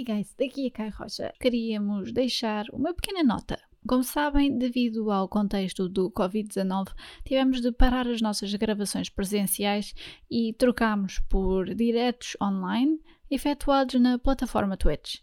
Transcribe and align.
Hi 0.00 0.04
guys, 0.04 0.34
daqui 0.38 0.68
é 0.68 0.70
Kai 0.70 0.88
Rocha. 0.88 1.30
Queríamos 1.38 2.10
deixar 2.10 2.64
uma 2.72 2.94
pequena 2.94 3.22
nota. 3.22 3.60
Como 3.86 4.02
sabem, 4.02 4.56
devido 4.56 5.10
ao 5.10 5.28
contexto 5.28 5.90
do 5.90 6.10
Covid-19, 6.10 6.94
tivemos 7.22 7.60
de 7.60 7.70
parar 7.70 8.08
as 8.08 8.22
nossas 8.22 8.54
gravações 8.54 9.10
presenciais 9.10 9.94
e 10.30 10.54
trocámos 10.54 11.18
por 11.28 11.74
diretos 11.74 12.34
online 12.42 12.98
efetuados 13.30 14.00
na 14.00 14.18
plataforma 14.18 14.74
Twitch. 14.74 15.16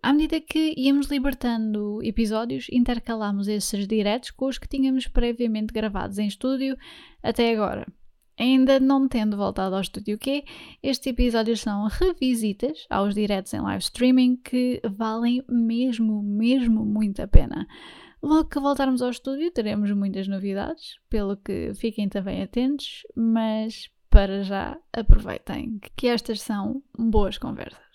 À 0.00 0.12
medida 0.12 0.40
que 0.40 0.74
íamos 0.76 1.08
libertando 1.08 2.00
episódios, 2.00 2.68
intercalámos 2.70 3.48
esses 3.48 3.84
diretos 3.84 4.30
com 4.30 4.46
os 4.46 4.58
que 4.58 4.68
tínhamos 4.68 5.08
previamente 5.08 5.74
gravados 5.74 6.18
em 6.20 6.28
estúdio 6.28 6.76
até 7.20 7.52
agora. 7.52 7.84
Ainda 8.40 8.80
não 8.80 9.06
tendo 9.06 9.36
voltado 9.36 9.74
ao 9.74 9.82
Estúdio 9.82 10.18
Q, 10.18 10.42
estes 10.82 11.08
episódios 11.08 11.60
são 11.60 11.86
revisitas 11.88 12.86
aos 12.88 13.14
diretos 13.14 13.52
em 13.52 13.60
live 13.60 13.82
streaming 13.82 14.36
que 14.36 14.80
valem 14.82 15.44
mesmo, 15.46 16.22
mesmo 16.22 16.82
muito 16.82 17.20
a 17.20 17.28
pena. 17.28 17.68
Logo 18.22 18.48
que 18.48 18.58
voltarmos 18.58 19.02
ao 19.02 19.10
estúdio, 19.10 19.50
teremos 19.50 19.92
muitas 19.92 20.26
novidades, 20.26 20.98
pelo 21.10 21.36
que 21.36 21.74
fiquem 21.74 22.08
também 22.08 22.42
atentos, 22.42 23.02
mas 23.14 23.90
para 24.08 24.42
já 24.42 24.78
aproveitem 24.90 25.78
que 25.94 26.06
estas 26.08 26.40
são 26.40 26.82
boas 26.98 27.36
conversas. 27.36 27.90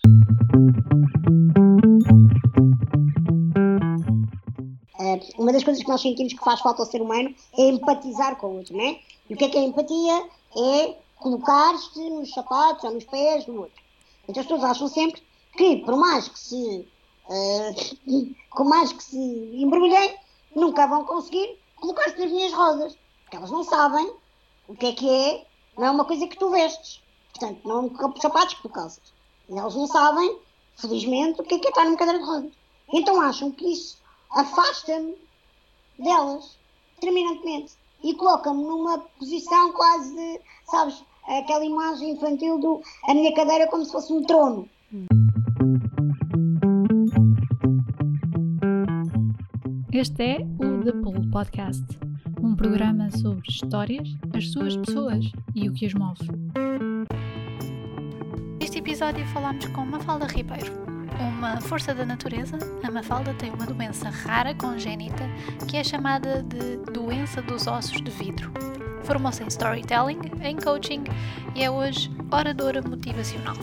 uma 5.38 5.52
das 5.52 5.62
coisas 5.62 5.82
que 5.82 5.88
nós 5.88 6.00
sentimos 6.00 6.32
que 6.32 6.44
faz 6.44 6.60
falta 6.60 6.82
ao 6.82 6.86
ser 6.86 7.00
humano 7.00 7.34
é 7.58 7.68
empatizar 7.68 8.36
com 8.36 8.48
o 8.48 8.56
outro, 8.58 8.76
né? 8.76 8.98
E 9.28 9.34
o 9.34 9.36
que 9.36 9.44
é 9.44 9.48
que 9.48 9.58
é 9.58 9.64
empatia? 9.64 10.28
É 10.56 10.96
colocar-se 11.16 12.10
nos 12.10 12.30
sapatos 12.30 12.84
ou 12.84 12.92
nos 12.92 13.04
pés 13.04 13.44
do 13.44 13.60
outro. 13.60 13.82
Então 14.28 14.40
as 14.40 14.46
pessoas 14.46 14.70
acham 14.70 14.88
sempre 14.88 15.22
que, 15.56 15.76
por 15.78 15.96
mais 15.96 16.28
que 16.28 16.38
se, 16.38 16.88
uh, 17.28 18.64
mais 18.64 18.92
que 18.92 19.02
se 19.02 19.16
embrulhem, 19.16 20.16
nunca 20.54 20.86
vão 20.86 21.04
conseguir 21.04 21.58
colocar-se 21.76 22.18
nas 22.18 22.30
minhas 22.30 22.52
rodas. 22.52 22.96
Porque 23.22 23.36
elas 23.36 23.50
não 23.50 23.64
sabem 23.64 24.12
o 24.68 24.74
que 24.74 24.86
é 24.86 24.92
que 24.92 25.08
é, 25.08 25.46
não 25.76 25.86
é 25.86 25.90
uma 25.90 26.04
coisa 26.04 26.26
que 26.26 26.38
tu 26.38 26.50
vestes. 26.50 27.02
Portanto, 27.32 27.60
não 27.66 27.76
é 27.76 27.80
um 28.06 28.20
sapatos 28.20 28.54
que 28.54 28.62
tu 28.62 28.68
calças. 28.68 29.12
E 29.48 29.58
elas 29.58 29.74
não 29.74 29.86
sabem, 29.86 30.38
felizmente, 30.76 31.40
o 31.40 31.44
que 31.44 31.54
é 31.54 31.58
que 31.58 31.66
é 31.66 31.70
estar 31.70 31.84
numa 31.84 31.96
cadeira 31.96 32.18
de 32.18 32.24
rodas. 32.24 32.52
Então 32.92 33.20
acham 33.20 33.50
que 33.50 33.72
isso 33.72 33.98
afasta-me 34.30 35.16
delas, 35.98 36.58
terminantemente, 37.00 37.72
e 38.06 38.14
coloca-me 38.14 38.62
numa 38.62 38.98
posição 39.18 39.72
quase 39.72 40.40
sabes, 40.70 41.04
aquela 41.26 41.64
imagem 41.64 42.12
infantil 42.12 42.60
do 42.60 42.80
a 43.08 43.12
minha 43.14 43.34
cadeira 43.34 43.66
como 43.66 43.84
se 43.84 43.90
fosse 43.90 44.12
um 44.12 44.22
trono. 44.22 44.68
Este 49.92 50.22
é 50.22 50.38
o 50.60 50.84
The 50.84 50.92
Pool 51.02 51.28
Podcast, 51.32 51.84
um 52.40 52.54
programa 52.54 53.10
sobre 53.10 53.42
histórias, 53.48 54.08
as 54.36 54.52
suas 54.52 54.76
pessoas 54.76 55.32
e 55.54 55.68
o 55.68 55.72
que 55.72 55.86
as 55.86 55.94
move. 55.94 56.30
Neste 58.60 58.78
episódio 58.78 59.26
falamos 59.28 59.66
com 59.68 59.84
Mafalda 59.84 60.26
Ribeiro, 60.26 60.72
uma 61.20 61.60
força 61.60 61.94
da 61.94 62.04
natureza, 62.04 62.58
a 62.82 62.90
Mafalda 62.90 63.32
tem 63.34 63.50
uma 63.50 63.66
doença 63.66 64.10
rara 64.10 64.54
congénita 64.54 65.28
que 65.68 65.76
é 65.76 65.84
chamada 65.84 66.42
de 66.42 66.76
doença 66.92 67.40
dos 67.42 67.66
ossos 67.66 68.02
de 68.02 68.10
vidro. 68.10 68.50
Formou-se 69.02 69.42
em 69.42 69.46
storytelling, 69.46 70.18
em 70.42 70.56
coaching 70.56 71.04
e 71.54 71.62
é 71.62 71.70
hoje 71.70 72.10
oradora 72.30 72.82
motivacional. 72.82 73.56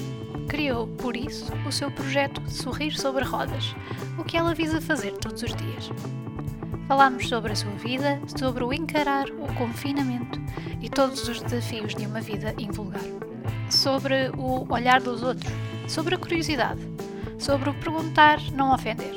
Criou, 0.47 0.87
por 0.87 1.15
isso, 1.15 1.51
o 1.67 1.71
seu 1.71 1.91
projeto 1.91 2.41
Sorrir 2.49 2.97
sobre 2.97 3.23
Rodas, 3.23 3.75
o 4.17 4.23
que 4.23 4.37
ela 4.37 4.53
visa 4.53 4.79
fazer 4.79 5.11
todos 5.17 5.43
os 5.43 5.55
dias. 5.55 5.89
Falámos 6.87 7.27
sobre 7.27 7.53
a 7.53 7.55
sua 7.55 7.71
vida, 7.71 8.21
sobre 8.37 8.63
o 8.63 8.73
encarar 8.73 9.27
o 9.29 9.53
confinamento 9.55 10.39
e 10.81 10.89
todos 10.89 11.27
os 11.27 11.41
desafios 11.41 11.95
de 11.95 12.05
uma 12.05 12.21
vida 12.21 12.53
invulgar. 12.57 13.01
Sobre 13.69 14.29
o 14.37 14.71
olhar 14.71 15.01
dos 15.01 15.23
outros, 15.23 15.51
sobre 15.87 16.15
a 16.15 16.17
curiosidade, 16.17 16.81
sobre 17.43 17.69
o 17.69 17.73
perguntar, 17.73 18.39
não 18.53 18.73
ofender. 18.73 19.15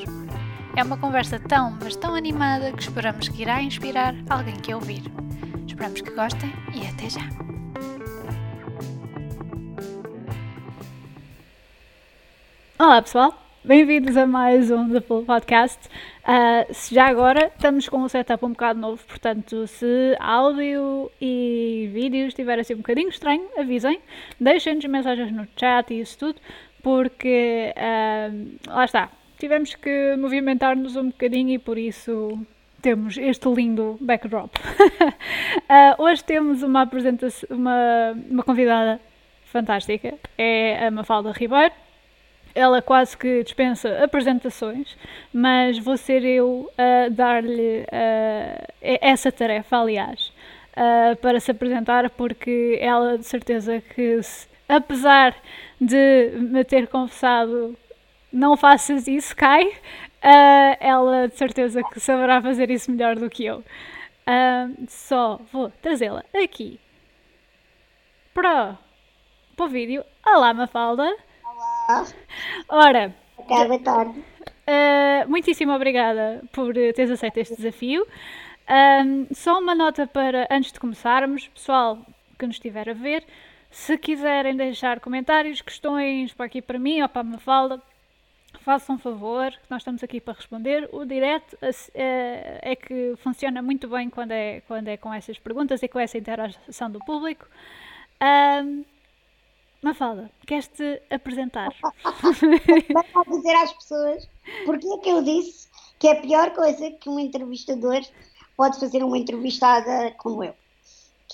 É 0.77 0.83
uma 0.83 0.97
conversa 0.97 1.39
tão, 1.39 1.79
mas 1.81 1.95
tão 1.95 2.13
animada 2.13 2.73
que 2.73 2.83
esperamos 2.83 3.29
que 3.29 3.43
irá 3.43 3.63
inspirar 3.63 4.17
alguém 4.29 4.57
que 4.57 4.73
a 4.73 4.77
ouvir. 4.77 5.03
Esperamos 5.65 6.01
que 6.01 6.11
gostem 6.11 6.53
e 6.75 6.85
até 6.89 7.09
já! 7.09 7.21
Olá 12.77 13.01
pessoal, 13.01 13.33
bem-vindos 13.65 14.17
a 14.17 14.27
mais 14.27 14.73
um 14.73 14.91
The 14.91 15.01
Full 15.03 15.25
Podcast. 15.25 15.89
Uh, 16.27 16.67
já 16.93 17.07
agora 17.07 17.53
estamos 17.55 17.89
com 17.89 17.99
um 17.99 18.09
setup 18.09 18.45
um 18.45 18.49
bocado 18.51 18.81
novo, 18.81 19.05
portanto, 19.07 19.69
se 19.69 20.17
áudio 20.19 21.13
e 21.21 21.89
vídeos 21.93 22.29
estiver 22.31 22.59
assim 22.59 22.75
um 22.75 22.79
bocadinho 22.79 23.09
estranho, 23.09 23.47
avisem, 23.57 24.01
deixem-nos 24.41 24.85
mensagens 24.87 25.31
no 25.31 25.47
chat 25.57 25.95
e 25.95 26.01
isso 26.01 26.19
tudo, 26.19 26.41
porque 26.87 27.75
uh, 27.77 28.71
lá 28.73 28.85
está, 28.85 29.11
tivemos 29.41 29.75
que 29.75 30.15
movimentar-nos 30.17 30.95
um 30.95 31.07
bocadinho 31.07 31.51
e 31.51 31.59
por 31.59 31.77
isso 31.77 32.39
temos 32.81 33.19
este 33.19 33.49
lindo 33.49 33.99
backdrop. 34.01 34.55
uh, 34.57 35.99
hoje 36.01 36.23
temos 36.23 36.63
uma 36.63 36.83
apresentação, 36.83 37.49
uma, 37.51 38.13
uma 38.31 38.45
convidada 38.45 39.01
fantástica, 39.47 40.15
é 40.39 40.87
a 40.87 40.91
Mafalda 40.93 41.33
Ribeiro. 41.33 41.75
Ela 42.55 42.81
quase 42.81 43.19
que 43.19 43.43
dispensa 43.43 44.05
apresentações, 44.05 44.97
mas 45.33 45.81
vou 45.81 45.97
ser 45.97 46.25
eu 46.25 46.71
a 46.79 47.09
dar-lhe 47.09 47.81
uh, 47.81 48.67
essa 48.81 49.33
tarefa, 49.33 49.79
aliás, 49.79 50.33
uh, 50.77 51.17
para 51.17 51.41
se 51.41 51.51
apresentar, 51.51 52.09
porque 52.11 52.79
ela 52.81 53.19
de 53.19 53.27
certeza 53.27 53.81
que, 53.81 54.23
se, 54.23 54.47
apesar 54.69 55.35
de 55.81 56.33
me 56.39 56.65
ter 56.65 56.89
confessado 56.89 57.77
não 58.33 58.57
faças 58.57 59.07
isso, 59.07 59.35
cai, 59.35 59.67
uh, 59.67 60.77
ela 60.81 61.29
de 61.29 61.37
certeza 61.37 61.83
que 61.85 62.01
saberá 62.01 62.41
fazer 62.43 62.71
isso 62.71 62.91
melhor 62.91 63.17
do 63.17 63.31
que 63.31 63.45
eu. 63.45 63.59
Uh, 63.59 64.85
só 64.89 65.41
vou 65.53 65.71
trazê-la 65.81 66.25
aqui 66.35 66.81
para, 68.35 68.77
para 69.57 69.67
o 69.67 69.69
vídeo. 69.69 70.05
Olá, 70.27 70.53
Mafalda. 70.53 71.17
Olá. 71.45 72.07
Ora. 72.69 73.15
Boa 73.47 73.79
tarde. 73.79 74.19
Uh, 74.19 75.29
muitíssimo 75.29 75.73
obrigada 75.73 76.43
por 76.53 76.75
teres 76.75 77.11
aceito 77.11 77.39
este 77.39 77.57
desafio. 77.57 78.07
Um, 78.69 79.33
só 79.33 79.61
uma 79.61 79.75
nota 79.75 80.07
para 80.09 80.49
antes 80.51 80.73
de 80.73 80.81
começarmos, 80.81 81.47
pessoal 81.49 82.05
que 82.37 82.47
nos 82.47 82.57
estiver 82.57 82.91
a 82.91 82.93
ver, 82.93 83.25
se 83.77 83.99
quiserem 83.99 84.57
deixar 84.57 85.01
comentários, 85.01 85.61
questões 85.61 86.33
para 86.33 86.47
aqui 86.47 86.63
para 86.63 86.79
mim 86.79 87.03
ou 87.03 87.09
para 87.11 87.21
a 87.21 87.25
Mafalda, 87.25 87.83
façam 88.63 88.99
favor, 88.99 89.53
nós 89.69 89.83
estamos 89.83 90.03
aqui 90.03 90.19
para 90.19 90.33
responder. 90.33 90.89
O 90.93 91.05
direto 91.05 91.59
é, 91.93 92.59
é, 92.63 92.75
que 92.75 93.15
funciona 93.19 93.61
muito 93.61 93.87
bem 93.87 94.09
quando 94.09 94.31
é, 94.31 94.63
quando 94.63 94.89
é 94.89 94.97
com 94.97 95.13
essas 95.13 95.39
perguntas 95.39 95.83
e 95.83 95.89
com 95.89 96.01
essa 96.01 96.17
interação 96.17 96.91
do 96.91 97.01
público. 97.01 97.47
Um, 98.65 98.83
Mafalda, 99.83 100.31
queres-te 100.47 101.03
apresentar? 101.11 101.69
Vou 103.13 103.25
dizer 103.37 103.55
às 103.57 103.75
pessoas 103.75 104.27
porque 104.65 104.89
é 104.89 104.99
que 104.99 105.11
eu 105.11 105.23
disse 105.23 105.69
que 105.99 106.09
é 106.09 106.13
a 106.13 106.23
pior 106.23 106.51
coisa 106.55 106.91
que 106.93 107.11
um 107.11 107.21
entrevistador 107.21 108.01
pode 108.57 108.81
fazer 108.81 109.05
uma 109.05 109.19
entrevistada 109.19 110.13
como 110.17 110.43
eu 110.43 110.55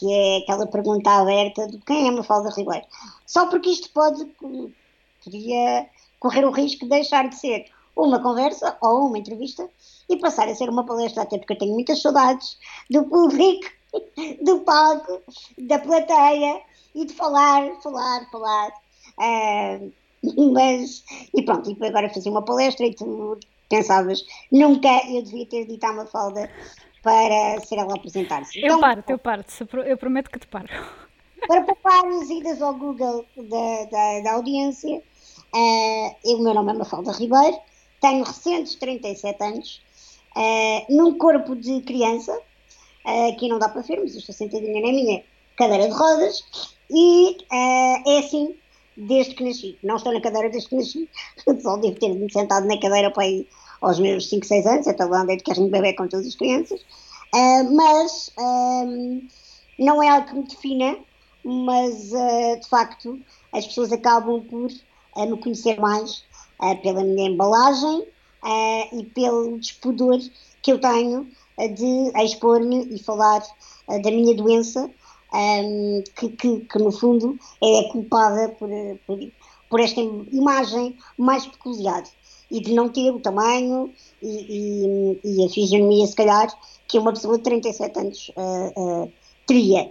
que 0.02 0.12
é 0.12 0.38
aquela 0.38 0.66
pergunta 0.66 1.10
aberta 1.12 1.68
de 1.68 1.78
quem 1.78 2.08
é 2.08 2.10
Mafalda 2.10 2.50
Ribeiro. 2.50 2.84
Só 3.24 3.46
porque 3.46 3.70
isto 3.70 3.88
pode, 3.90 4.26
correr 6.18 6.44
o 6.44 6.50
risco 6.50 6.84
de 6.84 6.90
deixar 6.90 7.28
de 7.28 7.36
ser 7.36 7.66
uma 7.94 8.20
conversa 8.20 8.76
ou 8.80 9.06
uma 9.06 9.18
entrevista 9.18 9.68
e 10.08 10.16
passar 10.16 10.48
a 10.48 10.54
ser 10.56 10.68
uma 10.68 10.84
palestra, 10.84 11.22
até 11.22 11.38
porque 11.38 11.52
eu 11.52 11.58
tenho 11.58 11.74
muitas 11.74 12.02
saudades 12.02 12.58
do 12.90 13.04
público, 13.04 13.68
do 14.42 14.58
palco, 14.60 15.22
da 15.56 15.78
plateia 15.78 16.60
e 16.96 17.04
de 17.04 17.12
falar, 17.12 17.80
falar, 17.80 18.28
falar. 18.28 18.72
Uh, 19.18 19.92
mas, 20.52 21.04
e 21.32 21.42
pronto, 21.42 21.70
e 21.70 21.86
agora 21.86 22.12
fazer 22.12 22.28
uma 22.28 22.42
palestra 22.42 22.86
e 22.86 22.94
tu 22.94 23.38
pensavas, 23.68 24.24
nunca 24.50 24.88
eu 25.08 25.22
devia 25.22 25.46
ter 25.46 25.64
dito 25.66 25.84
à 25.84 25.92
Mafalda 25.92 26.50
para 27.02 27.60
ser 27.60 27.76
ela 27.76 27.94
apresentar-se. 27.94 28.60
Eu 28.60 28.66
então, 28.66 28.80
paro, 28.80 29.04
eu 29.08 29.18
paro, 29.18 29.44
eu 29.84 29.96
prometo 29.96 30.30
que 30.30 30.38
te 30.38 30.46
paro. 30.46 30.68
Para 31.46 31.62
poupar 31.62 32.06
as 32.06 32.30
idas 32.30 32.62
ao 32.62 32.74
Google 32.74 33.26
da, 33.36 33.84
da, 33.90 34.20
da 34.20 34.32
audiência, 34.34 34.96
uh, 34.96 36.16
eu, 36.24 36.38
o 36.38 36.42
meu 36.42 36.54
nome 36.54 36.70
é 36.70 36.74
Mafalda 36.74 37.10
Ribeiro, 37.12 37.58
tenho 38.00 38.22
recentes 38.22 38.76
37 38.76 39.42
anos, 39.42 39.82
uh, 40.36 40.96
num 40.96 41.18
corpo 41.18 41.56
de 41.56 41.80
criança, 41.80 42.32
uh, 43.04 43.28
aqui 43.30 43.48
não 43.48 43.58
dá 43.58 43.68
para 43.68 43.82
ver, 43.82 43.98
mas 44.00 44.12
eu 44.12 44.20
estou 44.20 44.34
sentadinha 44.34 44.80
na 44.80 44.92
minha 44.92 45.24
cadeira 45.56 45.88
de 45.88 45.94
rodas, 45.94 46.44
e 46.88 47.36
é 47.50 48.18
assim 48.18 48.54
desde 48.96 49.34
que 49.34 49.42
nasci. 49.42 49.78
Não 49.82 49.96
estou 49.96 50.12
na 50.12 50.20
cadeira 50.20 50.48
desde 50.48 50.68
que 50.68 50.76
nasci, 50.76 51.08
só 51.60 51.76
devo 51.76 51.98
ter 51.98 52.10
me 52.10 52.30
sentado 52.30 52.66
na 52.68 52.78
cadeira 52.78 53.10
para 53.10 53.26
ir 53.26 53.48
aos 53.82 53.98
meus 53.98 54.28
5, 54.28 54.46
6 54.46 54.66
anos, 54.66 54.86
até 54.86 55.04
lá 55.04 55.22
andei 55.22 55.36
de 55.36 55.42
carrinho 55.42 55.66
de 55.66 55.72
bebê 55.72 55.92
com 55.92 56.08
todas 56.08 56.26
as 56.26 56.36
crianças, 56.36 56.80
uh, 56.80 57.74
mas 57.74 58.28
uh, 58.38 59.22
não 59.78 60.02
é 60.02 60.08
algo 60.08 60.28
que 60.28 60.34
me 60.34 60.42
defina, 60.44 60.96
mas 61.44 62.12
uh, 62.12 62.60
de 62.60 62.68
facto 62.68 63.20
as 63.52 63.66
pessoas 63.66 63.92
acabam 63.92 64.40
por 64.44 64.70
me 65.16 65.38
conhecer 65.42 65.78
mais 65.78 66.24
pela 66.82 67.02
minha 67.02 67.28
embalagem 67.28 68.06
e 68.92 69.04
pelo 69.14 69.58
despudor 69.58 70.18
que 70.62 70.72
eu 70.72 70.80
tenho 70.80 71.28
de 71.74 72.12
expor-me 72.24 72.86
e 72.94 73.02
falar 73.02 73.42
da 73.88 74.10
minha 74.10 74.34
doença 74.34 74.88
um, 75.34 76.04
que, 76.14 76.28
que, 76.30 76.60
que, 76.60 76.78
no 76.78 76.92
fundo 76.92 77.38
é 77.62 77.88
culpada 77.90 78.50
por, 78.50 78.68
por, 79.06 79.18
por, 79.68 79.80
esta 79.80 80.00
imagem 80.00 80.96
mais 81.18 81.46
peculiar 81.46 82.04
e 82.52 82.60
de 82.60 82.74
não 82.74 82.90
ter 82.90 83.10
o 83.10 83.18
tamanho 83.18 83.90
e, 84.22 85.18
e, 85.24 85.42
e 85.42 85.46
a 85.46 85.48
fisionomia, 85.48 86.06
se 86.06 86.14
calhar, 86.14 86.54
que 86.86 86.98
uma 86.98 87.12
pessoa 87.12 87.38
de 87.38 87.44
37 87.44 87.98
anos 87.98 88.30
uh, 88.36 89.04
uh, 89.04 89.12
teria. 89.46 89.88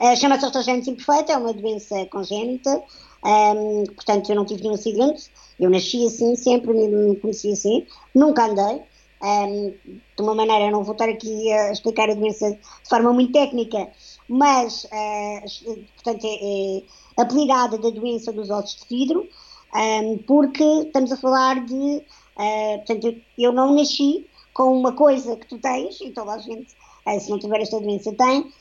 Uh, 0.00 0.16
Chama-se 0.16 0.44
osteogênese 0.44 0.90
imperfeita, 0.90 1.32
é 1.32 1.36
uma 1.36 1.52
doença 1.52 2.04
congénita, 2.06 2.82
um, 3.24 3.84
portanto 3.94 4.28
eu 4.30 4.36
não 4.36 4.44
tive 4.44 4.62
nenhum 4.62 4.74
acidente, 4.74 5.30
eu 5.60 5.70
nasci 5.70 6.04
assim, 6.04 6.34
sempre 6.34 6.72
me, 6.72 7.14
conheci 7.16 7.52
assim, 7.52 7.86
nunca 8.12 8.46
andei, 8.46 8.82
um, 9.22 9.74
de 10.16 10.22
uma 10.22 10.34
maneira, 10.34 10.70
não 10.72 10.82
vou 10.82 10.94
estar 10.94 11.08
aqui 11.08 11.52
a 11.52 11.70
explicar 11.70 12.10
a 12.10 12.14
doença 12.14 12.50
de 12.50 12.88
forma 12.88 13.12
muito 13.12 13.32
técnica, 13.32 13.88
mas, 14.28 14.84
uh, 14.84 15.84
portanto, 15.94 16.24
é, 16.24 16.78
é 16.78 16.82
apelidada 17.22 17.78
da 17.78 17.90
doença 17.90 18.32
dos 18.32 18.50
ossos 18.50 18.80
de 18.80 18.96
vidro, 18.96 19.28
um, 19.74 20.18
porque 20.18 20.64
estamos 20.64 21.12
a 21.12 21.16
falar 21.16 21.64
de, 21.64 21.74
uh, 21.74 22.84
portanto, 22.86 23.20
eu 23.38 23.52
não 23.52 23.74
nasci 23.74 24.26
com 24.52 24.76
uma 24.78 24.92
coisa 24.92 25.36
que 25.36 25.46
tu 25.46 25.58
tens, 25.58 26.00
e 26.00 26.10
toda 26.10 26.32
a 26.32 26.38
gente, 26.38 26.74
uh, 27.06 27.20
se 27.20 27.30
não 27.30 27.38
tiver 27.38 27.60
esta 27.60 27.80
doença, 27.80 28.12
tem, 28.12 28.52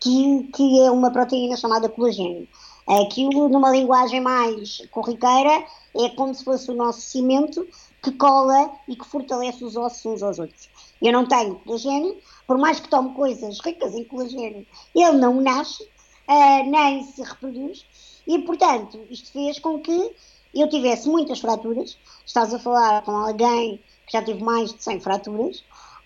que, 0.00 0.48
que 0.54 0.80
é 0.80 0.90
uma 0.90 1.10
proteína 1.10 1.56
chamada 1.56 1.88
colagênio. 1.88 2.48
Aquilo, 2.86 3.48
numa 3.48 3.70
linguagem 3.70 4.20
mais 4.20 4.82
corriqueira, 4.90 5.64
é 5.96 6.08
como 6.10 6.34
se 6.34 6.42
fosse 6.42 6.70
o 6.70 6.74
nosso 6.74 7.00
cimento 7.00 7.66
que 8.02 8.10
cola 8.12 8.72
e 8.88 8.96
que 8.96 9.06
fortalece 9.06 9.64
os 9.64 9.76
ossos 9.76 10.04
uns 10.04 10.22
aos 10.22 10.38
outros. 10.40 10.68
Eu 11.00 11.12
não 11.12 11.26
tenho 11.26 11.54
colagênio, 11.56 12.16
por 12.46 12.58
mais 12.58 12.80
que 12.80 12.88
tome 12.88 13.14
coisas 13.14 13.60
ricas 13.60 13.94
em 13.94 14.04
colagênio, 14.04 14.66
ele 14.94 15.12
não 15.18 15.40
nasce, 15.40 15.84
uh, 15.84 16.68
nem 16.68 17.04
se 17.04 17.22
reproduz, 17.22 17.86
e 18.26 18.38
portanto 18.40 18.98
isto 19.10 19.30
fez 19.30 19.58
com 19.60 19.80
que 19.80 20.12
eu 20.54 20.68
tivesse 20.68 21.08
muitas 21.08 21.40
fraturas. 21.40 21.96
Estás 22.26 22.52
a 22.52 22.58
falar 22.58 23.02
com 23.02 23.12
alguém 23.12 23.80
que 24.06 24.12
já 24.12 24.22
teve 24.22 24.42
mais 24.42 24.72
de 24.72 24.82
100 24.82 25.00
fraturas 25.00 25.58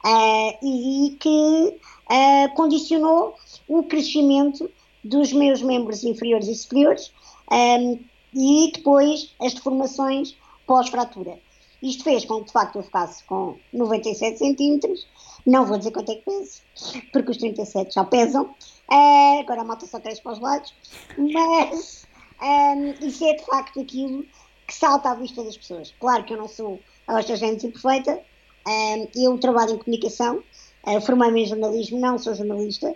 uh, 0.04 0.66
e 0.66 1.16
que 1.18 1.78
uh, 2.10 2.54
condicionou 2.54 3.34
o 3.68 3.82
crescimento 3.82 4.70
dos 5.02 5.32
meus 5.32 5.62
membros 5.62 6.04
inferiores 6.04 6.48
e 6.48 6.54
superiores 6.54 7.12
um, 7.50 7.98
e 8.34 8.72
depois 8.72 9.34
as 9.40 9.54
deformações 9.54 10.36
pós-fratura. 10.66 11.38
Isto 11.82 12.04
fez 12.04 12.24
com 12.24 12.40
que, 12.40 12.46
de 12.46 12.52
facto, 12.52 12.76
eu 12.76 12.82
ficasse 12.82 13.22
com 13.24 13.56
97 13.72 14.38
centímetros. 14.38 15.06
Não 15.46 15.64
vou 15.64 15.78
dizer 15.78 15.92
quanto 15.92 16.10
é 16.10 16.16
que 16.16 16.22
peso, 16.22 16.60
porque 17.12 17.30
os 17.30 17.36
37 17.36 17.94
já 17.94 18.04
pesam. 18.04 18.44
Uh, 18.90 19.40
agora 19.40 19.60
a 19.60 19.64
malta 19.64 19.86
só 19.86 20.00
cresce 20.00 20.22
para 20.22 20.32
os 20.32 20.40
lados. 20.40 20.74
Mas 21.16 22.06
um, 22.42 23.06
isso 23.06 23.24
é, 23.24 23.34
de 23.34 23.44
facto, 23.44 23.80
aquilo 23.80 24.24
que 24.66 24.74
salta 24.74 25.10
à 25.10 25.14
vista 25.14 25.42
das 25.42 25.56
pessoas. 25.56 25.94
Claro 26.00 26.24
que 26.24 26.32
eu 26.32 26.38
não 26.38 26.48
sou 26.48 26.80
a 27.06 27.20
gente 27.22 27.68
perfeita. 27.68 28.20
Um, 28.66 29.08
eu 29.14 29.38
trabalho 29.38 29.74
em 29.74 29.78
comunicação. 29.78 30.42
Uh, 30.84 31.00
Formei-me 31.00 31.42
em 31.42 31.46
jornalismo, 31.46 32.00
não 32.00 32.18
sou 32.18 32.34
jornalista. 32.34 32.94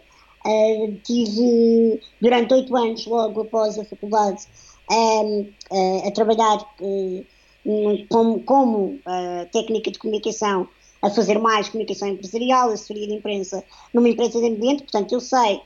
Tive 1.04 2.00
durante 2.20 2.54
oito 2.54 2.74
anos, 2.74 3.06
logo 3.06 3.42
após 3.42 3.78
a 3.78 3.84
faculdade, 3.84 4.42
uh, 4.90 6.08
a 6.08 6.10
trabalhar 6.10 6.58
como, 8.08 8.42
como 8.44 8.78
uh, 8.86 9.46
técnica 9.52 9.90
de 9.90 9.98
comunicação 9.98 10.66
a 11.02 11.10
fazer 11.10 11.38
mais 11.38 11.68
comunicação 11.68 12.08
empresarial, 12.08 12.70
assessoria 12.70 13.06
de 13.06 13.14
imprensa 13.14 13.64
numa 13.92 14.08
empresa 14.08 14.38
de 14.38 14.46
ambiente, 14.46 14.82
portanto 14.82 15.12
eu 15.12 15.20
sei 15.20 15.60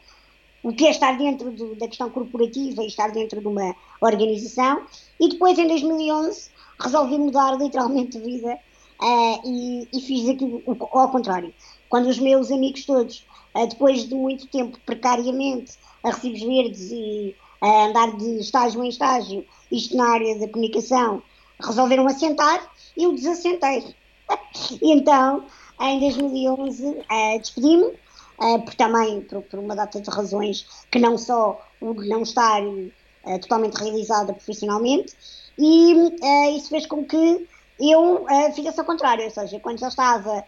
o 0.64 0.72
que 0.72 0.86
é 0.86 0.90
estar 0.90 1.16
dentro 1.18 1.52
do, 1.52 1.76
da 1.76 1.86
questão 1.86 2.10
corporativa 2.10 2.82
e 2.82 2.86
estar 2.86 3.12
dentro 3.12 3.40
de 3.40 3.46
uma 3.46 3.76
organização 4.00 4.82
e 5.20 5.28
depois 5.28 5.58
em 5.58 5.68
2011 5.68 6.50
resolvi 6.80 7.18
mudar 7.18 7.56
literalmente 7.56 8.18
de 8.18 8.24
vida 8.24 8.58
uh, 9.00 9.40
e, 9.44 9.88
e, 9.92 10.00
fiz 10.00 10.28
aquilo 10.28 10.62
ao 10.66 11.10
contrário. 11.10 11.52
Quando 11.88 12.08
os 12.08 12.18
meus 12.18 12.50
amigos 12.50 12.84
todos, 12.86 13.26
uh, 13.54 13.66
depois 13.66 14.08
de 14.08 14.14
muito 14.14 14.46
tempo 14.48 14.78
precariamente 14.86 15.74
a 16.02 16.10
recibos 16.10 16.40
verdes 16.40 16.90
e 16.90 17.36
a 17.60 17.86
andar 17.86 18.16
de 18.16 18.40
estágio 18.40 18.82
em 18.82 18.88
estágio, 18.88 19.44
isto 19.70 19.96
na 19.96 20.08
área 20.10 20.38
da 20.38 20.48
comunicação, 20.48 21.22
resolveram 21.60 22.06
assentar 22.06 22.72
eu 22.96 23.12
desassentei. 23.12 23.94
Então, 24.80 25.44
em 25.80 26.00
2011, 26.00 26.86
uh, 26.86 27.04
eh, 27.10 27.38
despedi-me, 27.38 27.92
por 28.36 28.74
também 28.74 29.20
por, 29.22 29.42
por, 29.42 29.58
uma 29.58 29.76
data 29.76 30.00
de 30.00 30.10
razões 30.10 30.66
que 30.90 30.98
não 30.98 31.16
só 31.16 31.60
o 31.80 31.94
não 31.94 32.22
estar 32.22 32.62
uh, 32.62 33.38
totalmente 33.40 33.76
realizada 33.76 34.32
profissionalmente, 34.32 35.14
e 35.58 35.94
uh, 35.94 36.56
isso 36.56 36.68
fez 36.68 36.86
com 36.86 37.04
que 37.04 37.48
eu 37.78 38.24
fizesse 38.54 38.78
ao 38.78 38.86
contrário, 38.86 39.24
ou 39.24 39.30
seja, 39.30 39.58
quando 39.58 39.80
já 39.80 39.88
estava 39.88 40.44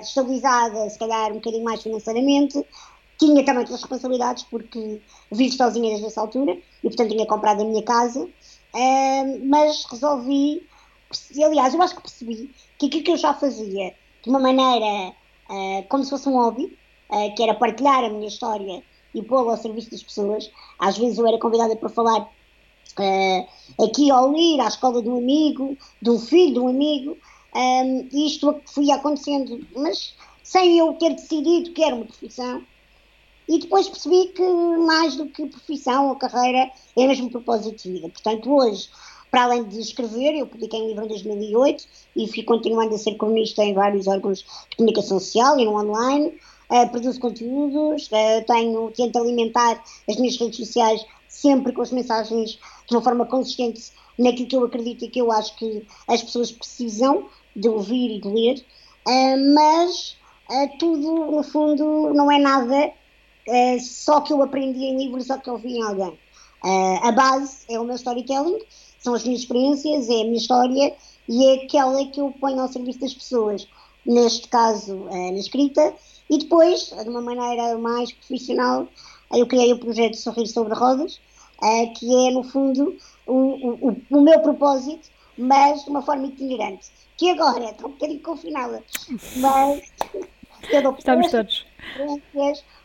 estabilizada, 0.00 0.88
se 0.88 0.96
calhar 0.98 1.32
um 1.32 1.34
bocadinho 1.34 1.64
mais 1.64 1.82
financeiramente, 1.82 2.64
tinha 3.18 3.44
também 3.44 3.62
outras 3.62 3.80
responsabilidades, 3.80 4.44
porque 4.44 5.02
vivo 5.32 5.56
sozinha 5.56 5.88
desde 5.88 6.06
essa 6.06 6.20
altura, 6.20 6.52
e 6.52 6.82
portanto 6.82 7.10
tinha 7.10 7.26
comprado 7.26 7.62
a 7.62 7.64
minha 7.64 7.82
casa, 7.82 8.28
mas 9.44 9.84
resolvi, 9.90 10.64
aliás, 11.44 11.74
eu 11.74 11.82
acho 11.82 11.96
que 11.96 12.02
percebi 12.02 12.54
que 12.78 12.86
aquilo 12.86 13.02
que 13.02 13.10
eu 13.10 13.16
já 13.16 13.34
fazia 13.34 13.92
de 14.22 14.30
uma 14.30 14.38
maneira 14.38 15.12
como 15.88 16.04
se 16.04 16.10
fosse 16.10 16.28
um 16.28 16.34
hobby, 16.34 16.78
uh, 17.10 17.34
que 17.34 17.42
era 17.42 17.54
partilhar 17.54 18.04
a 18.04 18.08
minha 18.08 18.28
história 18.28 18.82
e 19.14 19.22
pô-la 19.22 19.52
ao 19.52 19.58
serviço 19.58 19.90
das 19.90 20.02
pessoas. 20.02 20.50
Às 20.78 20.96
vezes 20.96 21.18
eu 21.18 21.26
era 21.26 21.38
convidada 21.38 21.76
para 21.76 21.88
falar 21.88 22.22
uh, 22.22 23.84
aqui 23.84 24.10
ao 24.10 24.34
ir 24.36 24.60
à 24.60 24.68
escola 24.68 25.02
de 25.02 25.08
um 25.08 25.18
amigo, 25.18 25.76
um 26.06 26.18
filho 26.18 26.54
de 26.54 26.60
um 26.60 26.68
amigo, 26.68 27.16
um, 27.54 28.08
e 28.12 28.26
isto 28.26 28.60
foi 28.66 28.90
acontecendo, 28.90 29.66
mas 29.74 30.14
sem 30.42 30.78
eu 30.78 30.92
ter 30.94 31.14
decidido 31.14 31.72
que 31.72 31.82
era 31.82 31.94
uma 31.94 32.04
profissão. 32.04 32.62
E 33.48 33.58
depois 33.58 33.88
percebi 33.88 34.28
que 34.28 34.42
mais 34.86 35.16
do 35.16 35.26
que 35.26 35.46
profissão 35.46 36.08
ou 36.08 36.16
carreira 36.16 36.70
é 36.96 37.06
mesmo 37.06 37.30
propósito 37.30 37.82
de 37.82 37.92
vida. 37.92 38.08
Portanto, 38.08 38.52
hoje, 38.52 38.88
para 39.28 39.44
além 39.44 39.64
de 39.64 39.80
escrever, 39.80 40.36
eu 40.36 40.46
publiquei 40.46 40.80
um 40.80 40.86
livro 40.86 41.04
em 41.04 41.08
2008 41.08 41.84
e 42.14 42.28
fui 42.28 42.44
continuando 42.44 42.94
a 42.94 42.98
ser 42.98 43.16
colunista 43.16 43.64
em 43.64 43.74
vários 43.74 44.06
órgãos 44.06 44.44
de 44.70 44.76
comunicação 44.76 45.18
social 45.18 45.58
e 45.58 45.64
no 45.64 45.76
online. 45.76 46.32
Uh, 46.70 46.88
produzo 46.88 47.18
conteúdos, 47.18 48.06
uh, 48.06 48.44
tenho, 48.46 48.92
tento 48.92 49.18
alimentar 49.18 49.82
as 50.08 50.16
minhas 50.16 50.36
redes 50.38 50.56
sociais 50.56 51.04
sempre 51.28 51.72
com 51.72 51.82
as 51.82 51.90
mensagens 51.90 52.60
de 52.86 52.94
uma 52.94 53.02
forma 53.02 53.26
consistente 53.26 53.90
naquilo 54.16 54.46
que 54.46 54.54
eu 54.54 54.64
acredito 54.64 55.04
e 55.04 55.08
que 55.08 55.18
eu 55.18 55.32
acho 55.32 55.56
que 55.56 55.84
as 56.06 56.22
pessoas 56.22 56.52
precisam 56.52 57.26
de 57.56 57.68
ouvir 57.68 58.16
e 58.16 58.20
de 58.20 58.28
ler, 58.28 58.64
uh, 59.08 59.54
mas 59.54 60.16
tudo, 60.78 61.30
no 61.30 61.42
fundo, 61.42 62.12
não 62.12 62.30
é 62.30 62.38
nada 62.38 62.92
só 63.80 64.20
que 64.20 64.32
eu 64.32 64.42
aprendi 64.42 64.80
em 64.80 64.98
livros 64.98 65.30
ou 65.30 65.38
que 65.38 65.48
eu 65.48 65.56
vi 65.56 65.76
em 65.76 65.82
alguém. 65.82 66.18
A 67.04 67.12
base 67.12 67.64
é 67.68 67.78
o 67.78 67.84
meu 67.84 67.94
storytelling, 67.94 68.58
são 68.98 69.14
as 69.14 69.22
minhas 69.22 69.42
experiências, 69.42 70.08
é 70.08 70.22
a 70.22 70.24
minha 70.24 70.36
história 70.36 70.92
e 71.28 71.46
é 71.46 71.64
aquela 71.64 72.04
que 72.06 72.20
eu 72.20 72.34
ponho 72.40 72.60
ao 72.60 72.66
serviço 72.66 72.98
das 72.98 73.14
pessoas, 73.14 73.68
neste 74.04 74.48
caso 74.48 75.04
na 75.04 75.38
escrita, 75.38 75.94
e 76.30 76.38
depois, 76.38 76.90
de 76.90 77.08
uma 77.08 77.20
maneira 77.20 77.76
mais 77.76 78.12
profissional, 78.12 78.86
eu 79.32 79.46
criei 79.48 79.72
o 79.72 79.80
projeto 79.80 80.16
Sorrir 80.16 80.46
sobre 80.46 80.74
Rodas, 80.74 81.20
uh, 81.60 81.92
que 81.98 82.28
é, 82.28 82.30
no 82.30 82.44
fundo, 82.44 82.96
o, 83.26 83.88
o, 83.88 83.96
o, 84.08 84.20
meu 84.20 84.40
propósito, 84.40 85.10
mas 85.36 85.84
de 85.84 85.90
uma 85.90 86.02
forma 86.02 86.26
itinerante, 86.26 86.88
que 87.16 87.30
agora 87.30 87.70
está 87.70 87.84
um 87.84 87.90
bocadinho 87.90 88.22
confinada, 88.22 88.82
mas 89.36 89.82
eu 90.70 90.82
dou 90.82 90.94
Estamos 90.96 91.30
todos. 91.32 91.66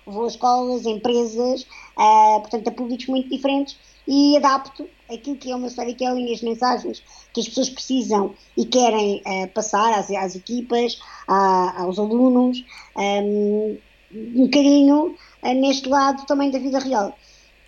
vou 0.08 0.24
a 0.24 0.28
escolas, 0.28 0.86
empresas, 0.88 1.68
uh, 1.98 2.42
portanto 2.42 2.68
a 2.68 2.72
públicos 2.72 3.06
muito 3.06 3.30
diferentes 3.30 3.78
e 4.08 4.38
adapto 4.38 4.88
aquilo 5.12 5.36
que 5.36 5.52
é 5.52 5.56
uma 5.56 5.68
storytelling, 5.68 6.34
as 6.34 6.42
mensagens 6.42 7.04
que 7.34 7.42
as 7.42 7.48
pessoas 7.48 7.70
precisam 7.70 8.34
e 8.58 8.66
querem 8.66 9.22
uh, 9.26 9.48
passar 9.50 9.98
às, 10.00 10.10
às 10.12 10.36
equipas, 10.36 11.00
à, 11.28 11.82
aos 11.82 12.00
alunos, 12.00 12.64
um, 12.96 13.78
um 14.14 14.46
bocadinho 14.46 15.16
uh, 15.44 15.54
neste 15.54 15.90
lado 15.90 16.26
também 16.26 16.50
da 16.50 16.60
vida 16.60 16.80
real. 16.80 17.18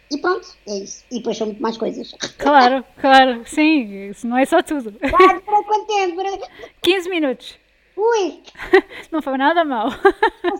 E 0.09 0.17
pronto, 0.17 0.47
é 0.65 0.77
isso. 0.77 1.03
E 1.11 1.17
depois 1.17 1.37
são 1.37 1.47
muito 1.47 1.61
mais 1.61 1.75
coisas. 1.75 2.13
Claro, 2.37 2.83
claro, 2.99 3.43
sim, 3.45 4.09
isso 4.09 4.25
não 4.25 4.37
é 4.37 4.45
só 4.45 4.61
tudo. 4.61 4.93
Claro, 4.93 5.41
para 5.41 5.63
quanto 5.63 5.85
tempo? 5.85 6.15
Para... 6.15 6.47
15 6.81 7.09
minutos. 7.09 7.66
Ui! 7.97 8.43
Não 9.11 9.21
foi 9.23 9.37
nada 9.37 9.65
mal. 9.65 9.87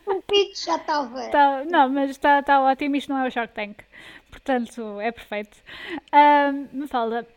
Um 0.08 0.22
pitch, 0.26 0.66
já 0.66 0.76
estava. 0.78 1.30
Tá, 1.30 1.64
não, 1.66 1.88
mas 1.88 2.10
está 2.10 2.42
tá 2.42 2.60
ótimo, 2.62 2.96
isto 2.96 3.14
não 3.14 3.24
é 3.24 3.28
o 3.28 3.32
Shark 3.32 3.54
Tank. 3.54 3.84
Portanto, 4.32 5.00
é 5.00 5.12
perfeito. 5.12 5.58
Uh, 6.12 6.68
me 6.76 6.88
fala, 6.88 7.28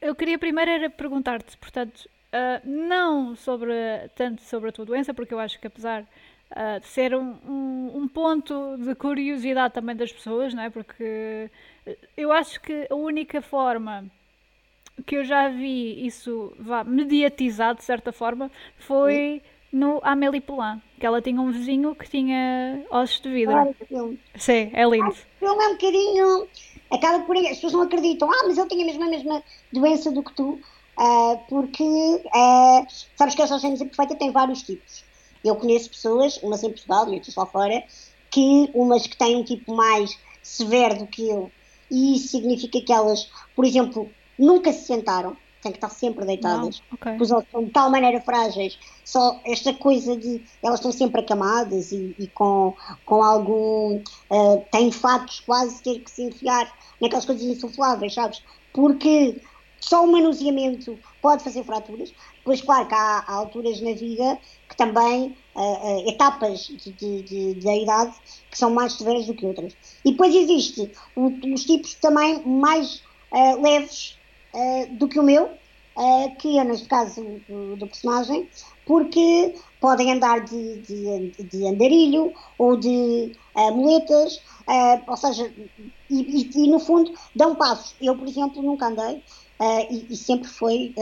eu 0.00 0.14
queria 0.14 0.38
primeiro 0.38 0.70
era 0.70 0.90
perguntar-te, 0.90 1.56
portanto, 1.56 2.08
uh, 2.32 2.60
não 2.68 3.34
sobre 3.34 3.72
tanto 4.14 4.42
sobre 4.42 4.68
a 4.68 4.72
tua 4.72 4.84
doença, 4.84 5.14
porque 5.14 5.32
eu 5.32 5.38
acho 5.38 5.58
que 5.58 5.66
apesar 5.66 6.02
uh, 6.02 6.80
de 6.80 6.86
ser 6.86 7.14
um, 7.14 7.38
um, 7.46 7.92
um, 8.02 8.08
ponto 8.08 8.76
de 8.78 8.94
curiosidade 8.94 9.74
também 9.74 9.96
das 9.96 10.12
pessoas, 10.12 10.52
não 10.52 10.62
é? 10.62 10.70
Porque 10.70 11.50
eu 12.16 12.32
acho 12.32 12.60
que 12.60 12.86
a 12.90 12.94
única 12.94 13.40
forma 13.40 14.04
que 15.06 15.16
eu 15.16 15.24
já 15.24 15.48
vi 15.48 16.06
isso 16.06 16.52
vá, 16.58 16.84
mediatizado 16.84 17.78
de 17.78 17.84
certa 17.84 18.12
forma 18.12 18.50
foi 18.76 19.42
no 19.72 20.00
Amélie 20.02 20.40
Poulain, 20.40 20.82
que 21.00 21.06
ela 21.06 21.22
tinha 21.22 21.40
um 21.40 21.50
vizinho 21.50 21.94
que 21.94 22.08
tinha 22.08 22.84
ossos 22.90 23.20
de 23.20 23.30
vidro. 23.30 23.54
Claro, 23.54 23.76
filme. 23.88 24.20
Sim, 24.36 24.70
é 24.72 24.84
lindo. 24.84 25.08
O 25.08 25.14
filme 25.14 25.64
é 25.64 25.68
um 25.68 25.72
bocadinho. 25.72 26.48
Acaba 26.90 27.24
por. 27.24 27.36
As 27.38 27.48
pessoas 27.48 27.72
não 27.72 27.82
acreditam. 27.82 28.30
Ah, 28.30 28.44
mas 28.46 28.58
ele 28.58 28.68
tinha 28.68 28.84
mesmo 28.84 29.02
a 29.02 29.08
mesma 29.08 29.42
doença 29.72 30.12
do 30.12 30.22
que 30.22 30.34
tu. 30.34 30.60
Uh, 30.98 31.38
porque 31.48 31.82
uh, 31.82 32.86
sabes 33.16 33.34
que 33.34 33.40
a 33.40 33.46
sociedade 33.46 33.84
perfeita 33.86 34.14
tem 34.14 34.30
vários 34.30 34.62
tipos. 34.62 35.04
Eu 35.42 35.56
conheço 35.56 35.88
pessoas, 35.88 36.36
umas 36.42 36.62
em 36.62 36.68
Portugal 36.68 37.08
e 37.08 37.14
outras 37.14 37.34
lá 37.34 37.46
fora, 37.46 37.82
que 38.30 38.70
umas 38.74 39.06
que 39.06 39.16
têm 39.16 39.36
um 39.36 39.42
tipo 39.42 39.74
mais 39.74 40.16
severo 40.42 40.98
do 40.98 41.06
que 41.06 41.28
eu, 41.28 41.50
e 41.90 42.16
isso 42.16 42.28
significa 42.28 42.80
que 42.80 42.92
elas, 42.92 43.30
por 43.56 43.64
exemplo, 43.64 44.10
nunca 44.38 44.72
se 44.72 44.86
sentaram, 44.86 45.36
têm 45.62 45.72
que 45.72 45.78
estar 45.78 45.90
sempre 45.90 46.26
deitadas, 46.26 46.82
Não, 46.90 46.96
okay. 46.96 47.16
os 47.20 47.30
ossos 47.30 47.50
são 47.50 47.64
de 47.64 47.70
tal 47.70 47.88
maneira 47.88 48.20
frágeis, 48.20 48.78
só 49.04 49.40
esta 49.44 49.72
coisa 49.72 50.16
de 50.16 50.42
elas 50.62 50.80
estão 50.80 50.90
sempre 50.90 51.20
acamadas 51.20 51.92
e, 51.92 52.14
e 52.18 52.26
com, 52.28 52.74
com 53.06 53.22
algum. 53.22 54.02
Uh, 54.30 54.64
têm 54.70 54.90
fatos 54.90 55.40
quase 55.40 55.82
ter 55.82 56.00
que 56.00 56.10
se 56.10 56.22
enfiar 56.24 56.70
naquelas 57.00 57.24
coisas 57.24 57.44
insufláveis, 57.44 58.14
sabes? 58.14 58.42
Porque 58.72 59.40
só 59.80 60.04
o 60.04 60.10
manuseamento 60.10 60.98
pode 61.20 61.44
fazer 61.44 61.64
fraturas. 61.64 62.12
Pois, 62.44 62.60
claro, 62.60 62.88
que 62.88 62.94
há, 62.94 63.24
há 63.26 63.34
alturas 63.34 63.80
na 63.80 63.92
vida 63.92 64.38
que 64.68 64.76
também, 64.76 65.36
uh, 65.54 65.60
uh, 65.60 66.08
etapas 66.08 66.66
de, 66.66 66.92
de, 66.92 67.22
de, 67.22 67.54
da 67.54 67.76
idade, 67.76 68.14
que 68.50 68.58
são 68.58 68.70
mais 68.70 68.94
severas 68.94 69.26
do 69.26 69.34
que 69.34 69.46
outras. 69.46 69.76
E 70.04 70.12
depois 70.12 70.34
existe 70.34 70.90
os 71.14 71.64
tipos 71.64 71.94
também 71.94 72.42
mais 72.44 73.02
uh, 73.30 73.60
leves 73.60 74.18
do 74.92 75.08
que 75.08 75.18
o 75.18 75.22
meu, 75.22 75.44
uh, 75.44 76.36
que 76.38 76.58
é 76.58 76.64
neste 76.64 76.86
caso 76.88 77.22
do, 77.48 77.76
do, 77.76 77.86
personagem, 77.86 78.48
porque 78.86 79.54
podem 79.80 80.12
andar 80.12 80.40
de, 80.40 80.78
de, 80.80 81.30
de 81.44 81.66
andarilho 81.66 82.32
ou 82.58 82.76
de 82.76 83.32
muletas, 83.72 84.40
ou 85.06 85.16
seja, 85.16 85.52
e, 86.10 86.20
e, 86.20 86.50
e, 86.54 86.70
no 86.70 86.78
fundo 86.78 87.12
dão 87.34 87.54
passos. 87.54 87.94
Eu, 88.00 88.16
por 88.16 88.28
exemplo, 88.28 88.62
nunca 88.62 88.86
andei 88.86 89.22
e, 89.90 90.06
e, 90.10 90.16
sempre 90.16 90.48
foi 90.48 90.94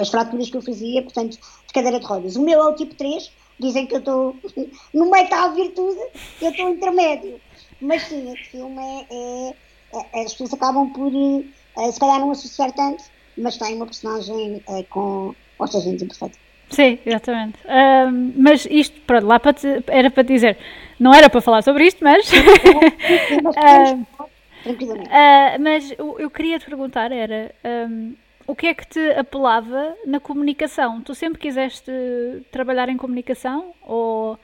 as 0.00 0.08
fraturas 0.08 0.50
que 0.50 0.56
eu 0.56 0.62
fazia, 0.62 1.02
portanto, 1.02 1.38
de 1.66 1.72
cadeira 1.72 2.00
de 2.00 2.06
rodas. 2.06 2.36
O 2.36 2.42
meu 2.42 2.60
é 2.60 2.68
o 2.68 2.74
tipo 2.74 2.94
3, 2.94 3.30
dizem 3.58 3.86
que 3.86 3.94
eu 3.94 3.98
estou 3.98 4.36
no 4.94 5.10
meio 5.10 5.28
da 5.28 5.48
virtude, 5.48 6.00
eu 6.40 6.50
estou 6.50 6.70
intermédio. 6.70 7.40
Mas 7.80 8.02
sim, 8.02 8.32
este 8.32 8.50
filme 8.50 8.80
é, 8.80 9.06
é, 9.10 10.06
é, 10.14 10.24
as 10.24 10.32
pessoas 10.32 10.54
acabam 10.54 10.90
por 10.92 11.12
uh, 11.78 11.92
se 11.92 12.00
calhar 12.00 12.20
não 12.20 12.30
associar 12.30 12.72
tanto, 12.72 13.04
mas 13.36 13.56
tem 13.56 13.76
uma 13.76 13.86
personagem 13.86 14.62
uh, 14.68 14.84
com 14.90 15.34
ossos 15.58 15.86
imperfeitos. 15.86 16.38
Sim, 16.70 16.98
exatamente. 17.06 17.58
Um, 17.66 18.32
mas 18.36 18.66
isto, 18.70 19.00
pronto, 19.02 19.26
lá 19.26 19.40
para 19.40 19.54
te, 19.54 19.66
era 19.86 20.10
para 20.10 20.24
te 20.24 20.34
dizer, 20.34 20.58
não 21.00 21.14
era 21.14 21.30
para 21.30 21.40
falar 21.40 21.62
sobre 21.62 21.86
isto, 21.86 22.04
mas. 22.04 22.30
Uh, 22.30 24.04
mas 25.60 25.90
eu, 25.98 26.18
eu 26.18 26.30
queria 26.30 26.58
te 26.58 26.66
perguntar: 26.66 27.10
era 27.10 27.54
um, 27.88 28.14
o 28.46 28.54
que 28.54 28.66
é 28.66 28.74
que 28.74 28.86
te 28.86 29.10
apelava 29.12 29.94
na 30.06 30.20
comunicação? 30.20 31.00
Tu 31.00 31.14
sempre 31.14 31.38
quiseste 31.38 31.90
trabalhar 32.50 32.88
em 32.88 32.96
comunicação? 32.96 33.72
Ou 33.82 34.38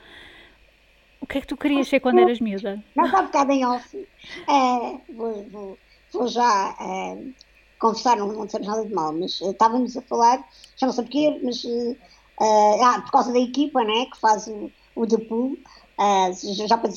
o 1.21 1.27
que 1.27 1.39
é 1.39 1.41
que 1.41 1.47
tu 1.47 1.57
querias 1.57 1.89
ser 1.89 2.01
quando 2.01 2.21
eras 2.21 2.39
miúda? 2.39 2.83
Não 2.95 3.07
está 3.07 3.21
um 3.21 3.27
bocado 3.27 3.53
em 3.53 3.65
off. 3.65 4.09
É, 4.47 5.13
vou, 5.13 5.47
vou, 5.51 5.79
vou 6.15 6.29
já 6.29 6.75
uh, 6.81 7.35
confessar, 7.79 8.17
não, 8.17 8.29
não 8.29 8.47
dissemos 8.47 8.67
nada 8.67 8.85
de 8.85 8.95
mal, 8.95 9.13
mas 9.13 9.41
uh, 9.41 9.51
estávamos 9.51 9.97
a 9.97 10.03
falar, 10.03 10.39
já 10.77 10.87
não 10.87 10.95
sei 10.95 11.05
porquê, 11.05 11.41
mas 11.43 11.65
uh, 11.65 11.97
ah, 12.41 13.03
por 13.03 13.11
causa 13.11 13.33
da 13.33 13.39
equipa 13.39 13.85
né, 13.85 14.07
que 14.07 14.19
faz 14.19 14.47
o, 14.47 14.71
o 14.95 15.07
The 15.07 15.19
Pool, 15.19 15.59
já, 15.99 16.67
já 16.67 16.79
para 16.79 16.91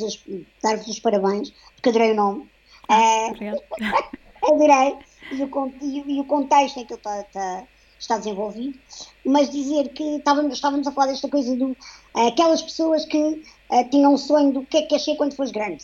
dar-vos 0.64 0.88
os 0.88 1.00
parabéns, 1.00 1.52
porque 1.76 1.90
adorei 1.90 2.12
o 2.12 2.16
nome. 2.16 2.50
Ah, 2.90 3.30
adorei. 4.44 4.98
E 5.30 5.44
o, 5.44 5.74
e, 5.82 6.22
o 6.22 6.24
contexto 6.24 6.80
em 6.80 6.86
que 6.86 6.94
ele 6.94 7.00
está, 7.00 7.20
está, 7.20 7.64
está 8.00 8.18
desenvolvido, 8.18 8.80
mas 9.26 9.50
dizer 9.50 9.90
que 9.90 10.16
estávamos, 10.16 10.54
estávamos 10.54 10.88
a 10.88 10.92
falar 10.92 11.08
desta 11.08 11.28
coisa 11.28 11.54
do 11.56 11.76
aquelas 12.16 12.62
pessoas 12.62 13.04
que 13.04 13.44
tinham 13.92 14.14
um 14.14 14.18
sonho 14.18 14.54
do 14.54 14.66
que 14.66 14.78
é 14.78 14.82
que 14.84 14.98
ser 14.98 15.18
quando 15.18 15.36
fores 15.36 15.52
grande. 15.52 15.84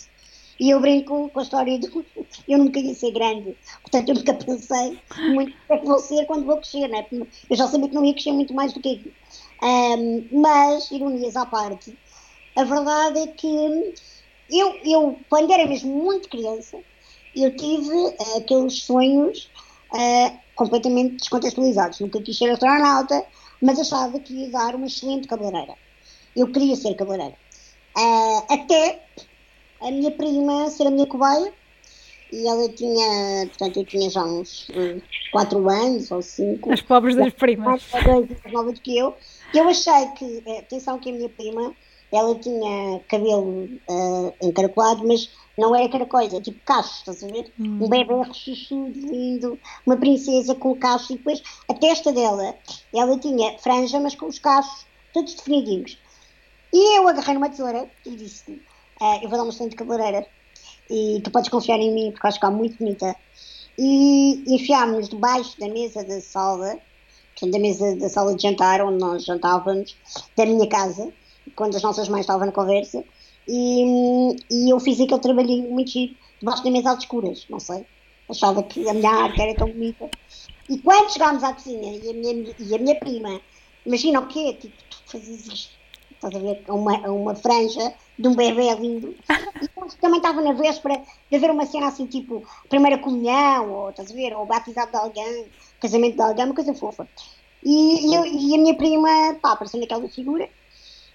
E 0.59 0.69
eu 0.69 0.79
brinco 0.79 1.29
com 1.29 1.39
a 1.39 1.43
história 1.43 1.79
de 1.79 1.87
eu 2.47 2.57
nunca 2.57 2.79
ia 2.79 2.93
ser 2.93 3.11
grande, 3.11 3.55
portanto 3.81 4.09
eu 4.09 4.15
nunca 4.15 4.33
pensei 4.33 4.99
muito 5.33 5.51
o 5.51 5.67
que 5.67 5.73
é 5.73 5.77
que 5.77 5.85
vou 5.85 5.99
ser 5.99 6.25
quando 6.25 6.45
vou 6.45 6.57
crescer, 6.57 6.87
né? 6.87 7.05
eu 7.11 7.55
já 7.55 7.67
sabia 7.67 7.89
que 7.89 7.95
não 7.95 8.05
ia 8.05 8.13
crescer 8.13 8.31
muito 8.31 8.53
mais 8.53 8.73
do 8.73 8.81
que 8.81 8.95
aqui. 8.95 9.13
Um, 9.63 10.27
mas, 10.41 10.91
ironias 10.91 11.35
à 11.35 11.45
parte, 11.45 11.97
a 12.55 12.63
verdade 12.63 13.19
é 13.19 13.27
que 13.27 13.93
eu, 14.51 14.79
eu, 14.83 15.19
quando 15.29 15.51
era 15.51 15.67
mesmo 15.67 15.95
muito 15.95 16.29
criança, 16.29 16.77
eu 17.35 17.55
tive 17.55 17.89
uh, 17.89 18.37
aqueles 18.37 18.83
sonhos 18.83 19.49
uh, 19.93 20.37
completamente 20.55 21.15
descontextualizados. 21.15 21.99
Nunca 21.99 22.21
quis 22.21 22.37
ser 22.37 22.51
astronauta, 22.51 23.25
mas 23.61 23.79
achava 23.79 24.19
que 24.19 24.33
ia 24.33 24.51
dar 24.51 24.75
uma 24.75 24.85
excelente 24.85 25.27
cabeleireira. 25.27 25.75
Eu 26.35 26.51
queria 26.51 26.75
ser 26.75 26.93
cabeleireira. 26.95 27.37
Uh, 27.97 28.53
até 28.53 29.03
a 29.83 29.91
minha 29.91 30.11
prima 30.11 30.69
ser 30.69 30.87
a 30.87 30.91
minha 30.91 31.05
cobaia 31.05 31.53
e 32.31 32.47
ela 32.47 32.67
tinha, 32.69 33.47
portanto, 33.47 33.77
eu 33.77 33.85
tinha 33.85 34.09
já 34.09 34.23
uns 34.23 34.67
4 35.31 35.59
uh, 35.59 35.69
anos 35.69 36.09
ou 36.09 36.21
5. 36.21 36.71
As 36.73 36.81
pobres 36.81 37.15
das 37.15 37.31
primas. 37.31 37.85
mais 37.93 38.51
nova 38.51 38.73
do 38.73 38.81
que 38.81 38.97
eu. 38.97 39.15
Eu 39.53 39.69
achei 39.69 40.07
que, 40.17 40.41
eh, 40.43 40.59
atenção 40.59 40.97
que 40.97 41.11
a 41.11 41.13
minha 41.13 41.29
prima, 41.29 41.75
ela 42.11 42.33
tinha 42.33 42.99
cabelo 43.07 43.69
uh, 43.87 44.33
encaracolado, 44.41 45.07
mas 45.07 45.29
não 45.55 45.75
era 45.75 45.87
caracóis, 45.87 46.33
é 46.33 46.41
tipo 46.41 46.59
cachos, 46.65 46.97
estás 46.97 47.23
a 47.23 47.27
ver? 47.27 47.51
Hum. 47.59 47.83
Um 47.83 47.87
bebê 47.87 48.15
rechuchudo, 48.23 48.99
lindo, 48.99 49.59
uma 49.85 49.95
princesa 49.95 50.55
com 50.55 50.75
cachos, 50.75 51.11
e 51.11 51.17
depois 51.17 51.43
a 51.69 51.73
testa 51.75 52.11
dela, 52.11 52.55
ela 52.95 53.19
tinha 53.19 53.59
franja, 53.59 53.99
mas 53.99 54.15
com 54.15 54.25
os 54.25 54.39
cachos 54.39 54.87
todos 55.13 55.35
definidinhos. 55.35 55.99
E 56.73 56.97
eu 56.97 57.07
agarrei 57.07 57.35
numa 57.35 57.49
tesoura 57.49 57.87
e 58.03 58.15
disse 58.15 58.51
Uh, 58.51 58.72
eu 59.21 59.29
vou 59.29 59.37
dar 59.37 59.43
uma 59.43 59.51
excelente 59.51 59.75
cabeleireira 59.75 60.25
e 60.89 61.21
tu 61.23 61.31
podes 61.31 61.49
confiar 61.49 61.79
em 61.79 61.93
mim 61.93 62.11
porque 62.11 62.27
acho 62.27 62.39
que 62.39 62.45
está 62.45 62.55
muito 62.55 62.77
bonita. 62.77 63.15
E 63.77 64.43
enfiámos-nos 64.47 65.09
debaixo 65.09 65.59
da 65.59 65.67
mesa 65.67 66.03
da 66.03 66.21
sala, 66.21 66.79
portanto, 67.31 67.51
da 67.51 67.59
mesa 67.59 67.95
da 67.95 68.09
sala 68.09 68.35
de 68.35 68.43
jantar, 68.43 68.81
onde 68.81 68.99
nós 68.99 69.23
jantávamos, 69.23 69.97
da 70.35 70.45
minha 70.45 70.67
casa, 70.67 71.11
quando 71.55 71.75
as 71.75 71.81
nossas 71.81 72.07
mães 72.07 72.21
estavam 72.21 72.45
na 72.45 72.51
conversa. 72.51 73.03
E, 73.47 74.35
e 74.51 74.69
eu 74.71 74.79
fiz 74.79 74.99
aquele 75.01 75.19
trabalhinho 75.19 75.69
muito 75.71 75.91
giro, 75.91 76.15
debaixo 76.39 76.63
da 76.63 76.71
mesa 76.71 76.91
às 76.91 76.99
escuras, 76.99 77.45
não 77.49 77.59
sei. 77.59 77.85
Achava 78.29 78.63
que 78.63 78.87
a 78.87 78.93
minha 78.93 79.09
arte 79.09 79.41
era 79.41 79.55
tão 79.55 79.67
bonita. 79.67 80.09
E 80.69 80.77
quando 80.77 81.11
chegámos 81.11 81.43
à 81.43 81.53
cozinha 81.53 81.97
e 81.97 82.09
a 82.09 82.13
minha, 82.13 82.55
e 82.59 82.75
a 82.75 82.77
minha 82.77 82.95
prima, 82.95 83.41
imagina 83.85 84.19
o 84.19 84.27
quê? 84.27 84.53
Tipo, 84.53 84.75
tu 84.89 84.97
fazes 85.07 85.47
isto 85.47 85.82
estás 86.27 86.35
a 86.35 86.39
ver? 86.39 86.63
Uma, 86.67 86.97
uma 87.09 87.35
franja 87.35 87.93
de 88.17 88.27
um 88.27 88.35
bebê 88.35 88.73
lindo. 88.75 89.15
E 89.61 89.97
também 89.97 90.17
estava 90.17 90.41
na 90.41 90.53
véspera 90.53 91.01
de 91.29 91.35
haver 91.35 91.51
uma 91.51 91.65
cena 91.65 91.87
assim, 91.87 92.05
tipo, 92.05 92.43
primeira 92.69 92.97
comunhão, 92.97 93.71
ou 93.71 93.89
estás 93.89 94.11
a 94.11 94.13
ver? 94.13 94.33
Ou 94.35 94.45
batizado 94.45 94.91
de 94.91 94.97
alguém, 94.97 95.45
casamento 95.79 96.15
de 96.15 96.21
alguém, 96.21 96.45
uma 96.45 96.55
coisa 96.55 96.73
fofa. 96.73 97.07
E, 97.63 98.07
e, 98.07 98.15
eu, 98.15 98.25
e 98.25 98.55
a 98.55 98.57
minha 98.57 98.75
prima, 98.75 99.09
pá, 99.41 99.53
apareceu 99.53 99.79
naquela 99.79 100.07
figura 100.09 100.49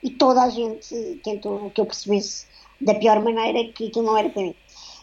e 0.02 0.10
toda 0.10 0.42
a 0.42 0.50
gente 0.50 1.20
tentou 1.22 1.70
que 1.70 1.80
eu 1.80 1.86
percebesse 1.86 2.46
da 2.80 2.94
pior 2.94 3.22
maneira 3.22 3.70
que 3.72 3.88
aquilo 3.88 4.06
não 4.06 4.16
era 4.16 4.30
para 4.30 4.42
mim. 4.42 4.54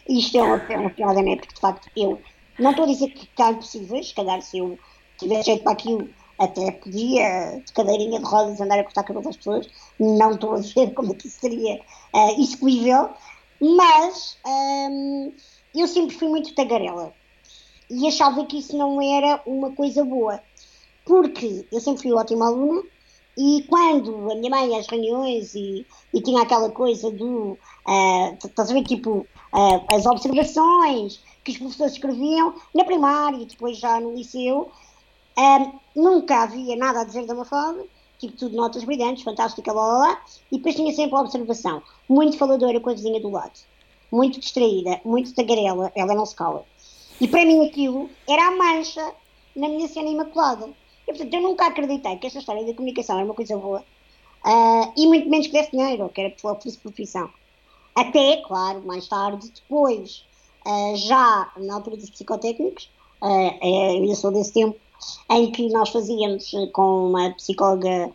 E 0.08 0.18
isto 0.18 0.38
é 0.38 0.42
uma, 0.42 0.56
é 0.68 0.78
uma 0.78 0.90
piada, 0.90 1.22
né? 1.22 1.36
Porque 1.36 1.54
de 1.54 1.60
facto 1.60 1.90
eu 1.96 2.20
não 2.58 2.70
estou 2.70 2.84
a 2.84 2.88
dizer 2.88 3.10
que 3.10 3.24
está 3.24 3.50
impossível, 3.50 4.02
se 4.02 4.14
calhar 4.14 4.40
se 4.40 4.58
eu 4.58 4.78
tivesse 5.18 5.46
jeito 5.46 5.62
para 5.62 5.72
aquilo 5.72 6.08
até 6.38 6.70
podia, 6.70 7.62
de 7.64 7.72
cadeirinha 7.72 8.18
de 8.18 8.24
rodas, 8.24 8.60
andar 8.60 8.78
a 8.78 8.84
cortar 8.84 9.04
cabelo 9.04 9.24
das 9.24 9.36
pessoas. 9.36 9.68
Não 9.98 10.32
estou 10.32 10.54
a 10.54 10.58
ver 10.58 10.92
como 10.94 11.12
é 11.12 11.14
que 11.14 11.28
isso 11.28 11.40
seria 11.40 11.80
uh, 12.14 12.40
execuível, 12.40 13.10
mas 13.60 14.36
um, 14.46 15.32
eu 15.74 15.86
sempre 15.86 16.14
fui 16.16 16.28
muito 16.28 16.54
tagarela 16.54 17.12
e 17.90 18.06
achava 18.06 18.44
que 18.46 18.58
isso 18.58 18.76
não 18.76 19.00
era 19.00 19.40
uma 19.46 19.72
coisa 19.72 20.04
boa, 20.04 20.40
porque 21.04 21.66
eu 21.72 21.80
sempre 21.80 22.02
fui 22.02 22.12
ótima 22.12 22.46
aluna 22.46 22.82
e 23.38 23.64
quando 23.68 24.30
a 24.30 24.34
minha 24.34 24.50
mãe 24.50 24.78
às 24.78 24.86
reuniões 24.86 25.54
e, 25.54 25.86
e 26.12 26.22
tinha 26.22 26.42
aquela 26.42 26.70
coisa 26.70 27.10
do, 27.10 27.58
uh, 27.86 28.36
estás 28.42 28.70
a 28.70 28.74
ver, 28.74 28.82
tipo, 28.84 29.26
uh, 29.52 29.94
as 29.94 30.06
observações 30.06 31.20
que 31.44 31.52
os 31.52 31.58
professores 31.58 31.92
escreviam 31.92 32.54
na 32.74 32.84
primária 32.84 33.36
e 33.36 33.46
depois 33.46 33.78
já 33.78 34.00
no 34.00 34.14
liceu, 34.14 34.70
uh, 35.38 35.80
nunca 35.94 36.42
havia 36.42 36.76
nada 36.76 37.00
a 37.00 37.04
dizer 37.04 37.26
da 37.26 37.34
Mafalda, 37.34 37.84
tipo 38.18 38.36
tudo 38.36 38.56
notas 38.56 38.84
brilhantes, 38.84 39.24
fantástica, 39.24 39.72
lá, 39.72 39.86
lá, 39.86 39.98
lá, 39.98 40.22
e 40.50 40.56
depois 40.56 40.74
tinha 40.74 40.92
sempre 40.92 41.16
a 41.16 41.20
observação, 41.20 41.82
muito 42.08 42.38
faladora 42.38 42.80
com 42.80 42.90
a 42.90 42.94
vizinha 42.94 43.20
do 43.20 43.30
lado, 43.30 43.58
muito 44.10 44.40
distraída, 44.40 45.00
muito 45.04 45.34
tagarela, 45.34 45.92
ela 45.94 46.14
não 46.14 46.26
se 46.26 46.34
cala. 46.34 46.64
E 47.20 47.26
para 47.28 47.44
mim 47.44 47.66
aquilo 47.66 48.10
era 48.28 48.48
a 48.48 48.56
mancha 48.56 49.12
na 49.54 49.68
minha 49.68 49.88
cena 49.88 50.08
imaculada. 50.08 50.68
E, 51.08 51.12
portanto, 51.12 51.32
eu 51.32 51.40
nunca 51.40 51.66
acreditei 51.66 52.16
que 52.16 52.26
esta 52.26 52.40
história 52.40 52.64
da 52.64 52.74
comunicação 52.74 53.16
era 53.16 53.24
uma 53.24 53.34
coisa 53.34 53.56
boa, 53.56 53.80
uh, 53.80 54.92
e 54.96 55.06
muito 55.06 55.28
menos 55.28 55.46
que 55.46 55.52
desse 55.52 55.70
dinheiro, 55.70 56.08
que 56.08 56.20
era 56.20 56.30
pela 56.30 56.54
profissão. 56.54 57.30
Até, 57.94 58.42
claro, 58.46 58.82
mais 58.84 59.08
tarde, 59.08 59.50
depois, 59.50 60.24
uh, 60.66 60.96
já 60.96 61.50
na 61.56 61.76
altura 61.76 61.96
dos 61.96 62.10
psicotécnicos, 62.10 62.90
uh, 63.22 64.06
eu 64.06 64.14
sou 64.14 64.30
desse 64.30 64.52
tempo, 64.52 64.78
em 65.30 65.50
que 65.50 65.68
nós 65.68 65.90
fazíamos 65.90 66.50
com 66.72 67.08
uma 67.08 67.30
psicóloga 67.30 68.10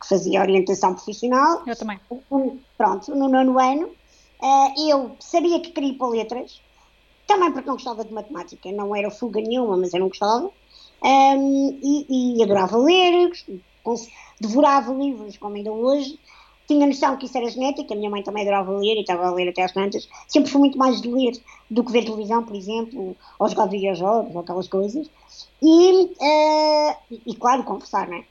que 0.00 0.08
fazia 0.08 0.40
orientação 0.40 0.94
profissional. 0.94 1.62
Eu 1.66 1.76
também. 1.76 2.00
Pronto, 2.78 3.14
no 3.14 3.28
nono 3.28 3.58
ano, 3.58 3.90
eu 4.88 5.12
sabia 5.20 5.60
que 5.60 5.70
queria 5.70 5.90
ir 5.90 5.98
para 5.98 6.08
letras, 6.08 6.60
também 7.26 7.52
porque 7.52 7.66
não 7.66 7.74
gostava 7.74 8.04
de 8.04 8.12
matemática, 8.12 8.70
não 8.72 8.94
era 8.94 9.10
fuga 9.10 9.40
nenhuma, 9.40 9.76
mas 9.76 9.92
eu 9.92 10.00
não 10.00 10.08
gostava. 10.08 10.50
Um, 11.02 11.78
e, 11.82 12.38
e, 12.38 12.42
adorava 12.42 12.78
ler, 12.78 13.30
devorava 14.40 14.92
livros, 14.92 15.36
como 15.36 15.56
ainda 15.56 15.72
hoje. 15.72 16.18
Tinha 16.66 16.86
noção 16.86 17.16
que 17.16 17.26
isso 17.26 17.36
era 17.36 17.46
a 17.46 17.96
minha 17.96 18.10
mãe 18.10 18.22
também 18.22 18.42
adorava 18.42 18.72
ler 18.72 18.96
e 18.96 19.00
estava 19.00 19.26
a 19.26 19.30
ler 19.30 19.48
até 19.50 19.62
às 19.62 19.72
tantas. 19.72 20.08
Sempre 20.26 20.50
fui 20.50 20.60
muito 20.60 20.78
mais 20.78 21.00
de 21.00 21.08
ler 21.08 21.32
do 21.70 21.84
que 21.84 21.92
ver 21.92 22.04
televisão, 22.04 22.42
por 22.42 22.56
exemplo, 22.56 23.16
ou 23.38 23.48
jogar 23.48 23.66
videojogos, 23.66 24.34
ou 24.34 24.40
aquelas 24.40 24.68
coisas. 24.68 25.10
E, 25.60 26.04
uh, 26.04 26.96
e 27.26 27.34
claro, 27.34 27.64
conversar, 27.64 28.08
não 28.08 28.16
é? 28.16 28.24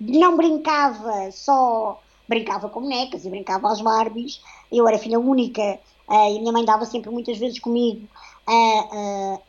Não 0.00 0.36
brincava 0.36 1.30
só, 1.30 2.00
brincava 2.28 2.68
com 2.68 2.80
bonecas 2.80 3.24
e 3.24 3.30
brincava 3.30 3.70
às 3.70 3.80
Barbies. 3.80 4.40
Eu 4.70 4.88
era 4.88 4.98
filha 4.98 5.20
única 5.20 5.78
uh, 6.08 6.36
e 6.36 6.40
minha 6.40 6.52
mãe 6.52 6.64
dava 6.64 6.84
sempre 6.84 7.10
muitas 7.10 7.38
vezes 7.38 7.60
comigo 7.60 8.06
a, 8.46 8.52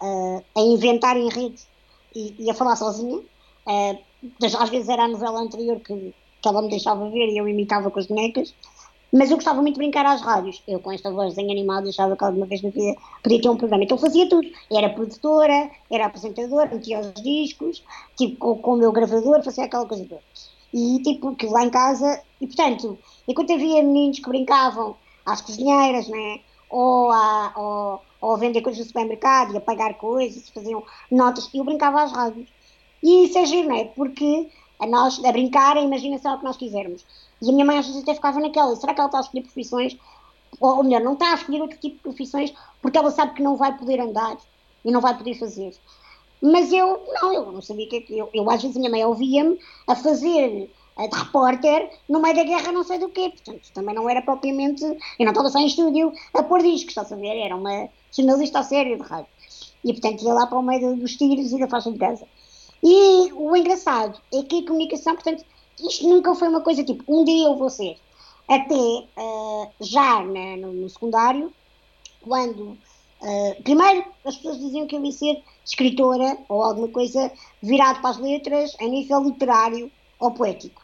a, 0.01 0.41
a 0.55 0.61
inventar 0.61 1.17
enredos 1.17 1.67
e, 2.15 2.35
e 2.39 2.49
a 2.51 2.53
falar 2.53 2.75
sozinha. 2.75 3.17
Uh, 3.17 4.07
às 4.59 4.69
vezes 4.69 4.89
era 4.89 5.03
a 5.03 5.07
novela 5.07 5.39
anterior 5.39 5.79
que, 5.79 6.13
que 6.47 6.55
ela 6.55 6.61
me 6.61 6.69
deixava 6.69 7.09
ver 7.09 7.27
e 7.29 7.37
eu 7.37 7.47
imitava 7.47 7.91
com 7.91 7.99
as 7.99 8.07
bonecas. 8.07 8.53
Mas 9.11 9.29
eu 9.31 9.37
gostava 9.37 9.61
muito 9.61 9.75
de 9.75 9.79
brincar 9.79 10.05
às 10.05 10.21
rádios. 10.21 10.61
Eu, 10.67 10.79
com 10.79 10.91
esta 10.91 11.11
voz 11.11 11.37
animada, 11.37 11.89
achava 11.89 12.15
que 12.15 12.23
alguma 12.23 12.45
vez 12.45 12.61
na 12.61 12.69
vida 12.69 12.95
podia 13.23 13.41
ter 13.41 13.49
um 13.49 13.55
programa. 13.55 13.83
Então 13.83 13.97
fazia 13.97 14.27
tudo. 14.27 14.47
Era 14.71 14.89
produtora, 14.89 15.69
era 15.89 16.05
apresentadora, 16.05 16.73
metia 16.73 16.99
os 16.99 17.13
discos, 17.21 17.83
tipo, 18.17 18.37
com, 18.37 18.57
com 18.57 18.73
o 18.73 18.77
meu 18.77 18.91
gravador, 18.91 19.43
fazia 19.43 19.65
aquela 19.65 19.85
coisa 19.85 20.05
toda. 20.05 20.21
E, 20.73 21.01
tipo, 21.03 21.35
que 21.35 21.47
lá 21.47 21.63
em 21.63 21.69
casa. 21.69 22.21
E, 22.41 22.47
portanto, 22.47 22.97
enquanto 23.27 23.53
havia 23.53 23.81
meninos 23.81 24.19
que 24.19 24.27
brincavam 24.27 24.95
às 25.25 25.41
cozinheiras, 25.41 26.07
né? 26.09 26.41
Ou, 26.69 27.09
a, 27.09 27.53
ou, 27.55 28.01
ou 28.19 28.35
a 28.35 28.37
vender 28.37 28.61
coisas 28.61 28.79
no 28.79 28.87
supermercado 28.87 29.53
e 29.53 29.57
a 29.57 29.61
pagar 29.61 29.93
coisas, 29.93 30.49
faziam 30.49 30.83
notas. 31.09 31.49
Eu 31.53 31.63
brincava 31.63 32.03
às 32.03 32.11
rádios. 32.11 32.49
E 33.01 33.25
isso 33.25 33.37
é 33.37 33.45
giro, 33.45 33.69
não 33.69 33.77
é? 33.77 33.85
Porque 33.85 34.49
a 34.79 34.85
nós, 34.85 35.23
a 35.23 35.31
brincar, 35.31 35.77
a 35.77 35.81
imaginação 35.81 36.31
é 36.31 36.35
o 36.35 36.37
que 36.39 36.45
nós 36.45 36.57
quisermos. 36.57 37.05
E 37.41 37.49
a 37.49 37.53
minha 37.53 37.65
mãe 37.65 37.77
às 37.77 37.85
vezes 37.85 38.01
até 38.01 38.13
ficava 38.13 38.39
naquela, 38.39 38.75
será 38.75 38.93
que 38.93 38.99
ela 38.99 39.07
está 39.07 39.19
a 39.19 39.21
escolher 39.21 39.43
profissões? 39.43 39.97
Ou, 40.59 40.77
ou 40.77 40.83
melhor, 40.83 41.01
não 41.01 41.13
está 41.13 41.31
a 41.31 41.35
escolher 41.35 41.61
outro 41.61 41.77
tipo 41.77 41.97
de 41.97 42.01
profissões 42.03 42.53
porque 42.81 42.97
ela 42.97 43.11
sabe 43.11 43.33
que 43.33 43.43
não 43.43 43.55
vai 43.57 43.77
poder 43.77 43.99
andar 43.99 44.37
e 44.83 44.91
não 44.91 45.01
vai 45.01 45.15
poder 45.17 45.33
fazer. 45.35 45.73
Mas 46.41 46.71
eu, 46.71 47.03
não, 47.21 47.33
eu 47.33 47.51
não 47.51 47.61
sabia 47.61 47.87
que 47.87 48.05
eu, 48.09 48.29
eu 48.33 48.49
às 48.49 48.61
vezes 48.61 48.77
a 48.77 48.79
minha 48.79 48.91
mãe 48.91 49.03
ouvia-me 49.03 49.59
a 49.87 49.95
fazer 49.95 50.69
de 51.05 51.15
repórter 51.15 51.91
no 52.09 52.19
meio 52.19 52.35
da 52.35 52.43
guerra 52.43 52.71
não 52.71 52.83
sei 52.83 52.97
do 52.97 53.09
quê, 53.09 53.29
portanto 53.29 53.71
também 53.73 53.93
não 53.93 54.09
era 54.09 54.21
propriamente, 54.21 54.83
eu 54.83 55.25
não 55.25 55.29
estava 55.29 55.49
só 55.49 55.59
em 55.59 55.67
estúdio 55.67 56.11
a 56.33 56.41
pôr 56.41 56.61
discos, 56.63 56.89
está 56.89 57.01
a 57.01 57.05
saber, 57.05 57.37
era 57.37 57.55
uma 57.55 57.89
jornalista 58.11 58.59
a 58.59 58.63
sério 58.63 58.97
de 58.97 59.03
rádio. 59.03 59.27
E 59.83 59.93
portanto 59.93 60.23
ia 60.23 60.33
lá 60.33 60.47
para 60.47 60.57
o 60.57 60.63
meio 60.63 60.95
dos 60.95 61.15
tiros 61.15 61.51
e 61.51 61.59
da 61.59 61.67
faixa 61.67 61.91
de 61.91 61.99
casa. 61.99 62.25
E 62.83 63.31
o 63.33 63.55
engraçado 63.55 64.19
é 64.33 64.43
que 64.43 64.59
a 64.59 64.67
comunicação, 64.67 65.15
portanto, 65.15 65.43
isto 65.79 66.07
nunca 66.07 66.35
foi 66.35 66.47
uma 66.47 66.61
coisa 66.61 66.83
tipo, 66.83 67.03
um 67.07 67.23
dia 67.23 67.47
eu 67.47 67.55
vou 67.55 67.69
ser. 67.69 67.97
Até 68.47 68.75
uh, 68.75 69.71
já 69.81 70.23
no, 70.23 70.73
no, 70.73 70.89
secundário, 70.89 71.51
quando. 72.21 72.77
Uh, 73.19 73.63
primeiro, 73.63 74.05
as 74.23 74.35
pessoas 74.37 74.59
diziam 74.59 74.85
que 74.85 74.95
eu 74.95 75.03
ia 75.03 75.11
ser 75.11 75.43
escritora 75.65 76.37
ou 76.47 76.63
alguma 76.63 76.87
coisa 76.87 77.31
virado 77.61 77.99
para 77.99 78.11
as 78.11 78.17
letras 78.17 78.75
a 78.79 78.85
nível 78.85 79.23
literário 79.23 79.91
ou 80.19 80.31
poético. 80.31 80.81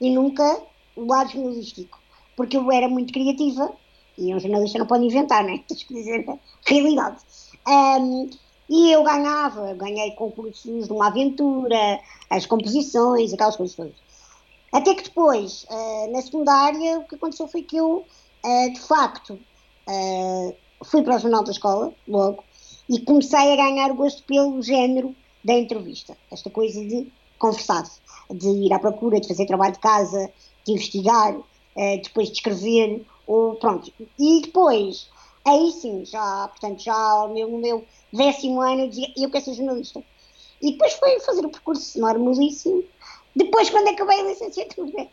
E 0.00 0.10
nunca 0.10 0.62
o 0.96 1.04
lado 1.04 1.30
jornalístico. 1.30 2.00
Porque 2.36 2.56
eu 2.56 2.70
era 2.72 2.88
muito 2.88 3.12
criativa 3.12 3.72
e 4.16 4.34
um 4.34 4.40
jornalista 4.40 4.78
não 4.78 4.86
pode 4.86 5.04
inventar, 5.04 5.44
né? 5.44 5.62
Tens 5.68 5.82
que 5.82 5.94
dizer 5.94 6.24
a 6.28 6.38
realidade. 6.66 7.18
Um, 7.66 8.30
e 8.68 8.90
eu 8.90 9.02
ganhava, 9.02 9.74
ganhei 9.74 10.12
concursos 10.12 10.86
de 10.86 10.92
uma 10.92 11.08
aventura, 11.08 12.00
as 12.30 12.46
composições, 12.46 13.32
aquelas 13.32 13.56
coisas 13.56 13.76
todas. 13.76 13.94
Até 14.72 14.94
que 14.94 15.04
depois, 15.04 15.64
uh, 15.64 16.12
na 16.12 16.22
secundária, 16.22 16.98
o 16.98 17.04
que 17.04 17.16
aconteceu 17.16 17.46
foi 17.46 17.62
que 17.62 17.76
eu, 17.76 17.98
uh, 18.44 18.72
de 18.72 18.80
facto, 18.80 19.34
uh, 19.34 20.56
fui 20.84 21.02
para 21.02 21.16
o 21.16 21.18
jornal 21.18 21.44
da 21.44 21.50
escola, 21.50 21.92
logo, 22.08 22.42
e 22.88 22.98
comecei 23.00 23.52
a 23.52 23.56
ganhar 23.56 23.92
gosto 23.92 24.22
pelo 24.24 24.62
género 24.62 25.14
da 25.44 25.52
entrevista. 25.52 26.16
Esta 26.30 26.48
coisa 26.48 26.82
de 26.82 27.12
conversar, 27.38 27.84
de 28.30 28.48
ir 28.48 28.72
à 28.72 28.78
procura, 28.78 29.20
de 29.20 29.28
fazer 29.28 29.44
trabalho 29.46 29.74
de 29.74 29.80
casa, 29.80 30.32
de 30.64 30.72
investigar, 30.72 31.36
depois 32.02 32.28
de 32.28 32.34
escrever, 32.34 33.04
ou 33.26 33.56
pronto. 33.56 33.92
E 34.18 34.42
depois, 34.42 35.08
aí 35.44 35.70
sim, 35.72 36.04
já, 36.04 36.48
portanto, 36.48 36.82
já 36.82 37.28
meu, 37.32 37.48
no 37.48 37.58
meu 37.58 37.84
décimo 38.12 38.60
ano 38.60 38.82
eu 38.82 38.88
dizia, 38.88 39.12
eu 39.16 39.30
quero 39.30 39.44
ser 39.44 39.54
jornalista. 39.54 40.02
E 40.60 40.72
depois 40.72 40.92
foi 40.94 41.18
fazer 41.20 41.44
o 41.44 41.50
percurso 41.50 41.98
normalíssimo. 41.98 42.84
Depois, 43.34 43.70
quando 43.70 43.88
acabei 43.88 44.20
a 44.20 44.24
licenciatura, 44.24 45.08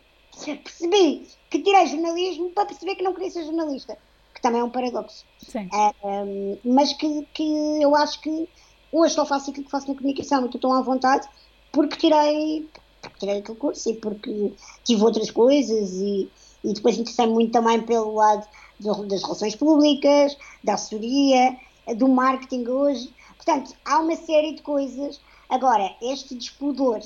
percebi 0.62 1.26
que 1.48 1.58
tirei 1.60 1.86
jornalismo 1.86 2.50
para 2.50 2.66
perceber 2.66 2.94
que 2.94 3.02
não 3.02 3.14
queria 3.14 3.30
ser 3.30 3.44
jornalista, 3.44 3.98
que 4.34 4.40
também 4.40 4.60
é 4.60 4.64
um 4.64 4.70
paradoxo. 4.70 5.24
Sim. 5.38 5.68
Uh, 5.72 6.06
um, 6.06 6.58
mas 6.64 6.92
que, 6.92 7.26
que 7.34 7.82
eu 7.82 7.94
acho 7.96 8.20
que 8.20 8.48
hoje 8.92 9.14
só 9.14 9.26
faço 9.26 9.50
aquilo 9.50 9.64
que 9.64 9.70
faço 9.70 9.88
na 9.88 9.94
comunicação 9.94 10.44
estou 10.44 10.60
tão 10.60 10.72
à 10.72 10.82
vontade 10.82 11.28
porque 11.72 11.96
tirei, 11.96 12.68
porque 13.00 13.18
tirei 13.18 13.38
aquele 13.38 13.58
curso 13.58 13.90
e 13.90 13.94
porque 13.94 14.52
tive 14.84 15.02
outras 15.02 15.30
coisas 15.30 15.92
e, 15.94 16.28
e 16.64 16.72
depois 16.72 16.98
interessei-me 16.98 17.32
muito 17.32 17.52
também 17.52 17.80
pelo 17.80 18.14
lado 18.14 18.46
das 18.80 19.22
relações 19.22 19.54
públicas, 19.54 20.36
da 20.64 20.74
assessoria, 20.74 21.56
do 21.96 22.08
marketing 22.08 22.66
hoje. 22.66 23.12
Portanto, 23.36 23.74
há 23.84 23.98
uma 24.00 24.16
série 24.16 24.54
de 24.54 24.62
coisas. 24.62 25.20
Agora, 25.48 25.94
este 26.02 26.34
despudor 26.34 27.00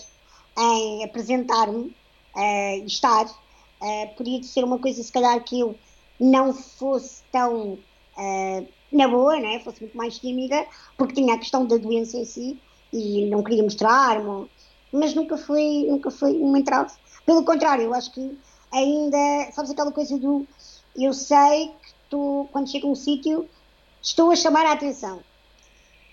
em 0.58 1.04
apresentar-me 1.04 1.94
e 2.36 2.82
uh, 2.82 2.86
estar 2.86 3.26
uh, 3.26 4.14
podia 4.16 4.42
ser 4.42 4.64
uma 4.64 4.78
coisa, 4.78 5.02
se 5.02 5.12
calhar, 5.12 5.42
que 5.42 5.60
eu 5.60 5.76
não 6.18 6.52
fosse 6.52 7.22
tão 7.30 7.72
uh, 7.72 8.68
na 8.92 9.08
boa, 9.08 9.38
né? 9.38 9.60
fosse 9.60 9.80
muito 9.80 9.96
mais 9.96 10.18
tímida, 10.18 10.66
porque 10.96 11.14
tinha 11.14 11.34
a 11.34 11.38
questão 11.38 11.66
da 11.66 11.76
doença 11.76 12.16
em 12.16 12.24
si 12.24 12.58
e 12.92 13.26
não 13.26 13.42
queria 13.42 13.62
mostrar-me, 13.62 14.48
mas 14.92 15.14
nunca 15.14 15.36
foi, 15.36 15.86
nunca 15.88 16.10
foi 16.10 16.32
uma 16.34 16.58
entrave. 16.58 16.92
Pelo 17.26 17.44
contrário, 17.44 17.84
eu 17.84 17.94
acho 17.94 18.12
que 18.12 18.38
ainda, 18.72 19.50
sabes 19.52 19.70
aquela 19.70 19.90
coisa 19.90 20.18
do 20.18 20.46
eu 20.96 21.12
sei 21.12 21.68
que 21.68 21.94
tu, 22.08 22.48
quando 22.52 22.70
chego 22.70 22.86
a 22.86 22.90
um 22.90 22.94
sítio, 22.94 23.48
estou 24.04 24.30
a 24.30 24.36
chamar 24.36 24.66
a 24.66 24.72
atenção, 24.72 25.20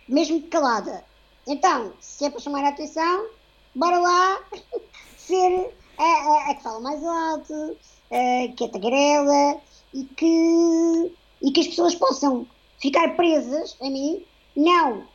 mesmo 0.07 0.41
calada. 0.43 1.03
Então, 1.45 1.91
se 1.99 2.25
é 2.25 2.29
para 2.29 2.39
chamar 2.39 2.63
a 2.63 2.69
atenção, 2.69 3.27
bora 3.75 3.99
lá 3.99 4.41
ser 5.17 5.75
a, 5.97 6.03
a, 6.03 6.51
a 6.51 6.55
que 6.55 6.63
fala 6.63 6.79
mais 6.79 7.03
alto, 7.03 7.77
a, 8.09 8.53
que 8.55 8.63
é 8.63 8.67
tagarela 8.69 9.61
e 9.93 10.05
que, 10.05 11.11
e 11.41 11.51
que 11.51 11.59
as 11.59 11.67
pessoas 11.67 11.93
possam 11.95 12.47
ficar 12.79 13.15
presas 13.15 13.75
a 13.81 13.89
mim, 13.89 14.25
não 14.55 15.05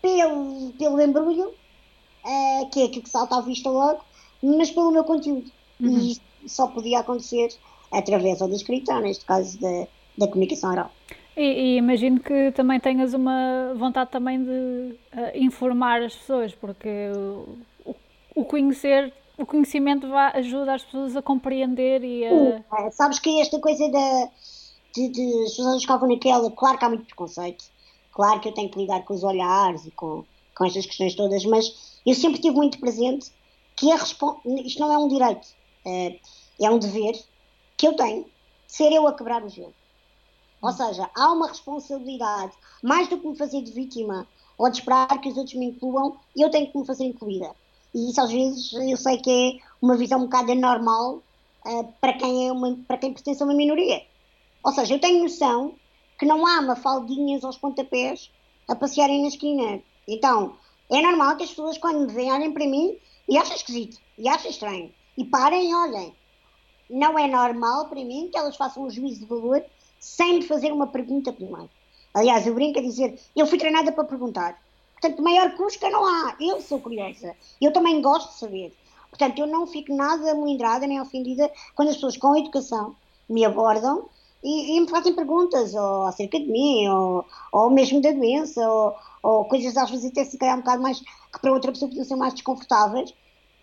pelo, 0.00 0.72
pelo 0.78 1.00
embrulho, 1.00 1.48
uh, 1.48 2.70
que 2.70 2.82
é 2.82 2.84
aquilo 2.84 3.02
que 3.02 3.10
salta 3.10 3.36
à 3.36 3.40
vista 3.40 3.68
logo, 3.68 4.00
mas 4.40 4.70
pelo 4.70 4.92
meu 4.92 5.02
conteúdo. 5.02 5.50
Uhum. 5.80 5.98
E 5.98 6.12
isto 6.12 6.24
só 6.46 6.68
podia 6.68 7.00
acontecer 7.00 7.48
através 7.90 8.40
ou 8.40 8.48
da 8.48 8.54
escrita, 8.54 9.00
neste 9.00 9.24
caso 9.24 9.58
da, 9.58 9.88
da 10.16 10.28
comunicação 10.28 10.70
oral. 10.70 10.92
E, 11.36 11.42
e, 11.42 11.76
imagino 11.76 12.18
que 12.18 12.50
também 12.52 12.80
tenhas 12.80 13.12
uma 13.12 13.74
vontade 13.74 14.10
também 14.10 14.42
de 14.42 14.50
uh, 14.50 15.32
informar 15.34 16.02
as 16.02 16.16
pessoas, 16.16 16.54
porque 16.54 16.88
o, 17.84 17.94
o, 18.34 18.44
conhecer, 18.44 19.12
o 19.36 19.44
conhecimento 19.44 20.08
vai, 20.08 20.32
ajuda 20.38 20.72
as 20.72 20.82
pessoas 20.82 21.14
a 21.14 21.20
compreender 21.20 22.02
e 22.02 22.26
a... 22.26 22.32
Uh, 22.32 22.90
sabes 22.90 23.18
que 23.18 23.38
esta 23.38 23.60
coisa 23.60 23.86
da, 23.90 24.30
de, 24.94 25.08
de 25.10 25.42
as 25.44 25.56
pessoas 25.56 25.82
ficavam 25.82 26.08
naquela, 26.08 26.50
claro 26.50 26.78
que 26.78 26.84
há 26.86 26.88
muito 26.88 27.04
preconceito, 27.04 27.66
claro 28.12 28.40
que 28.40 28.48
eu 28.48 28.54
tenho 28.54 28.70
que 28.70 28.78
lidar 28.78 29.04
com 29.04 29.12
os 29.12 29.22
olhares 29.22 29.84
e 29.84 29.90
com, 29.90 30.24
com 30.56 30.64
estas 30.64 30.86
questões 30.86 31.14
todas, 31.14 31.44
mas 31.44 32.00
eu 32.06 32.14
sempre 32.14 32.40
tive 32.40 32.56
muito 32.56 32.80
presente 32.80 33.30
que 33.76 33.92
a 33.92 33.96
isto 33.96 34.80
não 34.80 34.90
é 34.90 34.96
um 34.96 35.06
direito, 35.06 35.48
é, 35.84 36.18
é 36.62 36.70
um 36.70 36.78
dever 36.78 37.12
que 37.76 37.86
eu 37.86 37.94
tenho 37.94 38.24
ser 38.66 38.90
eu 38.90 39.06
a 39.06 39.12
quebrar 39.12 39.44
o 39.44 39.50
gelo. 39.50 39.74
Ou 40.66 40.72
seja, 40.72 41.08
há 41.14 41.32
uma 41.32 41.46
responsabilidade, 41.46 42.52
mais 42.82 43.06
do 43.08 43.20
que 43.20 43.28
me 43.28 43.36
fazer 43.36 43.62
de 43.62 43.70
vítima 43.70 44.26
ou 44.58 44.68
de 44.68 44.78
esperar 44.78 45.06
que 45.20 45.28
os 45.28 45.36
outros 45.36 45.54
me 45.54 45.66
incluam, 45.66 46.16
eu 46.36 46.50
tenho 46.50 46.68
que 46.72 46.76
me 46.76 46.84
fazer 46.84 47.04
incluída. 47.04 47.54
E 47.94 48.10
isso 48.10 48.20
às 48.20 48.32
vezes 48.32 48.72
eu 48.72 48.96
sei 48.96 49.18
que 49.18 49.30
é 49.30 49.64
uma 49.80 49.96
visão 49.96 50.18
um 50.18 50.24
bocado 50.24 50.50
anormal 50.50 51.22
uh, 51.64 51.92
para, 52.00 52.14
quem 52.14 52.48
é 52.48 52.52
uma, 52.52 52.76
para 52.88 52.98
quem 52.98 53.12
pertence 53.12 53.40
a 53.40 53.46
uma 53.46 53.54
minoria. 53.54 54.02
Ou 54.64 54.72
seja, 54.72 54.94
eu 54.94 54.98
tenho 54.98 55.22
noção 55.22 55.76
que 56.18 56.26
não 56.26 56.44
há 56.44 56.60
mafaldinhas 56.60 57.44
aos 57.44 57.56
pontapés 57.56 58.28
a 58.66 58.74
passearem 58.74 59.22
na 59.22 59.28
esquina. 59.28 59.80
Então, 60.08 60.56
é 60.90 61.00
normal 61.00 61.36
que 61.36 61.44
as 61.44 61.50
pessoas, 61.50 61.78
quando 61.78 62.08
me 62.08 62.12
veem, 62.12 62.32
olhem 62.32 62.52
para 62.52 62.66
mim 62.66 62.98
e 63.28 63.38
achem 63.38 63.54
esquisito, 63.54 64.00
e 64.18 64.28
achem 64.28 64.50
estranho, 64.50 64.92
e 65.16 65.24
parem 65.24 65.70
e 65.70 65.74
olhem. 65.74 66.12
Não 66.90 67.16
é 67.16 67.28
normal 67.28 67.88
para 67.88 68.04
mim 68.04 68.28
que 68.32 68.36
elas 68.36 68.56
façam 68.56 68.82
um 68.82 68.90
juízo 68.90 69.20
de 69.20 69.26
valor 69.26 69.64
sem 70.06 70.34
me 70.34 70.42
fazer 70.42 70.72
uma 70.72 70.86
pergunta 70.86 71.32
primeiro. 71.32 71.68
Aliás, 72.14 72.46
eu 72.46 72.54
brinco 72.54 72.78
a 72.78 72.82
dizer, 72.82 73.18
eu 73.34 73.44
fui 73.44 73.58
treinada 73.58 73.90
para 73.90 74.04
perguntar. 74.04 74.62
Portanto, 74.92 75.20
maior 75.20 75.54
cusca 75.56 75.90
não 75.90 76.06
há. 76.06 76.36
Eu 76.40 76.60
sou 76.60 76.80
curiosa. 76.80 77.34
Eu 77.60 77.72
também 77.72 78.00
gosto 78.00 78.28
de 78.28 78.38
saber. 78.38 78.72
Portanto, 79.10 79.40
eu 79.40 79.48
não 79.48 79.66
fico 79.66 79.92
nada 79.94 80.32
melindrada 80.34 80.86
nem 80.86 81.00
ofendida 81.00 81.50
quando 81.74 81.88
as 81.88 81.96
pessoas 81.96 82.16
com 82.16 82.36
educação 82.36 82.94
me 83.28 83.44
abordam 83.44 84.08
e, 84.44 84.76
e 84.76 84.80
me 84.80 84.88
fazem 84.88 85.12
perguntas 85.12 85.74
ou 85.74 86.04
acerca 86.04 86.38
de 86.38 86.46
mim, 86.46 86.88
ou, 86.88 87.24
ou 87.50 87.68
mesmo 87.68 88.00
da 88.00 88.12
doença, 88.12 88.60
ou, 88.70 88.94
ou 89.22 89.44
coisas 89.46 89.76
às 89.76 89.90
vezes 89.90 90.10
até 90.12 90.24
se 90.24 90.38
calhar 90.38 90.54
um 90.54 90.60
bocado 90.60 90.82
mais 90.82 91.00
que 91.00 91.40
para 91.40 91.52
outra 91.52 91.72
pessoa 91.72 91.88
podiam 91.88 92.06
ser 92.06 92.16
mais 92.16 92.32
desconfortáveis. 92.32 93.12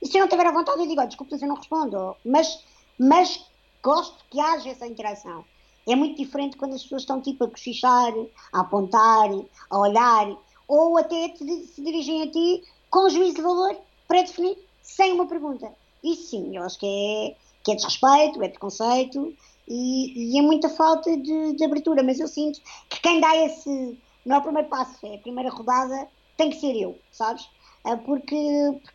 E 0.01 0.07
se 0.07 0.17
eu 0.17 0.21
não 0.21 0.27
tiver 0.27 0.45
a 0.45 0.51
vontade, 0.51 0.81
eu 0.81 0.87
digo, 0.87 1.01
oh, 1.01 1.07
desculpa, 1.07 1.37
eu 1.41 1.47
não 1.47 1.55
respondo. 1.55 2.17
Mas, 2.25 2.61
mas 2.99 3.45
gosto 3.81 4.25
que 4.29 4.41
haja 4.41 4.69
essa 4.69 4.85
interação. 4.85 5.45
É 5.87 5.95
muito 5.95 6.17
diferente 6.17 6.55
quando 6.55 6.75
as 6.75 6.83
pessoas 6.83 7.01
estão 7.01 7.21
tipo 7.21 7.43
a 7.43 7.49
cochichar, 7.49 8.13
a 8.51 8.61
apontar, 8.61 9.29
a 9.69 9.77
olhar, 9.77 10.35
ou 10.67 10.97
até 10.97 11.33
se 11.35 11.81
dirigem 11.81 12.23
a 12.23 12.31
ti 12.31 12.63
com 12.89 13.09
juízo 13.09 13.35
de 13.35 13.41
valor 13.41 13.75
pré-definido, 14.07 14.59
sem 14.81 15.13
uma 15.13 15.27
pergunta. 15.27 15.71
Isso 16.03 16.31
sim, 16.31 16.55
eu 16.55 16.63
acho 16.63 16.79
que 16.79 16.85
é, 16.85 17.35
que 17.63 17.71
é 17.71 17.75
desrespeito, 17.75 18.43
é 18.43 18.49
preconceito 18.49 19.33
e, 19.67 20.35
e 20.35 20.39
é 20.39 20.41
muita 20.41 20.69
falta 20.69 21.15
de, 21.15 21.53
de, 21.53 21.63
abertura. 21.63 22.03
Mas 22.03 22.19
eu 22.19 22.27
sinto 22.27 22.61
que 22.89 23.01
quem 23.01 23.19
dá 23.19 23.35
esse, 23.37 23.97
não 24.25 24.35
é 24.35 24.39
o 24.39 24.43
primeiro 24.43 24.69
passo, 24.69 25.05
é 25.05 25.15
a 25.15 25.19
primeira 25.19 25.49
rodada, 25.49 26.07
tem 26.37 26.49
que 26.49 26.59
ser 26.59 26.75
eu, 26.75 26.97
sabes? 27.11 27.47
Ah, 27.83 27.97
porque, 27.97 28.35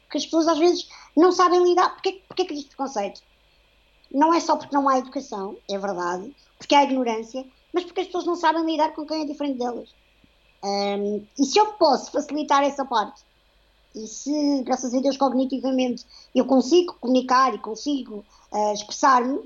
porque 0.03 0.18
as 0.18 0.24
pessoas 0.24 0.48
às 0.48 0.59
vezes 0.59 0.88
não 1.16 1.33
sabem 1.33 1.62
lidar. 1.62 1.90
Porquê, 1.90 2.22
porquê 2.27 2.44
que 2.44 2.53
existe 2.53 2.68
preconceito? 2.68 3.22
Não 4.11 4.33
é 4.33 4.40
só 4.40 4.57
porque 4.57 4.74
não 4.74 4.88
há 4.88 4.98
educação, 4.98 5.57
é 5.68 5.77
verdade, 5.77 6.35
porque 6.59 6.75
há 6.75 6.85
ignorância, 6.85 7.44
mas 7.73 7.85
porque 7.85 8.01
as 8.01 8.07
pessoas 8.07 8.27
não 8.27 8.37
sabem 8.37 8.64
lidar 8.64 8.92
com 8.94 9.07
quem 9.07 9.23
é 9.23 9.25
diferente 9.25 9.59
delas. 9.59 9.94
Um, 10.62 11.25
e 11.38 11.44
se 11.44 11.59
eu 11.59 11.66
posso 11.75 12.11
facilitar 12.11 12.64
essa 12.64 12.85
parte, 12.85 13.23
e 13.94 14.07
se, 14.07 14.62
graças 14.64 14.92
a 14.92 15.01
Deus, 15.01 15.16
cognitivamente 15.16 16.05
eu 16.35 16.44
consigo 16.44 16.94
comunicar 17.01 17.55
e 17.55 17.59
consigo 17.59 18.25
uh, 18.53 18.73
expressar-me, 18.73 19.40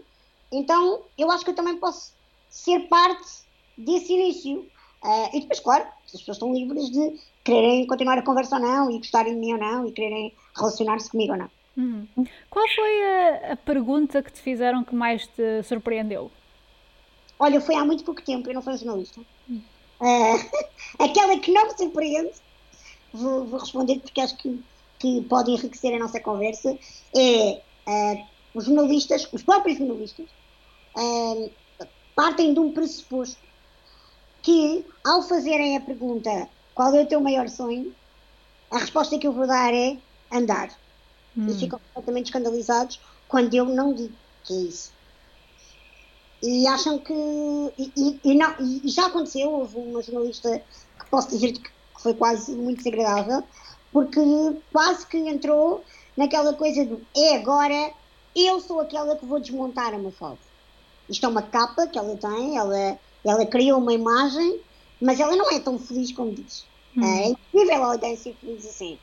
então 0.50 1.02
eu 1.16 1.30
acho 1.30 1.44
que 1.44 1.50
eu 1.50 1.54
também 1.54 1.76
posso 1.76 2.12
ser 2.48 2.80
parte 2.88 3.42
desse 3.76 4.12
início. 4.12 4.66
Uh, 5.02 5.36
e 5.36 5.40
depois, 5.40 5.60
claro, 5.60 5.84
as 6.04 6.12
pessoas 6.12 6.36
estão 6.36 6.54
livres 6.54 6.90
de 6.90 7.18
quererem 7.42 7.86
continuar 7.86 8.18
a 8.18 8.22
conversa 8.22 8.56
ou 8.56 8.62
não, 8.62 8.90
e 8.90 8.98
gostarem 8.98 9.34
de 9.34 9.40
mim 9.40 9.52
ou 9.54 9.58
não, 9.58 9.86
e 9.86 9.92
quererem 9.92 10.32
relacionar-se 10.56 11.10
comigo 11.10 11.32
ou 11.32 11.38
não. 11.38 11.50
Hum. 11.76 12.06
Qual 12.50 12.68
foi 12.68 13.04
a, 13.04 13.52
a 13.52 13.56
pergunta 13.56 14.22
que 14.22 14.32
te 14.32 14.40
fizeram 14.40 14.84
que 14.84 14.94
mais 14.94 15.26
te 15.26 15.62
surpreendeu? 15.64 16.30
Olha, 17.42 17.60
foi 17.60 17.74
há 17.74 17.84
muito 17.84 18.04
pouco 18.04 18.22
tempo, 18.22 18.48
eu 18.48 18.54
não 18.54 18.62
fui 18.62 18.76
jornalista. 18.76 19.20
Uh, 19.50 20.38
aquela 20.96 21.36
que 21.40 21.50
não 21.50 21.66
me 21.66 21.76
surpreende, 21.76 22.30
vou, 23.12 23.44
vou 23.44 23.58
responder 23.58 23.98
porque 23.98 24.20
acho 24.20 24.36
que, 24.36 24.62
que 25.00 25.22
pode 25.22 25.50
enriquecer 25.50 25.92
a 25.92 25.98
nossa 25.98 26.20
conversa, 26.20 26.78
é 27.16 27.60
uh, 27.84 28.24
os 28.54 28.66
jornalistas, 28.66 29.28
os 29.32 29.42
próprios 29.42 29.76
jornalistas, 29.76 30.26
uh, 30.96 31.50
partem 32.14 32.54
de 32.54 32.60
um 32.60 32.72
pressuposto 32.72 33.42
que, 34.40 34.86
ao 35.04 35.24
fazerem 35.24 35.76
a 35.76 35.80
pergunta 35.80 36.48
qual 36.76 36.94
é 36.94 37.02
o 37.02 37.08
teu 37.08 37.20
maior 37.20 37.48
sonho, 37.48 37.92
a 38.70 38.78
resposta 38.78 39.18
que 39.18 39.26
eu 39.26 39.32
vou 39.32 39.48
dar 39.48 39.74
é 39.74 39.98
andar. 40.30 40.70
Hum. 41.36 41.48
E 41.48 41.58
ficam 41.58 41.80
completamente 41.80 42.26
escandalizados 42.26 43.00
quando 43.26 43.52
eu 43.52 43.64
não 43.64 43.92
digo 43.92 44.14
que 44.44 44.52
é 44.52 44.58
isso 44.58 44.91
e 46.42 46.66
acham 46.66 46.98
que. 46.98 47.12
E, 47.78 47.92
e, 47.96 48.20
e, 48.24 48.34
não, 48.34 48.54
e, 48.58 48.88
já 48.88 49.06
aconteceu, 49.06 49.50
houve 49.50 49.76
uma 49.78 50.02
jornalista 50.02 50.62
que 50.98 51.10
posso 51.10 51.28
dizer 51.28 51.52
que 51.52 51.70
foi 51.98 52.14
quase 52.14 52.52
muito 52.52 52.78
desagradável, 52.82 53.44
porque 53.92 54.20
quase 54.72 55.06
que 55.06 55.18
entrou 55.18 55.84
naquela 56.16 56.52
coisa 56.54 56.84
do 56.84 57.00
é 57.16 57.36
agora, 57.36 57.92
eu 58.34 58.60
sou 58.60 58.80
aquela 58.80 59.16
que 59.16 59.24
vou 59.24 59.38
desmontar 59.38 59.94
a 59.94 59.98
Mafalda. 59.98 60.38
Isto 61.08 61.26
é 61.26 61.28
uma 61.28 61.42
capa 61.42 61.86
que 61.86 61.98
ela 61.98 62.16
tem, 62.16 62.56
ela, 62.56 62.98
ela 63.24 63.46
criou 63.46 63.78
uma 63.78 63.92
imagem, 63.92 64.60
mas 65.00 65.20
ela 65.20 65.36
não 65.36 65.50
é 65.50 65.60
tão 65.60 65.78
feliz 65.78 66.12
como 66.12 66.32
diz. 66.32 66.64
Hum. 66.96 67.04
É 67.04 67.28
incrível 67.28 67.84
alguém 67.84 68.16
ser 68.16 68.34
feliz 68.40 68.66
assim. 68.66 68.98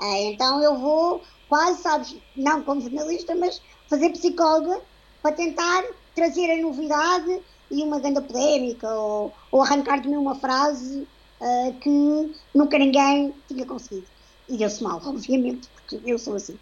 É, 0.00 0.24
então 0.24 0.62
eu 0.62 0.76
vou 0.78 1.22
quase, 1.48 1.82
sabes, 1.82 2.16
não 2.36 2.62
como 2.62 2.80
jornalista, 2.80 3.34
mas 3.34 3.60
fazer 3.88 4.10
psicóloga 4.10 4.80
para 5.22 5.34
tentar 5.34 5.84
trazer 6.16 6.50
a 6.50 6.62
novidade 6.62 7.40
e 7.70 7.82
uma 7.82 8.00
grande 8.00 8.22
polémica 8.22 8.88
ou, 8.88 9.32
ou 9.52 9.62
arrancar 9.62 10.00
de 10.00 10.08
mim 10.08 10.16
uma 10.16 10.34
frase 10.34 11.06
uh, 11.40 11.72
que 11.74 12.34
nunca 12.54 12.78
ninguém 12.78 13.34
tinha 13.46 13.66
conseguido. 13.66 14.06
E 14.48 14.56
deu-se 14.56 14.82
mal, 14.82 15.00
obviamente, 15.04 15.68
porque 15.68 16.00
eu 16.10 16.18
sou 16.18 16.34
assim. 16.34 16.58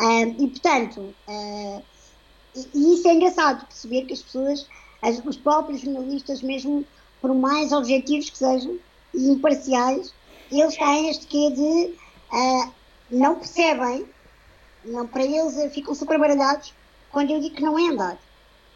Uh, 0.00 0.42
e 0.42 0.48
portanto, 0.48 1.14
uh, 1.28 1.82
e, 2.56 2.68
e, 2.74 2.94
isso 2.94 3.06
é 3.06 3.14
engraçado 3.14 3.66
perceber 3.66 4.06
que 4.06 4.14
as 4.14 4.22
pessoas, 4.22 4.66
as, 5.02 5.22
os 5.24 5.36
próprios 5.36 5.82
jornalistas, 5.82 6.42
mesmo 6.42 6.84
por 7.20 7.32
mais 7.34 7.72
objetivos 7.72 8.30
que 8.30 8.38
sejam 8.38 8.78
e 9.12 9.30
imparciais, 9.30 10.12
eles 10.50 10.76
têm 10.76 11.10
este 11.10 11.26
quê 11.26 11.50
de 11.50 11.94
não 13.10 13.36
percebem, 13.36 14.06
não, 14.84 15.06
para 15.06 15.24
eles 15.24 15.72
ficam 15.72 15.94
super 15.94 16.18
baralhados 16.18 16.74
quando 17.10 17.30
eu 17.30 17.40
digo 17.40 17.54
que 17.54 17.62
não 17.62 17.78
é 17.78 17.92
andar. 17.92 18.18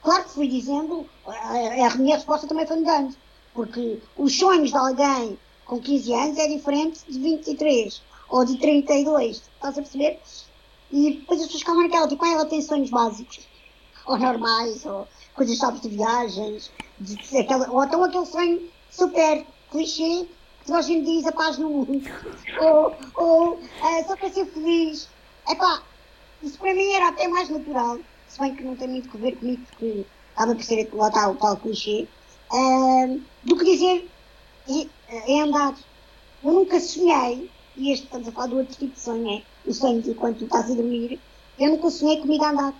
Claro 0.02 0.24
que 0.24 0.30
fui 0.30 0.48
dizendo, 0.48 1.06
a, 1.26 1.96
minha 1.96 2.16
resposta 2.16 2.46
também 2.46 2.66
foi 2.66 2.76
mudando, 2.76 3.16
porque 3.52 4.00
os 4.16 4.38
sonhos 4.38 4.70
de 4.70 4.76
alguém 4.76 5.38
com 5.64 5.80
15 5.80 6.14
anos 6.14 6.38
é 6.38 6.48
diferente 6.48 7.00
de 7.08 7.18
23 7.18 8.02
ou 8.30 8.44
de 8.44 8.58
32, 8.58 9.37
estás 9.37 9.76
a 9.76 9.82
perceber? 9.82 10.20
E 10.90 11.14
depois 11.14 11.40
as 11.40 11.46
pessoas 11.46 11.62
ficam 11.62 11.82
naquela, 11.82 12.08
tipo, 12.08 12.24
ah, 12.24 12.28
ela 12.28 12.46
tem 12.46 12.62
sonhos 12.62 12.90
básicos, 12.90 13.40
ou 14.06 14.18
normais, 14.18 14.87
ou 14.87 15.06
coisas 15.34 15.58
sabes 15.58 15.80
de 15.82 15.88
viagens, 15.88 16.70
de, 16.98 17.16
de, 17.16 17.38
aquela, 17.38 17.70
ou 17.70 17.84
então 17.84 18.02
aquele 18.04 18.26
sonho 18.26 18.70
super 18.90 19.44
clichê 19.70 20.26
que 20.64 20.72
a 20.72 20.80
gente 20.80 21.04
diz 21.04 21.26
a 21.26 21.32
paz 21.32 21.58
no 21.58 21.68
mundo, 21.70 22.11
ou, 22.61 22.94
ou 23.14 23.54
uh, 23.54 24.06
só 24.06 24.16
para 24.16 24.30
ser 24.30 24.46
feliz. 24.46 25.08
Epá, 25.48 25.82
isso 26.42 26.58
para 26.58 26.74
mim 26.74 26.92
era 26.92 27.08
até 27.08 27.26
mais 27.26 27.48
natural 27.48 27.98
se 28.38 28.44
bem 28.44 28.55
que 28.55 28.62
não 28.62 28.77
tem 28.77 28.88
muito 28.88 29.16
a 29.16 29.20
ver 29.20 29.37
comigo, 29.37 29.62
porque 29.66 30.07
estava 30.31 30.55
por 30.55 30.62
ser 30.62 30.88
lá 30.92 31.09
está 31.09 31.29
o 31.29 31.35
tal 31.35 31.57
clichê, 31.57 32.07
uh, 32.53 33.20
do 33.42 33.57
que 33.57 33.64
dizer 33.64 34.09
é, 35.09 35.40
andar. 35.40 35.74
Eu 36.44 36.53
nunca 36.53 36.79
sonhei, 36.79 37.51
e 37.77 37.90
este 37.90 38.05
estamos 38.05 38.29
a 38.29 38.33
falar 38.33 38.46
do 38.46 38.59
outro 38.59 38.77
tipo 38.77 38.94
de 38.94 39.01
sonho, 39.01 39.29
é 39.29 39.42
o 39.68 39.74
sonho 39.74 40.01
de 40.01 40.14
quando 40.14 40.38
tu 40.38 40.44
estás 40.44 40.70
a 40.70 40.74
dormir, 40.74 41.18
eu 41.59 41.70
nunca 41.70 41.90
sonhei 41.90 42.20
comigo 42.20 42.44
a 42.44 42.51
andar. 42.51 42.74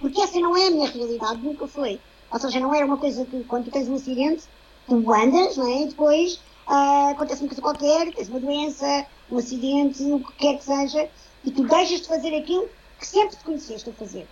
Porque 0.00 0.20
essa 0.20 0.40
não 0.40 0.56
é 0.56 0.66
a 0.66 0.70
minha 0.70 0.90
realidade, 0.90 1.40
nunca 1.40 1.68
foi. 1.68 2.00
Ou 2.32 2.40
seja, 2.40 2.58
não 2.58 2.74
era 2.74 2.84
uma 2.84 2.96
coisa 2.96 3.24
que 3.24 3.44
quando 3.44 3.66
tu 3.66 3.70
tens 3.70 3.88
um 3.88 3.94
acidente, 3.94 4.44
tu 4.88 5.12
andas, 5.12 5.56
não 5.56 5.68
é? 5.68 5.82
E 5.82 5.88
depois 5.88 6.34
uh, 6.66 7.12
acontece 7.12 7.42
uma 7.42 7.48
coisa 7.48 7.62
qualquer, 7.62 8.12
tens 8.12 8.28
uma 8.28 8.40
doença, 8.40 9.06
um 9.30 9.38
acidente, 9.38 10.02
o 10.02 10.18
que 10.18 10.32
quer 10.32 10.58
que 10.58 10.64
seja, 10.64 11.08
e 11.44 11.50
tu 11.52 11.62
deixas 11.62 12.00
de 12.00 12.08
fazer 12.08 12.34
aquilo 12.36 12.68
que 12.98 13.06
sempre 13.06 13.36
te 13.36 13.44
conheceste 13.44 13.88
a 13.88 13.92
fazer. 13.92 14.26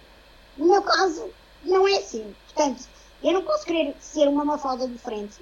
No 0.56 0.66
meu 0.66 0.82
caso, 0.82 1.28
não 1.64 1.88
é 1.88 1.98
assim. 1.98 2.34
Portanto, 2.46 2.84
eu 3.22 3.32
não 3.32 3.42
posso 3.42 3.64
querer 3.64 3.94
ser 4.00 4.28
uma 4.28 4.44
mafalda 4.44 4.86
diferente 4.86 5.40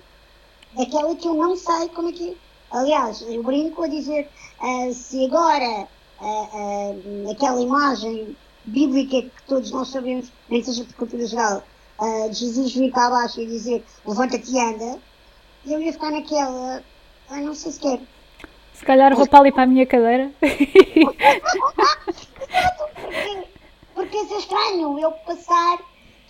daquela 0.77 1.15
que 1.15 1.27
eu 1.27 1.35
não 1.35 1.57
sei 1.57 1.89
como 1.89 2.11
é 2.11 2.13
que. 2.13 2.37
Aliás, 2.71 3.23
eu 3.23 3.43
brinco 3.43 3.83
a 3.83 3.89
dizer 3.89 4.29
uh, 4.61 4.95
se 4.95 5.27
agora 5.27 5.89
uh, 6.21 7.27
uh, 7.27 7.31
aquela 7.33 7.61
imagem 7.61 8.37
bíblica 8.65 9.23
que 9.23 9.43
todos 9.49 9.73
nós 9.73 9.89
sabemos, 9.89 10.31
nem 10.49 10.63
seja 10.63 10.85
por 10.85 10.95
cultura 10.95 11.27
geral, 11.27 11.65
de 12.31 12.35
Jesus 12.35 12.75
vir 12.75 12.91
cá 12.93 13.09
abaixo 13.09 13.43
e 13.43 13.47
dizer 13.47 13.85
levanta-te 14.07 14.53
e 14.53 14.59
anda, 14.59 14.99
eu 15.67 15.83
ia 15.83 15.93
ficar 15.93 16.11
naquela. 16.11 16.83
Não 17.31 17.55
sei 17.55 17.73
se 17.73 17.81
quero. 17.81 18.01
Se 18.73 18.85
calhar 18.85 19.15
vou 19.15 19.27
para 19.27 19.41
ali 19.41 19.53
para 19.53 19.65
a 19.65 19.67
minha 19.67 19.85
cadeira. 19.85 20.33
porque, 24.01 24.17
isso 24.17 24.33
é 24.33 24.39
estranho, 24.39 24.99
eu 24.99 25.13
passar, 25.13 25.79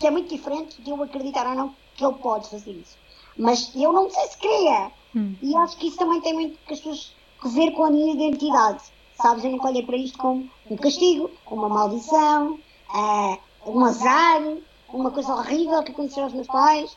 que 0.01 0.05
é 0.05 0.11
muito 0.11 0.29
diferente 0.29 0.83
de 0.83 0.91
eu 0.91 1.01
acreditar 1.01 1.47
ou 1.47 1.55
não 1.55 1.75
que 1.95 2.05
ele 2.05 2.15
pode 2.15 2.49
fazer 2.51 2.73
isso. 2.73 2.99
Mas 3.39 3.71
eu 3.77 3.93
não 3.93 4.11
sei 4.11 4.27
se 4.27 4.39
queria. 4.39 4.91
Hum. 5.15 5.37
E 5.41 5.55
acho 5.57 5.77
que 5.77 5.87
isso 5.87 5.97
também 5.97 6.21
tem 6.21 6.35
muito 6.35 6.59
que 6.67 6.73
as 6.73 6.81
pessoas 6.81 7.15
que 7.41 7.49
ver 7.51 7.71
com 7.71 7.85
a 7.85 7.91
minha 7.91 8.13
identidade. 8.13 8.83
Sabes, 9.23 9.45
eu 9.45 9.53
nunca 9.53 9.69
olhei 9.69 9.85
para 9.85 9.97
isto 9.97 10.19
como 10.19 10.51
um 10.69 10.77
castigo, 10.77 11.31
uma 11.49 11.69
maldição, 11.69 12.59
uh, 12.93 13.39
um 13.67 13.85
azar, 13.85 14.43
uma 14.89 15.13
coisa 15.13 15.33
horrível 15.33 15.83
que 15.85 15.93
aconteceu 15.93 16.25
aos 16.25 16.33
meus 16.33 16.49
pais. 16.49 16.97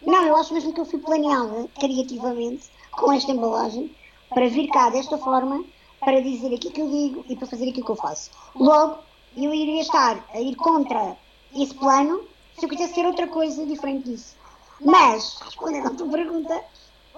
Não, 0.00 0.24
eu 0.24 0.36
acho 0.36 0.54
mesmo 0.54 0.72
que 0.72 0.80
eu 0.80 0.86
fui 0.86 0.98
planeada 0.98 1.68
criativamente 1.78 2.70
com 2.90 3.12
esta 3.12 3.32
embalagem 3.32 3.94
para 4.30 4.48
vir 4.48 4.68
cá 4.68 4.88
desta 4.88 5.18
forma, 5.18 5.62
para 6.00 6.22
dizer 6.22 6.54
aquilo 6.54 6.72
que 6.72 6.80
eu 6.80 6.90
digo 6.90 7.24
e 7.28 7.36
para 7.36 7.46
fazer 7.46 7.68
aquilo 7.68 7.84
que 7.84 7.92
eu 7.92 7.96
faço. 7.96 8.30
Logo, 8.54 9.05
eu 9.36 9.52
iria 9.52 9.82
estar 9.82 10.24
a 10.32 10.40
ir 10.40 10.56
contra 10.56 11.16
esse 11.54 11.74
plano 11.74 12.22
se 12.58 12.64
eu 12.64 12.68
quisesse 12.68 12.94
ser 12.94 13.06
outra 13.06 13.26
coisa 13.28 13.66
diferente 13.66 14.10
disso. 14.10 14.34
Mas, 14.80 15.38
respondendo 15.44 15.88
à 15.88 15.90
tua 15.90 16.08
pergunta, 16.08 16.64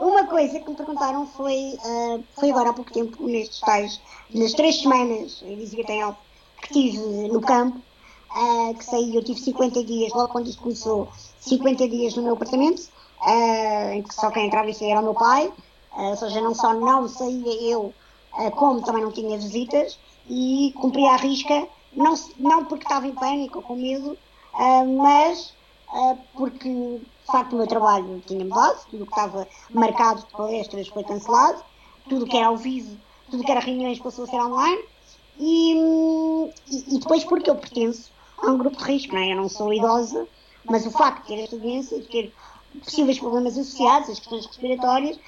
uma 0.00 0.24
coisa 0.26 0.60
que 0.60 0.68
me 0.70 0.76
perguntaram 0.76 1.26
foi, 1.26 1.78
uh, 1.84 2.24
foi 2.38 2.50
agora 2.50 2.70
há 2.70 2.72
pouco 2.72 2.92
tempo, 2.92 3.24
nestes 3.26 3.60
tais, 3.60 4.00
nas 4.32 4.52
três 4.52 4.80
semanas, 4.80 5.42
eu 5.42 5.56
dizia 5.56 5.84
que 5.84 6.16
que 6.62 6.72
tive 6.72 6.98
no 7.28 7.40
campo, 7.40 7.78
uh, 7.78 8.74
que 8.74 8.84
saí, 8.84 9.14
eu 9.14 9.22
tive 9.22 9.40
50 9.40 9.84
dias, 9.84 10.12
logo 10.12 10.32
quando 10.32 10.48
isto 10.48 10.62
começou, 10.62 11.08
50 11.40 11.88
dias 11.88 12.16
no 12.16 12.22
meu 12.22 12.34
apartamento, 12.34 12.80
uh, 13.22 13.92
em 13.92 14.02
que 14.02 14.14
só 14.14 14.30
quem 14.30 14.46
entrava 14.46 14.68
e 14.70 14.74
saía 14.74 14.92
era 14.92 15.00
o 15.00 15.04
meu 15.04 15.14
pai, 15.14 15.52
ou 15.92 16.16
seja, 16.16 16.40
não 16.40 16.54
só 16.54 16.72
não 16.74 17.08
saía 17.08 17.72
eu, 17.72 17.92
como 18.54 18.82
também 18.82 19.02
não 19.02 19.10
tinha 19.10 19.36
visitas, 19.36 19.98
e 20.28 20.72
cumpria 20.76 21.10
a 21.10 21.16
risca, 21.16 21.66
não, 21.92 22.14
não 22.38 22.64
porque 22.64 22.84
estava 22.84 23.06
em 23.06 23.14
pânico 23.14 23.58
ou 23.58 23.64
com 23.64 23.76
medo, 23.76 24.16
mas 24.98 25.54
porque 26.34 26.68
de 26.68 27.26
facto 27.26 27.52
o 27.54 27.56
meu 27.56 27.66
trabalho 27.66 28.22
tinha 28.26 28.44
mudado, 28.44 28.84
tudo 28.90 29.04
o 29.04 29.06
que 29.06 29.12
estava 29.12 29.48
marcado 29.70 30.20
de 30.20 30.32
palestras 30.32 30.88
foi 30.88 31.04
cancelado, 31.04 31.62
tudo 32.08 32.26
que 32.26 32.36
era 32.36 32.46
ao 32.46 32.56
vivo, 32.56 32.96
tudo 33.30 33.44
que 33.44 33.50
era 33.50 33.60
reuniões 33.60 33.98
passou 33.98 34.24
a 34.24 34.28
ser 34.28 34.40
online, 34.40 34.82
e, 35.38 35.72
e, 36.70 36.96
e 36.96 36.98
depois 36.98 37.24
porque 37.24 37.50
eu 37.50 37.54
pertenço 37.54 38.10
a 38.38 38.50
um 38.50 38.58
grupo 38.58 38.76
de 38.76 38.84
risco, 38.84 39.14
não 39.14 39.20
é? 39.20 39.32
Eu 39.32 39.36
não 39.36 39.48
sou 39.48 39.72
idosa, 39.72 40.26
mas 40.64 40.86
o 40.86 40.90
facto 40.90 41.22
de 41.22 41.28
ter 41.28 41.42
esta 41.42 41.56
doença 41.56 41.94
e 41.96 42.00
de 42.00 42.08
ter 42.08 42.34
possíveis 42.84 43.18
problemas 43.18 43.56
associados, 43.56 44.10
as 44.10 44.18
questões 44.18 44.46
respiratórias, 44.46 45.18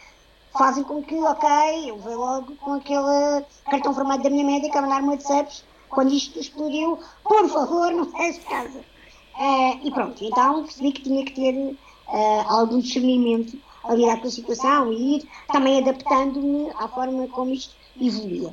fazem 0.53 0.85
com 0.85 1.03
que, 1.03 1.15
ok, 1.15 1.91
eu 1.91 1.97
vou 1.99 2.17
logo 2.17 2.57
com 2.57 2.75
aquele 2.75 3.45
cartão 3.71 3.95
formato 3.95 4.23
da 4.23 4.31
minha 4.31 4.45
médica 4.45 4.79
a 4.79 4.83
mandar-me 4.83 5.09
WhatsApps 5.11 5.65
quando 5.91 6.13
isto 6.13 6.39
explodiu, 6.39 6.99
por 7.25 7.49
favor, 7.49 7.91
não 7.93 8.07
de 8.07 8.41
casa. 8.41 8.79
Uh, 9.39 9.87
e 9.87 9.91
pronto, 9.91 10.23
então 10.23 10.65
percebi 10.65 10.93
que 10.93 11.03
tinha 11.03 11.25
que 11.25 11.33
ter 11.33 11.55
uh, 11.55 12.45
algum 12.49 12.81
discernimento 12.81 13.57
a 13.85 13.95
lidar 13.95 14.21
com 14.21 14.27
a 14.27 14.31
situação 14.31 14.93
e 14.93 15.17
ir 15.17 15.29
também 15.51 15.79
adaptando-me 15.79 16.71
à 16.79 16.89
forma 16.89 17.27
como 17.29 17.53
isto 17.53 17.75
evoluía. 18.01 18.53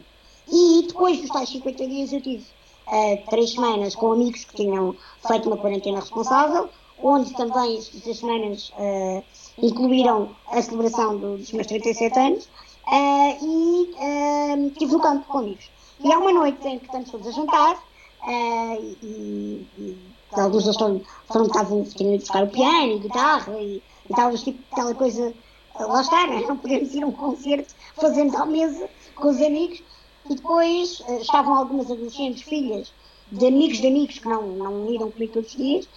E 0.50 0.86
depois 0.88 1.20
dos 1.20 1.30
tais 1.30 1.50
50 1.50 1.88
dias 1.88 2.14
eu 2.14 2.22
tive 2.22 2.46
uh, 2.88 3.30
três 3.30 3.52
semanas 3.52 3.96
com 3.96 4.14
amigos 4.14 4.46
que 4.46 4.56
tinham 4.56 4.96
feito 5.28 5.48
uma 5.48 5.58
quarentena 5.58 6.00
responsável, 6.00 6.70
onde 7.02 7.34
também 7.34 7.82
três 8.02 8.20
semanas 8.20 8.72
uh, 8.78 9.24
incluíram 9.62 10.30
a 10.48 10.62
celebração 10.62 11.18
dos 11.18 11.52
meus 11.52 11.68
37 11.68 12.18
anos, 12.18 12.46
uh, 12.46 13.46
e 13.46 14.68
estive 14.68 14.94
no 14.94 15.00
campo 15.02 15.28
com 15.28 15.40
amigos. 15.40 15.77
E 16.00 16.14
há 16.14 16.18
uma 16.20 16.32
noite 16.32 16.68
em 16.68 16.80
que 16.80 16.86
estamos 16.86 17.10
todos 17.10 17.28
a 17.28 17.32
jantar, 17.32 17.84
e, 19.04 19.66
e 19.78 19.98
alguns 20.32 20.64
deles 20.64 20.78
foram, 20.78 21.02
foram 21.28 21.46
estavam, 21.46 21.84
tinham 21.84 22.14
ido 22.14 22.22
buscar 22.22 22.44
o 22.44 22.48
piano 22.48 22.94
e 22.94 23.00
guitarra 23.00 23.60
e, 23.60 23.82
e 24.10 24.16
tal, 24.16 24.36
tipo, 24.36 24.60
aquela 24.72 24.94
coisa, 24.94 25.34
lá 25.80 26.02
está, 26.02 26.28
né? 26.28 26.44
não 26.48 26.58
podemos 26.58 26.94
ir 26.94 27.04
a 27.04 27.08
um 27.08 27.12
concerto, 27.12 27.74
fazemos 27.96 28.36
à 28.36 28.46
mesa 28.46 28.90
com 29.16 29.30
os 29.30 29.42
amigos, 29.42 29.82
e 30.30 30.36
depois 30.36 31.00
uh, 31.02 31.20
estavam 31.22 31.56
algumas 31.56 31.90
adolescentes, 31.90 32.44
filhas 32.44 32.92
de 33.32 33.46
amigos 33.48 33.80
de 33.80 33.88
amigos 33.88 34.20
que 34.20 34.28
não, 34.28 34.44
não 34.48 34.92
iam 34.92 35.12
comigo 35.12 35.34
todos 35.34 35.50
os 35.50 35.58
dias, 35.58 35.90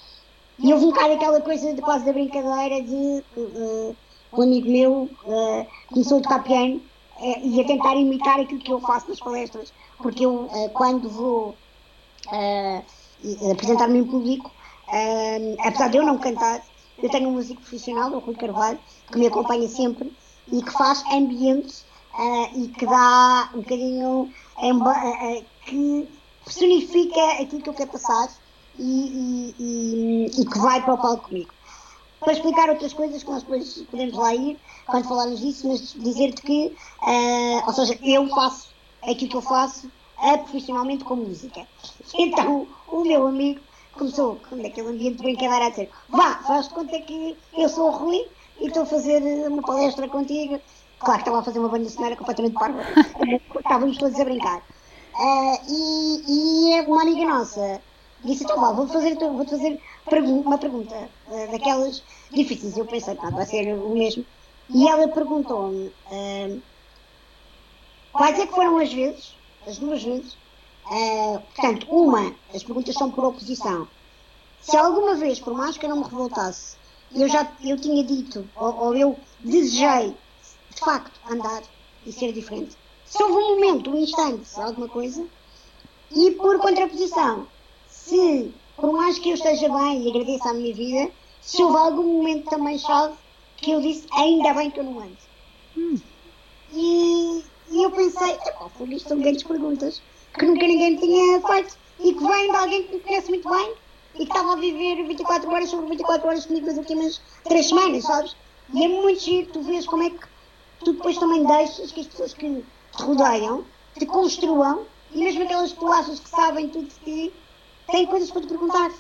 e 0.59 0.73
houve 0.73 0.87
um 0.87 0.91
bocado 0.91 1.15
aquela 1.15 1.41
coisa 1.41 1.73
de 1.73 1.81
quase 1.81 2.05
da 2.05 2.13
brincadeira 2.13 2.83
de 2.83 3.25
uh, 3.37 3.97
um 4.33 4.43
amigo 4.43 4.71
meu 4.71 4.93
uh, 5.25 5.67
começou 5.89 6.19
a 6.19 6.23
tocar 6.23 6.43
piano 6.43 6.81
uh, 7.21 7.41
e 7.43 7.61
a 7.61 7.65
tentar 7.65 7.95
imitar 7.95 8.41
aquilo 8.41 8.61
que 8.61 8.73
eu 8.73 8.81
faço 8.81 9.09
nas 9.09 9.21
palestras, 9.21 9.73
porque 9.99 10.25
eu 10.25 10.49
quando 10.73 11.09
vou 11.09 11.55
apresentar-me 13.51 13.99
em 13.99 14.05
público, 14.05 14.51
apesar 15.61 15.89
de 15.89 15.99
eu 15.99 16.05
não 16.05 16.19
cantar, 16.19 16.63
eu 17.03 17.11
tenho 17.11 17.29
um 17.29 17.33
músico 17.33 17.61
profissional, 17.61 18.11
o 18.11 18.19
Rui 18.19 18.35
Carvalho, 18.35 18.79
que 19.11 19.19
me 19.19 19.27
acompanha 19.27 19.69
sempre 19.69 20.13
e 20.51 20.63
que 20.63 20.71
faz 20.71 21.05
ambientes 21.13 21.85
e 22.57 22.69
que 22.69 22.87
dá 22.87 23.51
um 23.55 23.59
bocadinho 23.59 24.33
que 25.67 26.09
personifica 26.45 27.43
aquilo 27.43 27.63
que 27.63 27.69
eu 27.69 27.75
quero 27.75 27.91
passar 27.91 28.29
e, 28.79 29.55
e, 29.59 30.41
e, 30.41 30.47
que 30.47 30.59
vai 30.59 30.83
para 30.83 30.95
o 30.95 30.99
palco 30.99 31.29
comigo. 31.29 31.51
Para 32.21 32.35
explicar 32.35 32.69
outras 32.69 32.93
coisas 32.93 33.23
que 33.23 33.31
nós 33.31 33.43
depois 33.43 33.83
podemos 33.91 34.15
lá 34.15 34.35
ir, 34.35 34.59
quando 34.87 35.09
falarmos 35.09 35.41
disso, 35.41 35.67
mas 35.67 35.95
dizer-te 35.95 36.43
que, 36.43 36.77
uh, 37.03 37.67
ou 37.67 37.73
seja, 37.73 37.99
eu 38.03 38.29
faço 38.29 38.69
aquilo 39.03 39.31
que 39.31 39.37
eu 39.37 39.43
faço 39.43 39.87
uh, 39.87 40.39
profissionalmente 40.39 41.03
com 41.03 41.17
música. 41.17 41.67
Então, 42.19 42.67
o 42.89 43.01
meu 43.01 43.27
amigo 43.27 43.61
começou, 43.95 44.39
naquele 44.53 44.89
ambiente 44.89 45.17
de 45.17 45.23
brincadeira, 45.23 45.67
a 45.67 45.71
dizer: 45.71 45.91
Vá, 46.11 46.37
faz-te 46.47 46.75
conta 46.75 47.01
que 47.01 47.37
eu 47.57 47.69
sou 47.69 47.89
o 47.89 47.97
Rui 47.97 48.27
e 48.61 48.67
estou 48.67 48.83
a 48.83 48.87
fazer 48.87 49.23
uma 49.49 49.63
palestra 49.63 50.07
contigo. 50.07 50.61
Claro 50.99 51.17
que 51.17 51.23
estava 51.23 51.39
a 51.41 51.43
fazer 51.43 51.59
uma 51.59 51.69
banda 51.71 51.89
sonora 51.89 52.17
completamente 52.17 52.53
parva. 52.53 52.83
Estávamos 53.57 53.97
todos 53.97 54.21
a 54.21 54.25
brincar. 54.25 54.59
Uh, 54.59 55.59
e, 55.69 56.25
e 56.29 56.73
é 56.75 56.83
uma 56.83 57.03
amiga 57.03 57.25
nossa 57.25 57.81
disse, 58.25 58.45
então 58.45 58.61
vá, 58.61 58.73
vou 58.73 58.87
fazer, 58.87 59.17
vou 59.17 59.47
fazer 59.47 59.81
uma 60.19 60.59
pergunta 60.59 60.97
uh, 61.29 61.53
daquelas 61.53 62.03
difíceis. 62.31 62.77
Eu 62.77 62.87
pensei, 62.87 63.15
pá, 63.15 63.31
vai 63.31 63.47
ser 63.47 63.75
o 63.75 63.91
mesmo. 63.91 64.25
E 64.73 64.89
ela 64.89 65.09
perguntou-me 65.09 65.87
uh, 65.87 66.63
quais 68.13 68.39
é 68.39 68.47
que 68.47 68.55
foram 68.55 68.79
as 68.79 68.93
vezes, 68.93 69.35
as 69.67 69.79
duas 69.79 70.03
vezes, 70.03 70.35
uh, 70.87 71.41
portanto, 71.55 71.87
uma, 71.91 72.35
as 72.55 72.63
perguntas 72.63 72.95
são 72.95 73.11
por 73.11 73.25
oposição. 73.25 73.89
Se 74.61 74.77
alguma 74.77 75.15
vez, 75.15 75.41
por 75.41 75.55
mais 75.55 75.77
que 75.77 75.87
eu 75.87 75.91
não 75.91 75.99
me 75.99 76.05
revoltasse, 76.05 76.77
eu 77.15 77.29
já 77.29 77.51
eu 77.65 77.77
tinha 77.77 78.05
dito, 78.05 78.49
ou, 78.55 78.77
ou 78.79 78.97
eu 78.97 79.19
desejei, 79.41 80.15
de 80.75 80.81
facto, 80.81 81.19
andar 81.29 81.63
e 82.07 82.13
ser 82.13 82.33
diferente. 82.33 82.77
Se 83.05 83.23
houve 83.23 83.35
um 83.35 83.55
momento, 83.57 83.91
um 83.91 83.99
instante, 83.99 84.49
alguma 84.61 84.89
coisa, 84.89 85.27
e 86.13 86.31
por 86.33 86.59
contraposição, 86.59 87.47
se, 87.89 88.55
por 88.81 88.93
mais 88.93 89.19
que 89.19 89.31
eu 89.31 89.35
esteja 89.35 89.69
bem 89.69 90.03
e 90.03 90.09
agradeça 90.09 90.51
a 90.51 90.55
minha 90.55 90.75
vida, 90.75 91.13
se 91.41 91.63
houve 91.63 91.77
algum 91.77 92.03
momento 92.03 92.49
também 92.49 92.79
chave 92.79 93.15
que 93.59 93.71
eu 93.71 93.81
disse, 93.81 94.07
ainda 94.13 94.55
bem 94.55 94.71
que 94.71 94.81
eu 94.81 94.85
não 94.85 95.01
ando. 95.01 95.17
Hum. 95.77 95.97
E, 96.73 97.45
e, 97.71 97.83
eu 97.83 97.91
pensei, 97.91 98.39
por 98.77 98.89
isto 98.89 99.09
são 99.09 99.21
grandes 99.21 99.43
perguntas 99.43 100.03
que 100.39 100.47
nunca 100.47 100.67
ninguém 100.67 100.97
tinha 100.97 101.41
feito 101.41 101.77
e 102.01 102.15
que 102.15 102.27
vem 102.27 102.51
de 102.51 102.57
alguém 102.57 102.83
que 102.85 102.95
me 102.95 103.01
conhece 103.01 103.29
muito 103.29 103.49
bem 103.49 103.75
e 104.15 104.19
que 104.19 104.23
estava 104.25 104.53
a 104.53 104.57
viver 104.57 105.07
24 105.07 105.51
horas 105.51 105.69
sobre 105.69 105.91
24 105.91 106.29
horas 106.29 106.47
comigo 106.47 106.67
nas 106.67 106.79
últimas 106.79 107.21
3 107.45 107.69
semanas, 107.69 108.05
sabes? 108.05 108.37
E 108.73 108.85
é 108.85 108.89
muito 108.89 109.21
giro, 109.21 109.53
tu 109.53 109.63
vês 109.63 109.87
como 109.87 110.05
é 110.05 110.11
que 110.11 110.21
tu 110.85 110.93
depois 110.93 111.19
também 111.19 111.45
deixas 111.45 111.93
que 111.93 112.01
as 112.01 112.07
pessoas 112.07 112.35
que 112.35 112.65
te 112.97 113.03
rodeiam 113.03 113.65
te 113.99 114.07
construam 114.07 114.87
e 115.13 115.19
mesmo 115.19 115.43
aquelas 115.43 115.73
que 115.73 115.81
tu 115.81 115.93
achas 115.93 116.21
que 116.21 116.29
sabem 116.29 116.69
tudo 116.69 116.87
de 116.87 116.95
ti 117.05 117.33
têm 117.91 118.07
coisas 118.07 118.31
para 118.31 118.43
te 118.43 118.49
perguntar. 118.49 118.91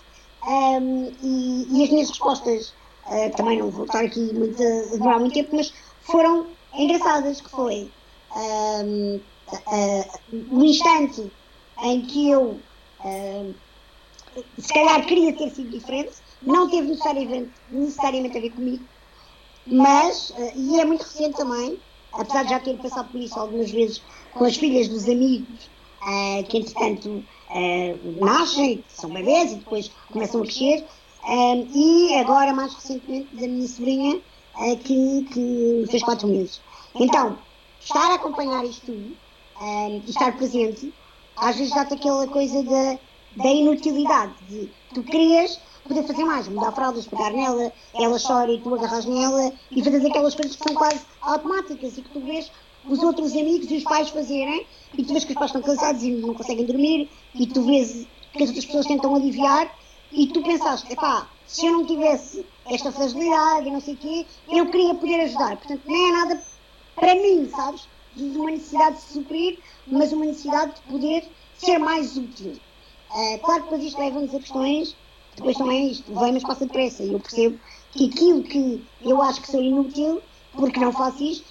Um, 0.47 1.13
e, 1.23 1.67
e, 1.71 1.85
as 1.85 1.91
minhas 1.91 2.09
respostas, 2.09 2.73
uh, 3.07 3.37
também 3.37 3.59
não 3.59 3.71
vou 3.71 3.85
estar 3.85 4.05
aqui 4.05 4.33
muito, 4.33 4.63
a 4.63 4.93
demorar 4.93 5.19
muito 5.19 5.35
tempo, 5.35 5.55
mas 5.55 5.73
foram 6.03 6.47
engraçadas, 6.75 7.41
que 7.41 7.51
foi 7.51 7.91
um, 8.37 9.21
uh, 9.53 10.21
no 10.33 10.65
instante 10.65 11.31
em 11.83 12.03
que 12.03 12.31
eu 12.31 12.59
uh, 13.05 13.55
se 14.59 14.73
calhar 14.73 15.05
queria 15.07 15.33
ter 15.37 15.51
sido 15.51 15.71
diferente, 15.71 16.13
não 16.43 16.69
teve 16.69 16.89
necessariamente, 16.89 17.51
necessariamente 17.71 18.39
a 18.39 18.41
ver 18.41 18.51
comigo, 18.51 18.85
Mas, 19.67 20.31
uh, 20.31 20.53
e 20.55 20.81
é 20.81 20.85
muito 20.85 21.03
recente 21.03 21.37
também, 21.37 21.79
apesar 22.13 22.45
de 22.45 22.51
já 22.51 22.61
ter 22.61 22.77
passado 22.79 23.11
por 23.11 23.21
isso 23.21 23.39
algumas 23.39 23.71
vezes 23.71 24.03
com 24.33 24.45
as 24.45 24.57
filhas 24.57 24.89
dos 24.89 25.09
amigos, 25.09 25.71
uh, 26.03 26.45
que 26.49 26.59
entretanto 26.59 27.25
nascem, 28.21 28.85
são 28.89 29.11
bebês 29.11 29.53
e 29.53 29.57
depois 29.57 29.91
começam 30.13 30.41
a 30.41 30.45
crescer, 30.45 30.85
e 31.75 32.15
agora 32.15 32.53
mais 32.55 32.75
recentemente 32.75 33.35
da 33.35 33.47
minha 33.47 33.69
sobrinha, 33.69 34.21
que, 34.85 35.27
que 35.33 35.85
fez 35.91 36.03
quatro 36.03 36.29
meses. 36.29 36.61
Então, 36.95 37.39
estar 37.81 38.11
a 38.11 38.15
acompanhar 38.15 38.65
isto 38.65 38.87
tudo 38.87 39.17
e 39.61 40.11
estar 40.11 40.37
presente, 40.37 40.93
às 41.37 41.57
vezes 41.57 41.75
dá-te 41.75 41.95
aquela 41.95 42.27
coisa 42.29 42.63
da, 42.63 42.99
da 43.37 43.51
inutilidade, 43.51 44.35
de 44.49 44.71
tu 44.95 45.03
querias 45.03 45.59
poder 45.87 46.07
fazer 46.07 46.25
mais, 46.25 46.47
mudar 46.49 46.73
fraldas, 46.73 47.07
pegar 47.07 47.31
nela, 47.31 47.73
ela 47.95 48.19
chora 48.21 48.53
e 48.53 48.61
tu 48.61 48.75
agarras 48.75 49.05
nela 49.07 49.53
e 49.71 49.83
fazer 49.83 50.07
aquelas 50.07 50.35
coisas 50.35 50.57
que 50.57 50.63
são 50.63 50.75
quase 50.75 51.01
automáticas 51.23 51.99
e 51.99 52.03
que 52.03 52.09
tu 52.11 52.21
vês 52.21 52.51
os 52.89 52.99
outros 53.01 53.33
amigos 53.33 53.71
e 53.71 53.77
os 53.77 53.85
pais 53.85 54.09
fazerem 54.09 54.67
e 54.97 55.05
tu 55.05 55.13
vês 55.13 55.25
que 55.25 55.33
os 55.33 55.39
pais 55.39 55.51
estão 55.51 55.63
cansados 55.63 56.03
e 56.03 56.11
não 56.13 56.35
conseguem 56.35 56.65
dormir 56.65 57.11
e 57.35 57.47
tu 57.47 57.63
vês 57.63 58.07
que 58.33 58.43
as 58.43 58.49
outras 58.49 58.65
pessoas 58.65 58.87
tentam 58.87 59.15
aliviar 59.15 59.75
e 60.13 60.27
tu 60.27 60.43
pensaste, 60.43 60.93
epá, 60.93 61.29
se 61.47 61.67
eu 61.67 61.73
não 61.73 61.87
tivesse 61.87 62.45
esta 62.67 62.91
fragilidade 62.93 63.69
e 63.69 63.71
não 63.71 63.81
sei 63.81 63.95
o 63.95 63.97
quê, 63.97 64.27
eu 64.49 64.67
queria 64.71 64.95
poder 64.95 65.21
ajudar. 65.21 65.57
Portanto, 65.57 65.83
nem 65.87 66.09
é 66.09 66.13
nada 66.13 66.43
para 66.95 67.15
mim, 67.15 67.49
sabes? 67.49 67.89
Uma 68.17 68.51
necessidade 68.51 68.97
de 68.97 69.03
suprir, 69.03 69.59
mas 69.87 70.13
uma 70.13 70.27
necessidade 70.27 70.75
de 70.75 70.81
poder 70.83 71.29
ser 71.57 71.79
mais 71.79 72.17
útil. 72.17 72.57
Uh, 73.11 73.39
claro 73.41 73.63
que 73.65 73.71
depois 73.71 73.85
isto 73.85 73.99
leva-nos 73.99 74.35
a 74.35 74.39
questões, 74.39 74.97
depois 75.37 75.57
também 75.57 75.91
isto, 75.91 76.15
vem 76.15 76.33
mas 76.33 76.43
passa 76.43 76.67
depressa. 76.67 77.03
E 77.03 77.13
eu 77.13 77.21
percebo 77.21 77.59
que 77.93 78.07
aquilo 78.07 78.43
que 78.43 78.85
eu 79.03 79.23
acho 79.23 79.41
que 79.41 79.51
sou 79.51 79.63
inútil, 79.63 80.21
porque 80.53 80.79
não 80.81 80.93
faço 80.93 81.23
isto, 81.23 81.50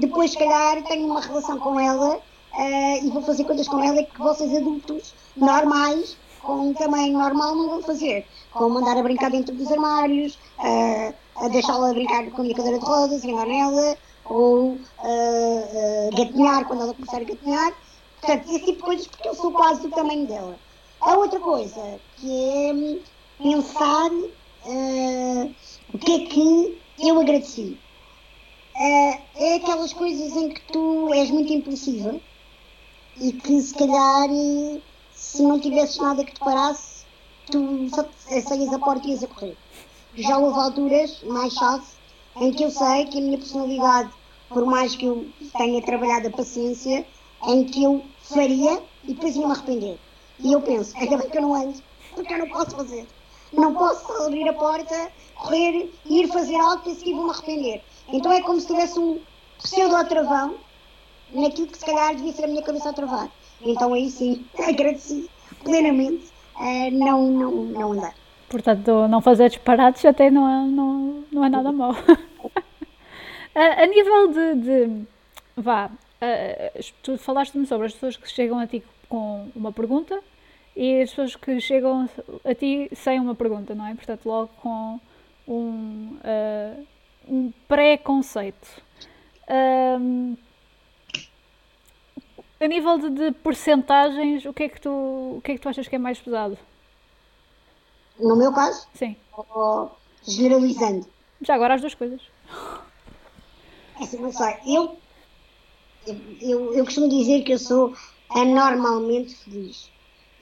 depois 0.00 0.30
se 0.30 0.38
calhar 0.38 0.82
tenho 0.84 1.06
uma 1.06 1.20
relação 1.20 1.58
com 1.58 1.78
ela 1.78 2.16
uh, 2.16 3.06
e 3.06 3.10
vou 3.10 3.22
fazer 3.22 3.44
coisas 3.44 3.68
com 3.68 3.82
ela 3.82 4.02
que 4.02 4.18
vocês 4.18 4.54
adultos, 4.56 5.14
normais, 5.36 6.16
com 6.42 6.70
um 6.70 6.74
tamanho 6.74 7.18
normal, 7.18 7.54
não 7.54 7.68
vão 7.68 7.82
fazer. 7.82 8.26
Como 8.52 8.74
mandar 8.74 8.96
a 8.96 9.02
brincar 9.02 9.30
dentro 9.30 9.54
dos 9.54 9.70
armários, 9.70 10.38
uh, 10.58 11.14
a 11.36 11.48
deixá-la 11.48 11.92
brincar 11.92 12.28
com 12.30 12.40
a 12.40 12.44
minha 12.44 12.56
cadeira 12.56 12.78
de 12.78 12.84
rodas, 12.84 13.24
andar 13.24 13.46
nela, 13.46 13.96
ou 14.24 14.72
uh, 14.72 16.16
gatinhar 16.16 16.64
quando 16.66 16.82
ela 16.82 16.94
começar 16.94 17.18
a 17.18 17.24
gatinhar. 17.24 17.72
Portanto, 18.20 18.48
esse 18.48 18.60
tipo 18.60 18.72
de 18.72 18.82
coisas, 18.82 19.06
porque 19.06 19.28
eu 19.28 19.34
sou 19.34 19.52
quase 19.52 19.82
do 19.82 19.90
tamanho 19.90 20.26
dela. 20.26 20.56
A 21.00 21.14
outra 21.16 21.40
coisa, 21.40 22.00
que 22.16 23.00
é 23.38 23.42
pensar 23.42 24.10
uh, 24.12 25.54
o 25.94 25.98
que 25.98 26.12
é 26.12 26.26
que 26.26 26.78
eu 26.98 27.20
agradeci. 27.20 27.78
Uh, 28.80 29.20
é 29.34 29.56
aquelas 29.56 29.92
coisas 29.92 30.34
em 30.34 30.48
que 30.48 30.62
tu 30.72 31.12
és 31.12 31.30
muito 31.30 31.52
impulsiva 31.52 32.18
e 33.20 33.30
que 33.30 33.60
se 33.60 33.74
calhar 33.74 34.30
se 35.12 35.42
não 35.42 35.60
tivesses 35.60 35.98
nada 35.98 36.24
que 36.24 36.32
te 36.32 36.40
parasse, 36.40 37.04
tu 37.50 37.90
só 37.90 38.06
saias 38.40 38.72
a 38.72 38.78
porta 38.78 39.06
e 39.06 39.10
ias 39.10 39.22
a 39.22 39.26
correr. 39.26 39.54
Já 40.14 40.38
houve 40.38 40.58
alturas 40.58 41.22
mais 41.24 41.52
chave 41.52 41.84
em 42.36 42.52
que 42.52 42.62
eu 42.64 42.70
sei 42.70 43.04
que 43.04 43.18
a 43.18 43.20
minha 43.20 43.36
personalidade, 43.36 44.12
por 44.48 44.64
mais 44.64 44.96
que 44.96 45.04
eu 45.04 45.28
tenha 45.58 45.82
trabalhado 45.82 46.28
a 46.28 46.30
paciência, 46.30 47.06
em 47.48 47.64
que 47.64 47.84
eu 47.84 48.02
faria 48.22 48.82
e 49.04 49.12
depois 49.12 49.36
ia 49.36 49.46
me 49.46 49.52
arrepender. 49.52 49.98
E 50.38 50.54
eu 50.54 50.62
penso, 50.62 50.96
ainda 50.96 51.18
bem 51.18 51.28
que 51.28 51.36
eu 51.36 51.42
não 51.42 51.54
ando, 51.54 51.82
porque 52.14 52.32
eu 52.32 52.38
não 52.38 52.48
posso 52.48 52.70
fazer. 52.70 53.06
Não 53.52 53.74
posso 53.74 54.10
abrir 54.22 54.48
a 54.48 54.54
porta, 54.54 55.12
correr 55.34 55.92
e 56.06 56.20
ir 56.22 56.28
fazer 56.28 56.56
algo 56.56 56.82
que 56.82 56.92
a 56.92 56.94
seguir 56.94 57.12
vou-me 57.12 57.30
arrepender. 57.30 57.84
Então 58.12 58.32
é 58.32 58.40
como 58.42 58.60
se 58.60 58.66
tivesse 58.66 58.98
um 58.98 59.20
pseudo-travão 59.58 60.56
naquilo 61.32 61.68
que 61.68 61.78
se 61.78 61.84
calhar 61.84 62.14
devia 62.14 62.32
ser 62.32 62.44
a 62.44 62.48
minha 62.48 62.62
cabeça 62.62 62.90
a 62.90 62.92
travar. 62.92 63.30
Então 63.62 63.92
aí 63.94 64.10
sim, 64.10 64.44
agradeci 64.58 65.30
plenamente 65.62 66.26
uh, 66.56 66.90
não, 66.92 67.30
não, 67.30 67.50
não 67.64 67.92
andar. 67.92 68.14
Portanto, 68.48 69.06
não 69.08 69.20
fazer 69.20 69.48
disparates 69.48 70.04
até 70.04 70.30
não 70.30 70.48
é, 70.48 70.66
não, 70.66 71.24
não 71.30 71.44
é 71.44 71.48
nada 71.48 71.70
mau. 71.70 71.92
a, 73.54 73.82
a, 73.82 73.86
nível 73.86 74.28
de, 74.32 74.54
de 74.56 75.06
vá, 75.56 75.86
uh, 75.86 76.92
tu 77.02 77.16
falaste-me 77.16 77.66
sobre 77.66 77.86
as 77.86 77.92
pessoas 77.92 78.16
que 78.16 78.28
chegam 78.28 78.58
a 78.58 78.66
ti 78.66 78.82
com 79.08 79.48
uma 79.54 79.72
pergunta 79.72 80.20
e 80.74 81.02
as 81.02 81.10
pessoas 81.10 81.36
que 81.36 81.60
chegam 81.60 82.08
a 82.44 82.54
ti 82.54 82.88
sem 82.92 83.20
uma 83.20 83.34
pergunta, 83.34 83.74
não 83.74 83.86
é? 83.86 83.94
Portanto, 83.94 84.26
logo 84.26 84.50
com 84.60 85.00
um, 85.46 86.16
uh, 86.24 86.86
um 87.30 87.52
pré-conceito. 87.68 88.82
Um, 89.48 90.36
a 92.60 92.66
nível 92.66 92.98
de, 92.98 93.10
de 93.10 93.32
porcentagens, 93.32 94.44
o 94.44 94.52
que, 94.52 94.64
é 94.64 94.68
que 94.68 94.80
tu, 94.80 94.90
o 94.90 95.40
que 95.42 95.52
é 95.52 95.54
que 95.54 95.60
tu 95.60 95.68
achas 95.68 95.86
que 95.86 95.94
é 95.94 95.98
mais 95.98 96.18
pesado? 96.18 96.58
No 98.18 98.36
meu 98.36 98.52
caso? 98.52 98.86
Sim. 98.94 99.16
Ou 99.32 99.90
generalizando? 100.26 101.06
Já 101.40 101.54
agora 101.54 101.74
as 101.74 101.80
duas 101.80 101.94
coisas. 101.94 102.20
É 103.98 104.02
assim, 104.02 104.18
não 104.18 104.32
sei. 104.32 104.56
Eu, 104.66 104.96
eu, 106.42 106.74
eu 106.74 106.84
costumo 106.84 107.08
dizer 107.08 107.42
que 107.42 107.52
eu 107.52 107.58
sou 107.58 107.94
anormalmente 108.28 109.34
feliz 109.36 109.90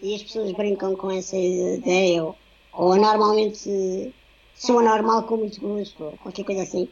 e 0.03 0.15
as 0.15 0.23
pessoas 0.23 0.53
brincam 0.53 0.97
com 0.97 1.11
essa 1.11 1.37
ideia, 1.37 2.25
ou, 2.25 2.37
ou 2.73 2.97
normalmente 2.97 4.13
sou 4.59 4.81
anormal 4.81 5.23
com 5.23 5.37
muito 5.37 5.61
gosto, 5.61 6.19
qualquer 6.21 6.45
coisa 6.45 6.63
assim. 6.63 6.89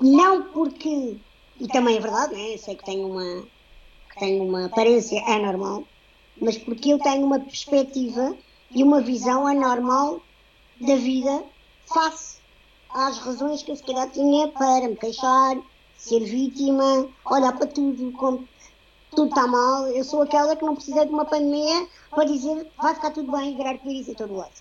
Não 0.00 0.44
porque, 0.52 1.16
e 1.60 1.68
também 1.68 1.96
é 1.96 2.00
verdade, 2.00 2.34
né? 2.34 2.54
eu 2.54 2.58
sei 2.58 2.76
que 2.76 2.84
tenho 2.84 3.08
uma, 3.08 3.42
que 4.10 4.20
tenho 4.20 4.44
uma 4.44 4.66
aparência 4.66 5.20
anormal, 5.26 5.82
mas 6.40 6.56
porque 6.56 6.92
eu 6.92 6.98
tenho 7.00 7.26
uma 7.26 7.40
perspectiva 7.40 8.36
e 8.70 8.82
uma 8.82 9.00
visão 9.00 9.46
anormal 9.46 10.22
da 10.80 10.94
vida 10.94 11.44
face 11.92 12.38
às 12.90 13.18
razões 13.18 13.62
que 13.62 13.72
eu 13.72 13.76
se 13.76 13.82
calhar 13.82 14.08
tinha 14.10 14.46
para 14.48 14.88
me 14.88 14.96
queixar, 14.96 15.58
ser 15.96 16.20
vítima, 16.20 17.08
olhar 17.24 17.52
para 17.58 17.66
tudo 17.66 18.12
como 18.12 18.48
tudo 19.10 19.30
está 19.30 19.48
mal, 19.48 19.88
eu 19.88 20.04
sou 20.04 20.22
aquela 20.22 20.54
que 20.54 20.64
não 20.64 20.76
precisa 20.76 21.04
de 21.04 21.12
uma 21.12 21.24
pandemia 21.24 21.88
para 22.10 22.24
dizer 22.24 22.70
vai 22.80 22.94
ficar 22.94 23.10
tudo 23.10 23.32
bem 23.32 23.52
e 23.52 23.56
virar 23.56 23.70
arco-íris 23.70 24.08
em 24.08 24.14
todo 24.14 24.36
lado. 24.36 24.52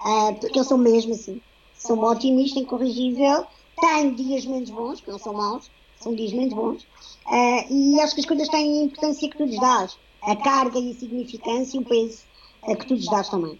Uh, 0.00 0.38
porque 0.38 0.58
eu 0.58 0.64
sou 0.64 0.78
mesmo 0.78 1.14
assim. 1.14 1.40
Sou 1.86 1.96
uma 1.96 2.10
otimista 2.10 2.58
incorrigível, 2.58 3.46
tenho 3.80 4.14
dias 4.14 4.44
menos 4.46 4.70
bons, 4.70 5.00
que 5.00 5.10
não 5.10 5.18
são 5.18 5.32
maus, 5.32 5.70
são 6.00 6.14
dias 6.14 6.32
menos 6.32 6.54
bons, 6.54 6.82
uh, 6.82 7.72
e 7.72 8.00
acho 8.00 8.14
que 8.14 8.20
as 8.20 8.26
coisas 8.26 8.48
têm 8.48 8.80
a 8.80 8.84
importância 8.84 9.28
que 9.28 9.36
tu 9.36 9.44
lhes 9.44 9.60
dás, 9.60 9.98
a 10.22 10.36
carga 10.36 10.78
e 10.78 10.90
a 10.90 10.94
significância 10.94 11.76
e 11.76 11.80
o 11.80 11.84
peso 11.84 12.22
uh, 12.64 12.76
que 12.76 12.86
tu 12.86 12.94
lhes 12.94 13.06
dás 13.06 13.28
também. 13.28 13.58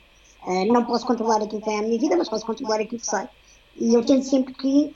não 0.73 0.85
posso 0.85 1.07
controlar 1.07 1.43
aquilo 1.43 1.61
que 1.61 1.67
vem 1.67 1.79
à 1.79 1.83
minha 1.83 1.99
vida, 1.99 2.17
mas 2.17 2.29
posso 2.29 2.45
controlar 2.45 2.81
aquilo 2.81 3.01
que 3.01 3.07
sei. 3.07 3.29
E 3.77 3.95
eu 3.95 4.05
tento 4.05 4.25
sempre 4.25 4.55
que, 4.55 4.95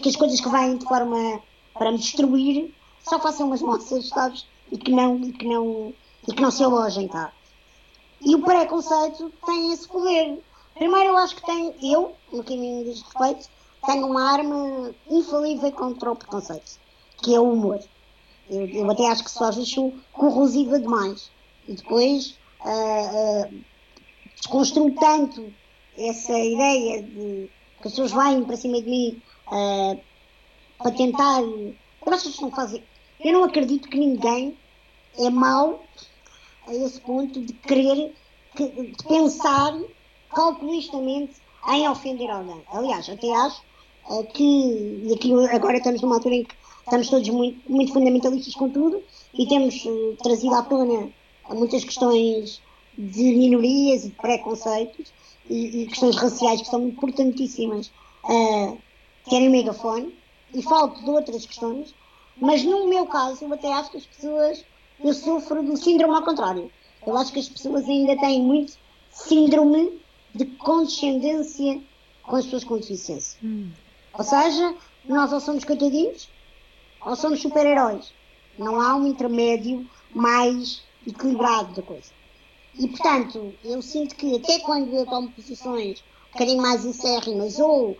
que 0.00 0.08
as 0.08 0.16
coisas 0.16 0.40
que 0.40 0.48
vêm 0.48 0.78
de 0.78 0.86
forma 0.86 1.42
para 1.74 1.92
me 1.92 1.98
destruir 1.98 2.74
só 3.02 3.20
façam 3.20 3.46
umas 3.46 3.60
moças, 3.60 4.08
sabes? 4.08 4.46
e 4.70 4.78
que 4.78 4.90
não, 4.90 5.18
e 5.18 5.32
que 5.32 5.46
não, 5.46 5.92
e 6.26 6.32
que 6.32 6.42
não 6.42 6.50
se 6.50 6.62
alojem 6.62 7.08
cá. 7.08 7.32
E 8.20 8.34
o 8.34 8.42
preconceito 8.42 9.32
tem 9.46 9.72
esse 9.72 9.86
poder. 9.88 10.42
Primeiro, 10.78 11.10
eu 11.10 11.16
acho 11.16 11.34
que 11.34 11.44
tem, 11.44 11.74
eu, 11.82 12.14
no 12.32 12.44
que 12.44 12.56
me 12.56 12.84
diz 12.84 13.02
respeito, 13.02 13.50
tenho 13.84 14.06
uma 14.06 14.32
arma 14.32 14.94
infalível 15.10 15.72
contra 15.72 16.12
o 16.12 16.16
preconceito, 16.16 16.78
que 17.20 17.34
é 17.34 17.40
o 17.40 17.52
humor. 17.52 17.80
Eu, 18.48 18.64
eu 18.68 18.90
até 18.90 19.08
acho 19.08 19.24
que 19.24 19.30
só 19.30 19.50
sou 19.50 19.92
corrosiva 20.12 20.78
demais. 20.78 21.32
E 21.66 21.74
depois 21.74 22.38
uh, 22.64 23.48
uh, 23.48 23.64
desconstruo 24.36 24.94
tanto 24.94 25.52
essa 25.96 26.38
ideia 26.38 27.02
de 27.02 27.50
que 27.82 27.88
as 27.88 27.94
pessoas 27.94 28.12
vêm 28.12 28.44
para 28.44 28.56
cima 28.56 28.80
de 28.80 28.88
mim 28.88 29.22
uh, 29.48 30.00
para 30.78 30.92
tentar. 30.92 31.40
Eu 31.42 31.74
acho 32.06 32.30
que 32.30 32.40
não 32.40 32.52
fazem. 32.52 32.84
Eu 33.18 33.32
não 33.32 33.44
acredito 33.44 33.88
que 33.88 33.98
ninguém 33.98 34.56
é 35.18 35.28
mau 35.28 35.82
a 36.68 36.74
esse 36.74 37.00
ponto 37.00 37.40
de 37.40 37.52
querer, 37.52 38.14
de 38.56 39.04
pensar 39.08 39.76
calculistamente 40.34 41.34
em 41.68 41.88
ofender 41.88 42.30
alguém. 42.30 42.62
Aliás, 42.72 43.08
até 43.08 43.34
acho 43.34 43.62
uh, 44.08 44.24
que, 44.24 45.02
e 45.04 45.12
aqui 45.14 45.32
agora 45.50 45.78
estamos 45.78 46.00
numa 46.00 46.16
altura 46.16 46.36
em 46.36 46.44
que 46.44 46.54
estamos 46.84 47.08
todos 47.08 47.28
muito, 47.28 47.70
muito 47.70 47.92
fundamentalistas 47.92 48.54
com 48.54 48.68
tudo 48.70 49.02
e 49.34 49.46
temos 49.46 49.84
uh, 49.84 50.16
trazido 50.22 50.54
à 50.54 50.62
tona 50.62 51.08
muitas 51.50 51.84
questões 51.84 52.60
de 52.96 53.22
minorias 53.22 54.04
e 54.04 54.08
de 54.08 54.14
preconceitos 54.16 55.12
e, 55.48 55.82
e 55.82 55.86
questões 55.86 56.16
raciais 56.16 56.62
que 56.62 56.68
são 56.68 56.86
importantíssimas 56.88 57.90
uh, 58.24 58.78
terem 59.28 59.50
megafone 59.50 60.14
e 60.54 60.62
falo 60.62 60.88
de 60.88 61.10
outras 61.10 61.46
questões 61.46 61.94
mas 62.40 62.64
no 62.64 62.88
meu 62.88 63.06
caso, 63.06 63.44
eu 63.44 63.52
até 63.52 63.72
acho 63.72 63.90
que 63.90 63.96
as 63.96 64.06
pessoas. 64.06 64.64
Eu 65.00 65.12
sofro 65.12 65.62
do 65.62 65.76
síndrome 65.76 66.14
ao 66.14 66.22
contrário. 66.22 66.70
Eu 67.06 67.16
acho 67.16 67.32
que 67.32 67.38
as 67.38 67.48
pessoas 67.48 67.88
ainda 67.88 68.16
têm 68.18 68.42
muito 68.42 68.76
síndrome 69.10 70.00
de 70.34 70.44
condescendência 70.44 71.80
com 72.22 72.36
as 72.36 72.44
pessoas 72.44 72.64
com 72.64 72.78
deficiência. 72.78 73.38
Hum. 73.42 73.70
Ou 74.12 74.24
seja, 74.24 74.74
nós 75.04 75.32
ou 75.32 75.40
somos 75.40 75.64
coitadinhos 75.64 76.28
ou 77.04 77.16
somos 77.16 77.40
super-heróis. 77.40 78.12
Não 78.58 78.80
há 78.80 78.96
um 78.96 79.06
intermédio 79.06 79.88
mais 80.14 80.82
equilibrado 81.06 81.74
da 81.74 81.82
coisa. 81.82 82.10
E, 82.78 82.86
portanto, 82.88 83.54
eu 83.64 83.80
sinto 83.82 84.14
que 84.14 84.36
até 84.36 84.60
quando 84.60 84.92
eu 84.94 85.06
tomo 85.06 85.30
posições 85.30 86.02
um 86.28 86.32
bocadinho 86.32 86.62
mais 86.62 86.84
acérrimas 86.84 87.58
ou 87.58 87.96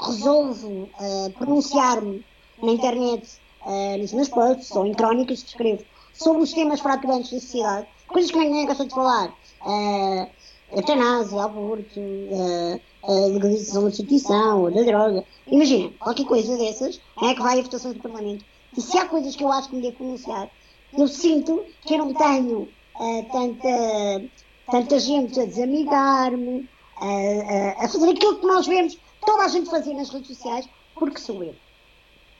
resolvo 0.00 0.68
uh, 0.68 1.30
pronunciar-me 1.38 2.24
na 2.62 2.72
internet, 2.72 3.38
uh, 3.64 3.98
nos 3.98 4.12
meus 4.12 4.28
posts 4.28 4.70
ou 4.74 4.86
em 4.86 4.94
crónicas 4.94 5.42
que 5.42 5.48
escrevo 5.50 5.84
sobre 6.12 6.42
os 6.42 6.52
temas 6.52 6.80
fraturantes 6.80 7.30
da 7.30 7.40
sociedade, 7.40 7.86
coisas 8.08 8.30
que 8.30 8.38
ninguém 8.38 8.66
gosta 8.66 8.84
de 8.84 8.94
falar, 8.94 9.28
uh, 9.28 10.28
eutanásia, 10.72 11.42
aborto, 11.42 12.00
uh, 12.00 12.80
uh, 13.02 13.32
legalização 13.32 13.82
da 13.82 13.88
prostituição 13.88 14.70
da 14.72 14.82
droga, 14.82 15.24
imagina, 15.46 15.90
qualquer 15.98 16.26
coisa 16.26 16.56
dessas 16.56 17.00
é 17.22 17.34
que 17.34 17.42
vai 17.42 17.58
a 17.58 17.62
votações 17.62 17.94
do 17.94 18.02
Parlamento. 18.02 18.44
E 18.76 18.80
se 18.80 18.98
há 18.98 19.06
coisas 19.06 19.34
que 19.34 19.44
eu 19.44 19.52
acho 19.52 19.68
que 19.68 19.76
me 19.76 19.82
devo 19.82 19.96
pronunciar, 19.96 20.50
eu 20.96 21.08
sinto 21.08 21.64
que 21.82 21.94
eu 21.94 21.98
não 21.98 22.14
tenho 22.14 22.68
uh, 22.98 23.26
tanta, 23.32 24.24
tanta 24.70 24.98
gente 24.98 25.40
a 25.40 25.44
desamigar-me, 25.44 26.68
uh, 27.00 27.74
a 27.84 27.88
fazer 27.88 28.10
aquilo 28.10 28.38
que 28.38 28.46
nós 28.46 28.66
vemos 28.66 28.98
toda 29.24 29.44
a 29.44 29.48
gente 29.48 29.70
fazer 29.70 29.94
nas 29.94 30.10
redes 30.10 30.28
sociais, 30.28 30.68
porque 30.94 31.20
sou 31.20 31.42
eu. 31.42 31.54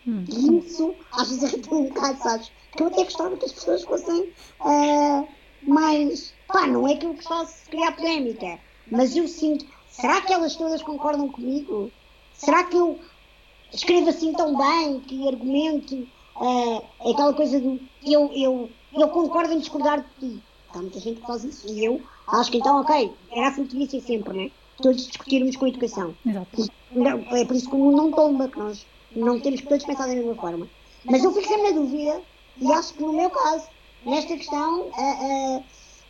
Hum. 0.07 0.25
E 0.29 0.59
isso 0.59 0.95
às 1.13 1.29
vezes 1.29 1.43
irrita 1.53 1.75
um 1.75 1.85
bocado, 1.89 2.23
sabes? 2.23 2.53
Que 2.77 2.83
eu 2.83 2.87
até 2.87 3.05
gostava 3.05 3.37
que 3.37 3.45
as 3.45 3.53
pessoas 3.53 3.85
fossem 3.85 4.33
uh, 4.61 5.29
mais. 5.63 6.35
Pá, 6.49 6.67
não 6.67 6.87
é 6.87 6.97
que 6.97 7.07
eu 7.07 7.15
gostasse 7.15 7.65
de 7.65 7.71
criar 7.71 7.93
polémica, 7.93 8.59
mas 8.91 9.17
eu 9.17 9.27
sinto. 9.27 9.67
Será 9.91 10.21
que 10.21 10.33
elas 10.33 10.55
todas 10.57 10.83
concordam 10.83 11.29
comigo? 11.29 11.91
Será 12.35 12.65
que 12.65 12.77
eu 12.77 12.99
escrevo 13.73 14.09
assim 14.11 14.33
tão 14.33 14.57
bem 14.57 15.01
que 15.01 15.27
argumento 15.27 16.07
uh, 16.37 17.11
aquela 17.11 17.33
coisa 17.33 17.59
do 17.59 17.81
eu, 18.05 18.31
eu, 18.35 18.71
eu 18.95 19.09
concordo 19.09 19.53
em 19.53 19.59
discordar 19.59 20.01
de 20.21 20.29
ti? 20.37 20.43
Há 20.75 20.79
muita 20.79 21.01
gente 21.01 21.21
que 21.21 21.27
faz 21.27 21.45
isso 21.45 21.67
e 21.69 21.85
eu 21.85 22.01
acho 22.29 22.51
que 22.51 22.59
então, 22.59 22.81
ok, 22.81 23.13
era 23.33 23.49
assim 23.49 23.65
que 23.65 23.77
devia 23.77 24.01
sempre, 24.01 24.37
né? 24.37 24.51
Todos 24.77 25.07
discutirmos 25.07 25.57
com 25.57 25.67
educação. 25.67 26.15
Exato. 26.27 26.71
É 27.33 27.45
por 27.45 27.57
isso 27.57 27.69
que 27.71 27.75
o 27.75 27.79
mundo 27.79 27.97
não 27.97 28.13
tomba, 28.13 28.49
que 28.49 28.59
nós 28.59 28.87
não 29.15 29.41
temos 29.41 29.61
que 29.63 29.69
todos 29.69 29.87
pensar 29.87 30.07
da 30.07 30.15
mesma 30.15 30.35
forma. 30.35 30.69
Mas 31.05 31.25
eu 31.25 31.33
fico 31.33 31.49
sempre 31.49 31.71
na 31.71 31.79
dúvida, 31.79 32.23
e 32.59 32.73
acho 32.73 32.93
que 32.95 33.03
no 33.03 33.13
meu 33.13 33.31
caso, 33.31 33.69
nesta 34.05 34.37
questão, 34.37 34.91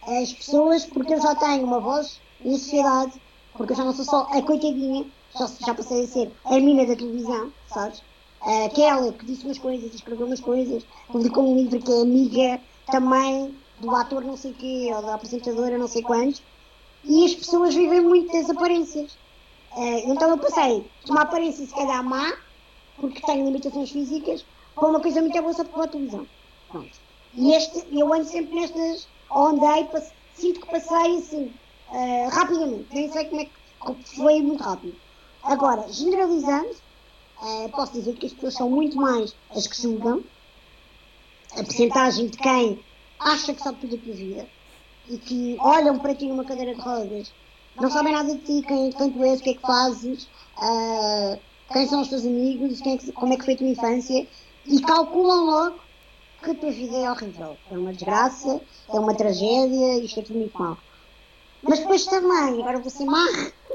as 0.06 0.32
pessoas, 0.32 0.84
porque 0.84 1.14
eu 1.14 1.20
já 1.20 1.34
tenho 1.34 1.64
uma 1.64 1.80
voz 1.80 2.20
na 2.44 2.52
sociedade, 2.52 3.12
porque 3.54 3.72
eu 3.72 3.76
já 3.76 3.84
não 3.84 3.92
sou 3.92 4.04
só 4.04 4.28
a 4.30 4.42
coitadinha, 4.42 5.06
já, 5.36 5.46
já 5.66 5.74
passei 5.74 6.04
a 6.04 6.06
ser 6.06 6.32
a 6.44 6.60
mina 6.60 6.86
da 6.86 6.94
televisão, 6.94 7.52
sabes? 7.66 8.02
Aquela 8.66 9.12
que 9.12 9.26
disse 9.26 9.44
umas 9.44 9.58
coisas, 9.58 9.92
escreveu 9.92 10.26
umas 10.26 10.40
coisas, 10.40 10.84
publicou 11.08 11.50
um 11.50 11.56
livro 11.56 11.80
que 11.80 11.90
é 11.90 12.02
amiga 12.02 12.60
também 12.86 13.54
do 13.80 13.94
ator 13.94 14.24
não 14.24 14.36
sei 14.36 14.52
quê, 14.52 14.90
ou 14.94 15.02
da 15.02 15.14
apresentadora 15.14 15.76
não 15.76 15.88
sei 15.88 16.02
quantos, 16.02 16.42
e 17.04 17.24
as 17.24 17.34
pessoas 17.34 17.74
vivem 17.74 18.00
muito 18.00 18.32
das 18.32 18.48
aparências. 18.48 19.18
então 20.04 20.30
eu 20.30 20.38
passei 20.38 20.84
de 21.04 21.10
uma 21.10 21.22
aparência 21.22 21.66
se 21.66 21.74
calhar 21.74 22.02
má, 22.04 22.32
porque 22.96 23.20
tenho 23.22 23.44
limitações 23.44 23.90
físicas, 23.90 24.44
para 24.74 24.88
uma 24.88 25.00
coisa 25.00 25.20
muito 25.20 25.40
boa 25.40 25.52
só 25.52 25.64
para 25.64 25.84
a 25.84 25.88
televisão. 25.88 26.26
Pronto. 26.68 26.90
E 27.34 27.52
este, 27.52 27.84
eu 27.92 28.12
ando 28.12 28.24
sempre 28.24 28.54
nestas, 28.54 29.08
andei, 29.34 29.88
sinto 30.34 30.60
que 30.60 30.70
passei 30.70 31.16
assim, 31.18 31.52
uh, 31.90 32.28
rapidamente, 32.30 32.86
nem 32.92 33.10
sei 33.10 33.24
como 33.26 33.40
é 33.40 33.44
que 33.44 34.16
foi 34.16 34.42
muito 34.42 34.62
rápido. 34.62 34.96
Agora, 35.42 35.86
generalizando, 35.88 36.76
uh, 37.40 37.68
posso 37.70 37.92
dizer 37.92 38.14
que 38.16 38.26
as 38.26 38.32
pessoas 38.32 38.54
são 38.54 38.70
muito 38.70 38.96
mais 38.96 39.34
as 39.50 39.66
que 39.66 39.80
julgam, 39.80 40.22
a 41.52 41.62
percentagem 41.62 42.26
de 42.28 42.36
quem 42.36 42.80
acha 43.18 43.54
que 43.54 43.62
sabe 43.62 43.78
tudo 43.80 43.96
a 43.96 43.98
tua 43.98 44.14
vida 44.14 44.46
e 45.08 45.18
que 45.18 45.56
olham 45.60 45.98
para 45.98 46.14
ti 46.14 46.26
numa 46.26 46.44
cadeira 46.44 46.74
de 46.74 46.80
rodas, 46.80 47.32
não 47.80 47.90
sabem 47.90 48.12
nada 48.12 48.34
de 48.34 48.40
ti, 48.40 48.66
quem, 48.66 48.90
quem 48.90 49.10
tu 49.10 49.24
és, 49.24 49.40
o 49.40 49.42
que 49.42 49.50
é 49.50 49.54
que 49.54 49.60
fazes, 49.60 50.24
uh, 50.58 51.38
quem 51.72 51.86
são 51.86 52.00
os 52.00 52.08
teus 52.08 52.24
amigos, 52.24 52.80
é 52.82 53.12
como 53.12 53.32
é 53.32 53.36
que 53.36 53.44
foi 53.44 53.54
a 53.54 53.58
tua 53.58 53.68
infância, 53.68 54.26
e 54.66 54.80
calculam 54.80 55.44
logo 55.44 55.85
que 56.42 56.54
tua 56.54 56.70
vida 56.70 56.96
é 56.96 57.10
horrível. 57.10 57.56
É 57.70 57.78
uma 57.78 57.92
desgraça, 57.92 58.60
é 58.88 58.98
uma 58.98 59.14
tragédia, 59.14 59.98
isto 59.98 60.20
é 60.20 60.22
tudo 60.22 60.38
muito 60.38 60.58
mal. 60.58 60.78
Mas 61.62 61.80
depois 61.80 62.06
também, 62.06 62.60
agora 62.60 62.78
vou 62.78 62.90
ser 62.90 63.04
má, 63.04 63.26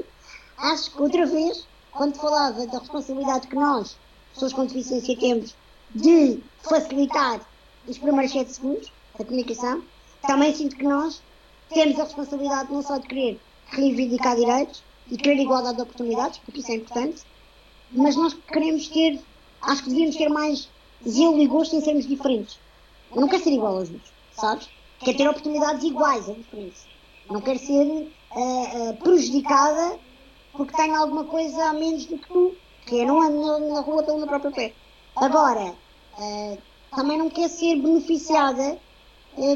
acho 0.58 0.90
que 0.92 1.02
outra 1.02 1.26
vez, 1.26 1.66
quando 1.90 2.16
falava 2.16 2.66
da 2.66 2.78
responsabilidade 2.78 3.48
que 3.48 3.56
nós, 3.56 3.96
pessoas 4.32 4.52
com 4.52 4.64
deficiência, 4.64 5.18
temos 5.18 5.54
de 5.94 6.40
facilitar 6.62 7.40
os 7.86 7.98
primeiros 7.98 8.32
7 8.32 8.52
segundos 8.52 8.92
da 9.18 9.24
comunicação, 9.24 9.82
também 10.26 10.54
sinto 10.54 10.76
que 10.76 10.84
nós 10.84 11.22
temos 11.68 11.98
a 11.98 12.04
responsabilidade 12.04 12.72
não 12.72 12.82
só 12.82 12.98
de 12.98 13.08
querer 13.08 13.40
reivindicar 13.66 14.36
direitos 14.36 14.82
e 15.10 15.16
querer 15.16 15.40
igualdade 15.40 15.76
de 15.76 15.82
oportunidades, 15.82 16.38
porque 16.38 16.60
isso 16.60 16.70
é 16.70 16.76
importante, 16.76 17.22
mas 17.90 18.16
nós 18.16 18.34
queremos 18.34 18.88
ter, 18.88 19.20
acho 19.62 19.82
que 19.82 19.90
devíamos 19.90 20.16
ter 20.16 20.28
mais 20.28 20.68
zelo 21.08 21.40
e 21.40 21.46
gosto 21.46 21.76
em 21.76 21.80
sermos 21.80 22.06
diferentes. 22.06 22.58
Eu 23.14 23.20
não 23.20 23.28
quero 23.28 23.42
ser 23.42 23.52
igual 23.52 23.76
aos 23.76 23.90
outros, 23.90 24.12
sabes? 24.32 24.68
Quero 25.00 25.18
ter 25.18 25.28
oportunidades 25.28 25.84
iguais 25.84 26.28
a 26.28 26.32
diferentes. 26.32 26.86
Não 27.30 27.40
quero 27.40 27.58
ser 27.58 27.84
uh, 27.84 28.90
uh, 28.90 28.96
prejudicada 28.96 29.98
porque 30.52 30.76
tenho 30.76 30.94
alguma 30.94 31.24
coisa 31.24 31.64
a 31.64 31.72
menos 31.72 32.06
do 32.06 32.18
que 32.18 32.28
tu, 32.28 32.54
que 32.86 32.96
eu 32.96 33.06
não 33.06 33.22
ando 33.22 33.40
na, 33.40 33.58
na 33.74 33.80
rua 33.80 34.02
pelo 34.02 34.18
meu 34.18 34.26
próprio 34.26 34.52
pé. 34.52 34.72
Agora, 35.16 35.74
uh, 36.18 36.58
também 36.94 37.18
não 37.18 37.30
quero 37.30 37.48
ser 37.48 37.76
beneficiada 37.76 38.78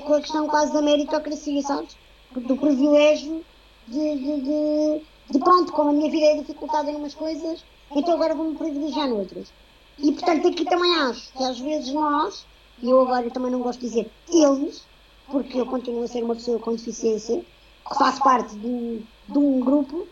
com 0.07 0.15
a 0.15 0.21
questão 0.23 0.49
quase 0.49 0.73
da 0.73 0.81
meritocracia, 0.81 1.61
sabes? 1.61 1.97
Do 2.35 2.57
privilégio 2.57 3.45
de, 3.87 4.17
de, 4.17 4.41
de, 4.41 5.03
de, 5.31 5.39
pronto, 5.39 5.71
como 5.73 5.91
a 5.91 5.93
minha 5.93 6.11
vida 6.11 6.27
é 6.27 6.39
dificultada 6.39 6.91
em 6.91 6.97
umas 6.97 7.15
coisas, 7.15 7.63
então 7.95 8.15
agora 8.15 8.35
vou-me 8.35 8.57
privilegiar 8.57 9.09
noutras. 9.09 9.53
E 9.99 10.13
portanto 10.13 10.49
aqui 10.49 10.65
também 10.65 10.95
acho 10.97 11.33
que 11.33 11.43
às 11.43 11.59
vezes 11.59 11.93
nós, 11.93 12.47
e 12.83 12.91
eu 12.91 13.01
agora 13.01 13.31
também 13.31 13.51
não 13.51 13.61
gosto 13.61 13.81
de 13.81 13.87
dizer 13.87 14.11
eles, 14.29 14.85
porque 15.27 15.59
eu 15.59 15.67
continuo 15.67 16.05
a 16.05 16.09
ser 16.09 16.23
uma 16.23 16.35
pessoa 16.35 16.59
com 16.59 16.73
deficiência, 16.73 17.45
que 17.89 17.99
faço 17.99 18.23
parte 18.23 18.55
de 18.57 18.67
um, 18.67 19.03
de 19.29 19.39
um 19.39 19.61
grupo, 19.61 20.07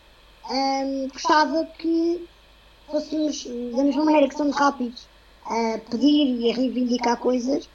hum, 0.49 1.07
gostava 1.13 1.65
que 1.77 2.27
fôssemos, 2.89 3.45
da 3.75 3.83
mesma 3.83 4.05
maneira 4.05 4.27
que 4.27 4.35
somos 4.35 4.55
rápidos 4.55 5.07
a 5.45 5.79
pedir 5.89 6.39
e 6.39 6.51
a 6.51 6.55
reivindicar 6.55 7.17
coisas, 7.17 7.69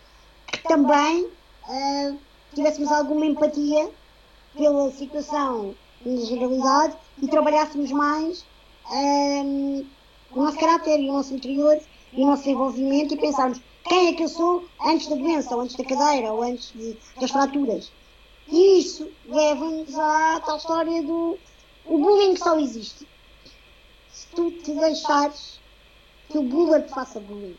que 0.49 0.63
também 0.65 1.25
uh, 1.25 2.19
tivéssemos 2.55 2.91
alguma 2.91 3.27
empatia 3.27 3.91
pela 4.57 4.91
situação 4.91 5.75
na 6.05 6.25
generalidade 6.25 6.97
e 7.23 7.29
trabalhássemos 7.29 7.93
mais 7.93 8.45
um, 8.91 9.87
o 10.33 10.43
nosso 10.43 10.59
caráter 10.59 10.99
e 10.99 11.09
o 11.09 11.13
nosso 11.13 11.35
interior 11.35 11.79
e 12.13 12.23
o 12.23 12.27
nosso 12.27 12.43
desenvolvimento 12.43 13.15
e 13.15 13.17
pensarmos 13.17 13.61
quem 13.89 14.09
é 14.09 14.13
que 14.13 14.23
eu 14.23 14.29
sou 14.29 14.65
antes 14.85 15.09
da 15.09 15.17
doença, 15.17 15.55
ou 15.55 15.63
antes 15.63 15.77
da 15.77 15.85
cadeira, 15.85 16.33
ou 16.33 16.43
antes 16.43 16.73
de, 16.73 16.97
das 17.21 17.31
fraturas. 17.31 17.91
E 18.49 18.79
isso 18.81 19.09
leva-nos 19.27 19.97
à 19.99 20.41
tal 20.41 20.57
história 20.57 21.03
do 21.03 21.39
o 21.87 21.99
bullying 21.99 22.37
só 22.37 22.59
existe 22.59 23.07
se 24.13 24.27
tu 24.29 24.51
te 24.51 24.73
deixares 24.73 25.61
que 26.29 26.39
o 26.39 26.43
bullying 26.43 26.83
te 26.83 26.91
faça 26.91 27.21
bullying. 27.21 27.57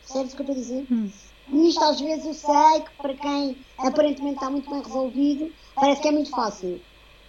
Percebes 0.00 0.32
o 0.32 0.36
que 0.36 0.42
eu 0.42 0.44
estou 0.44 0.56
a 0.56 0.58
dizer? 0.58 0.86
Hum. 0.90 1.10
E 1.52 1.68
isto 1.68 1.84
às 1.84 2.00
vezes 2.00 2.24
eu 2.24 2.34
sei 2.34 2.80
que 2.80 2.90
para 2.96 3.14
quem 3.14 3.56
aparentemente 3.78 4.36
está 4.36 4.50
muito 4.50 4.70
bem 4.70 4.82
resolvido, 4.82 5.52
parece 5.74 6.02
que 6.02 6.08
é 6.08 6.12
muito 6.12 6.30
fácil. 6.30 6.80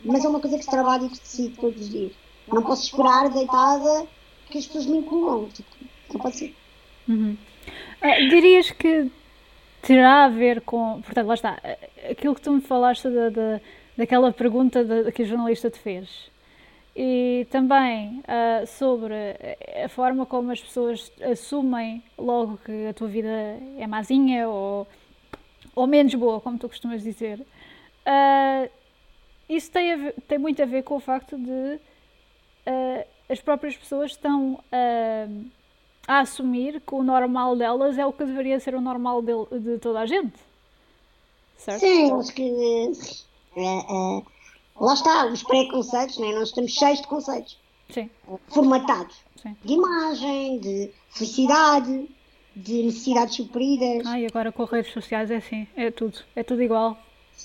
Mas 0.03 0.23
é 0.23 0.29
uma 0.29 0.39
coisa 0.39 0.57
que 0.57 0.63
se 0.63 0.69
trabalha 0.69 1.05
e 1.05 1.09
que 1.09 1.17
se 1.17 1.23
decide 1.23 1.57
todos 1.57 1.81
os 1.81 1.89
dias. 1.89 2.13
Não 2.47 2.61
posso 2.61 2.83
esperar 2.83 3.29
deitada 3.29 4.07
que 4.49 4.57
as 4.57 4.67
pessoas 4.67 4.85
me 4.85 4.97
incluam. 4.99 5.49
Tipo, 5.49 5.69
não 6.13 6.21
pode 6.21 6.37
ser. 6.37 6.55
Uhum. 7.07 7.37
Uh, 8.01 8.29
dirias 8.29 8.71
que 8.71 9.09
terá 9.81 10.25
a 10.25 10.29
ver 10.29 10.61
com. 10.61 11.01
Portanto, 11.01 11.27
lá 11.27 11.33
está. 11.33 11.59
Aquilo 12.09 12.35
que 12.35 12.41
tu 12.41 12.51
me 12.51 12.61
falaste 12.61 13.09
da, 13.09 13.29
da, 13.29 13.61
daquela 13.97 14.31
pergunta 14.31 14.83
de, 14.83 15.11
que 15.11 15.23
a 15.23 15.25
jornalista 15.25 15.69
te 15.69 15.79
fez. 15.79 16.29
E 16.95 17.45
também 17.51 18.21
uh, 18.21 18.65
sobre 18.65 19.13
a 19.83 19.89
forma 19.89 20.25
como 20.25 20.51
as 20.51 20.61
pessoas 20.61 21.11
assumem 21.21 22.01
logo 22.17 22.57
que 22.63 22.87
a 22.87 22.93
tua 22.93 23.09
vida 23.09 23.59
é 23.77 23.85
mazinha 23.85 24.47
ou, 24.47 24.87
ou 25.75 25.85
menos 25.87 26.15
boa, 26.15 26.39
como 26.39 26.57
tu 26.57 26.69
costumas 26.69 27.03
dizer. 27.03 27.39
Uh, 27.39 28.69
isso 29.49 29.69
tem, 29.71 29.95
ver, 29.97 30.15
tem 30.27 30.37
muito 30.37 30.61
a 30.61 30.65
ver 30.65 30.83
com 30.83 30.95
o 30.95 30.99
facto 30.99 31.37
de 31.37 31.79
uh, 32.65 33.05
as 33.29 33.41
próprias 33.41 33.75
pessoas 33.75 34.11
estão 34.11 34.53
uh, 34.53 35.45
a 36.07 36.19
assumir 36.19 36.81
que 36.81 36.93
o 36.95 37.03
normal 37.03 37.55
delas 37.55 37.97
é 37.97 38.05
o 38.05 38.13
que 38.13 38.23
deveria 38.25 38.59
ser 38.59 38.75
o 38.75 38.81
normal 38.81 39.21
de, 39.21 39.59
de 39.59 39.77
toda 39.79 39.99
a 40.01 40.05
gente. 40.05 40.33
Certo? 41.57 41.79
Sim, 41.79 42.11
acho 42.13 42.33
que 42.33 42.51
uh, 43.57 44.25
lá 44.79 44.93
está, 44.93 45.25
os 45.27 45.43
preconceitos, 45.43 46.17
né? 46.19 46.31
nós 46.33 46.49
estamos 46.49 46.71
cheios 46.71 47.01
de 47.01 47.07
conceitos. 47.07 47.57
Sim. 47.89 48.09
formatados 48.47 49.15
Sim. 49.35 49.55
de 49.63 49.73
imagem, 49.73 50.57
de 50.59 50.91
felicidade, 51.11 52.09
de 52.55 52.81
necessidades 52.83 53.35
supridas. 53.35 54.05
Ai, 54.07 54.25
agora 54.25 54.51
com 54.51 54.63
redes 54.63 54.91
sociais 54.91 55.29
é 55.29 55.35
assim, 55.35 55.67
é 55.75 55.91
tudo, 55.91 56.17
é 56.35 56.41
tudo 56.43 56.63
igual. 56.63 56.97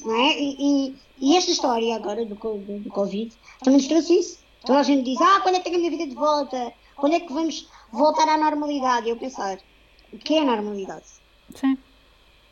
não 0.03 0.15
é? 0.15 0.39
E, 0.41 0.57
e- 0.89 0.97
e 1.21 1.37
esta 1.37 1.51
história 1.51 1.95
agora 1.95 2.25
do, 2.25 2.35
do, 2.35 2.79
do 2.81 2.89
Covid 2.91 3.31
também 3.63 3.79
nos 3.79 3.87
trouxe 3.89 4.19
isso. 4.19 4.39
Toda 4.65 4.79
a 4.81 4.83
gente 4.83 5.05
diz, 5.05 5.21
ah, 5.21 5.41
quando 5.43 5.57
é 5.57 5.59
que 5.59 5.65
tenho 5.65 5.77
a 5.77 5.79
minha 5.79 5.91
vida 5.91 6.07
de 6.07 6.15
volta? 6.15 6.73
Quando 6.97 7.15
é 7.15 7.21
que 7.21 7.33
vamos 7.33 7.69
voltar 7.93 8.29
à 8.29 8.37
normalidade? 8.37 9.09
Eu 9.09 9.17
pensar, 9.17 9.59
o 10.13 10.19
que 10.19 10.37
é 10.37 10.43
a 10.43 10.45
normalidade? 10.45 11.05
Sim. 11.55 11.77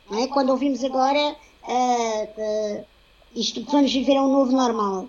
Não 0.09 0.23
é? 0.23 0.27
Quando 0.27 0.49
ouvimos 0.49 0.83
agora 0.83 1.35
ah, 1.63 2.27
ah, 2.37 2.83
isto 3.35 3.63
que 3.63 3.71
vamos 3.71 3.93
viver 3.93 4.13
é 4.15 4.21
um 4.21 4.31
novo 4.31 4.51
normal. 4.51 5.07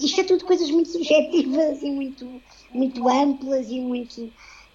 Isto 0.00 0.22
é 0.22 0.24
tudo 0.24 0.44
coisas 0.44 0.70
muito 0.70 0.90
subjetivas 0.90 1.82
e 1.82 1.90
muito, 1.90 2.42
muito 2.72 3.08
amplas 3.08 3.68
e 3.70 3.80
muito. 3.80 4.32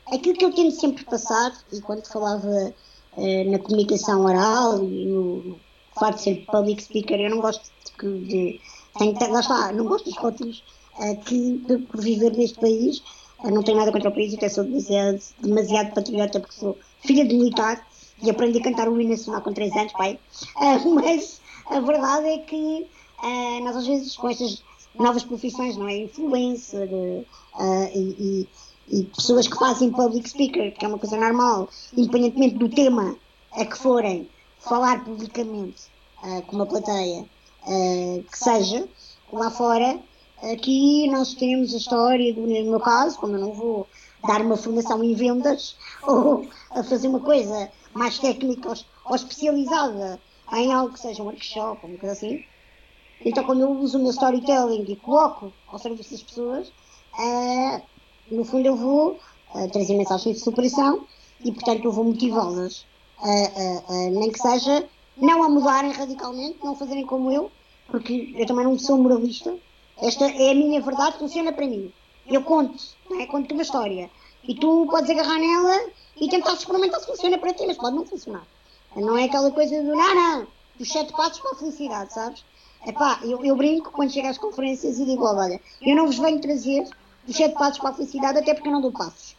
Aquilo 0.08 0.38
que 0.38 0.46
eu 0.46 0.54
tento 0.54 0.72
sempre 0.72 1.04
passar, 1.04 1.54
e 1.72 1.82
quando 1.82 2.06
falava 2.08 2.74
eh, 3.18 3.44
na 3.46 3.60
comunicação 3.60 4.24
oral 4.24 4.82
e 4.84 5.06
no, 5.06 5.60
facto 6.00 6.18
de 6.18 6.24
ser 6.24 6.46
public 6.46 6.84
speaker, 6.84 7.20
eu 7.20 7.30
não 7.30 7.42
gosto 7.42 7.70
de. 8.00 8.20
de 8.26 8.62
tenho, 8.98 9.32
lá 9.32 9.40
está, 9.40 9.72
não 9.74 9.86
gosto 9.86 10.06
dos 10.06 10.18
rótulos 10.18 10.64
eh, 11.00 11.16
que, 11.16 11.60
por 11.90 12.02
viver 12.02 12.32
neste 12.38 12.60
país. 12.60 13.04
Não 13.52 13.64
tenho 13.64 13.78
nada 13.78 13.92
contra 13.92 14.10
o 14.10 14.14
país, 14.14 14.34
até 14.34 14.48
sou 14.50 14.64
demasiado, 14.64 15.94
patriota 15.94 16.40
porque 16.40 16.56
sou 16.56 16.78
filha 17.02 17.26
de 17.26 17.36
militar 17.36 17.86
e 18.22 18.30
aprendi 18.30 18.60
a 18.60 18.64
cantar 18.64 18.88
o 18.88 19.00
hino 19.00 19.12
nacional 19.12 19.42
com 19.42 19.54
3 19.54 19.76
anos, 19.76 19.92
pai. 19.94 20.20
Ah, 20.56 20.80
mas 20.94 21.42
a 21.66 21.80
verdade 21.80 22.28
é 22.28 22.38
que 22.40 22.88
ah, 23.20 23.60
nós 23.64 23.76
às 23.76 23.88
vezes 23.88 24.16
com 24.16 24.30
estas 24.30 24.64
novas 24.96 25.24
profissões, 25.24 25.76
não 25.76 25.88
é? 25.88 25.98
Influencer 25.98 26.90
ah, 27.56 27.90
e, 27.94 28.16
e- 28.90 29.00
e 29.00 29.04
pessoas 29.06 29.48
que 29.48 29.58
fazem 29.58 29.92
public 29.92 30.30
speaker, 30.30 30.74
que 30.74 30.86
é 30.86 30.88
uma 30.88 31.00
coisa 31.00 31.18
normal, 31.18 31.70
independentemente 31.98 32.56
do 32.56 32.70
tema 32.70 33.16
a 33.54 33.66
que 33.66 33.78
forem 33.78 34.28
falar 34.60 35.04
publicamente 35.06 35.84
com 36.48 36.56
uma 36.56 36.66
plateia 36.66 37.26
que 38.30 38.38
seja, 38.38 38.88
lá 39.32 39.50
fora, 39.50 40.00
aqui 40.52 41.10
nós 41.10 41.34
temos 41.34 41.74
a 41.74 41.78
história, 41.78 42.34
do, 42.34 42.42
no 42.42 42.72
meu 42.72 42.80
caso, 42.80 43.18
como 43.18 43.36
eu 43.36 43.40
não 43.40 43.54
vou 43.54 43.88
dar 44.28 44.42
uma 44.42 44.58
formação 44.58 45.04
em 45.04 45.14
vendas 45.14 45.78
ou 46.04 46.48
a 46.72 46.84
fazer 46.84 47.08
uma 47.08 47.20
coisa 47.20 47.72
mais 47.94 48.20
técnica 48.20 48.74
ou, 49.06 49.16
especializada 49.16 50.20
em 50.54 50.72
algo 50.72 50.94
que 50.94 51.00
seja 51.00 51.22
um 51.22 51.28
workshop 51.28 51.80
ou 51.84 51.90
uma 51.90 52.00
coisa 52.00 52.14
assim. 52.14 52.44
Então, 53.26 53.44
quando 53.44 53.62
eu 53.62 53.72
uso 53.72 53.98
o 53.98 54.02
meu 54.02 54.12
storytelling 54.12 54.86
e 54.88 54.96
coloco 54.98 55.54
ao 55.68 55.80
serviço 55.80 56.12
das 56.12 56.24
pessoas, 56.24 56.72
eh, 57.18 57.82
no 58.30 58.44
fundo 58.44 58.68
eu 58.68 58.76
vou 58.76 59.20
eh, 59.56 59.68
trazer 59.68 59.96
mensagens 59.96 60.38
de 60.38 60.44
superação 60.44 61.06
e, 61.44 61.52
portanto, 61.52 61.86
eu 61.86 61.92
vou 61.92 62.04
motivá-las, 62.04 62.86
eh, 63.26 64.10
nem 64.10 64.32
que 64.32 64.40
seja 64.40 64.88
não 65.16 65.44
a 65.44 65.50
mudarem 65.50 65.92
radicalmente, 65.92 66.60
não 66.64 66.76
fazerem 66.76 67.06
como 67.06 67.32
eu, 67.32 67.52
porque 67.88 68.34
eu 68.36 68.46
também 68.46 68.66
não 68.66 68.78
sou 68.78 68.98
moralista. 68.98 69.56
Esta 70.02 70.26
é 70.26 70.52
a 70.52 70.56
minha 70.56 70.82
verdade, 70.82 71.18
funciona 71.18 71.52
para 71.52 71.68
mim. 71.68 71.92
Eu 72.28 72.44
conto, 72.44 72.76
não 73.10 73.20
é? 73.20 73.26
conto 73.28 73.54
uma 73.54 73.62
história. 73.64 74.10
E 74.48 74.56
tu 74.56 74.88
podes 74.90 75.10
agarrar 75.10 75.40
nela 75.40 75.86
e 76.20 76.30
tentar 76.30 76.54
experimentar 76.54 77.00
se 77.00 77.08
funciona 77.08 77.38
para 77.38 77.54
ti, 77.54 77.66
mas 77.66 77.78
pode 77.78 77.96
não 77.96 78.06
funcionar. 78.06 78.46
Não 78.96 79.18
é 79.18 79.26
aquela 79.26 79.52
coisa 79.52 79.82
do 79.82 79.96
não, 79.96 80.16
não, 80.16 80.48
os 80.80 80.90
sete 80.90 81.12
passos 81.14 81.40
para 81.40 81.52
a 81.52 81.56
felicidade, 81.56 82.14
sabes? 82.14 82.44
Epá, 82.86 83.20
eu, 83.24 83.44
eu 83.46 83.56
brinco 83.56 83.92
quando 83.92 84.12
chego 84.12 84.28
às 84.28 84.38
conferências 84.38 85.00
e 85.00 85.06
digo, 85.06 85.24
olha, 85.26 85.60
eu 85.82 85.96
não 85.96 86.06
vos 86.06 86.18
venho 86.18 86.42
trazer 86.42 86.84
os 87.28 87.36
sete 87.36 87.56
passos 87.56 87.80
para 87.80 87.92
a 87.92 87.94
felicidade, 87.94 88.40
até 88.40 88.54
porque 88.54 88.68
eu 88.68 88.74
não 88.74 88.82
dou 88.82 88.92
passos. 88.92 89.36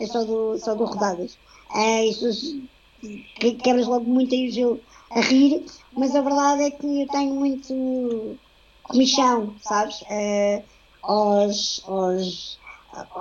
Eu 0.00 0.06
só 0.06 0.24
dou, 0.24 0.58
só 0.58 0.74
dou 0.74 0.86
rodadas. 0.86 1.38
É, 1.74 2.06
isso 2.06 2.66
que- 3.00 3.54
quebras 3.54 3.86
logo 3.86 4.08
muito 4.08 4.34
aí 4.34 4.64
o 4.64 4.80
a 5.10 5.20
rir, 5.20 5.64
mas 5.92 6.14
a 6.14 6.20
verdade 6.20 6.64
é 6.64 6.70
que 6.70 7.02
eu 7.02 7.08
tenho 7.08 7.34
muito 7.34 8.36
comichão, 8.88 9.54
sabes? 9.62 10.02
Eh, 10.10 10.62
aos, 11.02 11.82
aos, 11.86 12.58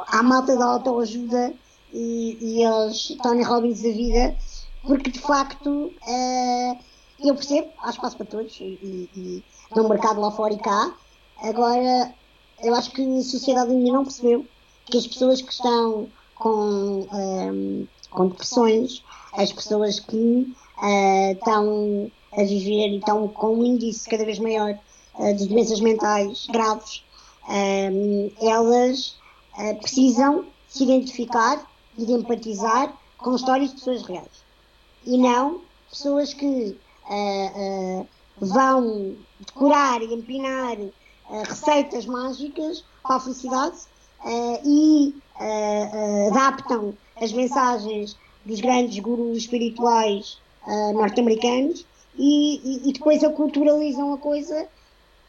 à 0.08 0.24
malta 0.24 0.58
da 0.58 0.66
autoajuda 0.66 1.54
e, 1.94 2.38
e 2.42 2.66
aos 2.66 3.10
Tony 3.22 3.44
Robbins 3.44 3.82
da 3.82 3.90
vida, 3.90 4.36
porque 4.84 5.12
de 5.12 5.20
facto 5.20 5.94
eh, 6.08 6.78
eu 7.24 7.36
percebo, 7.36 7.70
há 7.80 7.90
espaço 7.90 8.18
para 8.18 8.26
todos, 8.26 8.60
e, 8.60 8.64
e, 8.82 9.10
e 9.16 9.44
no 9.76 9.88
mercado 9.88 10.20
lá 10.20 10.32
fora 10.32 10.54
e 10.54 10.60
cá. 10.60 10.96
Agora, 11.42 12.14
eu 12.64 12.74
acho 12.74 12.92
que 12.92 13.02
a 13.02 13.22
sociedade 13.22 13.72
ainda 13.72 13.92
não 13.92 14.04
percebeu 14.04 14.46
que 14.86 14.98
as 14.98 15.06
pessoas 15.06 15.42
que 15.42 15.52
estão 15.52 16.08
com, 16.36 17.08
ehm, 17.12 17.88
com 18.10 18.28
depressões, 18.28 19.04
as 19.34 19.52
pessoas 19.52 20.00
que 20.00 20.56
eh, 20.84 21.32
estão 21.34 22.12
a 22.34 22.44
viver 22.44 22.90
e 22.90 22.98
estão 22.98 23.28
com 23.28 23.56
um 23.56 23.66
índice 23.66 24.10
cada 24.10 24.26
vez 24.26 24.40
maior 24.40 24.78
de 25.36 25.48
doenças 25.48 25.80
mentais 25.82 26.48
graves, 26.52 27.04
elas 28.42 29.16
eh, 29.58 29.74
precisam 29.76 30.46
se 30.68 30.84
identificar 30.84 31.66
e 31.98 32.06
de 32.06 32.12
empatizar 32.14 32.94
com 33.18 33.36
histórias 33.36 33.70
de 33.72 33.76
pessoas 33.78 34.04
reais. 34.04 34.46
E 35.06 35.18
não 35.18 35.62
pessoas 35.90 36.34
que 36.34 36.78
eh, 37.10 37.52
eh, 37.56 38.06
vão 38.40 39.16
decorar 39.40 40.02
e 40.02 40.14
empinar 40.14 40.78
eh, 40.80 40.92
receitas 41.48 42.06
mágicas 42.06 42.84
para 43.02 43.16
a 43.16 43.20
felicidade 43.20 43.78
eh, 44.26 44.62
e 44.66 45.16
eh, 45.40 45.90
eh, 45.94 46.28
adaptam 46.30 46.94
as 47.22 47.32
mensagens 47.32 48.18
dos 48.46 48.60
grandes 48.60 49.00
gurus 49.00 49.38
espirituais 49.38 50.38
eh, 50.68 50.94
norte-americanos 50.94 51.86
e, 52.18 52.58
e- 52.86 52.90
e 52.90 52.94
depois 52.94 53.24
aculturalizam 53.24 54.14
a 54.14 54.18
coisa 54.18 54.68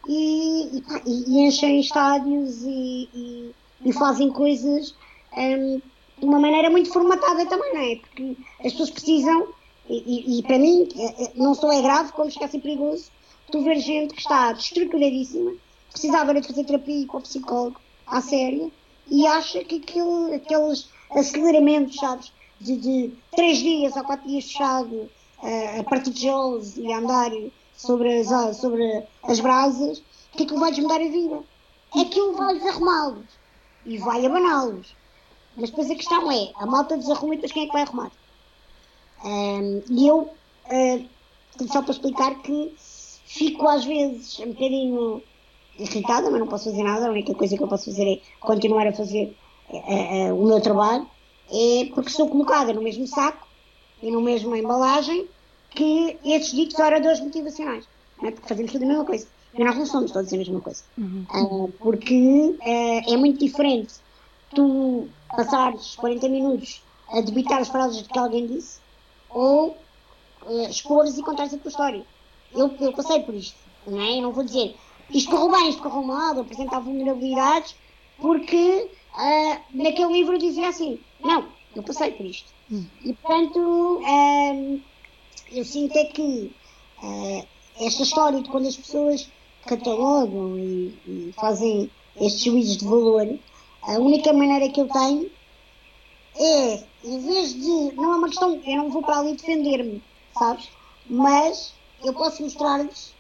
e, 0.09 0.79
e, 0.79 0.83
e- 1.07 1.47
enchem 1.47 1.81
estádios 1.81 2.63
e, 2.63 3.53
e- 3.87 3.93
fazem 3.93 4.31
coisas 4.33 4.87
ehm, 5.37 5.79
de 6.19 6.27
uma 6.27 6.41
maneira 6.41 6.71
muito 6.71 6.93
formatada 6.93 7.47
também, 7.47 7.75
não 7.75 7.81
é? 7.81 7.97
Porque 7.97 8.37
as 8.65 8.73
pessoas 8.73 8.91
precisam, 8.91 9.49
e, 9.89 10.43
para 10.43 10.59
mim 10.59 10.89
é- 10.97 11.25
é- 11.25 11.33
não 11.37 11.55
só 11.55 11.71
é 11.73 11.81
grave, 11.83 12.13
como 12.13 12.29
esquece 12.29 12.57
é 12.57 12.61
perigoso, 12.61 13.13
tu 13.53 13.63
ver 13.63 13.77
gente 13.81 14.15
que 14.15 14.21
está 14.21 14.53
destruturadíssima, 14.53 15.53
precisava 15.91 16.35
de 16.35 16.47
fazer 16.47 16.65
terapia 16.65 17.07
com 17.07 17.19
o 17.19 17.23
psicólogo 17.23 17.81
à 18.07 18.21
séria 18.21 18.71
e 19.07 19.27
acha 19.27 19.65
que 19.65 19.77
aquele, 19.77 20.35
aqueles 20.37 20.85
aceleramentos, 21.13 21.97
sabes, 21.97 22.27
de, 22.61 22.77
de 22.77 23.15
três 23.35 23.59
dias 23.59 23.97
ou 23.97 24.05
quatro 24.05 24.27
dias 24.27 24.45
fechado 24.45 25.11
eh, 25.43 25.81
a 25.81 25.85
partir 25.85 26.11
de 26.11 26.21
tijolos 26.21 26.77
e 26.77 26.93
a 26.93 26.99
andar 26.99 27.31
sobre 27.79 28.19
as, 28.19 28.57
sobre 28.57 29.05
as 29.23 29.41
brasas, 29.41 30.03
que 30.33 30.43
aquilo 30.43 30.59
vai-lhes 30.61 30.81
mudar 30.81 30.97
a 30.97 31.09
vida. 31.09 31.43
Aquilo 31.99 32.35
vai-lhes 32.35 32.67
arrumá-los 32.67 33.25
e 33.87 33.97
vai 33.99 34.27
abaná-los. 34.27 34.95
Mas 35.57 35.71
depois 35.71 35.91
a 35.91 35.95
questão 35.95 36.31
é, 36.31 36.51
a 36.57 36.67
malta 36.67 36.99
desarruma 36.99 37.35
e 37.35 37.37
depois 37.37 37.53
quem 37.53 37.63
é 37.63 37.67
que 37.67 37.73
vai 37.73 37.83
arrumar? 37.83 38.11
Ahm, 39.25 39.83
e 39.89 40.07
eu, 40.07 40.29
ah, 40.67 41.01
só 41.73 41.83
para 41.83 41.93
explicar 41.93 42.35
que 42.43 42.75
fico 42.77 43.67
às 43.67 43.85
vezes 43.85 44.39
um 44.41 44.49
bocadinho 44.49 45.23
irritada, 45.79 46.31
mas 46.31 46.41
não 46.41 46.49
posso 46.49 46.71
fazer 46.71 46.83
nada, 46.83 47.07
a 47.07 47.11
única 47.11 47.35
coisa 47.35 47.57
que 47.57 47.63
eu 47.63 47.69
posso 47.69 47.87
fazer 47.87 48.13
é 48.13 48.21
continuar 48.41 48.87
a 48.89 48.93
fazer 48.93 49.37
ah, 49.71 49.77
ah, 49.77 50.35
o 50.35 50.45
meu 50.45 50.61
trabalho, 50.61 51.09
é 51.51 51.89
porque 51.95 52.11
sou 52.11 52.29
colocada 52.29 52.73
no 52.73 52.83
mesmo 52.83 53.07
saco 53.07 53.47
e 54.03 54.11
na 54.11 54.21
mesma 54.21 54.59
embalagem 54.59 55.29
que 55.71 56.19
esses 56.25 56.53
ditos 56.53 56.79
oradores 56.79 57.21
motivacionais. 57.21 57.85
Não 58.21 58.29
é? 58.29 58.33
Porque 58.33 58.49
fazemos 58.49 58.73
tudo 58.73 58.85
a 58.85 58.89
mesma 58.89 59.05
coisa. 59.05 59.27
E 59.55 59.65
nós 59.65 59.77
não 59.77 59.87
somos 59.87 60.11
todos 60.11 60.33
a 60.33 60.37
mesma 60.37 60.61
coisa. 60.61 60.83
Ah, 61.31 61.69
porque 61.79 62.57
ah, 62.61 63.13
é 63.13 63.17
muito 63.17 63.39
diferente 63.39 63.95
tu 64.55 65.09
passares 65.29 65.97
40 65.97 66.29
minutos 66.29 66.83
a 67.11 67.21
debitar 67.21 67.61
as 67.61 67.69
frases 67.69 68.07
que 68.07 68.19
alguém 68.19 68.47
disse 68.47 68.79
ou 69.31 69.77
uh, 70.47 70.69
expores 70.69 71.17
e 71.19 71.23
contares 71.23 71.55
a 71.55 71.59
tua 71.59 71.71
história. 71.71 72.05
Eu, 72.53 72.75
eu 72.81 72.93
passei 72.93 73.21
por 73.21 73.35
isto, 73.35 73.59
não 73.87 74.01
é? 74.01 74.19
Eu 74.19 74.23
não 74.23 74.33
vou 74.33 74.45
dizer 74.45 74.75
isto 75.11 75.31
correu 75.31 75.51
bem, 75.51 75.71
isto 75.71 75.83
correu 75.83 76.03
mal, 76.03 76.39
apresentar 76.39 76.81
vulnerabilidades, 76.81 77.75
porque 78.19 78.91
ah, 79.15 79.61
naquele 79.73 80.13
livro 80.13 80.39
dizia 80.39 80.69
assim, 80.69 81.01
não, 81.21 81.47
eu 81.75 81.83
passei 81.83 82.13
por 82.13 82.27
isto. 82.27 82.53
E 83.03 83.15
portanto, 83.15 84.03
eu 85.53 85.65
sinto 85.65 85.97
é 85.97 86.05
que 86.05 86.53
ah, 87.03 87.45
esta 87.81 88.03
história 88.03 88.41
de 88.43 88.49
quando 88.49 88.69
as 88.69 88.77
pessoas 88.77 89.31
catalogam 89.67 90.59
e, 90.59 90.95
e 91.07 91.35
fazem 91.37 91.91
estes 92.21 92.43
juízos 92.43 92.79
de 92.79 92.85
valor, 92.85 93.39
a 93.83 93.93
única 93.93 94.33
maneira 94.33 94.69
que 94.69 94.81
eu 94.81 94.89
tenho 94.89 95.31
é, 96.37 96.85
em 97.05 97.21
vez 97.21 97.53
de. 97.55 97.95
Não 97.97 98.13
é 98.15 98.17
uma 98.17 98.29
questão. 98.29 98.61
Eu 98.65 98.77
não 98.77 98.91
vou 98.91 99.03
para 99.03 99.19
ali 99.19 99.35
defender-me, 99.35 100.03
sabes? 100.39 100.69
Mas 101.09 101.75
eu 102.05 102.13
posso 102.15 102.43
mostrar-lhes 102.43 103.15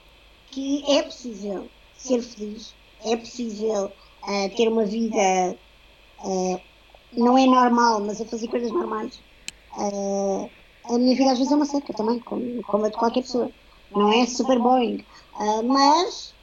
que 0.50 0.84
é 0.90 1.02
possível 1.02 1.68
ser 1.96 2.22
feliz, 2.22 2.74
é 3.04 3.16
possível 3.16 3.92
a 4.22 4.48
ter 4.56 4.68
uma 4.68 4.84
vida 4.84 5.56
uh, 6.24 6.60
não 7.12 7.36
é 7.36 7.46
normal, 7.46 8.00
mas 8.00 8.20
a 8.20 8.24
fazer 8.24 8.48
coisas 8.48 8.70
normais. 8.70 9.20
Uh, 9.76 10.48
a 10.88 10.98
minha 10.98 11.16
vida 11.16 11.32
às 11.32 11.38
vezes 11.38 11.52
é 11.52 11.56
uma 11.56 11.64
seca 11.64 11.92
também, 11.92 12.18
como, 12.20 12.62
como 12.64 12.84
a 12.84 12.88
de 12.88 12.96
qualquer 12.96 13.22
pessoa. 13.22 13.50
Não 13.94 14.12
é 14.12 14.26
super 14.26 14.58
boring. 14.58 15.04
Uh, 15.34 15.62
mas 15.64 16.34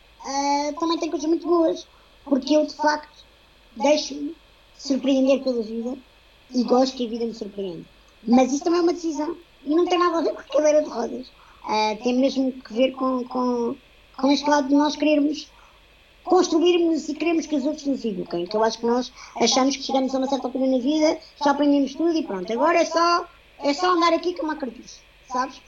também 0.79 0.97
tem 0.97 1.09
coisas 1.09 1.27
muito 1.27 1.45
boas, 1.45 1.87
porque 2.23 2.55
eu 2.55 2.65
de 2.65 2.73
facto 2.73 3.23
deixo-me 3.75 4.35
surpreender 4.77 5.43
pela 5.43 5.61
vida 5.61 5.97
e 6.53 6.63
gosto 6.63 6.97
que 6.97 7.05
a 7.05 7.09
vida 7.09 7.25
me 7.25 7.33
surpreenda. 7.33 7.85
Mas 8.27 8.51
isso 8.51 8.63
também 8.63 8.79
é 8.79 8.83
uma 8.83 8.93
decisão 8.93 9.35
e 9.63 9.75
não 9.75 9.85
tem 9.85 9.99
nada 9.99 10.17
a 10.17 10.21
ver 10.21 10.33
com 10.33 10.39
a 10.39 10.43
cadeira 10.43 10.83
de 10.83 10.89
rodas. 10.89 11.27
Uh, 11.63 12.03
tem 12.03 12.13
mesmo 12.15 12.51
que 12.51 12.73
ver 12.73 12.91
com, 12.91 13.23
com, 13.25 13.75
com 14.17 14.31
este 14.31 14.49
lado 14.49 14.67
de 14.67 14.75
nós 14.75 14.95
querermos 14.95 15.49
construirmos 16.23 17.07
e 17.07 17.13
queremos 17.13 17.45
que 17.45 17.55
os 17.55 17.65
outros 17.65 17.85
nos 17.85 18.03
eduquem. 18.03 18.45
Que 18.45 18.55
eu 18.55 18.63
acho 18.63 18.79
que 18.79 18.85
nós 18.85 19.11
achamos 19.37 19.75
que 19.75 19.83
chegamos 19.83 20.13
a 20.13 20.17
uma 20.17 20.27
certa 20.27 20.47
altura 20.47 20.67
na 20.67 20.79
vida, 20.79 21.17
já 21.43 21.51
aprendemos 21.51 21.93
tudo 21.95 22.15
e 22.15 22.23
pronto. 22.23 22.51
Agora 22.51 22.79
é 22.79 22.85
só, 22.85 23.25
é 23.65 23.73
só 23.73 23.91
andar 23.91 24.13
aqui 24.13 24.33
com 24.35 24.43
uma 24.43 24.55
cartucho, 24.55 25.01
sabes? 25.27 25.59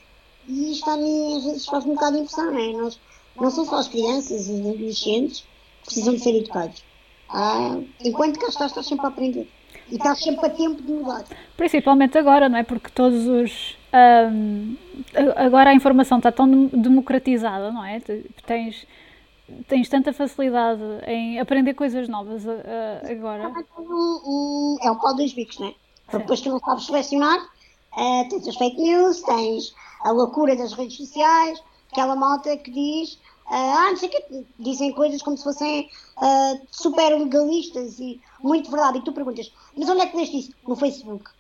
E 0.48 0.72
isto 0.72 0.90
a 0.90 0.98
mim 0.98 1.38
às 1.38 1.44
vezes 1.44 1.66
faz 1.66 1.84
um 1.86 1.96
bocado 1.96 2.16
de 2.16 2.22
impressão, 2.22 2.52
não 2.52 2.60
é? 2.60 2.72
Nós, 2.74 3.00
não 3.36 3.50
são 3.50 3.66
só 3.66 3.78
as 3.78 3.88
crianças 3.88 4.48
e 4.48 4.52
os 4.52 4.60
adolescentes 4.60 5.40
que 5.42 5.86
precisam 5.86 6.14
de 6.14 6.20
ser 6.20 6.36
educados. 6.38 6.84
Ah, 7.30 7.78
enquanto 8.04 8.40
cá 8.40 8.48
estás, 8.48 8.72
estás 8.72 8.86
sempre 8.86 9.06
a 9.06 9.10
aprender. 9.10 9.50
E 9.92 9.96
estás 9.96 10.20
sempre 10.20 10.46
a 10.46 10.50
tempo 10.50 10.82
de 10.82 10.92
mudar. 10.92 11.26
Principalmente 11.56 12.18
agora, 12.18 12.48
não 12.48 12.58
é? 12.58 12.64
Porque 12.64 12.90
todos 12.90 13.26
os. 13.28 13.78
Um, 14.32 14.76
agora 15.36 15.72
a 15.72 15.74
informação 15.74 16.20
está 16.20 16.32
tão 16.32 16.68
democratizada, 16.68 17.72
não 17.72 17.84
é? 17.84 18.02
Tens, 18.46 18.86
tens 19.68 19.90
tanta 19.90 20.14
facilidade 20.14 20.82
em 21.08 21.40
aprender 21.40 21.74
coisas 21.74 22.08
novas 22.08 22.46
uh, 22.46 22.52
agora. 23.10 23.52
É 24.82 24.92
um 24.92 24.96
pau 24.96 25.16
dos 25.16 25.34
bicos, 25.34 25.60
não 25.60 25.68
é? 25.68 25.74
Porque 26.06 26.18
depois 26.20 26.42
tu 26.42 26.50
não 26.50 26.60
sabes 26.60 26.86
selecionar, 26.86 27.40
uh, 27.98 28.30
tens 28.30 28.48
as 28.48 28.56
fake 28.56 28.82
news, 28.82 29.22
tens 29.22 29.74
a 30.02 30.12
loucura 30.12 30.56
das 30.56 30.74
redes 30.74 30.96
sociais, 30.98 31.62
aquela 31.92 32.16
malta 32.16 32.56
que 32.56 32.72
diz 32.72 33.20
ah, 33.50 33.88
não 33.90 33.96
sei 33.98 34.10
o 34.10 34.12
que, 34.12 34.46
dizem 34.60 34.92
coisas 34.92 35.22
como 35.22 35.38
se 35.38 35.44
fossem 35.44 35.90
uh, 36.18 36.68
super 36.70 37.18
legalistas 37.18 37.98
e 37.98 38.20
muito 38.44 38.70
verdade. 38.70 38.98
E 38.98 39.02
tu 39.02 39.14
perguntas, 39.14 39.52
mas 39.76 39.88
onde 39.88 40.02
é 40.02 40.06
que 40.06 40.18
leste 40.18 40.40
isso? 40.40 40.52
No 40.68 40.76
Facebook. 40.76 41.32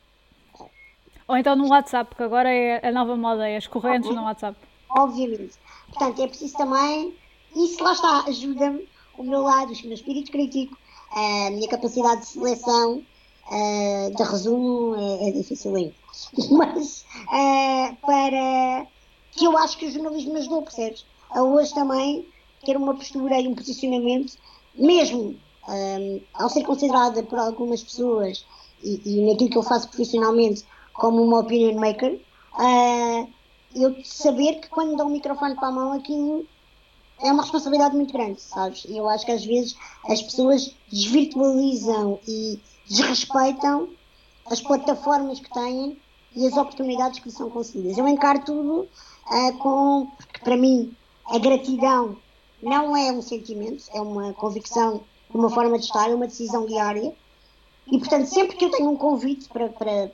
Ou 1.27 1.35
então 1.35 1.55
no 1.57 1.67
WhatsApp, 1.67 2.15
que 2.15 2.23
agora 2.23 2.49
é 2.49 2.87
a 2.87 2.91
nova 2.91 3.17
moda, 3.17 3.47
é 3.47 3.57
as 3.57 3.67
correntes 3.67 4.09
no 4.09 4.23
WhatsApp. 4.23 4.57
Obviamente. 4.89 5.55
Portanto, 5.89 6.21
é 6.21 6.27
preciso 6.27 6.55
também, 6.55 7.13
isso 7.53 7.83
lá 7.83 7.91
está, 7.91 8.23
ajuda-me, 8.25 8.87
o 9.17 9.23
meu 9.23 9.41
lado, 9.41 9.73
o 9.73 9.83
meu 9.83 9.93
espírito 9.93 10.31
crítico, 10.31 10.77
a 11.11 11.49
minha 11.51 11.67
capacidade 11.67 12.21
de 12.21 12.27
seleção, 12.27 13.03
uh, 13.51 14.15
de 14.15 14.23
resumo, 14.23 14.95
é, 14.95 15.27
é 15.27 15.31
difícil 15.33 15.75
ainda. 15.75 15.93
Mas, 16.51 17.05
uh, 17.23 17.95
para 18.05 18.87
que 19.31 19.45
eu 19.45 19.57
acho 19.57 19.77
que 19.77 19.85
o 19.85 19.91
jornalismo 19.91 20.33
me 20.33 20.39
ajudou, 20.39 20.61
percebes? 20.63 21.05
a 21.29 21.43
hoje 21.43 21.73
também 21.73 22.27
ter 22.65 22.77
uma 22.77 22.95
postura 22.95 23.39
e 23.39 23.47
um 23.47 23.55
posicionamento, 23.55 24.33
mesmo 24.75 25.35
um, 25.67 26.21
ao 26.33 26.49
ser 26.49 26.63
considerada 26.63 27.23
por 27.23 27.39
algumas 27.39 27.83
pessoas 27.83 28.45
e, 28.83 29.01
e, 29.05 29.29
naquilo 29.29 29.49
que 29.49 29.57
eu 29.57 29.63
faço 29.63 29.87
profissionalmente 29.89 30.65
como 30.93 31.21
uma 31.21 31.39
opinion 31.39 31.79
maker, 31.79 32.19
uh, 32.53 33.29
eu 33.75 33.95
saber 34.03 34.59
que 34.59 34.69
quando 34.69 34.95
dou 34.95 35.07
um 35.07 35.11
microfone 35.11 35.55
para 35.55 35.67
a 35.67 35.71
mão 35.71 35.93
aquilo 35.93 36.45
é 37.19 37.31
uma 37.31 37.41
responsabilidade 37.41 37.95
muito 37.95 38.13
grande, 38.13 38.41
sabes? 38.41 38.85
E 38.85 38.95
eu 38.95 39.09
acho 39.09 39.25
que 39.25 39.31
às 39.31 39.43
vezes 39.43 39.75
as 40.07 40.21
pessoas 40.21 40.75
desvirtualizam 40.91 42.19
e 42.27 42.59
desrespeitam 42.87 43.89
as 44.49 44.61
plataformas 44.61 45.39
que 45.39 45.51
têm 45.51 45.97
e 46.37 46.45
as 46.45 46.55
oportunidades 46.55 47.19
que 47.19 47.25
lhes 47.25 47.35
são 47.35 47.49
concedidas. 47.49 47.97
Eu 47.97 48.07
encaro 48.07 48.45
tudo 48.45 48.81
uh, 48.81 49.57
com, 49.57 50.07
para 50.43 50.55
mim 50.55 50.95
a 51.25 51.39
gratidão 51.39 52.15
não 52.61 52.95
é 52.95 53.11
um 53.11 53.23
sentimento, 53.23 53.85
é 53.91 53.99
uma 53.99 54.33
convicção, 54.33 55.01
uma 55.33 55.49
forma 55.49 55.79
de 55.79 55.85
estar, 55.85 56.09
é 56.09 56.13
uma 56.13 56.27
decisão 56.27 56.67
diária. 56.67 57.11
E, 57.87 57.97
portanto, 57.97 58.27
sempre 58.27 58.55
que 58.55 58.65
eu 58.65 58.71
tenho 58.71 58.91
um 58.91 58.95
convite 58.95 59.49
para, 59.49 59.69
para, 59.69 60.11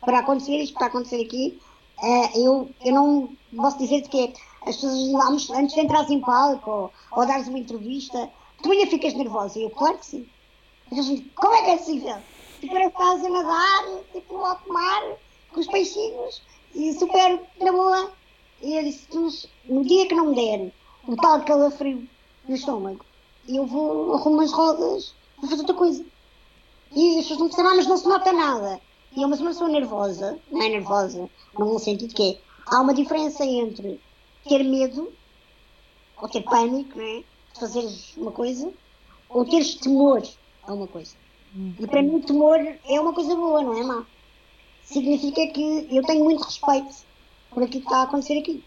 para 0.00 0.18
acontecer 0.20 0.58
isto 0.58 0.72
que 0.72 0.76
está 0.76 0.84
a 0.84 0.88
acontecer 0.88 1.20
aqui, 1.22 1.60
é, 2.00 2.38
eu, 2.38 2.70
eu 2.84 2.94
não 2.94 3.28
posso 3.56 3.78
dizer 3.78 4.02
que 4.02 4.32
as 4.62 4.76
pessoas 4.76 5.10
vamos, 5.10 5.50
antes 5.50 5.74
de 5.74 5.80
entrar 5.80 6.08
em 6.08 6.20
palco 6.20 6.70
ou, 6.70 6.92
ou 7.12 7.26
dares 7.26 7.48
uma 7.48 7.58
entrevista, 7.58 8.30
tu 8.62 8.70
ainda 8.70 8.86
ficas 8.86 9.12
nervosa. 9.14 9.58
E 9.58 9.64
eu, 9.64 9.70
claro 9.70 9.98
que 9.98 10.06
sim. 10.06 10.28
Como 11.34 11.54
é 11.54 11.62
que 11.62 11.70
é 11.70 11.76
possível? 11.78 12.16
Parece 12.70 12.90
que 12.90 13.02
estás 13.02 13.24
a 13.24 13.28
nadar, 13.28 13.84
tipo, 14.12 14.36
ao 14.36 14.60
mar, 14.68 15.02
com 15.54 15.60
os 15.60 15.66
peixinhos, 15.68 16.42
e 16.74 16.92
super 16.94 17.40
na 17.60 17.72
boa. 17.72 18.12
E 18.60 18.76
eu 18.76 18.82
disse, 18.82 19.48
no 19.66 19.84
dia 19.84 20.06
que 20.06 20.14
não 20.14 20.26
me 20.26 20.34
der 20.34 20.72
um 21.08 21.16
tal 21.16 21.42
calafrio 21.44 22.08
no 22.48 22.54
estômago, 22.54 23.04
eu 23.48 23.64
vou 23.66 24.14
arrumo 24.14 24.40
as 24.40 24.52
rodas, 24.52 25.14
vou 25.38 25.48
fazer 25.48 25.62
outra 25.62 25.76
coisa. 25.76 26.04
E 26.94 27.18
as 27.18 27.24
pessoas 27.24 27.40
não 27.40 27.46
percebem, 27.48 27.72
ah, 27.72 27.74
mas 27.76 27.86
não 27.86 27.96
se 27.96 28.08
nota 28.08 28.32
nada. 28.32 28.80
E 29.16 29.22
eu, 29.22 29.28
mas 29.28 29.40
uma 29.40 29.50
pessoa 29.50 29.70
nervosa, 29.70 30.38
não 30.50 30.62
é 30.62 30.68
nervosa, 30.68 31.30
no 31.56 31.78
sentido 31.78 32.14
que 32.14 32.32
é, 32.32 32.38
há 32.66 32.80
uma 32.80 32.94
diferença 32.94 33.44
entre 33.44 34.00
ter 34.48 34.64
medo, 34.64 35.12
ou 36.20 36.28
ter 36.28 36.42
pânico, 36.42 36.98
não 36.98 37.04
é? 37.04 37.22
De 37.52 37.60
fazeres 37.60 38.16
uma 38.16 38.32
coisa, 38.32 38.72
ou 39.28 39.44
teres 39.44 39.74
temor 39.76 40.22
a 40.66 40.72
uma 40.72 40.86
coisa. 40.86 41.14
E 41.78 41.86
para 41.86 42.02
mim, 42.02 42.16
o 42.16 42.20
temor 42.20 42.58
é 42.58 43.00
uma 43.00 43.12
coisa 43.12 43.36
boa, 43.36 43.62
não 43.62 43.74
é 43.74 43.84
má. 43.84 44.06
Significa 44.84 45.46
que 45.48 45.88
eu 45.90 46.02
tenho 46.02 46.24
muito 46.24 46.42
respeito 46.42 46.94
por 47.50 47.62
aquilo 47.62 47.82
que 47.82 47.88
está 47.88 48.00
a 48.00 48.02
acontecer 48.02 48.38
aqui. 48.38 48.62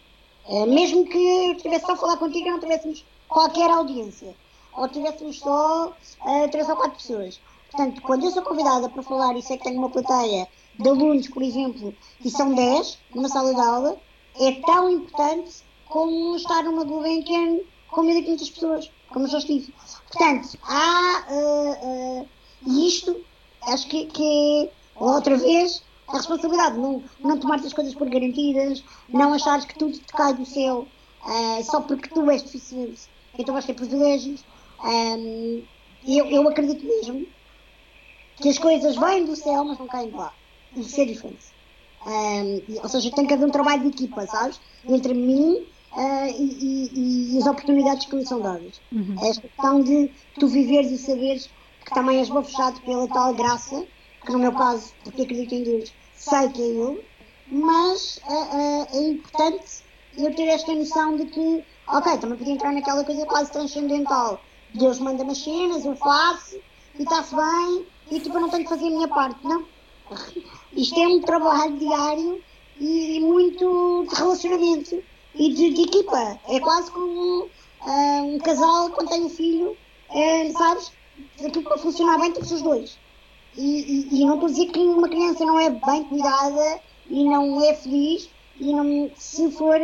Uh, 0.46 0.66
mesmo 0.66 1.06
que 1.06 1.18
eu 1.18 1.52
estivesse 1.52 1.86
só 1.86 1.92
a 1.92 1.96
falar 1.96 2.16
contigo 2.16 2.46
e 2.46 2.50
não 2.50 2.58
tivéssemos 2.58 3.04
qualquer 3.28 3.70
audiência, 3.70 4.34
ou 4.72 4.88
tivéssemos 4.88 5.38
só 5.38 5.88
uh, 5.88 6.50
três 6.50 6.68
ou 6.68 6.76
quatro 6.76 6.96
pessoas. 6.96 7.40
Portanto, 7.70 8.00
quando 8.02 8.24
eu 8.24 8.30
sou 8.30 8.42
convidada 8.42 8.88
para 8.88 9.02
falar 9.02 9.36
e 9.36 9.42
sei 9.42 9.58
que 9.58 9.64
tenho 9.64 9.78
uma 9.78 9.90
plateia 9.90 10.48
de 10.78 10.88
alunos, 10.88 11.28
por 11.28 11.42
exemplo, 11.42 11.94
e 12.24 12.30
são 12.30 12.54
10 12.54 12.98
numa 13.14 13.28
sala 13.28 13.54
de 13.54 13.60
aula, 13.60 13.96
é 14.40 14.52
tão 14.52 14.90
importante 14.90 15.62
como 15.86 16.36
estar 16.36 16.62
numa 16.62 16.84
Gulbenkian 16.84 17.60
com 17.90 18.02
1500 18.02 18.50
pessoas, 18.50 18.90
como 19.08 19.26
eu 19.26 19.30
já 19.30 19.38
estive. 19.38 19.74
Portanto, 20.10 20.58
há 20.62 21.26
uh, 21.30 22.20
uh, 22.22 22.86
isto, 22.86 23.16
acho 23.62 23.86
que, 23.88 24.06
que 24.06 24.70
é 24.98 25.02
outra 25.02 25.36
vez 25.36 25.82
a 26.08 26.16
responsabilidade, 26.16 26.78
não, 26.78 27.02
não 27.20 27.38
tomar 27.38 27.56
as 27.56 27.72
coisas 27.72 27.94
por 27.94 28.08
garantidas, 28.08 28.82
não 29.08 29.34
achares 29.34 29.64
que 29.64 29.78
tudo 29.78 29.92
te 29.92 30.12
cai 30.12 30.34
do 30.34 30.46
céu 30.46 30.86
uh, 31.24 31.64
só 31.64 31.80
porque 31.80 32.08
tu 32.08 32.30
és 32.30 32.42
deficiente, 32.42 33.02
então 33.38 33.52
vais 33.52 33.66
ter 33.66 33.74
privilégios. 33.74 34.44
Um, 34.82 35.62
eu, 36.06 36.26
eu 36.26 36.48
acredito 36.48 36.84
mesmo 36.86 37.26
que 38.36 38.48
as 38.48 38.58
coisas 38.58 38.96
vêm 38.96 39.24
do 39.24 39.36
céu, 39.36 39.64
mas 39.64 39.78
não 39.78 39.86
caem 39.86 40.10
de 40.10 40.16
lá. 40.16 40.32
Isso 40.76 41.00
é 41.00 41.04
diferente. 41.04 41.46
Um, 42.06 42.62
ou 42.82 42.88
seja, 42.88 43.10
tem 43.10 43.26
que 43.26 43.34
haver 43.34 43.46
um 43.46 43.50
trabalho 43.50 43.82
de 43.82 43.88
equipa, 43.88 44.26
sabes? 44.26 44.60
Entre 44.88 45.12
mim 45.12 45.66
uh, 45.92 46.26
e, 46.38 46.90
e, 46.94 47.34
e, 47.34 47.38
as 47.38 47.46
oportunidades 47.46 48.06
que 48.06 48.16
me 48.16 48.24
são 48.24 48.40
dadas. 48.40 48.80
Uhum. 48.92 49.16
Esta 49.22 49.42
questão 49.42 49.82
de 49.82 50.10
tu 50.38 50.46
viveres 50.46 50.90
e 50.92 50.98
saberes 50.98 51.50
que 51.84 51.92
também 51.92 52.18
és 52.18 52.28
bafejado 52.30 52.80
pela 52.82 53.08
tal 53.08 53.34
graça 53.34 53.84
que 54.24 54.32
no 54.32 54.38
meu 54.38 54.52
caso, 54.52 54.92
porque 55.02 55.22
acredito 55.22 55.54
em 55.54 55.62
Deus, 55.62 55.94
sei 56.18 56.48
que 56.50 56.62
é 56.62 56.66
Ele, 56.66 57.04
mas 57.50 58.20
uh, 58.28 58.32
uh, 58.32 58.88
é 58.92 59.08
importante 59.10 59.82
eu 60.16 60.34
ter 60.34 60.48
esta 60.48 60.74
noção 60.74 61.16
de 61.16 61.26
que, 61.26 61.64
ok, 61.86 62.18
também 62.18 62.38
podia 62.38 62.54
entrar 62.54 62.72
naquela 62.72 63.04
coisa 63.04 63.24
quase 63.26 63.52
transcendental. 63.52 64.40
Deus 64.74 64.98
manda-me 64.98 65.30
as 65.30 65.38
cenas, 65.38 65.84
eu 65.84 65.96
faço, 65.96 66.56
e 66.98 67.02
está-se 67.02 67.34
bem, 67.34 67.86
e 68.10 68.20
tipo, 68.20 68.36
eu 68.36 68.40
não 68.40 68.50
tenho 68.50 68.64
que 68.64 68.68
fazer 68.68 68.86
a 68.86 68.90
minha 68.90 69.08
parte. 69.08 69.38
Não. 69.46 69.64
Isto 70.72 71.00
é 71.00 71.08
um 71.08 71.20
trabalho 71.20 71.76
diário 71.78 72.42
e, 72.78 73.20
muito 73.20 74.06
de 74.08 74.14
relacionamento 74.14 75.02
e 75.34 75.54
de, 75.54 75.70
de, 75.72 75.82
equipa. 75.82 76.38
É 76.48 76.60
quase 76.60 76.90
como 76.90 77.44
uh, 77.44 78.22
um 78.24 78.38
casal 78.40 78.90
quando 78.90 79.08
tem 79.08 79.24
um 79.24 79.30
filho, 79.30 79.76
sabes? 80.56 80.92
Aquilo 81.44 81.64
para 81.64 81.78
funcionar 81.78 82.18
bem, 82.18 82.32
temos 82.32 82.52
os 82.52 82.62
dois. 82.62 82.98
E, 83.60 84.20
e, 84.22 84.24
não 84.24 84.34
estou 84.34 84.46
a 84.46 84.52
dizer 84.52 84.66
que 84.66 84.78
uma 84.78 85.08
criança 85.08 85.44
não 85.44 85.58
é 85.58 85.68
bem 85.68 86.04
cuidada 86.04 86.80
e 87.10 87.24
não 87.24 87.60
é 87.64 87.74
feliz 87.74 88.32
e 88.60 88.72
não, 88.72 89.10
se 89.16 89.50
for 89.50 89.76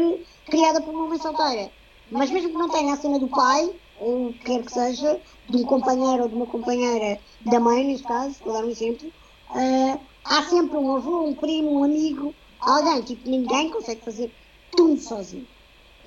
criada 0.46 0.80
por 0.80 0.94
uma 0.94 1.08
mãe 1.08 1.18
solteira. 1.18 1.72
Mas 2.08 2.30
mesmo 2.30 2.50
que 2.50 2.56
não 2.56 2.68
tenha 2.68 2.94
a 2.94 2.96
cena 2.96 3.18
do 3.18 3.28
pai, 3.28 3.68
ou 3.96 4.32
quer 4.34 4.62
que 4.62 4.72
seja, 4.72 5.20
de 5.50 5.56
um 5.56 5.64
companheiro 5.64 6.22
ou 6.22 6.28
de 6.28 6.36
uma 6.36 6.46
companheira 6.46 7.20
da 7.40 7.58
mãe, 7.58 7.84
neste 7.84 8.06
caso, 8.06 8.38
vou 8.44 8.52
dar 8.52 8.64
um 8.64 8.70
exemplo, 8.70 9.08
uh, 9.08 10.06
há 10.24 10.42
sempre 10.44 10.76
um 10.76 10.96
avô, 10.96 11.26
um 11.26 11.34
primo, 11.34 11.80
um 11.80 11.82
amigo, 11.84 12.32
alguém, 12.60 13.02
tipo, 13.02 13.28
ninguém 13.28 13.70
consegue 13.72 14.04
fazer 14.04 14.32
tudo 14.70 15.00
sozinho. 15.00 15.48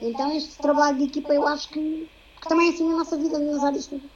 Então 0.02 0.32
este 0.32 0.58
trabalho 0.58 1.00
de 1.00 1.06
equipa 1.06 1.34
eu 1.34 1.46
acho 1.46 1.70
que, 1.70 1.82
que 2.42 2.48
também 2.48 2.68
é 2.70 2.74
assim 2.74 2.88
na 2.88 2.98
nossa 2.98 3.18
vida, 3.18 3.38
nas 3.40 3.64
áreas 3.64 3.88
todas. 3.88 4.10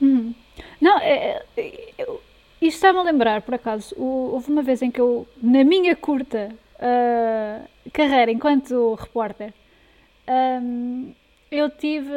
Hum. 0.00 0.32
Não, 0.80 0.96
é, 1.00 1.44
é, 1.56 1.94
eu- 1.98 2.27
isto 2.60 2.76
está-me 2.76 2.98
a 2.98 3.02
lembrar, 3.02 3.42
por 3.42 3.54
acaso, 3.54 3.94
houve 3.96 4.50
uma 4.50 4.62
vez 4.62 4.82
em 4.82 4.90
que 4.90 5.00
eu, 5.00 5.26
na 5.40 5.62
minha 5.64 5.94
curta 5.94 6.52
ah, 6.80 7.62
carreira 7.92 8.30
enquanto 8.30 8.94
repórter, 8.94 9.52
ahm, 10.26 11.12
eu 11.50 11.70
tive 11.70 12.12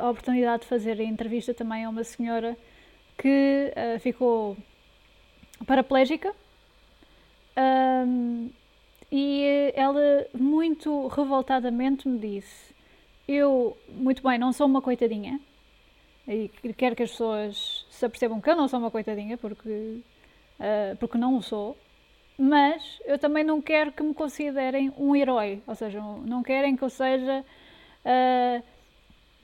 a 0.00 0.10
oportunidade 0.10 0.62
de 0.62 0.68
fazer 0.68 1.00
entrevista 1.00 1.54
também 1.54 1.84
a 1.84 1.88
uma 1.88 2.04
senhora 2.04 2.56
que 3.18 3.72
ah, 3.76 3.98
ficou 3.98 4.56
paraplégica 5.66 6.34
ahm, 7.56 8.48
e 9.10 9.72
ela 9.74 10.26
muito 10.34 11.06
revoltadamente 11.08 12.08
me 12.08 12.18
disse: 12.18 12.74
Eu, 13.28 13.76
muito 13.88 14.22
bem, 14.22 14.38
não 14.38 14.52
sou 14.52 14.66
uma 14.66 14.82
coitadinha 14.82 15.40
e 16.28 16.50
quero 16.76 16.96
que 16.96 17.04
as 17.04 17.10
pessoas 17.10 17.85
se 17.96 18.04
apercebam 18.04 18.40
que 18.40 18.50
eu 18.50 18.56
não 18.56 18.68
sou 18.68 18.78
uma 18.78 18.90
coitadinha, 18.90 19.36
porque, 19.38 20.00
ah, 20.60 20.96
porque 21.00 21.18
não 21.18 21.36
o 21.36 21.42
sou, 21.42 21.76
mas 22.38 23.00
eu 23.06 23.18
também 23.18 23.42
não 23.44 23.60
quero 23.62 23.92
que 23.92 24.02
me 24.02 24.12
considerem 24.14 24.92
um 24.98 25.16
herói, 25.16 25.62
ou 25.66 25.74
seja, 25.74 26.00
não 26.00 26.42
querem 26.42 26.76
que 26.76 26.82
eu 26.84 26.90
seja 26.90 27.44
ah, 28.04 28.62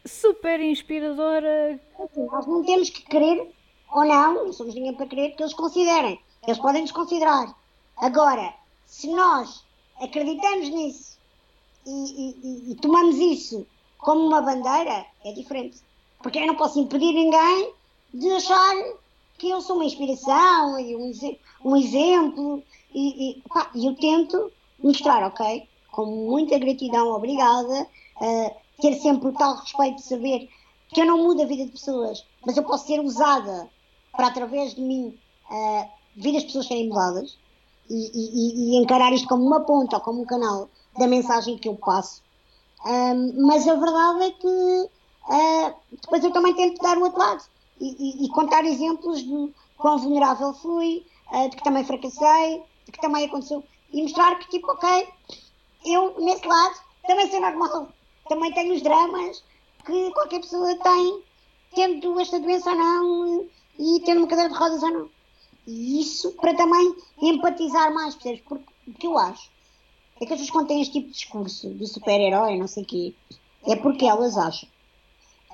super 0.07 0.61
inspiradora. 0.61 1.81
Assim, 1.99 2.27
Nós 2.27 2.47
não 2.47 2.65
temos 2.65 2.91
que 2.91 3.03
querer, 3.03 3.51
ou 3.93 4.05
não, 4.05 4.47
não 4.47 4.53
somos 4.53 4.75
ninguém 4.75 4.95
para 4.95 5.07
querer 5.07 5.31
que 5.31 5.43
eles 5.43 5.55
considerem. 5.55 6.21
Eles 6.47 6.59
podem 6.59 6.83
nos 6.83 6.93
considerar. 6.93 7.55
Agora, 7.97 8.53
se 8.85 9.09
nós 9.13 9.65
acreditamos 10.01 10.69
nisso 10.69 11.19
e- 11.87 12.31
e- 12.43 12.73
e 12.73 12.75
tomamos 12.77 13.17
isso 13.17 13.67
como 13.99 14.27
uma 14.27 14.43
bandeira, 14.43 15.07
é 15.25 15.33
diferente. 15.33 15.79
Porque 16.21 16.39
eu 16.39 16.47
não 16.47 16.57
posso 16.57 16.79
impedir 16.81 17.13
ninguém 17.13 17.73
de 18.13 18.31
achar 18.33 18.75
que 19.39 19.49
eu 19.51 19.61
sou 19.61 19.77
uma 19.77 19.85
inspiração 19.85 20.79
e 20.79 20.97
um, 20.97 21.11
um 21.65 21.77
exemplo. 21.77 22.63
E, 22.95 23.39
e, 23.39 23.43
pá, 23.49 23.71
eu 23.75 23.95
tento 23.97 24.53
mostrar, 24.79 25.27
ok? 25.27 25.69
Com 25.91 26.07
muita 26.07 26.59
gratidão, 26.59 27.09
obrigada. 27.09 27.87
eh, 28.21 28.57
ter 28.81 28.95
sempre 29.01 29.29
o 29.29 29.33
tal 29.35 29.57
respeito 29.57 29.97
de 29.97 30.03
saber 30.03 30.49
que 30.89 31.01
eu 31.01 31.07
não 31.07 31.19
mudo 31.19 31.43
a 31.43 31.47
vida 31.47 31.65
de 31.67 31.73
pessoas, 31.73 32.19
mas 32.45 32.57
eu 32.57 32.65
posso 32.65 32.87
ser 32.87 33.01
usada 33.01 33.71
para, 34.13 34.27
através 34.29 34.75
de 34.75 34.81
mim, 34.83 35.19
eh, 35.51 35.89
vir 36.17 36.37
as 36.37 36.45
pessoas 36.45 36.67
serem 36.67 36.89
mudadas 36.89 37.39
e, 37.89 37.95
e- 37.95 38.75
e- 38.77 38.83
encarar 38.83 39.13
isto 39.13 39.29
como 39.29 39.45
uma 39.45 39.61
ponta 39.65 39.97
ou 39.97 40.03
como 40.03 40.23
um 40.23 40.27
canal 40.27 40.69
da 40.99 41.07
mensagem 41.07 41.59
que 41.59 41.69
eu 41.69 41.77
passo. 41.77 42.23
Ahm, 42.85 43.33
mas 43.47 43.67
a 43.69 43.75
verdade 43.75 44.25
é 44.25 44.31
que 44.33 44.91
ah, 45.29 45.75
depois 46.03 46.25
eu 46.25 46.33
também 46.33 46.55
tento 46.55 46.81
dar 46.83 46.99
o 46.99 47.03
outro 47.03 47.19
lado 47.19 47.43
e, 47.83 48.25
e- 48.25 48.29
contar 48.31 48.65
exemplos 48.65 49.23
de 49.23 49.53
quão 49.77 49.99
vulnerável 49.99 50.55
fui, 50.55 51.05
ah, 51.29 51.47
de 51.49 51.57
que 51.57 51.65
também 51.65 51.85
fracassei, 51.85 52.63
de 52.87 52.93
que 52.93 53.01
também 53.01 53.27
aconteceu 53.27 53.65
e 53.93 54.03
mostrar 54.03 54.39
que, 54.39 54.49
tipo, 54.49 54.71
ok, 54.71 55.09
eu 55.85 56.19
nesse 56.21 56.47
lado 56.47 56.75
também 57.07 57.31
sou 57.31 57.41
normal, 57.41 57.93
também 58.29 58.53
tenho 58.53 58.75
os 58.75 58.83
dramas 58.83 59.45
que 59.85 60.11
qualquer 60.13 60.41
pessoa 60.41 60.75
tem, 60.77 61.23
tendo 61.75 62.19
esta 62.21 62.39
doença 62.39 62.71
ou 62.71 62.77
não 62.77 63.51
e 63.79 64.01
tendo 64.05 64.19
uma 64.19 64.29
cadeira 64.29 64.51
de 64.53 64.59
rodas 64.59 64.83
ou 64.83 64.91
não. 64.91 65.11
E 65.67 66.01
isso 66.01 66.33
para 66.37 66.55
também 66.57 66.95
empatizar 67.21 67.93
mais, 67.93 68.15
percebes? 68.15 68.43
Porque 68.43 68.65
o 68.87 68.95
que 68.95 69.07
eu 69.07 69.19
acho 69.19 69.51
é 70.21 70.27
que 70.27 70.33
as 70.33 70.41
pessoas 70.41 70.51
quando 70.51 70.69
têm 70.69 70.83
este 70.83 70.93
tipo 70.95 71.09
de 71.09 71.13
discurso 71.15 71.75
de 71.75 71.87
super-herói, 71.87 72.59
não 72.59 72.67
sei 72.69 72.83
o 72.83 72.87
quê, 72.87 73.15
é 73.67 73.77
porque 73.77 74.07
elas 74.07 74.37
acham. 74.37 74.69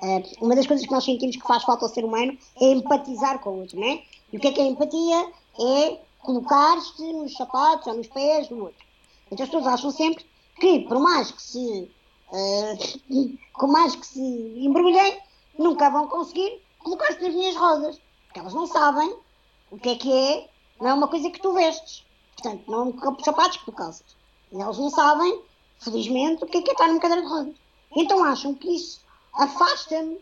Eh, 0.01 0.23
uma 0.41 0.55
das 0.55 0.65
coisas 0.65 0.85
que 0.85 0.91
nós 0.91 1.03
sentimos 1.03 1.35
que 1.35 1.47
faz 1.47 1.63
falta 1.63 1.85
ao 1.85 1.89
ser 1.89 2.05
humano 2.05 2.37
é 2.61 2.65
empatizar 2.71 3.39
com 3.39 3.49
o 3.51 3.59
outro, 3.61 3.79
né? 3.79 4.03
E 4.31 4.37
o 4.37 4.39
que 4.39 4.47
é 4.47 4.51
que 4.51 4.61
é 4.61 4.65
empatia? 4.65 5.31
É 5.59 5.99
colocar-te 6.19 7.01
nos 7.13 7.33
sapatos 7.33 7.87
ou 7.87 7.95
nos 7.95 8.07
pés 8.07 8.47
do 8.47 8.63
outro. 8.63 8.85
Então 9.31 9.43
as 9.43 9.49
pessoas 9.49 9.73
acham 9.73 9.91
sempre 9.91 10.25
que, 10.59 10.79
por 10.81 10.99
mais 10.99 11.31
que 11.31 11.41
se. 11.41 11.91
com 13.53 13.67
mais 13.67 13.95
que 13.95 14.05
se 14.05 14.21
embrulhem, 14.21 15.19
nunca 15.57 15.89
vão 15.89 16.07
conseguir 16.07 16.61
colocar-se 16.79 17.21
nas 17.21 17.33
minhas 17.33 17.55
rodas. 17.55 17.99
Porque 18.25 18.39
elas 18.39 18.53
não 18.53 18.67
sabem 18.67 19.15
o 19.71 19.77
que 19.77 19.89
é 19.89 19.95
que 19.95 20.11
é, 20.11 20.49
não 20.79 20.89
é 20.89 20.93
uma 20.93 21.07
coisa 21.07 21.29
que 21.29 21.41
tu 21.41 21.53
vestes. 21.53 22.05
Portanto, 22.35 22.63
não 22.67 22.79
é 22.79 22.83
um 22.83 23.23
sapatos 23.23 23.57
que 23.57 23.65
tu 23.65 23.71
calças. 23.71 24.15
E 24.51 24.61
elas 24.61 24.77
não 24.77 24.89
sabem, 24.89 25.41
felizmente, 25.79 26.43
o 26.43 26.47
que 26.47 26.59
é 26.59 26.61
que 26.61 26.69
é 26.69 26.73
estar 26.73 26.87
numa 26.87 26.99
cadeira 26.99 27.21
de 27.21 27.27
rodas. 27.27 27.55
Então 27.95 28.23
acham 28.23 28.53
que 28.53 28.69
isso 28.69 29.01
afasta-me 29.33 30.17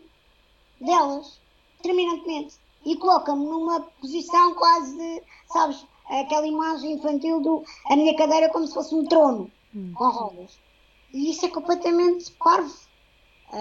delas, 0.80 1.40
terminantemente. 1.82 2.56
E 2.84 2.96
coloca-me 2.96 3.44
numa 3.44 3.80
posição 4.00 4.54
quase 4.54 4.96
de, 4.96 5.22
sabes, 5.52 5.84
aquela 6.08 6.46
imagem 6.46 6.92
infantil 6.92 7.40
do 7.40 7.64
a 7.90 7.96
minha 7.96 8.16
cadeira 8.16 8.48
como 8.50 8.66
se 8.66 8.74
fosse 8.74 8.94
um 8.94 9.04
trono 9.04 9.50
com 9.94 10.08
rodas. 10.08 10.58
E 11.12 11.30
isso 11.30 11.44
é 11.44 11.48
completamente 11.48 12.30
parvo. 12.32 12.74
É, 13.52 13.60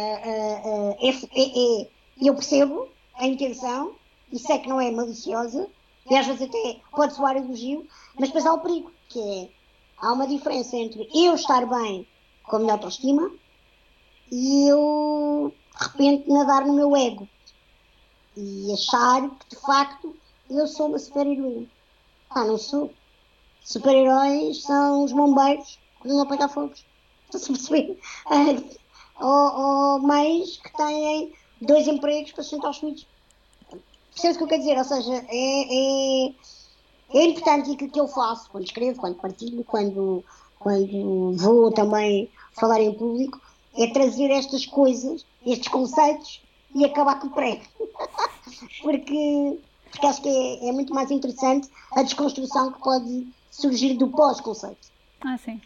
é- 1.02 1.82
é- 1.82 1.90
eu 2.22 2.34
percebo 2.34 2.90
a 3.16 3.26
intenção 3.26 3.96
e 4.32 4.40
sei 4.40 4.60
que 4.60 4.70
não 4.70 4.80
é 4.82 4.92
maliciosa 4.92 5.70
e 6.10 6.16
às 6.16 6.26
vezes 6.26 6.42
até 6.42 6.80
pode 6.92 7.16
soar 7.16 7.38
elogio, 7.38 7.88
mas 8.18 8.30
depois 8.30 8.46
há 8.46 8.54
o 8.54 8.60
perigo, 8.60 8.92
que 9.10 9.20
é 9.20 9.50
há 9.98 10.14
uma 10.14 10.28
diferença 10.28 10.76
entre 10.76 11.10
eu 11.14 11.36
estar 11.36 11.66
bem 11.66 12.08
com 12.44 12.58
a 12.58 12.60
minha 12.60 12.74
autoestima 12.74 13.32
e 14.32 14.68
eu 14.68 15.54
de 15.78 15.84
repente 15.84 16.30
nadar 16.30 16.66
no 16.66 16.74
meu 16.74 16.96
ego 16.96 17.28
e 18.36 18.72
achar 18.74 19.30
que 19.30 19.50
de 19.50 19.62
facto 19.62 20.16
eu 20.50 20.68
sou 20.68 20.88
uma 20.88 21.00
super-heroína. 21.00 21.68
Ah, 22.30 22.46
não 22.46 22.58
sou. 22.58 22.94
Super-heróis 23.64 24.62
são 24.62 25.04
os 25.04 25.12
bombeiros 25.12 25.80
que 26.02 26.08
não 26.08 26.22
apagar 26.22 26.50
fogos. 26.50 26.86
Estão-se 27.26 27.52
a 27.52 27.56
perceber? 27.56 28.00
Ou, 29.20 29.26
ou 29.26 30.00
mães 30.00 30.58
que 30.58 30.72
têm 30.78 31.34
dois 31.60 31.88
empregos 31.88 32.34
para 32.34 32.44
sustentar 32.44 32.70
os 32.70 32.78
filhos. 32.78 33.08
Percebes 34.12 34.36
o 34.36 34.38
que 34.38 34.44
eu 34.44 34.48
quero 34.48 34.62
dizer? 34.62 34.78
Ou 34.78 34.84
seja, 34.84 35.26
é, 35.28 36.28
é, 36.28 36.34
é 37.16 37.26
importante 37.26 37.72
aquilo 37.72 37.90
que 37.90 38.00
eu 38.00 38.08
faço 38.08 38.48
quando 38.52 38.66
escrevo, 38.66 39.00
quando 39.00 39.16
partilho, 39.16 39.64
quando, 39.64 40.24
quando 40.60 41.34
vou 41.36 41.72
também 41.72 42.30
falar 42.54 42.80
em 42.80 42.94
público, 42.94 43.42
é 43.78 43.88
trazer 43.88 44.30
estas 44.32 44.66
coisas, 44.66 45.26
estes 45.46 45.68
conceitos 45.68 46.42
e 46.76 46.86
acabar 46.86 47.20
com 47.20 47.28
o 47.28 47.32
prego. 47.32 47.64
porque, 48.82 49.60
porque 49.92 50.06
acho 50.06 50.22
que 50.22 50.30
é, 50.30 50.70
é 50.70 50.72
muito 50.72 50.94
mais 50.94 51.12
interessante 51.12 51.70
a 51.94 52.04
desconstrução 52.04 52.72
que 52.72 52.80
pode 52.80 53.28
surgir 53.52 53.96
do 53.96 54.10
pós-conceito. 54.10 54.88
Ah, 55.22 55.38
sim. 55.38 55.60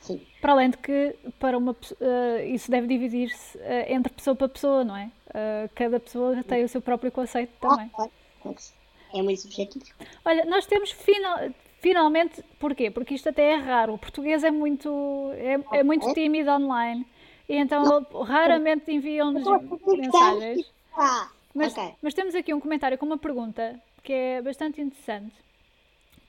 Sim. 0.00 0.20
Para 0.40 0.52
além 0.52 0.68
de 0.68 0.76
que 0.76 1.16
para 1.38 1.56
uma, 1.56 1.74
eh, 1.98 2.48
isso 2.48 2.70
deve 2.70 2.86
dividir-se 2.86 3.58
eh, 3.58 3.94
entre 3.94 4.12
pessoa 4.12 4.36
para 4.36 4.50
pessoa, 4.50 4.84
não 4.84 4.94
é? 4.94 5.10
Eh, 5.32 5.70
cada 5.74 5.98
pessoa 5.98 6.44
tem 6.44 6.62
o 6.62 6.68
seu 6.68 6.82
próprio 6.82 7.10
conceito 7.10 7.52
também. 7.58 7.90
Ah, 7.94 8.08
claro, 8.42 8.58
sim. 8.58 8.74
É 9.14 9.22
muito 9.22 9.40
subjetivo. 9.40 9.86
Olha, 10.22 10.44
nós 10.44 10.66
temos 10.66 10.90
final, 10.90 11.38
finalmente, 11.80 12.42
porquê? 12.58 12.90
Porque 12.90 13.14
isto 13.14 13.30
até 13.30 13.52
é 13.52 13.56
raro. 13.56 13.94
O 13.94 13.98
português 13.98 14.44
é 14.44 14.50
muito, 14.50 15.30
é, 15.36 15.78
é 15.78 15.82
muito 15.82 16.12
tímido 16.12 16.50
online 16.50 17.06
e 17.48 17.56
então 17.56 18.06
raramente 18.22 18.90
enviam-nos 18.92 19.44
mensagens. 19.86 20.66
Ah, 20.96 21.28
Mas, 21.54 21.72
ok. 21.72 21.94
mas 22.02 22.14
temos 22.14 22.34
aqui 22.34 22.52
um 22.54 22.60
comentário 22.60 22.96
com 22.98 23.06
uma 23.06 23.18
pergunta 23.18 23.80
que 24.02 24.12
é 24.12 24.42
bastante 24.42 24.80
interessante, 24.80 25.34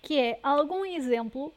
que 0.02 0.18
é 0.20 0.40
algum 0.44 0.86
exemplo 0.86 1.52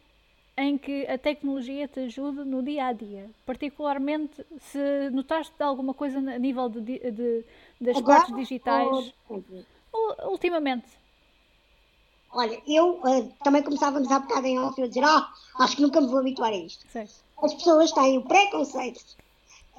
em 0.57 0.77
que 0.77 1.07
a 1.07 1.17
tecnologia 1.17 1.87
te 1.87 2.01
ajude 2.01 2.45
no 2.45 2.63
dia 2.63 2.87
a 2.87 2.93
dia, 2.93 3.31
particularmente 3.47 4.45
se 4.61 5.09
notaste 5.11 5.63
alguma 5.63 5.95
coisa 5.95 6.19
a 6.19 6.39
nível 6.39 6.69
de, 6.69 6.81
di- 6.81 7.11
de- 7.13 7.45
das 7.81 7.97
Agora, 7.99 8.19
partes 8.19 8.35
digitais, 8.37 9.15
ou- 9.93 10.31
ultimamente. 10.33 10.89
Olha, 12.33 12.61
eu 12.67 13.01
eh, 13.07 13.29
também 13.43 13.63
começávamos 13.63 14.11
há 14.11 14.19
bocado 14.19 14.47
em 14.47 14.59
off 14.59 14.83
a 14.83 14.87
dizer, 14.89 15.05
ah, 15.05 15.33
acho 15.61 15.77
que 15.77 15.83
nunca 15.83 16.01
me 16.01 16.09
vou 16.09 16.19
habituar 16.19 16.53
a 16.53 16.57
isto. 16.57 16.85
Sei. 16.91 17.07
As 17.43 17.55
pessoas 17.55 17.93
têm 17.93 18.19
o 18.19 18.23
preconceito. 18.27 19.01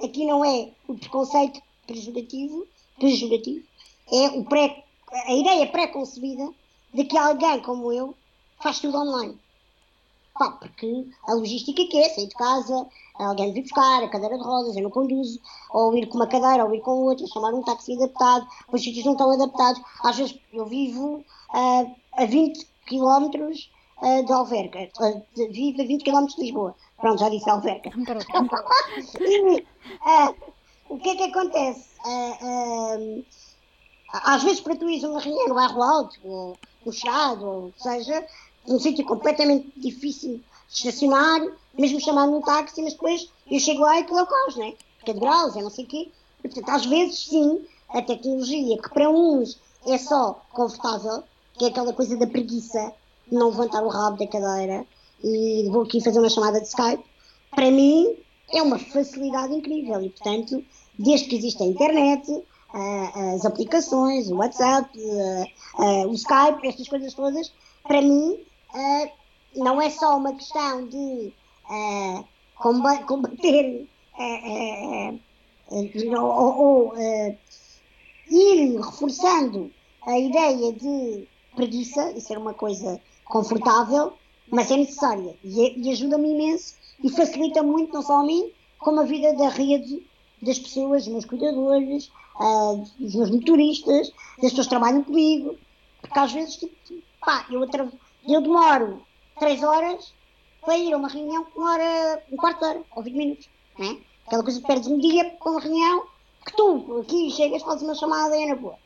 Aqui 0.02 0.26
não 0.26 0.44
é 0.44 0.70
o 0.88 0.94
preconceito 0.94 1.60
pejorativo 1.86 2.66
é 4.12 4.26
o 4.28 4.44
pré, 4.44 4.84
a 5.12 5.32
ideia 5.32 5.66
pré-concebida 5.66 6.50
de 6.92 7.04
que 7.04 7.16
alguém 7.16 7.60
como 7.62 7.92
eu 7.92 8.14
faz 8.60 8.80
tudo 8.80 8.98
online. 8.98 9.38
Pá, 10.34 10.50
porque 10.52 11.06
a 11.26 11.34
logística 11.34 11.84
que 11.86 11.98
é 11.98 12.08
sair 12.08 12.28
de 12.28 12.34
casa, 12.34 12.86
alguém 13.14 13.52
vir 13.52 13.62
buscar 13.62 14.02
a 14.02 14.08
cadeira 14.08 14.38
de 14.38 14.44
rodas, 14.44 14.76
eu 14.76 14.82
não 14.82 14.90
conduzo, 14.90 15.40
ou 15.70 15.96
ir 15.96 16.06
com 16.06 16.16
uma 16.16 16.26
cadeira, 16.26 16.64
ou 16.64 16.74
ir 16.74 16.80
com 16.80 17.04
outra, 17.04 17.26
chamar 17.26 17.52
um 17.52 17.62
táxi 17.62 17.94
adaptado, 17.94 18.46
os 18.72 18.82
sítios 18.82 19.04
não 19.04 19.12
estão 19.12 19.30
adaptados. 19.30 19.82
Às 20.02 20.16
vezes 20.16 20.38
eu 20.52 20.66
vivo 20.66 21.24
ah, 21.52 21.86
a 22.12 22.24
20 22.24 22.66
km 24.00 24.24
de 24.26 24.32
Alverca, 24.32 24.78
de- 25.34 25.48
vivo 25.48 25.82
a 25.82 25.84
20 25.84 26.04
km 26.04 26.26
de 26.26 26.40
Lisboa. 26.42 26.74
Pronto, 27.00 27.18
já 27.20 27.28
disse 27.28 27.48
Alverca. 27.50 27.90
Ah, 30.02 30.34
o 30.88 30.98
que 30.98 31.08
é 31.10 31.16
que 31.16 31.22
acontece? 31.24 31.88
Ah, 32.04 32.38
ah, 34.12 34.34
Às 34.34 34.42
vezes 34.42 34.60
para 34.60 34.76
tu 34.76 34.88
ires 34.88 35.04
a 35.04 35.08
uma 35.10 35.20
reunião 35.20 35.48
no 35.48 35.54
bairro 35.54 35.82
alto, 35.82 36.16
ou 36.24 36.58
no 36.84 36.92
Chado, 36.92 37.44
ou 37.46 37.72
seja, 37.76 38.26
num 38.66 38.78
sítio 38.80 39.04
completamente 39.04 39.70
difícil 39.76 40.38
de 40.68 40.74
estacionar, 40.74 41.40
mesmo 41.78 42.00
chamando 42.00 42.36
um 42.36 42.40
táxi, 42.42 42.82
mas 42.82 42.92
depois 42.94 43.30
eu 43.50 43.60
chego 43.60 43.82
lá 43.82 43.96
e 43.98 44.02
aquilo 44.02 44.18
é 44.18 44.22
o 44.22 44.26
caos, 44.26 44.56
não 44.56 44.64
é? 44.66 44.74
Porque 44.98 45.10
é 45.10 45.14
de 45.14 45.20
graus, 45.20 45.56
é 45.56 45.62
não 45.62 45.70
sei 45.70 45.84
o 45.84 45.88
quê. 45.88 46.10
Portanto, 46.42 46.68
às 46.70 46.86
vezes, 46.86 47.26
sim, 47.26 47.64
a 47.90 48.02
tecnologia, 48.02 48.80
que 48.80 48.88
para 48.90 49.10
uns 49.10 49.60
é 49.86 49.98
só 49.98 50.42
confortável, 50.52 51.22
que 51.54 51.64
é 51.64 51.68
aquela 51.68 51.92
coisa 51.92 52.16
da 52.16 52.26
preguiça, 52.26 52.92
não 53.30 53.50
levantar 53.50 53.82
o 53.82 53.88
rabo 53.88 54.16
da 54.16 54.26
cadeira 54.26 54.86
e 55.22 55.68
vou 55.70 55.82
aqui 55.82 56.02
fazer 56.02 56.18
uma 56.18 56.30
chamada 56.30 56.60
de 56.60 56.66
Skype, 56.66 57.04
para 57.50 57.70
mim 57.70 58.16
é 58.52 58.62
uma 58.62 58.78
facilidade 58.78 59.54
incrível 59.54 60.02
e, 60.02 60.10
portanto, 60.10 60.64
desde 60.98 61.28
que 61.28 61.36
existe 61.36 61.62
a 61.62 61.66
internet, 61.66 62.42
as 63.34 63.44
aplicações, 63.44 64.30
o 64.30 64.36
WhatsApp, 64.36 64.90
o 66.08 66.12
Skype, 66.14 66.66
estas 66.66 66.88
coisas 66.88 67.14
todas, 67.14 67.52
para 67.82 68.00
mim 68.00 68.38
não 69.54 69.80
é 69.80 69.90
só 69.90 70.16
uma 70.16 70.32
questão 70.34 70.86
de 70.86 71.32
combater 72.56 73.88
ou, 76.18 76.92
ir 78.30 78.76
reforçando 78.76 79.70
a 80.06 80.18
ideia 80.18 80.72
de 80.72 81.28
preguiça 81.54 82.12
e 82.12 82.20
ser 82.20 82.38
uma 82.38 82.54
coisa 82.54 83.00
confortável, 83.30 84.12
mas 84.50 84.70
é 84.70 84.76
necessária 84.76 85.34
e, 85.42 85.80
e 85.80 85.90
ajuda-me 85.90 86.32
imenso 86.32 86.74
e 87.02 87.08
facilita 87.08 87.62
muito, 87.62 87.94
não 87.94 88.02
só 88.02 88.20
a 88.20 88.24
mim, 88.24 88.52
como 88.78 89.00
a 89.00 89.04
vida 89.04 89.32
da 89.34 89.48
rede 89.48 90.06
das 90.42 90.58
pessoas, 90.58 91.04
dos 91.04 91.12
meus 91.12 91.24
cuidadores, 91.24 92.10
uh, 92.36 92.84
dos 92.98 93.14
meus 93.14 93.30
motoristas, 93.30 94.10
das 94.38 94.50
pessoas 94.50 94.66
que 94.66 94.70
trabalham 94.70 95.04
comigo, 95.04 95.56
porque 96.00 96.18
às 96.18 96.32
vezes, 96.32 96.56
tipo, 96.56 96.74
pá, 97.20 97.46
eu, 97.50 97.60
eu 98.28 98.40
demoro 98.40 99.02
três 99.38 99.62
horas 99.62 100.12
para 100.62 100.76
ir 100.76 100.92
a 100.92 100.96
uma 100.96 101.08
reunião 101.08 101.44
que 101.44 101.54
demora 101.54 102.22
um 102.30 102.36
quarto 102.36 102.58
de 102.58 102.64
hora 102.66 102.82
ou 102.96 103.02
20 103.02 103.14
minutos, 103.14 103.48
né? 103.78 103.98
Aquela 104.26 104.42
coisa 104.42 104.60
que 104.60 104.66
perdes 104.66 104.88
um 104.88 104.98
dia 104.98 105.30
com 105.38 105.50
uma 105.50 105.60
reunião 105.60 106.04
que 106.46 106.56
tu 106.56 107.00
aqui 107.00 107.30
chegas, 107.30 107.62
fazes 107.62 107.82
uma 107.82 107.94
chamada 107.94 108.36
e 108.36 108.42
é 108.42 108.46
na 108.46 108.56
boa. 108.56 108.76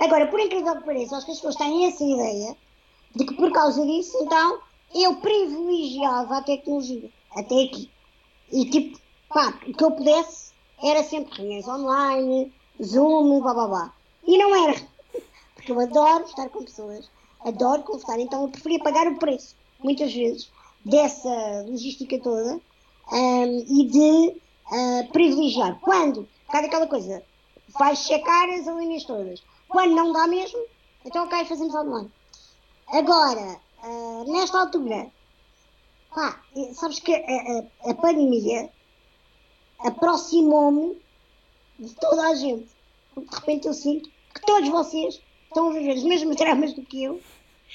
Agora, 0.00 0.26
por 0.28 0.40
incrível 0.40 0.76
que 0.76 0.84
pareça, 0.84 1.16
acho 1.16 1.26
que 1.26 1.32
as 1.32 1.38
pessoas 1.38 1.56
têm 1.56 1.86
essa 1.86 2.04
ideia 2.04 2.56
de 3.14 3.24
que 3.24 3.34
por 3.34 3.52
causa 3.52 3.84
disso, 3.84 4.16
então, 4.20 4.60
eu 4.94 5.16
privilegiava 5.16 6.38
a 6.38 6.42
tecnologia, 6.42 7.10
até 7.34 7.64
aqui. 7.64 7.90
E 8.50 8.68
tipo, 8.70 8.98
pá, 9.28 9.58
o 9.66 9.72
que 9.72 9.84
eu 9.84 9.90
pudesse 9.90 10.52
era 10.82 11.02
sempre 11.02 11.36
reuniões 11.36 11.68
online, 11.68 12.52
Zoom, 12.82 13.40
blá 13.40 13.54
blá 13.54 13.66
blá. 13.66 13.94
E 14.26 14.38
não 14.38 14.54
era. 14.54 14.80
Porque 15.54 15.72
eu 15.72 15.80
adoro 15.80 16.24
estar 16.24 16.48
com 16.48 16.64
pessoas, 16.64 17.10
adoro 17.40 17.82
conversar, 17.82 18.18
então 18.18 18.42
eu 18.42 18.48
preferia 18.48 18.82
pagar 18.82 19.06
o 19.06 19.18
preço, 19.18 19.54
muitas 19.80 20.12
vezes, 20.12 20.50
dessa 20.84 21.64
logística 21.66 22.18
toda 22.20 22.60
um, 23.12 23.58
e 23.68 23.84
de 23.86 24.36
uh, 24.72 25.12
privilegiar. 25.12 25.78
Quando, 25.80 26.28
cada 26.50 26.66
aquela 26.66 26.86
coisa, 26.86 27.22
vais 27.78 27.98
checar 27.98 28.48
as 28.50 28.66
linhas 28.66 29.04
todas. 29.04 29.42
Quando 29.68 29.94
não 29.94 30.12
dá 30.12 30.26
mesmo, 30.26 30.58
então 31.04 31.24
ok, 31.24 31.44
fazemos 31.44 31.74
online. 31.74 32.10
Agora, 32.90 33.60
uh, 33.84 34.32
nesta 34.32 34.60
altura, 34.60 35.10
pá, 36.14 36.42
sabes 36.72 36.98
que 37.00 37.14
a, 37.14 37.18
a, 37.18 37.90
a 37.90 37.94
pandemia 37.94 38.70
aproximou-me 39.80 40.96
de 41.78 41.94
toda 41.96 42.28
a 42.28 42.34
gente. 42.34 42.68
De 43.16 43.34
repente 43.34 43.66
eu 43.66 43.74
sinto 43.74 44.08
que 44.34 44.40
todos 44.46 44.68
vocês 44.70 45.20
estão 45.48 45.68
a 45.68 45.72
viver 45.74 45.96
os 45.96 46.04
mesmos 46.04 46.36
dramas 46.36 46.72
do 46.72 46.82
que 46.82 47.04
eu 47.04 47.20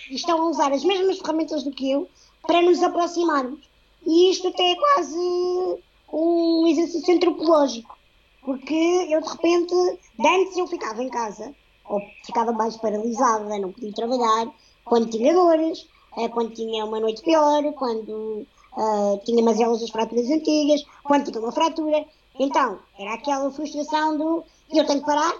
e 0.09 0.15
estão 0.15 0.41
a 0.41 0.49
usar 0.49 0.71
as 0.71 0.83
mesmas 0.83 1.19
ferramentas 1.19 1.63
do 1.63 1.71
que 1.71 1.91
eu 1.91 2.09
para 2.41 2.61
nos 2.61 2.81
aproximarmos. 2.81 3.59
E 4.05 4.31
isto 4.31 4.47
até 4.47 4.71
é 4.71 4.75
quase 4.75 5.79
um 6.11 6.67
exercício 6.67 7.15
antropológico, 7.15 7.97
porque 8.41 9.07
eu 9.09 9.21
de 9.21 9.29
repente, 9.29 9.73
antes 10.19 10.57
eu 10.57 10.67
ficava 10.67 11.03
em 11.03 11.09
casa, 11.09 11.53
ou 11.85 12.01
ficava 12.25 12.51
mais 12.51 12.75
paralisada, 12.77 13.57
não 13.59 13.71
podia 13.71 13.93
trabalhar, 13.93 14.53
quando 14.85 15.09
tinha 15.09 15.33
dores, 15.33 15.87
eh, 16.17 16.29
quando 16.29 16.53
tinha 16.53 16.85
uma 16.85 16.99
noite 16.99 17.21
pior, 17.21 17.63
quando 17.73 18.45
uh, 18.77 19.21
tinha 19.25 19.43
mazelas 19.43 19.81
das 19.81 19.89
fraturas 19.89 20.29
antigas, 20.29 20.83
quando 21.03 21.31
tinha 21.31 21.39
uma 21.39 21.51
fratura. 21.51 22.05
Então, 22.39 22.79
era 22.97 23.13
aquela 23.13 23.51
frustração 23.51 24.17
do 24.17 24.43
eu 24.71 24.85
tenho 24.85 24.99
que 24.99 25.05
parar, 25.05 25.33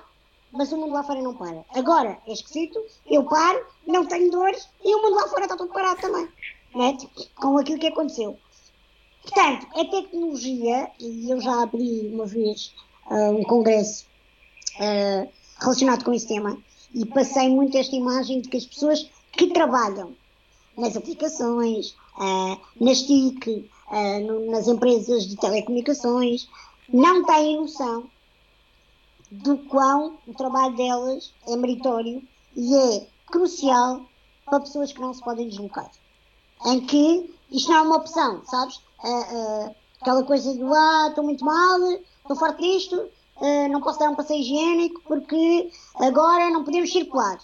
mas 0.51 0.71
o 0.71 0.77
mundo 0.77 0.93
lá 0.93 1.03
fora 1.03 1.21
não 1.21 1.35
para. 1.35 1.65
Agora, 1.75 2.19
é 2.27 2.33
esquisito, 2.33 2.79
eu 3.07 3.23
paro, 3.23 3.65
não 3.87 4.05
tenho 4.05 4.31
dores 4.31 4.69
e 4.83 4.95
o 4.95 5.01
mundo 5.01 5.15
lá 5.15 5.27
fora 5.27 5.43
está 5.43 5.57
todo 5.57 5.73
parado 5.73 5.99
também. 6.01 6.27
Né? 6.75 6.97
Com 7.35 7.57
aquilo 7.57 7.79
que 7.79 7.87
aconteceu. 7.87 8.37
Portanto, 9.23 9.67
a 9.73 9.85
tecnologia, 9.85 10.91
e 10.99 11.31
eu 11.31 11.39
já 11.39 11.63
abri 11.63 12.11
uma 12.13 12.25
vez 12.25 12.75
uh, 13.09 13.31
um 13.31 13.43
congresso 13.43 14.05
uh, 14.79 15.29
relacionado 15.59 16.03
com 16.03 16.13
esse 16.13 16.27
tema, 16.27 16.57
e 16.93 17.05
passei 17.05 17.49
muito 17.49 17.77
esta 17.77 17.95
imagem 17.95 18.41
de 18.41 18.49
que 18.49 18.57
as 18.57 18.65
pessoas 18.65 19.09
que 19.33 19.47
trabalham 19.47 20.15
nas 20.77 20.95
aplicações, 20.95 21.95
uh, 22.17 22.57
nas 22.79 23.01
TIC, 23.01 23.69
uh, 23.89 24.51
nas 24.51 24.67
empresas 24.67 25.27
de 25.27 25.35
telecomunicações, 25.35 26.47
não 26.91 27.25
têm 27.25 27.57
noção 27.57 28.09
do 29.31 29.57
quão 29.57 30.17
o 30.27 30.33
trabalho 30.33 30.75
delas 30.75 31.33
é 31.47 31.55
meritório 31.55 32.21
e 32.55 32.75
é 32.75 33.07
crucial 33.27 34.01
para 34.45 34.59
pessoas 34.59 34.93
que 34.93 35.01
não 35.01 35.13
se 35.13 35.23
podem 35.23 35.49
deslocar. 35.49 35.89
Em 36.65 36.81
que 36.81 37.33
isto 37.51 37.69
não 37.69 37.77
é 37.77 37.81
uma 37.81 37.97
opção, 37.97 38.43
sabes? 38.45 38.77
Uh, 39.03 39.75
aquela 39.99 40.23
coisa 40.23 40.53
do 40.53 40.73
ah, 40.73 41.07
estou 41.09 41.23
muito 41.23 41.43
mal, 41.43 41.79
estou 42.21 42.35
forte 42.35 42.61
disto, 42.61 43.09
não 43.71 43.81
posso 43.81 43.99
dar 43.99 44.09
um 44.09 44.15
passeio 44.15 44.39
higiênico 44.39 45.01
porque 45.05 45.69
agora 45.95 46.49
não 46.49 46.63
podemos 46.63 46.93
circular 46.93 47.37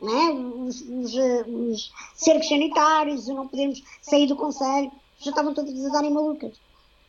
né? 0.00 0.30
os, 0.30 0.80
os, 0.80 1.14
os 1.46 1.92
cercos 2.14 2.48
sanitários, 2.48 3.28
não 3.28 3.48
podemos 3.48 3.82
sair 4.02 4.26
do 4.26 4.36
conselho, 4.36 4.90
já 5.18 5.30
estavam 5.30 5.54
todas 5.54 5.84
a 5.84 5.88
darem 5.88 6.10
malucas. 6.10 6.52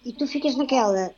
E 0.06 0.14
tu 0.14 0.26
ficas 0.28 0.56
naquela, 0.56 1.14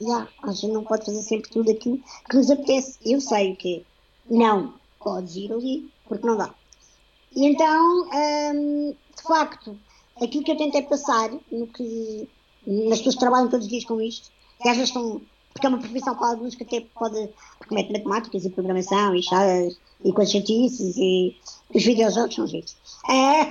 já, 0.00 0.28
a 0.42 0.52
gente 0.52 0.72
não 0.72 0.84
pode 0.84 1.04
fazer 1.04 1.22
sempre 1.22 1.50
tudo 1.50 1.70
aquilo 1.70 2.00
que 2.28 2.36
nos 2.36 2.50
apetece. 2.50 2.98
Eu 3.04 3.20
sei 3.20 3.52
o 3.52 3.56
que 3.56 3.84
não 4.28 4.74
podes 4.98 5.36
ir 5.36 5.52
ali, 5.52 5.90
porque 6.06 6.26
não 6.26 6.36
dá. 6.36 6.54
E 7.34 7.46
então, 7.46 8.08
hum, 8.54 8.94
de 9.16 9.22
facto, 9.22 9.78
aquilo 10.20 10.44
que 10.44 10.52
eu 10.52 10.56
tentei 10.56 10.82
passar, 10.82 11.30
no 11.50 11.66
que, 11.66 12.28
nas 12.66 12.98
pessoas 12.98 13.16
trabalham 13.16 13.48
todos 13.48 13.66
os 13.66 13.70
dias 13.70 13.84
com 13.84 14.00
isto, 14.00 14.30
que 14.60 14.68
às 14.68 14.76
vezes 14.76 14.90
estão, 14.90 15.20
porque 15.52 15.66
é 15.66 15.68
uma 15.68 15.78
profissão 15.78 16.14
para 16.14 16.28
alguns 16.28 16.54
que 16.54 16.64
até 16.64 16.80
pode, 16.80 17.28
porque 17.58 17.74
mete 17.74 17.92
matemáticas 17.92 18.44
e 18.44 18.50
programação 18.50 19.14
e 19.14 19.22
chaves 19.22 19.78
e 20.04 20.12
com 20.12 20.22
as 20.22 20.30
chatices 20.30 20.96
e 20.96 21.36
os 21.74 21.84
videojogos 21.84 22.34
são 22.34 22.46
giros. 22.46 22.76
É. 23.08 23.44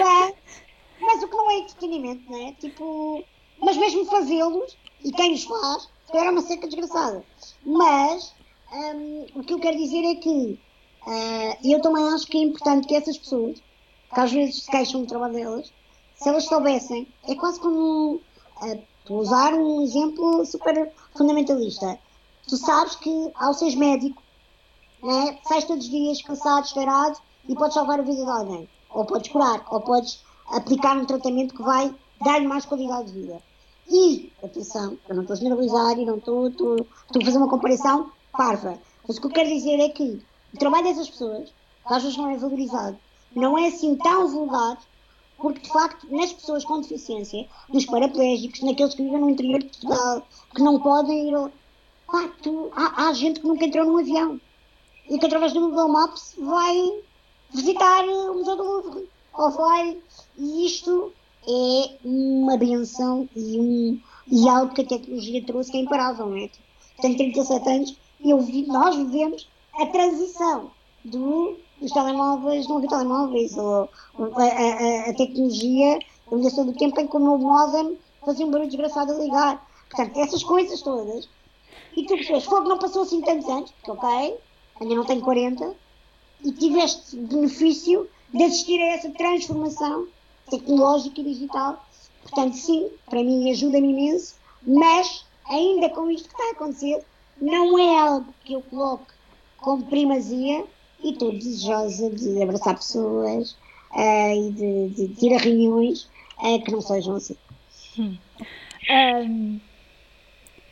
mas, 0.00 0.34
mas 1.00 1.22
o 1.22 1.28
que 1.28 1.36
não 1.36 1.50
é 1.50 1.58
entretenimento, 1.58 2.30
não 2.30 2.48
é? 2.48 2.52
Tipo, 2.52 3.24
mas 3.60 3.76
mesmo 3.76 4.04
fazê-los, 4.06 4.76
e 5.04 5.12
quem 5.12 5.34
os 5.34 5.44
faz, 5.44 5.88
era 6.12 6.30
uma 6.30 6.42
seca 6.42 6.66
desgraçada. 6.66 7.24
Mas 7.64 8.34
um, 8.72 9.26
o 9.34 9.42
que 9.42 9.54
eu 9.54 9.60
quero 9.60 9.76
dizer 9.76 10.04
é 10.04 10.14
que 10.16 10.58
uh, 11.06 11.56
eu 11.64 11.80
também 11.80 12.06
acho 12.08 12.26
que 12.26 12.38
é 12.38 12.42
importante 12.42 12.86
que 12.86 12.94
essas 12.94 13.16
pessoas, 13.16 13.62
que 14.12 14.20
às 14.20 14.32
vezes 14.32 14.64
se 14.64 14.70
queixam 14.70 15.02
do 15.02 15.06
trabalho 15.06 15.34
delas, 15.34 15.72
se 16.16 16.28
elas 16.28 16.44
soubessem, 16.44 17.06
é 17.28 17.34
quase 17.34 17.60
como 17.60 18.16
uh, 18.16 18.82
vou 19.08 19.20
usar 19.20 19.54
um 19.54 19.82
exemplo 19.82 20.44
super 20.44 20.92
fundamentalista. 21.16 21.98
Tu 22.46 22.56
sabes 22.56 22.94
que 22.96 23.30
ao 23.34 23.54
seres 23.54 23.74
médico 23.74 24.22
né? 25.02 25.38
sais 25.44 25.64
todos 25.64 25.84
os 25.84 25.90
dias 25.90 26.22
cansado, 26.22 26.64
estourado 26.64 27.18
e 27.48 27.54
podes 27.54 27.74
salvar 27.74 28.00
a 28.00 28.02
vida 28.02 28.24
de 28.24 28.30
alguém. 28.30 28.68
Ou 28.90 29.04
podes 29.04 29.30
curar, 29.30 29.64
ou 29.70 29.80
podes 29.80 30.22
aplicar 30.50 30.96
um 30.96 31.04
tratamento 31.04 31.54
que 31.54 31.62
vai 31.62 31.94
dar-lhe 32.24 32.46
mais 32.46 32.64
qualidade 32.64 33.12
de 33.12 33.20
vida. 33.20 33.42
E, 33.90 34.32
atenção, 34.42 34.98
eu 35.08 35.14
não 35.14 35.22
estou 35.22 35.34
a 35.34 35.38
generalizar 35.38 35.98
e 35.98 36.04
não 36.04 36.16
estou, 36.16 36.46
a 36.48 37.24
fazer 37.24 37.38
uma 37.38 37.48
comparação 37.48 38.10
parva. 38.32 38.78
Mas 39.06 39.16
o 39.16 39.20
que 39.20 39.26
eu 39.26 39.30
quero 39.30 39.48
dizer 39.48 39.80
é 39.80 39.88
que 39.88 40.22
o 40.52 40.58
trabalho 40.58 40.84
dessas 40.84 41.08
pessoas, 41.08 41.52
às 41.84 42.02
vezes 42.02 42.18
não 42.18 42.28
é 42.28 42.36
valorizado, 42.36 42.98
não 43.34 43.56
é 43.56 43.68
assim 43.68 43.96
tão 43.96 44.28
vulgar, 44.28 44.78
porque 45.38 45.60
de 45.60 45.68
facto, 45.68 46.06
nas 46.10 46.32
pessoas 46.32 46.64
com 46.64 46.80
deficiência, 46.80 47.48
nos 47.72 47.86
paraplégicos, 47.86 48.60
naqueles 48.62 48.94
que 48.94 49.02
vivem 49.02 49.20
no 49.20 49.30
interior 49.30 49.60
de 49.60 49.66
Portugal, 49.66 50.26
que 50.54 50.62
não 50.62 50.80
podem 50.80 51.30
ir. 51.30 51.50
Pá, 52.06 52.28
tu, 52.42 52.70
há, 52.74 53.08
há 53.08 53.12
gente 53.12 53.40
que 53.40 53.46
nunca 53.46 53.64
entrou 53.64 53.86
num 53.86 53.98
avião 53.98 54.40
e 55.08 55.18
que 55.18 55.26
através 55.26 55.52
do 55.52 55.60
Google 55.60 55.88
Maps 55.88 56.34
vai 56.38 57.02
visitar 57.52 58.04
o 58.04 58.34
Museu 58.34 58.56
do 58.56 58.62
Louvre. 58.62 59.08
Ou 59.34 59.50
vai. 59.50 59.98
E 60.36 60.66
isto 60.66 61.12
é 61.46 61.96
uma 62.04 62.56
benção 62.56 63.28
e, 63.36 63.60
um, 63.60 64.00
e 64.26 64.48
algo 64.48 64.74
que 64.74 64.82
a 64.82 64.86
tecnologia 64.86 65.44
trouxe 65.44 65.70
que 65.70 65.78
é 65.78 65.80
imparável, 65.80 66.26
não 66.26 66.36
é? 66.36 66.50
Tenho 67.00 67.16
37 67.16 67.68
anos 67.68 67.96
eu 68.24 68.40
vi, 68.40 68.66
nós 68.66 68.96
vivemos 68.96 69.48
a 69.74 69.86
transição 69.86 70.70
do, 71.04 71.56
dos 71.80 71.92
telemóveis, 71.92 72.66
não 72.68 72.76
havia 72.78 72.88
telemóveis, 72.88 73.56
ou, 73.56 73.88
a, 74.18 74.42
a, 74.42 75.10
a, 75.10 75.14
tecnologia, 75.14 75.98
ainda 76.30 76.50
sou 76.50 76.64
do 76.64 76.72
tempo 76.72 77.00
em 77.00 77.06
que 77.06 77.16
o 77.16 77.20
meu 77.20 77.38
modem 77.38 77.98
fazia 78.24 78.46
um 78.46 78.50
barulho 78.50 78.68
desgraçado 78.68 79.12
a 79.12 79.16
ligar. 79.16 79.66
Portanto, 79.90 80.18
essas 80.18 80.42
coisas 80.42 80.82
todas. 80.82 81.28
E 81.96 82.04
tu 82.04 82.14
percebes, 82.14 82.44
fogo 82.44 82.68
não 82.68 82.78
passou 82.78 83.02
assim 83.02 83.20
tantos 83.20 83.48
anos, 83.48 83.70
porque 83.72 83.90
ok, 83.90 84.38
ainda 84.80 84.94
não 84.94 85.04
tenho 85.04 85.20
40, 85.22 85.74
e 86.44 86.52
tiveste 86.52 87.16
benefício 87.16 88.08
de 88.32 88.44
assistir 88.44 88.80
a 88.80 88.94
essa 88.94 89.10
transformação 89.10 90.06
tecnológica 90.50 91.20
e 91.20 91.24
digital. 91.24 91.84
Portanto, 92.22 92.54
sim, 92.54 92.90
para 93.06 93.22
mim 93.22 93.50
ajuda-me 93.50 93.90
imenso, 93.90 94.34
mas 94.66 95.24
ainda 95.48 95.88
com 95.90 96.10
isto 96.10 96.28
que 96.28 96.34
está 96.34 96.48
a 96.48 96.52
acontecer, 96.52 97.04
não 97.40 97.78
é 97.78 97.98
algo 97.98 98.34
que 98.44 98.52
eu 98.52 98.62
coloque 98.62 99.12
como 99.58 99.84
primazia 99.86 100.64
e 101.02 101.10
estou 101.12 101.32
desejosa 101.32 102.10
de 102.10 102.42
abraçar 102.42 102.74
pessoas 102.74 103.52
uh, 103.92 104.48
e 104.48 104.50
de, 104.52 104.88
de, 104.88 105.08
de, 105.08 105.26
ir 105.26 105.34
a 105.34 105.38
reuniões 105.38 106.08
uh, 106.38 106.62
que 106.62 106.70
não 106.70 106.80
sejam 106.80 107.16
assim. 107.16 107.36
Hum. 107.98 108.16
Um, 108.90 109.60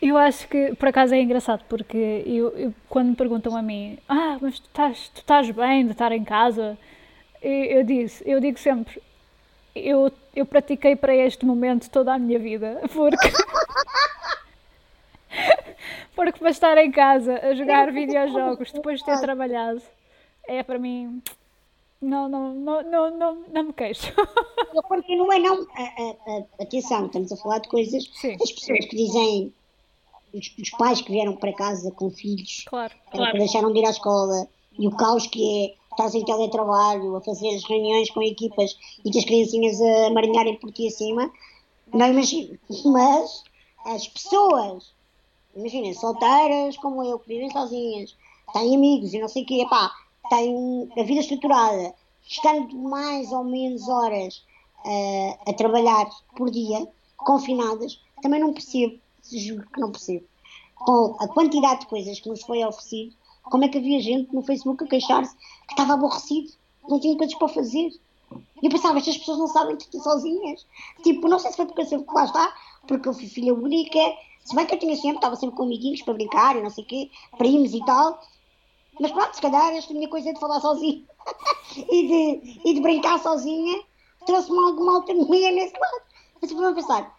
eu 0.00 0.16
acho 0.16 0.48
que 0.48 0.74
por 0.74 0.88
acaso 0.88 1.14
é 1.14 1.20
engraçado 1.20 1.64
porque 1.68 2.22
eu, 2.26 2.48
eu, 2.56 2.74
quando 2.88 3.08
me 3.08 3.16
perguntam 3.16 3.56
a 3.56 3.62
mim, 3.62 3.98
ah, 4.08 4.38
mas 4.40 4.58
tu 4.58 4.66
estás, 4.66 5.08
tu 5.08 5.18
estás 5.18 5.50
bem 5.50 5.84
de 5.84 5.92
estar 5.92 6.12
em 6.12 6.24
casa, 6.24 6.78
eu, 7.42 7.64
eu, 7.64 7.84
disse, 7.84 8.22
eu 8.26 8.40
digo 8.40 8.58
sempre, 8.58 9.02
eu, 9.74 10.12
eu 10.34 10.46
pratiquei 10.46 10.96
para 10.96 11.14
este 11.14 11.44
momento 11.44 11.90
toda 11.90 12.14
a 12.14 12.18
minha 12.18 12.38
vida, 12.38 12.80
porque 12.92 13.30
porque 16.14 16.38
para 16.38 16.50
estar 16.50 16.78
em 16.78 16.90
casa 16.90 17.38
a 17.42 17.54
jogar 17.54 17.92
videojogos 17.92 18.72
depois 18.72 19.00
de 19.00 19.06
ter 19.06 19.20
trabalhado 19.20 19.82
é 20.48 20.62
para 20.62 20.78
mim 20.78 21.22
não, 22.00 22.28
não, 22.28 22.54
não, 22.54 22.82
não, 22.82 23.10
não, 23.10 23.44
não 23.52 23.62
me 23.64 23.72
queixo. 23.72 24.12
Eu 24.74 24.82
continuo 24.82 25.30
a 25.30 25.38
não. 25.38 25.66
A, 25.74 25.82
a, 25.82 26.36
a, 26.36 26.62
atenção, 26.62 27.06
estamos 27.06 27.32
a 27.32 27.36
falar 27.36 27.58
de 27.58 27.68
coisas. 27.68 28.08
Sim. 28.14 28.36
As 28.40 28.52
pessoas 28.52 28.84
que 28.86 28.96
dizem 28.96 29.52
os, 30.32 30.52
os, 30.58 30.70
pais 30.70 31.00
que 31.00 31.10
vieram 31.10 31.34
para 31.36 31.52
casa 31.52 31.90
com 31.90 32.10
filhos 32.10 32.64
claro, 32.66 32.94
claro. 33.10 33.32
que 33.32 33.38
deixaram 33.38 33.72
de 33.72 33.78
ir 33.80 33.86
à 33.86 33.90
escola 33.90 34.46
e 34.78 34.86
o 34.86 34.90
caos 34.90 35.26
que 35.26 35.64
é 35.64 35.86
estás 35.92 36.14
em 36.14 36.24
teletrabalho 36.24 37.16
a 37.16 37.22
fazer 37.22 37.54
as 37.54 37.64
reuniões 37.64 38.10
com 38.10 38.22
equipas 38.22 38.76
e 39.02 39.10
que 39.10 39.18
as 39.18 39.24
criancinhas 39.24 39.80
a 39.80 40.10
marinharem 40.10 40.56
por 40.56 40.70
ti 40.70 40.88
acima, 40.88 41.30
não 41.92 42.06
imagino. 42.08 42.58
Mas 42.84 43.42
as 43.86 44.06
pessoas, 44.06 44.92
imaginem, 45.56 45.94
solteiras 45.94 46.76
como 46.76 47.02
eu, 47.02 47.18
que 47.18 47.28
vivem 47.28 47.50
sozinhas, 47.50 48.14
têm 48.52 48.76
amigos 48.76 49.14
e 49.14 49.18
não 49.18 49.28
sei 49.28 49.42
o 49.42 49.46
quê, 49.46 49.66
pá, 49.70 49.90
têm 50.28 50.88
a 50.96 51.02
vida 51.02 51.20
estruturada, 51.20 51.94
estando 52.26 52.76
mais 52.76 53.30
ou 53.32 53.44
menos 53.44 53.88
horas 53.88 54.42
uh, 54.84 55.50
a 55.50 55.52
trabalhar 55.52 56.08
por 56.36 56.50
dia, 56.50 56.86
confinadas, 57.16 58.00
também 58.22 58.40
não 58.40 58.52
percebo 58.52 58.98
juro 59.34 59.66
que 59.72 59.80
não 59.80 59.90
percebo. 59.90 60.24
Com 60.74 61.16
a 61.18 61.28
quantidade 61.28 61.80
de 61.80 61.86
coisas 61.86 62.20
que 62.20 62.28
nos 62.28 62.42
foi 62.42 62.64
oferecido, 62.64 63.14
como 63.44 63.64
é 63.64 63.68
que 63.68 63.78
havia 63.78 64.00
gente 64.00 64.32
no 64.34 64.42
Facebook 64.42 64.84
a 64.84 64.86
queixar-se 64.86 65.34
que 65.34 65.72
estava 65.72 65.94
aborrecido, 65.94 66.52
não 66.88 67.00
tinha 67.00 67.16
coisas 67.16 67.36
para 67.36 67.48
fazer. 67.48 67.90
E 68.62 68.66
eu 68.66 68.70
pensava, 68.70 68.98
estas 68.98 69.16
pessoas 69.18 69.38
não 69.38 69.48
sabem 69.48 69.76
que 69.76 69.98
sozinhas. 69.98 70.66
Tipo, 71.02 71.28
não 71.28 71.38
sei 71.38 71.50
se 71.50 71.56
foi 71.56 71.66
porque 71.66 71.82
eu 71.82 71.86
sempre 71.86 72.14
lá 72.14 72.24
está, 72.24 72.54
porque 72.86 73.08
eu 73.08 73.14
fui 73.14 73.26
filha 73.26 73.54
única, 73.54 73.98
se 74.44 74.54
bem 74.54 74.66
que 74.66 74.74
eu 74.74 74.78
tinha 74.78 74.96
sempre, 74.96 75.16
estava 75.16 75.36
sempre 75.36 75.56
com 75.56 75.62
amiguinhos 75.64 76.02
para 76.02 76.14
brincar 76.14 76.56
e 76.56 76.62
não 76.62 76.70
sei 76.70 76.84
o 76.84 76.86
quê, 76.86 77.10
primos 77.38 77.72
e 77.72 77.84
tal. 77.84 78.20
Mas 79.00 79.12
pronto, 79.12 79.34
se 79.34 79.42
calhar 79.42 79.74
esta 79.74 79.92
minha 79.92 80.08
coisa 80.08 80.32
de 80.32 80.40
falar 80.40 80.60
sozinha 80.60 81.04
e, 81.76 82.08
de, 82.08 82.60
e 82.64 82.74
de 82.74 82.80
brincar 82.80 83.18
sozinha 83.18 83.82
trouxe-me 84.26 84.58
alguma 84.58 84.96
autonomia 84.96 85.52
nesse 85.52 85.78
lado. 85.78 86.02
Mas 86.40 86.50
eu 86.50 86.56
fui 86.56 86.74
pensar, 86.74 87.16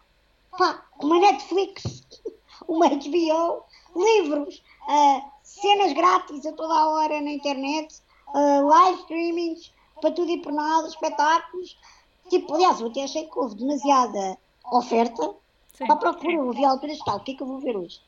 pá, 0.57 0.85
uma 1.01 1.19
Netflix, 1.19 2.03
uma 2.67 2.89
HBO, 2.89 3.63
livros, 3.95 4.61
uh, 4.87 5.23
cenas 5.43 5.93
grátis 5.93 6.45
a 6.45 6.53
toda 6.53 6.73
a 6.73 6.89
hora 6.89 7.21
na 7.21 7.31
internet, 7.31 8.01
uh, 8.27 8.67
live 8.67 8.99
streamings, 9.01 9.73
para 10.01 10.11
tudo 10.11 10.29
e 10.29 10.41
por 10.41 10.51
nada, 10.51 10.87
espetáculos. 10.87 11.77
Tipo, 12.29 12.53
aliás, 12.53 12.79
eu 12.79 12.87
até 12.87 13.03
achei 13.03 13.25
que 13.25 13.39
houve 13.39 13.55
demasiada 13.55 14.37
oferta 14.71 15.33
Sim. 15.73 15.87
para 15.87 15.95
procurar. 15.95 16.33
Eu 16.33 16.51
vi 16.51 16.65
alturas 16.65 16.99
tal, 16.99 17.17
o 17.17 17.19
que 17.21 17.31
é 17.31 17.35
que 17.35 17.41
eu 17.41 17.47
vou 17.47 17.59
ver 17.59 17.75
hoje? 17.75 18.01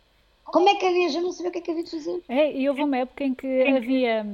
Como 0.52 0.70
é 0.70 0.76
que 0.76 0.86
havia? 0.86 1.10
Já 1.10 1.22
não 1.22 1.32
sabia 1.32 1.50
o 1.50 1.52
que 1.52 1.60
é 1.60 1.62
que 1.62 1.72
havia 1.72 1.84
de 1.84 1.91
fazer. 1.91 2.24
É, 2.28 2.52
e 2.52 2.68
houve 2.70 2.84
uma 2.84 2.97
época 2.97 3.24
em 3.24 3.34
que 3.34 3.64
havia 3.64 4.26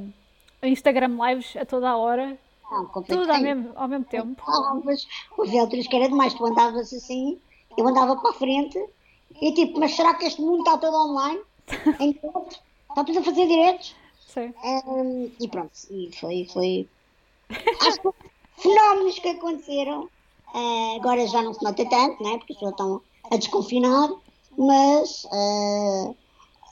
Instagram 0.64 1.18
Lives 1.28 1.56
a 1.58 1.66
toda 1.66 1.90
a 1.90 1.98
hora. 1.98 2.38
Não, 2.72 2.88
tudo 3.04 3.32
ao 3.32 3.40
mesmo, 3.40 3.72
ao 3.76 3.88
mesmo 3.88 4.06
tempo. 4.06 4.42
Ah, 4.48 4.80
mas 4.84 5.08
houve 5.38 5.58
alturas 5.58 5.88
que 5.88 5.96
era 5.96 6.10
demais, 6.10 6.34
tu 6.34 6.46
andavas 6.46 6.92
assim 6.92 7.40
eu 7.78 7.88
andava 7.88 8.16
para 8.16 8.30
a 8.30 8.34
frente 8.34 8.84
e 9.42 9.54
tipo, 9.54 9.80
mas 9.80 9.96
será 9.96 10.14
que 10.14 10.26
este 10.26 10.42
mundo 10.42 10.60
está 10.60 10.78
todo 10.78 10.96
online? 10.96 11.42
Em 12.00 12.14
direto? 12.14 12.60
Está 12.90 13.04
tudo 13.04 13.20
a 13.20 13.24
fazer 13.24 13.48
diretos? 13.48 13.96
Sim. 14.28 14.54
Um, 14.88 15.32
e 15.40 15.48
pronto, 15.48 15.72
e 15.90 16.10
foi, 16.18 16.48
foi. 16.52 16.88
Acho 17.82 18.02
que 18.02 18.10
fenómenos 18.58 19.20
que 19.20 19.30
aconteceram. 19.30 20.10
Uh, 20.54 20.96
agora 20.96 21.28
já 21.28 21.42
não 21.42 21.54
se 21.54 21.64
nota 21.64 21.86
tanto, 21.86 22.24
né? 22.24 22.38
porque 22.38 22.54
as 22.54 22.60
pessoas 22.60 22.72
estão 22.72 23.02
a 23.30 23.38
desconfinar, 23.38 24.10
mas 24.58 25.26
uh, 25.26 26.16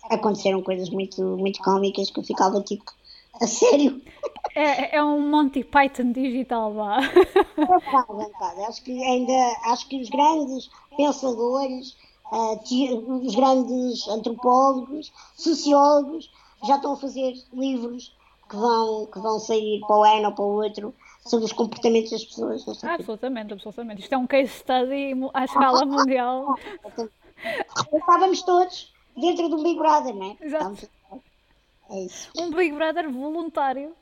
aconteceram 0.10 0.62
coisas 0.62 0.90
muito, 0.90 1.22
muito 1.38 1.60
cómicas 1.60 2.10
que 2.10 2.20
eu 2.20 2.24
ficava 2.24 2.62
tipo, 2.62 2.92
a 3.42 3.48
sério? 3.48 4.02
É, 4.56 4.98
é 4.98 5.04
um 5.04 5.30
Monty 5.30 5.64
Python 5.64 6.12
digital, 6.12 6.74
vá. 6.74 7.00
É 7.00 7.66
verdade, 7.66 8.06
é 8.10 8.16
verdade. 8.16 8.62
Acho 8.68 8.84
que 8.84 9.04
ainda, 9.04 9.56
acho 9.66 9.88
que 9.88 10.02
os 10.02 10.10
grandes 10.10 10.70
pensadores, 10.96 11.96
uh, 12.32 13.26
os 13.26 13.36
grandes 13.36 14.08
antropólogos, 14.08 15.12
sociólogos, 15.36 16.30
já 16.66 16.76
estão 16.76 16.94
a 16.94 16.98
fazer 16.98 17.34
livros 17.54 18.16
que 18.50 18.56
vão, 18.56 19.06
que 19.08 19.20
vão 19.20 19.40
sair 19.40 19.82
para 19.88 19.98
o 19.98 20.04
ano 20.04 20.28
ou 20.28 20.32
para 20.34 20.46
o 20.46 20.64
outro 20.64 20.94
sobre 21.26 21.46
os 21.46 21.54
comportamentos 21.54 22.12
das 22.12 22.24
pessoas. 22.24 22.84
Absolutamente, 22.84 23.54
absolutamente. 23.54 24.02
Isto 24.02 24.14
é 24.14 24.18
um 24.18 24.28
case 24.28 24.52
study 24.52 25.14
à 25.34 25.46
escala 25.46 25.86
mundial. 25.86 26.56
Estávamos 27.94 28.42
todos 28.44 28.94
dentro 29.16 29.50
do 29.50 29.64
Big 29.64 29.78
Brother, 29.78 30.16
não 30.16 30.32
é? 30.32 30.46
Exato. 30.46 30.90
É 31.90 32.00
isso. 32.00 32.30
Um 32.38 32.52
Big 32.52 32.74
Brother 32.74 33.10
voluntário. 33.12 33.96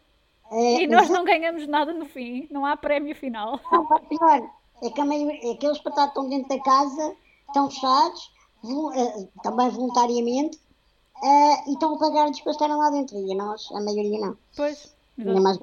É, 0.51 0.83
e 0.83 0.87
nós 0.87 1.09
não 1.09 1.23
ganhamos 1.23 1.65
nada 1.65 1.93
no 1.93 2.05
fim, 2.05 2.47
não 2.51 2.65
há 2.65 2.75
prémio 2.75 3.15
final. 3.15 3.59
Não, 3.71 3.85
pior, 3.85 4.49
é 4.83 4.89
que, 4.89 5.01
é 5.01 5.55
que 5.55 5.65
eles 5.65 5.79
para 5.79 6.05
estão 6.05 6.27
dentro 6.27 6.49
da 6.49 6.61
casa, 6.61 7.15
estão 7.47 7.69
fechados, 7.69 8.31
uh, 8.63 9.29
também 9.43 9.69
voluntariamente, 9.69 10.57
uh, 10.57 11.69
e 11.69 11.73
estão 11.73 11.95
a 11.95 11.99
pagar-lhes 11.99 12.41
para 12.41 12.51
estarem 12.51 12.75
lá 12.75 12.89
dentro. 12.89 13.17
E 13.17 13.33
nós, 13.33 13.69
a 13.71 13.79
maioria 13.81 14.19
não. 14.19 14.37
Pois. 14.55 14.93
Mais... 15.17 15.57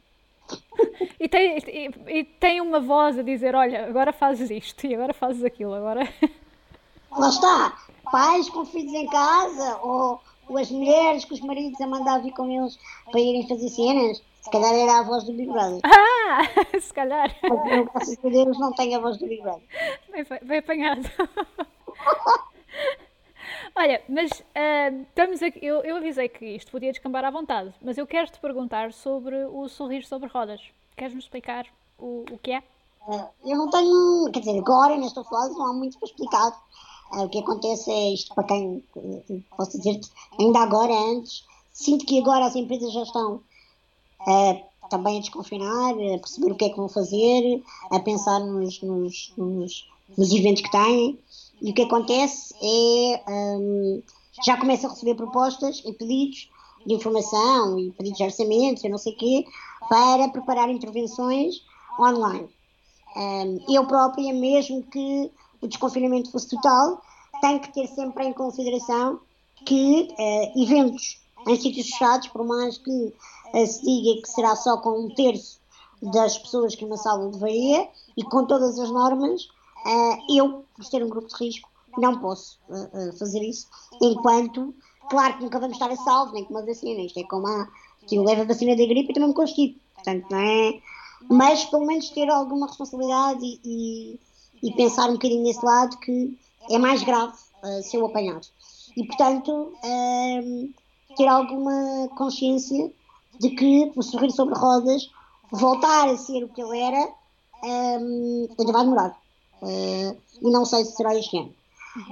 e, 1.21 1.29
tem, 1.29 1.59
e, 1.59 2.19
e, 2.21 2.25
tem 2.25 2.61
uma 2.63 2.81
voz 2.81 3.19
a 3.19 3.23
dizer: 3.23 3.55
olha, 3.55 3.87
agora 3.87 4.13
fazes 4.13 4.51
isto 4.51 4.87
e 4.87 4.95
agora 4.95 5.13
fazes 5.13 5.45
aquilo. 5.45 5.75
Agora. 5.75 6.09
Lá 7.11 7.29
está. 7.29 7.79
Pais 8.11 8.49
com 8.49 8.65
filhos 8.65 8.95
em 8.95 9.07
casa 9.07 9.79
ou, 9.83 10.21
ou 10.49 10.59
as 10.59 10.71
mulheres 10.71 11.25
com 11.25 11.35
os 11.35 11.41
maridos 11.41 11.81
a 11.81 11.87
mandar 11.87 12.23
vir 12.23 12.33
com 12.33 12.51
eles 12.51 12.79
para 13.11 13.21
irem 13.21 13.47
fazer 13.47 13.69
cenas. 13.69 14.23
Se 14.41 14.51
calhar 14.51 14.73
era 14.73 14.99
a 14.99 15.03
voz 15.03 15.25
do 15.25 15.33
Big 15.33 15.51
Brother. 15.51 15.81
Ah, 15.85 16.41
se 16.81 16.93
calhar. 16.93 17.35
Porque 17.41 17.69
eu, 17.69 17.85
graças 17.85 18.19
a 18.25 18.29
Deus, 18.29 18.59
não 18.59 18.73
tenho 18.73 18.99
a 18.99 19.01
voz 19.03 19.19
do 19.19 19.27
Big 19.27 19.43
Brother. 19.43 19.63
Bem, 20.11 20.25
bem 20.43 20.59
apanhado. 20.59 21.03
Olha, 23.77 24.03
mas 24.09 24.31
uh, 24.41 25.03
estamos 25.03 25.43
aqui, 25.43 25.65
eu, 25.65 25.83
eu 25.83 25.97
avisei 25.97 26.29
que 26.29 26.45
isto 26.45 26.71
podia 26.71 26.91
descambar 26.91 27.25
à 27.25 27.31
vontade, 27.31 27.73
mas 27.81 27.97
eu 27.97 28.07
quero-te 28.07 28.41
perguntar 28.41 28.93
sobre 28.93 29.45
o 29.45 29.69
sorriso 29.69 30.09
sobre 30.09 30.29
rodas. 30.29 30.61
Queres-me 30.97 31.21
explicar 31.21 31.67
o, 31.99 32.25
o 32.31 32.39
que 32.39 32.53
é? 32.53 32.63
Uh, 33.07 33.29
eu 33.45 33.57
não 33.57 33.71
tenho, 33.71 34.31
quer 34.33 34.41
dizer, 34.41 34.59
agora 34.59 34.97
nesta 34.97 35.23
fase 35.23 35.57
não 35.57 35.67
há 35.67 35.73
muito 35.73 35.99
para 35.99 36.09
explicar. 36.09 36.53
O 37.13 37.29
que 37.29 37.39
acontece 37.39 37.91
é 37.91 38.13
isto 38.13 38.35
para 38.35 38.45
quem, 38.45 38.83
posso 39.57 39.79
dizer 39.79 40.01
ainda 40.39 40.61
agora, 40.61 40.93
antes, 40.93 41.45
sinto 41.73 42.05
que 42.05 42.21
agora 42.21 42.47
as 42.47 42.55
empresas 42.55 42.93
já 42.93 43.03
estão 43.03 43.37
uh, 44.27 44.89
também 44.91 45.19
a 45.19 45.21
desconfinar, 45.21 45.93
a 45.93 46.19
perceber 46.19 46.53
o 46.53 46.55
que 46.55 46.67
é 46.67 46.71
que 46.71 46.77
vão 46.77 46.89
fazer, 46.89 47.63
a 47.91 48.01
pensar 48.01 48.41
nos, 48.41 48.83
nos, 48.83 49.33
nos, 49.37 49.89
nos 50.17 50.33
eventos 50.33 50.63
que 50.63 50.71
têm. 50.71 51.19
E 51.61 51.71
o 51.71 51.75
que 51.75 51.83
acontece 51.83 52.55
é 52.63 53.23
um, 53.29 54.03
já 54.45 54.57
começa 54.57 54.87
a 54.87 54.91
receber 54.91 55.15
propostas 55.15 55.83
e 55.85 55.93
pedidos 55.93 56.51
de 56.87 56.95
informação 56.95 57.79
e 57.79 57.91
pedidos 57.93 58.19
de 58.19 58.25
orçamentos 58.25 58.85
e 58.85 58.89
não 58.89 58.99
sei 58.99 59.13
o 59.13 59.17
quê 59.17 59.45
para 59.89 60.29
preparar 60.29 60.71
intervenções 60.71 61.63
online. 61.99 62.49
Um, 63.17 63.59
eu 63.69 63.87
própria, 63.87 64.33
mesmo 64.33 64.83
que 64.85 65.31
o 65.61 65.69
desconfinamento 65.69 66.31
fosse 66.31 66.49
total, 66.49 67.03
tenho 67.41 67.61
que 67.61 67.73
ter 67.73 67.87
sempre 67.89 68.27
em 68.27 68.33
consideração 68.33 69.21
que 69.65 70.09
uh, 70.11 70.63
eventos 70.63 71.21
em 71.47 71.57
sítios 71.57 71.89
fechados, 71.89 72.29
por 72.29 72.45
mais 72.45 72.79
que 72.79 72.91
uh, 72.91 73.67
se 73.67 73.83
diga 73.83 74.23
que 74.23 74.29
será 74.29 74.55
só 74.57 74.79
com 74.79 75.07
um 75.07 75.15
terço 75.15 75.61
das 76.03 76.39
pessoas 76.39 76.75
que 76.75 76.85
uma 76.85 76.97
sala 76.97 77.29
deveria 77.31 77.89
e 78.17 78.23
com 78.23 78.45
todas 78.47 78.79
as 78.79 78.91
normas, 78.91 79.45
uh, 79.45 80.37
eu, 80.37 80.65
por 80.77 80.85
ter 80.87 81.05
um 81.05 81.09
grupo 81.09 81.29
de 81.29 81.45
risco, 81.45 81.69
não 81.97 82.21
posso 82.21 82.61
fazer 83.19 83.43
isso, 83.43 83.67
enquanto, 84.01 84.73
claro 85.11 85.37
que 85.37 85.43
nunca 85.43 85.59
vamos 85.59 85.75
estar 85.75 85.91
a 85.91 85.97
salvo, 85.97 86.33
nem 86.33 86.45
com 86.45 86.55
uma 86.55 86.65
vacina, 86.65 87.01
isto 87.01 87.19
é 87.19 87.25
como 87.25 87.49
a, 87.49 87.67
que 88.07 88.15
eu 88.15 88.23
levo 88.23 88.43
a 88.43 88.45
vacina 88.45 88.77
da 88.77 88.87
gripe 88.87 89.11
e 89.11 89.15
também 89.15 89.31
me 89.31 89.35
constipo, 89.35 89.81
portanto, 89.95 90.27
não 90.31 90.39
é? 90.39 90.81
Mas 91.29 91.65
pelo 91.65 91.87
menos 91.87 92.11
ter 92.11 92.29
alguma 92.31 92.69
responsabilidade 92.69 93.45
e, 93.45 93.61
e, 93.65 94.21
e 94.63 94.73
pensar 94.73 95.09
um 95.09 95.15
bocadinho 95.15 95.43
nesse 95.43 95.65
lado 95.65 95.97
que 95.99 96.37
é 96.71 96.79
mais 96.79 97.03
grave 97.03 97.35
uh, 97.63 97.83
se 97.83 97.97
eu 97.97 98.07
apanhar. 98.07 98.41
E 98.97 99.07
portanto, 99.07 99.73
ter 101.17 101.29
alguma 101.29 102.09
consciência 102.17 102.91
de 103.39 103.51
que 103.51 103.93
o 103.95 104.03
sorrir 104.03 104.33
sobre 104.33 104.55
rodas 104.55 105.09
voltar 105.51 106.09
a 106.09 106.17
ser 106.17 106.45
o 106.45 106.49
que 106.49 106.61
ele 106.61 106.79
era 106.79 107.09
um, 107.63 108.49
ainda 108.59 108.73
vai 108.73 108.85
demorar. 108.85 109.21
Uh, 109.63 110.17
e 110.41 110.51
não 110.51 110.65
sei 110.65 110.85
se 110.85 110.97
será 110.97 111.15
este 111.15 111.39
ano. 111.39 111.55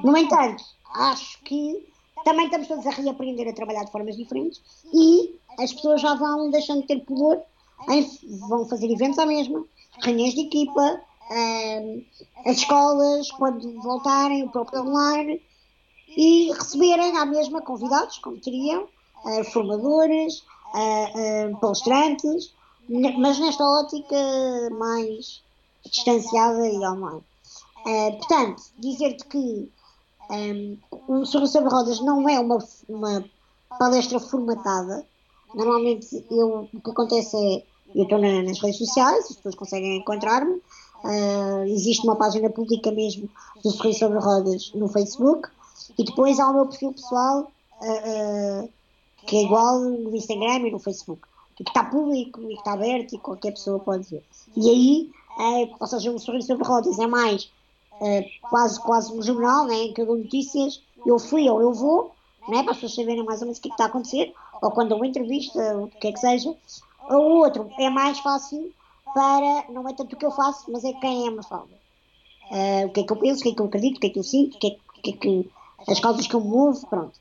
No 0.03 0.17
entanto, 0.17 0.65
acho 0.95 1.41
que 1.43 1.87
também 2.25 2.47
estamos 2.47 2.67
todos 2.67 2.87
a 2.87 2.91
reaprender 2.91 3.49
a 3.49 3.53
trabalhar 3.53 3.85
de 3.85 3.93
formas 3.93 4.17
diferentes 4.17 4.61
e 4.93 5.39
as 5.59 5.73
pessoas 5.73 6.01
já 6.01 6.15
vão 6.15 6.51
deixando 6.51 6.83
de 6.83 6.89
ter 6.89 7.01
pudor, 7.01 7.41
em, 7.89 8.11
vão 8.49 8.67
fazer 8.67 8.91
eventos 8.91 9.19
à 9.19 9.27
mesma, 9.27 9.65
reuniões 10.03 10.35
de 10.35 10.41
equipa, 10.43 11.01
as 12.45 12.59
escolas, 12.59 13.31
quando 13.33 13.81
voltarem, 13.83 14.45
o 14.45 14.51
próprio 14.51 14.83
online, 14.83 15.43
e 16.17 16.53
receberem 16.53 17.17
à 17.17 17.27
mesma 17.27 17.61
convidados, 17.61 18.19
como 18.19 18.39
teriam, 18.39 18.85
uh, 19.25 19.45
formadores, 19.53 20.43
uh, 20.75 21.51
uh, 21.53 21.57
palestrantes, 21.59 22.55
mas 22.89 23.39
nesta 23.39 23.65
ótica 23.65 24.17
mais 24.79 25.43
distanciada 25.85 26.69
e 26.69 26.79
online. 26.79 27.23
portanto, 28.19 28.63
dizer-te 28.79 29.25
que 29.27 29.73
um, 30.31 30.79
o 31.09 31.25
Sorro 31.27 31.47
sobre 31.47 31.69
Rodas 31.69 32.01
não 32.01 32.29
é 32.29 32.39
uma, 32.39 32.59
uma 32.89 33.25
palestra 33.79 34.21
formatada. 34.21 35.05
Normalmente 35.55 36.25
eu, 36.31 36.69
o 36.73 36.81
que 36.81 36.91
acontece 36.91 37.37
é 37.37 37.65
eu 37.95 38.03
estou 38.03 38.19
na, 38.19 38.43
nas 38.43 38.61
redes 38.61 38.79
sociais, 38.79 39.27
as 39.31 39.37
pessoas 39.37 39.55
conseguem 39.55 39.99
encontrar-me. 39.99 40.61
Uh, 41.07 41.65
existe 41.69 42.05
uma 42.05 42.17
página 42.17 42.51
pública 42.51 42.91
mesmo 42.91 43.29
do 43.63 43.71
Sorriso 43.71 44.01
sobre 44.01 44.19
Rodas 44.19 44.73
no 44.75 44.89
Facebook. 44.89 45.49
E 45.97 46.05
depois 46.05 46.39
há 46.41 46.51
o 46.51 46.55
meu 46.55 46.67
perfil 46.67 46.93
pessoal, 46.93 47.51
uh, 47.81 48.65
uh, 48.65 48.69
que 49.27 49.37
é 49.37 49.43
igual 49.45 49.79
no 49.81 50.15
Instagram 50.15 50.67
e 50.67 50.71
no 50.73 50.79
Facebook. 50.79 51.23
Que 51.55 51.63
está 51.63 51.85
público 51.85 52.43
e 52.43 52.49
que 52.49 52.55
está 52.55 52.73
aberto 52.73 53.15
e 53.15 53.19
qualquer 53.19 53.53
pessoa 53.53 53.79
pode 53.79 54.05
ver. 54.11 54.23
E 54.57 54.69
aí, 54.69 55.11
ou 55.79 55.87
seja, 55.87 56.11
o 56.11 56.19
Sorriso 56.19 56.49
sobre 56.49 56.67
Rodas 56.67 56.99
é 56.99 57.07
mais 57.07 57.49
é, 58.01 58.29
quase, 58.43 58.81
quase 58.81 59.13
um 59.13 59.23
jornal, 59.23 59.65
né, 59.65 59.89
que 59.89 60.01
eu 60.01 60.07
dou 60.07 60.17
notícias, 60.17 60.83
eu 61.07 61.19
fui 61.19 61.49
ou 61.49 61.61
eu 61.61 61.73
vou, 61.73 62.13
né, 62.49 62.63
para 62.63 62.73
as 62.73 62.79
pessoas 62.79 62.95
saberem 62.95 63.25
mais 63.25 63.41
ou 63.41 63.47
menos 63.47 63.59
o 63.59 63.63
que, 63.63 63.69
é 63.69 63.73
está 63.73 63.85
a 63.85 63.87
acontecer, 63.87 64.35
ou 64.61 64.71
quando 64.71 64.91
dou 64.91 64.99
uma 64.99 65.07
entrevista, 65.07 65.77
o 65.79 65.89
que 65.89 66.09
é 66.09 66.13
que 66.13 66.21
seja. 66.21 66.55
O 67.09 67.15
outro 67.15 67.71
é 67.79 67.89
mais 67.89 68.19
fácil 68.19 68.73
para, 69.17 69.73
não 69.73 69.89
é 69.89 69.95
tanto 69.95 70.15
o 70.15 70.19
que 70.19 70.27
eu 70.27 70.31
faço, 70.31 70.71
mas 70.71 70.85
é 70.85 70.93
quem 70.93 71.27
é 71.27 71.31
uma 71.31 71.43
fala. 71.43 71.71
Uh, 72.51 72.87
o 72.87 72.91
que 72.91 73.01
é 73.01 73.03
que 73.03 73.11
eu 73.11 73.17
penso, 73.17 73.41
o 73.41 73.43
que 73.45 73.49
é 73.49 73.55
que 73.55 73.63
eu 73.63 73.67
acredito, 73.67 73.97
o 73.97 74.01
que 74.01 74.07
é 74.09 74.11
que 74.11 74.19
eu 74.19 74.23
sinto, 74.23 74.57
o 74.57 74.59
que 74.59 74.67
é, 74.67 74.77
que, 75.03 75.11
é 75.11 75.13
que 75.15 75.51
as 75.89 75.99
causas 75.99 76.27
que 76.27 76.35
eu 76.35 76.41
movo, 76.41 76.87
pronto. 76.87 77.19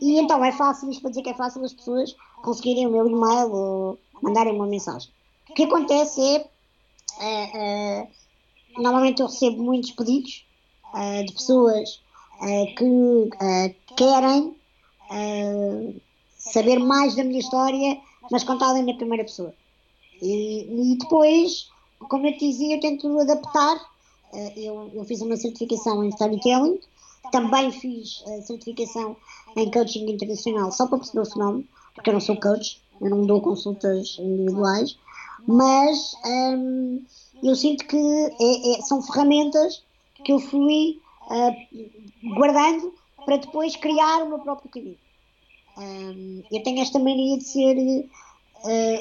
E 0.00 0.18
então 0.18 0.42
é 0.42 0.50
fácil, 0.50 0.88
isto 0.90 1.02
para 1.02 1.10
dizer 1.10 1.22
que 1.22 1.28
é 1.28 1.34
fácil 1.34 1.62
as 1.62 1.74
pessoas 1.74 2.16
conseguirem 2.42 2.86
o 2.86 2.90
meu 2.90 3.06
e-mail 3.06 3.52
ou 3.52 3.98
mandarem 4.22 4.54
uma 4.54 4.66
mensagem. 4.66 5.10
O 5.50 5.52
que 5.52 5.64
acontece 5.64 6.22
é, 7.20 8.02
uh, 8.02 8.06
uh, 8.06 8.82
normalmente 8.82 9.20
eu 9.20 9.26
recebo 9.26 9.62
muitos 9.62 9.90
pedidos 9.90 10.46
uh, 10.94 11.22
de 11.26 11.32
pessoas 11.34 12.02
que 12.76 13.30
querem 13.96 14.54
saber 16.36 16.78
mais 16.78 17.16
da 17.16 17.24
minha 17.24 17.40
história, 17.40 17.98
mas 18.30 18.44
contada 18.44 18.82
na 18.82 18.92
primeira 18.94 19.24
pessoa. 19.24 19.54
E, 20.22 20.92
e, 20.92 20.98
depois, 20.98 21.68
como 22.08 22.26
eu 22.26 22.36
dizia, 22.36 22.80
tento 22.80 23.18
adaptar. 23.20 23.96
Eu, 24.56 24.90
eu, 24.92 25.04
fiz 25.04 25.22
uma 25.22 25.36
certificação 25.36 26.04
em 26.04 26.08
storytelling, 26.08 26.78
também 27.30 27.70
fiz 27.70 28.22
a 28.26 28.42
certificação 28.42 29.16
em 29.56 29.70
coaching 29.70 30.10
internacional, 30.10 30.70
só 30.72 30.86
para 30.86 30.98
perceber 30.98 31.20
o 31.20 31.32
fenómeno, 31.32 31.64
porque 31.94 32.10
eu 32.10 32.14
não 32.14 32.20
sou 32.20 32.38
coach, 32.38 32.82
eu 33.00 33.08
não 33.08 33.22
dou 33.24 33.40
consultas 33.40 34.18
individuais, 34.18 34.98
mas. 35.46 36.14
Um, 36.24 37.02
eu 37.42 37.54
sinto 37.54 37.86
que 37.86 37.96
é, 37.96 38.78
é, 38.78 38.82
são 38.82 39.02
ferramentas 39.02 39.82
que 40.24 40.32
eu 40.32 40.38
fui 40.38 41.00
uh, 41.30 42.34
guardando 42.34 42.94
para 43.24 43.36
depois 43.36 43.76
criar 43.76 44.22
o 44.22 44.28
meu 44.28 44.38
próprio 44.38 44.70
caminho. 44.70 44.98
Um, 45.76 46.42
eu 46.50 46.62
tenho 46.62 46.80
esta 46.80 46.98
mania 46.98 47.36
de 47.38 47.44
ser, 47.44 48.08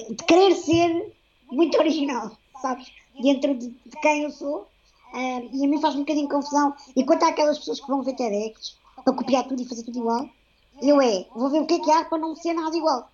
de 0.09 0.24
querer 0.26 0.55
ser 0.55 1.16
muito 1.51 1.78
original, 1.78 2.32
sabes? 2.61 2.91
Dentro 3.22 3.55
de, 3.55 3.70
de 3.70 3.99
quem 4.01 4.24
eu 4.24 4.32
sou. 4.32 4.68
Uh, 5.13 5.49
e 5.53 5.66
a 5.66 5.68
mim 5.70 5.80
faz 5.80 5.95
um 5.95 5.99
bocadinho 5.99 6.28
de 6.28 6.34
confusão. 6.34 6.74
E 6.95 7.03
quanto 7.05 7.24
àquelas 7.24 7.57
pessoas 7.57 7.80
que 7.80 7.88
vão 7.88 8.03
ver 8.03 8.16
TEDx 8.16 8.78
para 9.03 9.13
copiar 9.13 9.47
tudo 9.47 9.61
e 9.61 9.66
fazer 9.66 9.84
tudo 9.84 9.99
igual, 9.99 10.30
eu 10.82 10.99
é, 11.01 11.26
vou 11.34 11.49
ver 11.49 11.61
o 11.61 11.66
que 11.66 11.76
é 11.76 11.80
que 11.80 11.91
há 11.91 12.03
para 12.03 12.18
não 12.18 12.36
ser 12.36 12.53
nada 12.53 12.76
igual. 12.76 13.09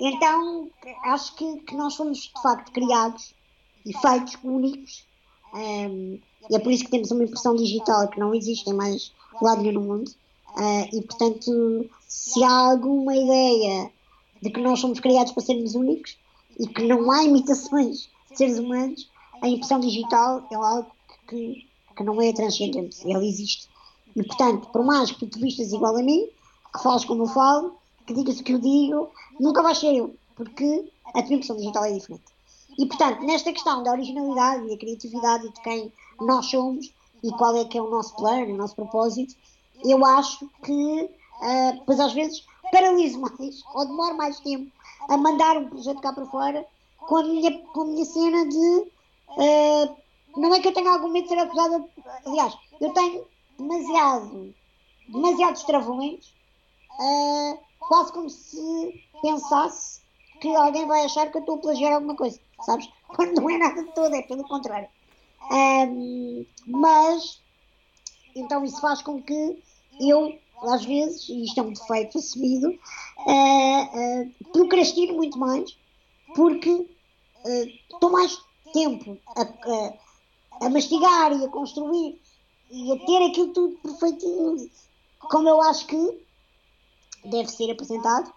Então, 0.00 0.70
acho 1.04 1.34
que, 1.34 1.58
que 1.60 1.76
nós 1.76 1.94
fomos 1.94 2.18
de 2.18 2.42
facto 2.42 2.72
criados 2.72 3.34
e 3.84 3.92
feitos 3.92 4.38
únicos. 4.42 5.04
Um, 5.52 6.18
e 6.48 6.56
é 6.56 6.58
por 6.58 6.72
isso 6.72 6.84
que 6.84 6.90
temos 6.90 7.10
uma 7.10 7.24
impressão 7.24 7.54
digital 7.54 8.08
que 8.08 8.18
não 8.18 8.34
existe 8.34 8.72
mais 8.72 9.12
lado 9.42 9.60
nenhum 9.60 9.74
no 9.74 9.80
mundo. 9.82 10.10
Uh, 10.56 10.96
e 10.96 11.02
portanto, 11.02 11.90
se 12.08 12.42
há 12.42 12.70
alguma 12.70 13.14
ideia 13.14 13.90
de 14.40 14.50
que 14.50 14.60
nós 14.60 14.80
somos 14.80 15.00
criados 15.00 15.32
para 15.32 15.42
sermos 15.42 15.74
únicos 15.74 16.16
e 16.58 16.66
que 16.66 16.82
não 16.84 17.10
há 17.10 17.24
imitações 17.24 18.08
de 18.30 18.36
seres 18.36 18.58
humanos, 18.58 19.08
a 19.42 19.48
impressão 19.48 19.80
digital 19.80 20.46
é 20.50 20.54
algo 20.54 20.90
que, 21.28 21.66
que 21.96 22.04
não 22.04 22.20
é 22.20 22.32
transcendente, 22.32 23.10
ela 23.10 23.24
existe. 23.24 23.68
E 24.14 24.22
portanto, 24.22 24.68
por 24.68 24.84
mais 24.84 25.10
que 25.10 25.26
tu 25.26 25.38
vistas 25.38 25.72
igual 25.72 25.96
a 25.96 26.02
mim, 26.02 26.28
que 26.72 26.82
fales 26.82 27.04
como 27.04 27.24
eu 27.24 27.28
falo, 27.28 27.76
que 28.06 28.14
digas 28.14 28.40
o 28.40 28.44
que 28.44 28.52
eu 28.52 28.58
digo, 28.58 29.10
nunca 29.38 29.62
vais 29.62 29.78
ser 29.78 29.94
eu, 29.94 30.14
porque 30.34 30.90
a 31.14 31.22
tua 31.22 31.34
impressão 31.34 31.56
digital 31.56 31.84
é 31.84 31.92
diferente. 31.92 32.24
E, 32.78 32.86
portanto, 32.86 33.22
nesta 33.22 33.52
questão 33.52 33.82
da 33.82 33.92
originalidade 33.92 34.66
e 34.66 34.70
da 34.70 34.76
criatividade 34.76 35.46
e 35.46 35.52
de 35.52 35.60
quem 35.60 35.92
nós 36.20 36.46
somos 36.46 36.92
e 37.22 37.30
qual 37.32 37.56
é 37.56 37.64
que 37.64 37.76
é 37.76 37.82
o 37.82 37.90
nosso 37.90 38.14
plano, 38.16 38.54
o 38.54 38.56
nosso 38.56 38.74
propósito, 38.74 39.34
eu 39.84 40.04
acho 40.04 40.48
que, 40.64 41.02
uh, 41.02 41.82
pois 41.84 42.00
às 42.00 42.12
vezes, 42.12 42.44
paraliso 42.70 43.20
mais 43.20 43.62
ou 43.74 43.86
demoro 43.86 44.16
mais 44.16 44.40
tempo 44.40 44.70
a 45.08 45.16
mandar 45.16 45.56
um 45.56 45.68
projeto 45.68 46.00
cá 46.00 46.12
para 46.12 46.26
fora 46.26 46.66
com 46.98 47.16
a 47.16 47.22
minha, 47.22 47.58
com 47.58 47.82
a 47.82 47.84
minha 47.84 48.04
cena 48.04 48.46
de. 48.46 48.90
Uh, 49.30 49.96
não 50.36 50.54
é 50.54 50.60
que 50.60 50.68
eu 50.68 50.72
tenha 50.72 50.90
algum 50.90 51.08
medo 51.08 51.24
de 51.24 51.30
ser 51.30 51.38
acusada. 51.38 51.84
Aliás, 52.26 52.56
eu 52.80 52.92
tenho 52.92 53.26
demasiado, 53.58 54.54
demasiados 55.08 55.62
travões, 55.64 56.34
uh, 56.98 57.58
quase 57.80 58.12
como 58.12 58.30
se 58.30 59.04
pensasse 59.22 60.00
que 60.40 60.54
alguém 60.54 60.86
vai 60.86 61.04
achar 61.04 61.30
que 61.30 61.36
eu 61.36 61.40
estou 61.40 61.56
a 61.56 61.58
plagiar 61.58 61.92
alguma 61.92 62.16
coisa 62.16 62.40
sabes? 62.64 62.88
Quando 63.08 63.40
não 63.40 63.50
é 63.50 63.58
nada 63.58 63.82
de 63.82 63.92
todo, 63.92 64.14
é 64.14 64.22
pelo 64.22 64.44
contrário. 64.44 64.88
Um, 65.50 66.46
mas, 66.66 67.42
então 68.34 68.64
isso 68.64 68.80
faz 68.80 69.02
com 69.02 69.20
que 69.20 69.62
eu, 70.00 70.38
às 70.62 70.84
vezes, 70.84 71.28
e 71.28 71.44
isto 71.44 71.60
é 71.60 71.62
um 71.62 71.72
defeito 71.72 72.18
assumido, 72.18 72.68
uh, 72.68 73.82
uh, 73.82 74.52
procrastino 74.52 75.14
muito 75.14 75.38
mais, 75.38 75.76
porque 76.34 76.86
estou 77.90 78.10
mais 78.10 78.38
tempo 78.72 79.18
a, 79.36 79.42
a, 79.42 80.66
a, 80.66 80.70
mastigar 80.70 81.32
e 81.32 81.44
a 81.44 81.48
construir 81.48 82.20
e 82.70 82.92
a 82.92 83.06
ter 83.06 83.26
aquilo 83.26 83.52
tudo 83.52 83.78
perfeitinho, 83.78 84.70
como 85.18 85.48
eu 85.48 85.60
acho 85.62 85.86
que 85.86 86.26
deve 87.24 87.48
ser 87.48 87.70
apresentado, 87.70 88.32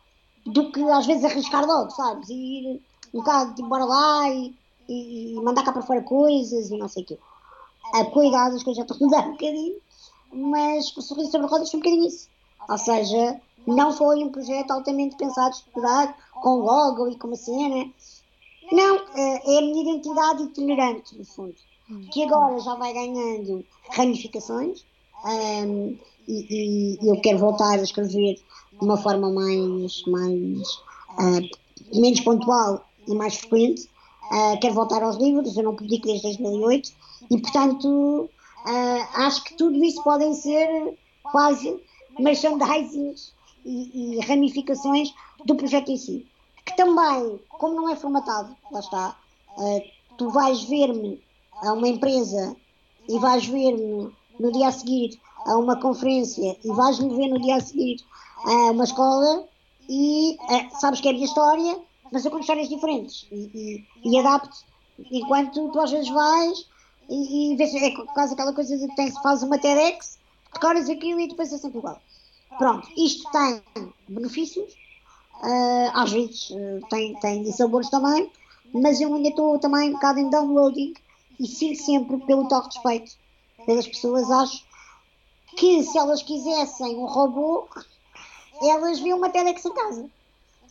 do 0.45 0.71
que 0.71 0.81
às 0.89 1.05
vezes 1.05 1.23
arriscar 1.23 1.65
logo, 1.65 1.91
sabes? 1.91 2.29
E 2.29 2.33
ir 2.33 2.81
um 3.13 3.19
bocado 3.19 3.53
de 3.53 3.63
bora 3.63 3.85
lá 3.85 4.29
e, 4.29 4.55
e, 4.89 5.35
mandar 5.41 5.63
cá 5.63 5.71
para 5.71 5.81
fora 5.81 6.01
coisas 6.01 6.69
e 6.69 6.77
não 6.77 6.87
sei 6.87 7.03
o 7.03 7.05
quê. 7.05 7.19
A 7.93 8.05
cuidado, 8.05 8.55
as 8.55 8.63
coisas 8.63 8.77
já 8.77 8.81
estão 8.83 8.97
a 8.97 8.99
mudar 8.99 9.27
um 9.27 9.31
bocadinho, 9.31 9.75
mas 10.33 10.95
o 10.97 11.01
Sorriso 11.01 11.31
sobre 11.31 11.47
Rodas 11.47 11.69
foi 11.69 11.79
um 11.79 11.83
bocadinho 11.83 12.07
isso. 12.07 12.27
Ou 12.69 12.77
seja, 12.77 13.39
não 13.67 13.91
foi 13.93 14.23
um 14.23 14.29
projeto 14.29 14.71
altamente 14.71 15.15
pensado, 15.15 15.55
estudado, 15.55 16.13
com 16.41 16.59
logo 16.59 17.09
e 17.09 17.17
com 17.17 17.27
uma 17.27 17.35
cena. 17.35 17.89
Não, 18.71 18.95
eh, 19.15 19.55
é 19.55 19.57
a 19.57 19.61
minha 19.61 19.81
identidade 19.81 20.43
itinerante, 20.43 21.17
no 21.17 21.25
fundo, 21.25 21.55
que 22.11 22.23
agora 22.23 22.59
já 22.59 22.75
vai 22.75 22.93
ganhando 22.93 23.65
ramificações. 23.91 24.85
Um, 25.25 25.97
e, 26.27 26.97
e, 27.01 27.07
eu 27.07 27.19
quero 27.21 27.37
voltar 27.37 27.79
a 27.79 27.83
escrever 27.83 28.35
de 28.35 28.41
uma 28.81 28.97
forma 28.97 29.29
mais, 29.29 30.03
mais 30.05 30.73
uh, 31.19 31.99
menos 31.99 32.21
pontual 32.21 32.85
e 33.07 33.13
mais 33.13 33.35
frequente. 33.35 33.89
Uh, 34.31 34.59
quero 34.59 34.73
voltar 34.73 35.03
aos 35.03 35.17
livros, 35.17 35.55
eu 35.55 35.63
não 35.63 35.75
publico 35.75 36.07
desde 36.07 36.23
2008 36.23 36.91
e, 37.29 37.37
portanto, 37.39 38.29
uh, 38.65 39.21
acho 39.21 39.43
que 39.43 39.55
tudo 39.55 39.83
isso 39.83 40.03
podem 40.03 40.33
ser 40.33 40.97
quase 41.23 41.81
merchandising 42.19 43.15
e, 43.65 44.17
e 44.17 44.19
ramificações 44.21 45.13
do 45.45 45.55
projeto 45.55 45.89
em 45.89 45.97
si. 45.97 46.27
Que 46.65 46.75
também, 46.75 47.39
como 47.49 47.75
não 47.75 47.89
é 47.89 47.95
formatado, 47.95 48.55
lá 48.71 48.79
está, 48.79 49.17
uh, 49.57 49.81
tu 50.17 50.29
vais 50.29 50.63
ver-me 50.63 51.21
a 51.61 51.73
uma 51.73 51.87
empresa 51.87 52.55
e 53.07 53.19
vais 53.19 53.45
ver-me 53.45 54.11
no 54.39 54.51
dia 54.51 54.67
a 54.67 54.71
seguir 54.71 55.19
a 55.45 55.57
uma 55.57 55.75
conferência 55.79 56.57
e 56.63 56.67
vais-me 56.69 57.15
ver 57.15 57.27
no 57.27 57.41
dia 57.41 57.57
a 57.57 57.61
seguir 57.61 57.97
a 58.45 58.71
uma 58.71 58.83
escola 58.83 59.45
e 59.89 60.37
uh, 60.39 60.79
sabes 60.79 61.01
que 61.01 61.07
é 61.07 61.11
a 61.11 61.13
minha 61.13 61.25
história, 61.25 61.79
mas 62.11 62.23
eu 62.23 62.31
conto 62.31 62.41
histórias 62.41 62.69
diferentes 62.69 63.27
e, 63.31 63.85
e, 64.03 64.09
e 64.09 64.19
adapto 64.19 64.57
enquanto 65.11 65.69
tu 65.69 65.79
às 65.79 65.91
vezes 65.91 66.09
vais 66.09 66.67
e, 67.09 67.53
e 67.53 67.61
é 67.61 67.91
quase 68.13 68.33
aquela 68.33 68.53
coisa 68.53 68.77
de 68.77 68.87
tens, 68.95 69.17
fazes 69.19 69.43
uma 69.43 69.57
TEDx, 69.57 70.17
decoras 70.53 70.89
aquilo 70.89 71.19
e 71.19 71.27
depois 71.27 71.51
é 71.51 71.57
sempre 71.57 71.79
igual. 71.79 72.01
Pronto, 72.57 72.87
isto 72.97 73.29
tem 73.31 73.61
benefícios, 74.07 74.73
uh, 75.41 75.91
às 75.93 76.11
vezes 76.11 76.49
uh, 76.51 76.85
tem, 76.89 77.15
tem 77.19 77.51
sabores 77.51 77.89
também, 77.89 78.31
mas 78.73 79.01
eu 79.01 79.13
ainda 79.13 79.29
estou 79.29 79.57
também 79.59 79.89
um 79.89 79.93
bocado 79.93 80.19
em 80.19 80.29
downloading 80.29 80.93
e 81.39 81.47
sigo 81.47 81.75
sempre 81.75 82.17
pelo 82.25 82.47
de 82.47 82.53
respeito 82.53 83.11
pelas 83.65 83.87
pessoas. 83.87 84.29
Acho 84.29 84.63
que 85.57 85.83
se 85.83 85.97
elas 85.97 86.21
quisessem 86.21 86.95
um 86.97 87.05
robô, 87.05 87.67
elas 88.61 88.99
viam 88.99 89.17
uma 89.17 89.29
telex 89.29 89.65
em 89.65 89.73
casa. 89.73 90.09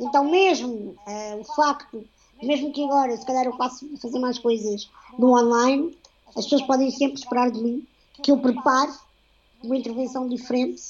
Então, 0.01 0.25
mesmo 0.25 0.97
uh, 1.07 1.41
o 1.41 1.45
facto, 1.45 2.05
mesmo 2.43 2.73
que 2.73 2.85
agora, 2.85 3.17
se 3.17 3.27
calhar, 3.27 3.45
eu 3.45 3.55
a 3.55 3.71
fazer 4.01 4.19
mais 4.19 4.39
coisas 4.39 4.91
no 5.19 5.39
online, 5.39 5.97
as 6.37 6.45
pessoas 6.45 6.63
podem 6.63 6.91
sempre 6.91 7.19
esperar 7.19 7.51
de 7.51 7.61
mim 7.61 7.87
que 8.23 8.31
eu 8.31 8.39
prepare 8.39 8.93
uma 9.63 9.77
intervenção 9.77 10.29
diferente 10.29 10.83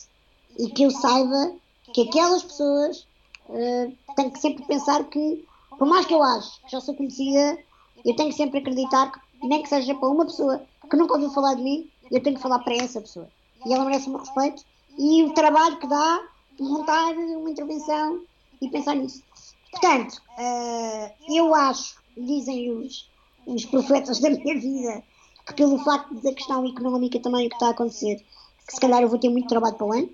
e 0.58 0.68
que 0.68 0.82
eu 0.82 0.90
saiba 0.90 1.54
que 1.92 2.02
aquelas 2.02 2.42
pessoas 2.42 3.06
uh, 3.48 4.14
têm 4.16 4.30
que 4.30 4.38
sempre 4.38 4.64
pensar 4.64 5.04
que, 5.04 5.44
por 5.78 5.86
mais 5.86 6.06
que 6.06 6.14
eu 6.14 6.22
acho 6.22 6.60
que 6.62 6.72
já 6.72 6.80
sou 6.80 6.94
conhecida, 6.94 7.58
eu 8.04 8.16
tenho 8.16 8.30
que 8.30 8.36
sempre 8.36 8.58
acreditar 8.58 9.10
que, 9.12 9.46
nem 9.46 9.62
que 9.62 9.68
seja 9.68 9.94
para 9.94 10.08
uma 10.08 10.24
pessoa 10.24 10.62
que 10.88 10.96
nunca 10.96 11.14
ouviu 11.14 11.30
falar 11.30 11.54
de 11.54 11.62
mim, 11.62 11.90
eu 12.10 12.22
tenho 12.22 12.36
que 12.36 12.42
falar 12.42 12.58
para 12.60 12.74
essa 12.74 13.00
pessoa. 13.00 13.28
E 13.64 13.72
ela 13.72 13.84
merece 13.84 14.08
o 14.08 14.10
meu 14.10 14.20
respeito 14.20 14.64
e 14.98 15.22
o 15.22 15.32
trabalho 15.32 15.78
que 15.78 15.86
dá 15.86 16.20
montar 16.58 17.12
uma 17.12 17.50
intervenção 17.50 18.22
e 18.60 18.68
pensar 18.68 18.94
nisso. 18.94 19.22
Portanto, 19.70 20.20
uh, 20.38 21.34
eu 21.34 21.54
acho, 21.54 21.96
dizem 22.16 22.70
os, 22.70 23.08
os 23.46 23.64
profetas 23.64 24.20
da 24.20 24.30
minha 24.30 24.60
vida, 24.60 25.02
pelo 25.56 25.78
facto 25.78 26.14
da 26.14 26.32
questão 26.32 26.66
económica 26.66 27.18
também 27.18 27.46
o 27.46 27.48
que 27.48 27.56
está 27.56 27.68
a 27.68 27.70
acontecer, 27.70 28.16
que 28.66 28.74
se 28.74 28.80
calhar 28.80 29.02
eu 29.02 29.08
vou 29.08 29.18
ter 29.18 29.28
muito 29.28 29.48
trabalho 29.48 29.74
para 29.74 29.86
o 29.86 29.92
ano, 29.92 30.10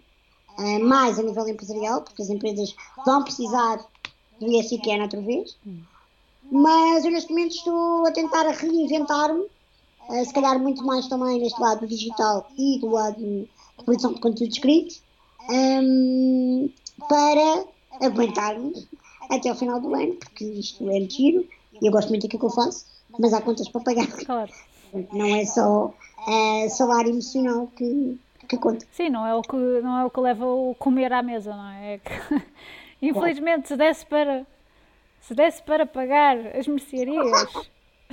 uh, 0.59 0.85
mais 0.85 1.19
a 1.19 1.23
nível 1.23 1.47
empresarial, 1.49 2.03
porque 2.03 2.23
as 2.23 2.31
empresas 2.31 2.75
vão 3.05 3.23
precisar 3.23 3.85
do 4.41 4.47
ISIQN 4.47 5.03
outra 5.03 5.21
vez. 5.21 5.57
Mas 6.51 7.05
eu 7.05 7.11
neste 7.11 7.31
momento 7.31 7.55
estou 7.55 8.07
a 8.07 8.13
tentar 8.13 8.49
reinventar-me, 8.49 9.43
uh, 9.43 10.25
se 10.25 10.33
calhar 10.33 10.59
muito 10.59 10.85
mais 10.85 11.07
também 11.09 11.41
neste 11.41 11.61
lado 11.61 11.87
digital 11.87 12.49
e 12.57 12.79
do 12.79 12.91
lado 12.91 13.17
de 13.17 13.49
produção 13.85 14.13
de 14.15 14.21
conteúdo 14.21 14.53
escrito, 14.53 14.97
um, 15.51 16.71
para 17.09 17.65
aguentar-me 18.01 18.87
até 19.31 19.49
ao 19.49 19.57
final 19.57 19.81
do 19.81 19.95
ano, 19.95 20.15
porque 20.15 20.45
isto 20.45 20.89
é 20.91 21.01
giro 21.09 21.47
e 21.81 21.87
eu 21.87 21.93
gosto 21.93 22.09
muito 22.09 22.23
daquilo 22.23 22.41
que 22.41 22.47
eu 22.47 22.51
faço, 22.51 22.87
mas 23.19 23.33
há 23.33 23.41
contas 23.41 23.69
para 23.69 23.81
pagar. 23.83 24.07
Claro. 24.25 24.53
Não 25.13 25.27
é 25.27 25.45
só 25.45 25.87
uh, 25.87 26.71
salário 26.71 27.11
emocional 27.11 27.69
que, 27.77 28.19
que 28.49 28.57
conta. 28.57 28.87
Sim, 28.93 29.11
não 29.11 29.27
é 29.27 29.35
o 29.35 29.43
que, 29.43 29.57
não 29.57 29.99
é 29.99 30.05
o 30.05 30.11
que 30.11 30.21
leva 30.21 30.47
o 30.47 30.75
comer 30.79 31.13
à 31.13 31.23
mesa, 31.23 31.55
não 31.55 31.69
é? 31.71 31.95
é 31.95 31.99
que, 31.99 32.43
infelizmente, 33.03 33.69
se 33.69 33.77
desse 33.77 34.05
para 34.07 34.47
se 35.21 35.35
desse 35.35 35.63
para 35.63 35.85
pagar 35.85 36.39
as 36.57 36.67
mercearias. 36.67 37.45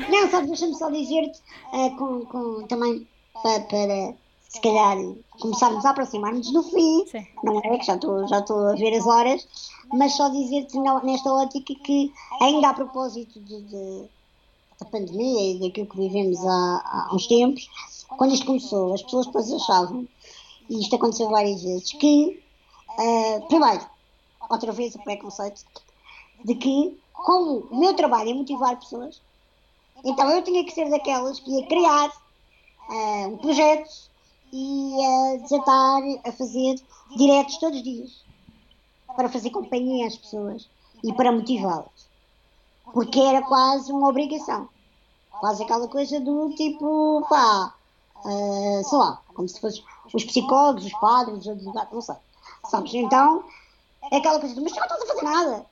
Não, 0.10 0.30
só 0.30 0.42
deixa-me 0.42 0.76
só 0.76 0.90
dizer-te 0.90 1.40
uh, 1.72 1.96
com, 1.96 2.26
com, 2.26 2.68
também 2.68 3.08
para, 3.42 3.62
para 3.62 4.14
se 4.50 4.62
calhar 4.62 4.98
começarmos 5.40 5.86
a 5.86 5.90
aproximar-nos 5.92 6.52
do 6.52 6.64
fim, 6.64 7.06
Sim. 7.08 7.26
não 7.44 7.60
é? 7.60 7.78
Que 7.78 7.86
já 7.86 7.96
estou 7.96 8.28
já 8.28 8.40
estou 8.40 8.68
a 8.68 8.76
ver 8.76 8.96
as 8.96 9.06
horas, 9.06 9.48
mas 9.94 10.14
só 10.14 10.30
dizer-te 10.30 10.78
nesta 10.80 11.32
ótica 11.32 11.74
que 11.84 12.12
ainda 12.42 12.70
a 12.70 12.74
propósito 12.74 13.40
de, 13.40 13.62
de 13.64 14.10
da 14.80 14.86
pandemia 14.86 15.56
e 15.56 15.60
daquilo 15.60 15.88
que 15.88 15.98
vivemos 15.98 16.38
há, 16.46 17.08
há 17.10 17.16
uns 17.16 17.28
tempos, 17.28 17.70
quando 18.18 18.34
isto 18.34 18.46
começou, 18.46 18.94
as 18.94 19.02
pessoas 19.02 19.26
depois 19.26 19.52
achavam, 19.52 20.08
e 20.70 20.80
isto 20.80 20.96
aconteceu 20.96 21.30
várias 21.30 21.62
vezes, 21.62 21.92
que, 21.94 22.42
uh, 22.98 23.48
primeiro, 23.48 23.86
outra 24.50 24.72
vez 24.72 24.96
o 24.96 25.04
preconceito, 25.04 25.64
de 26.44 26.56
que, 26.56 26.98
como 27.14 27.68
o 27.72 27.80
meu 27.80 27.94
trabalho 27.94 28.32
é 28.32 28.34
motivar 28.34 28.80
pessoas, 28.80 29.22
então 30.04 30.30
eu 30.30 30.44
tinha 30.44 30.64
que 30.64 30.72
ser 30.72 30.90
daquelas 30.90 31.40
que 31.40 31.52
ia 31.52 31.68
criar 31.68 32.10
uh, 32.10 33.28
um 33.28 33.38
projeto 33.38 33.90
e 34.52 35.06
a 35.06 35.38
desatar 35.38 36.02
a 36.26 36.32
fazer 36.32 36.76
diretos 37.16 37.58
todos 37.58 37.78
os 37.78 37.84
dias 37.84 38.24
para 39.16 39.30
fazer 39.30 39.50
companhia 39.50 40.08
às 40.08 40.16
pessoas 40.16 40.70
e 41.04 41.14
para 41.14 41.32
motivá-las. 41.32 42.15
Porque 42.94 43.20
era 43.20 43.42
quase 43.42 43.92
uma 43.92 44.10
obrigação. 44.10 44.70
Quase 45.40 45.64
aquela 45.64 45.88
coisa 45.88 46.20
do 46.20 46.50
tipo, 46.56 47.26
pá, 47.30 47.74
uh, 48.24 48.84
sei 48.84 48.98
lá, 48.98 49.22
como 49.34 49.48
se 49.50 49.60
fossem 49.60 49.84
os 50.14 50.24
psicólogos, 50.24 50.86
os 50.86 50.94
padres, 50.94 51.40
os 51.40 51.48
advogados, 51.48 51.94
não 51.94 52.02
sei. 52.02 52.16
Sabes? 52.70 52.94
Então, 52.94 53.44
é 54.12 54.18
aquela 54.18 54.40
coisa 54.40 54.56
de, 54.56 54.62
mas 54.62 54.72
tu 54.72 54.78
não 54.78 54.86
estás 54.86 55.02
a 55.02 55.06
fazer 55.06 55.24
nada. 55.24 55.66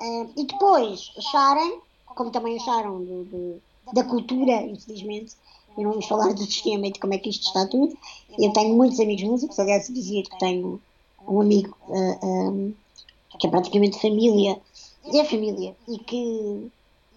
Uh, 0.00 0.30
e 0.36 0.44
depois 0.44 1.12
acharem, 1.18 1.80
como 2.06 2.30
também 2.30 2.56
acharam 2.56 2.98
do, 3.04 3.24
do, 3.24 3.62
da 3.92 4.04
cultura, 4.04 4.62
infelizmente, 4.62 5.34
e 5.76 5.82
não 5.82 5.90
vamos 5.90 6.06
falar 6.06 6.32
do 6.32 6.44
sistema 6.44 6.86
e 6.86 6.92
de 6.92 7.00
como 7.00 7.14
é 7.14 7.18
que 7.18 7.30
isto 7.30 7.46
está 7.46 7.66
tudo. 7.66 7.96
Eu 8.38 8.52
tenho 8.52 8.74
muitos 8.74 8.98
amigos 9.00 9.24
músicos, 9.24 9.58
aliás, 9.58 9.88
dizia 9.88 10.22
que 10.22 10.38
tenho 10.38 10.80
um 11.26 11.40
amigo 11.40 11.76
uh, 11.88 12.18
ah, 12.22 12.26
um, 12.26 12.74
que 13.38 13.46
é 13.46 13.50
praticamente 13.50 14.00
família, 14.00 14.60
é 15.06 15.24
família, 15.24 15.76
e 15.88 15.98
que, 15.98 16.70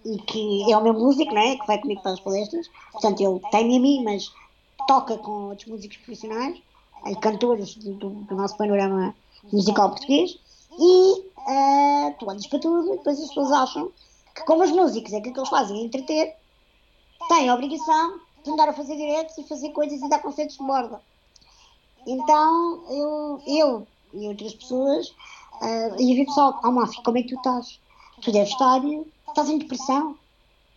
e 0.04 0.18
que 0.18 0.72
é 0.72 0.76
o 0.76 0.82
meu 0.82 0.94
músico, 0.94 1.34
não 1.34 1.40
é? 1.40 1.56
Que 1.56 1.66
vai 1.66 1.78
comigo 1.78 2.02
para 2.02 2.12
as 2.12 2.20
palestras. 2.20 2.68
Portanto, 2.92 3.20
ele 3.20 3.40
tem 3.50 3.76
a 3.76 3.80
mim, 3.80 4.02
mas 4.02 4.32
toca 4.86 5.16
com 5.18 5.48
outros 5.48 5.68
músicos 5.68 5.96
profissionais 5.98 6.60
e 7.06 7.16
cantores 7.16 7.74
do, 7.76 7.94
do, 7.94 8.34
nosso 8.34 8.56
panorama 8.56 9.14
musical 9.52 9.90
português. 9.90 10.38
E 10.78 11.20
uh, 11.20 12.14
tu 12.18 12.28
andas 12.28 12.46
para 12.46 12.58
tudo, 12.58 12.94
e 12.94 12.96
depois 12.96 13.20
as 13.20 13.28
pessoas 13.28 13.52
acham 13.52 13.92
que, 14.34 14.42
como 14.44 14.64
os 14.64 14.70
músicos 14.70 15.12
é 15.12 15.20
que 15.20 15.28
eles 15.28 15.48
fazem, 15.48 15.78
é 15.78 15.84
entreter, 15.84 16.34
têm 17.28 17.48
a 17.48 17.54
obrigação 17.54 18.20
de 18.42 18.50
andar 18.50 18.68
a 18.68 18.72
fazer 18.72 18.96
diretos 18.96 19.38
e 19.38 19.44
fazer 19.44 19.70
coisas 19.70 20.00
e 20.00 20.08
dar 20.08 20.20
conceitos 20.20 20.56
de 20.56 20.64
borda. 20.64 21.00
Então, 22.06 22.84
eu, 22.90 23.42
eu 23.46 23.86
e 24.12 24.28
outras 24.28 24.54
pessoas, 24.54 25.14
uh, 25.60 26.00
e 26.00 26.14
vi 26.14 26.26
pessoal, 26.26 26.58
ah, 26.62 26.70
Máfia, 26.70 27.02
como 27.02 27.18
é 27.18 27.22
que 27.22 27.28
tu 27.28 27.36
estás? 27.36 27.80
Tu 28.20 28.32
deves 28.32 28.50
estar, 28.50 28.80
estás 29.28 29.48
em 29.48 29.58
depressão, 29.58 30.16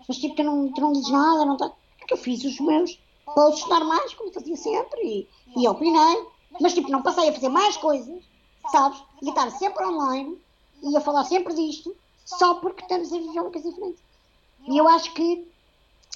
mas 0.08 0.18
tipo, 0.18 0.36
tu 0.36 0.44
não, 0.44 0.72
tu 0.72 0.82
não 0.82 0.94
dizes 0.94 1.12
nada, 1.12 1.45
não 1.45 1.58
tá? 1.58 1.72
Porque 1.99 2.14
eu 2.14 2.18
fiz 2.18 2.44
os 2.44 2.60
meus 2.60 2.99
posts 3.26 3.68
normais, 3.68 4.14
como 4.14 4.32
fazia 4.32 4.56
sempre, 4.56 5.02
e, 5.02 5.28
e 5.56 5.68
opinei, 5.68 6.26
mas 6.60 6.74
tipo, 6.74 6.90
não 6.90 7.02
passei 7.02 7.30
a 7.30 7.34
fazer 7.34 7.49
mais 7.49 7.78
coisas, 7.78 8.24
sabes? 8.72 9.02
E 9.22 9.28
a 9.28 9.30
estar 9.30 9.52
sempre 9.52 9.86
online, 9.86 10.38
e 10.84 10.95
a 10.95 11.02
falar 11.02 11.24
sempre 11.26 11.54
disto, 11.54 11.95
só 12.26 12.56
porque 12.56 12.84
estamos 12.84 13.12
a 13.12 13.18
viver 13.18 13.40
uma 13.40 13.52
coisa 13.52 13.70
diferente. 13.70 13.99
E 14.68 14.78
eu 14.78 14.88
acho 14.88 15.14
que 15.14 15.48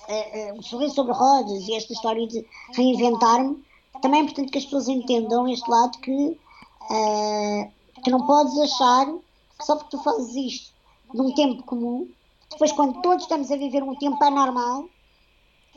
uh, 0.10 0.60
uh, 0.60 0.90
sobre 0.90 1.14
rodas 1.14 1.68
e 1.68 1.76
esta 1.76 1.94
história 1.94 2.28
de 2.28 2.46
reinventar-me, 2.74 3.64
também 4.02 4.22
é 4.22 4.24
importante 4.24 4.52
que 4.52 4.58
as 4.58 4.66
pessoas 4.66 4.88
entendam 4.88 5.48
este 5.48 5.70
lado 5.70 5.98
que 6.00 6.12
uh, 6.12 7.72
tu 8.04 8.10
não 8.10 8.26
podes 8.26 8.58
achar 8.60 9.06
que 9.06 9.66
só 9.66 9.76
porque 9.76 9.96
tu 9.96 10.04
fazes 10.04 10.36
isto 10.36 10.74
num 11.14 11.34
tempo 11.34 11.64
comum, 11.64 12.10
depois 12.50 12.72
quando 12.72 13.02
todos 13.02 13.24
estamos 13.24 13.52
a 13.52 13.58
viver 13.58 13.84
um 13.84 13.96
tempo 13.96 14.24
anormal, 14.24 14.86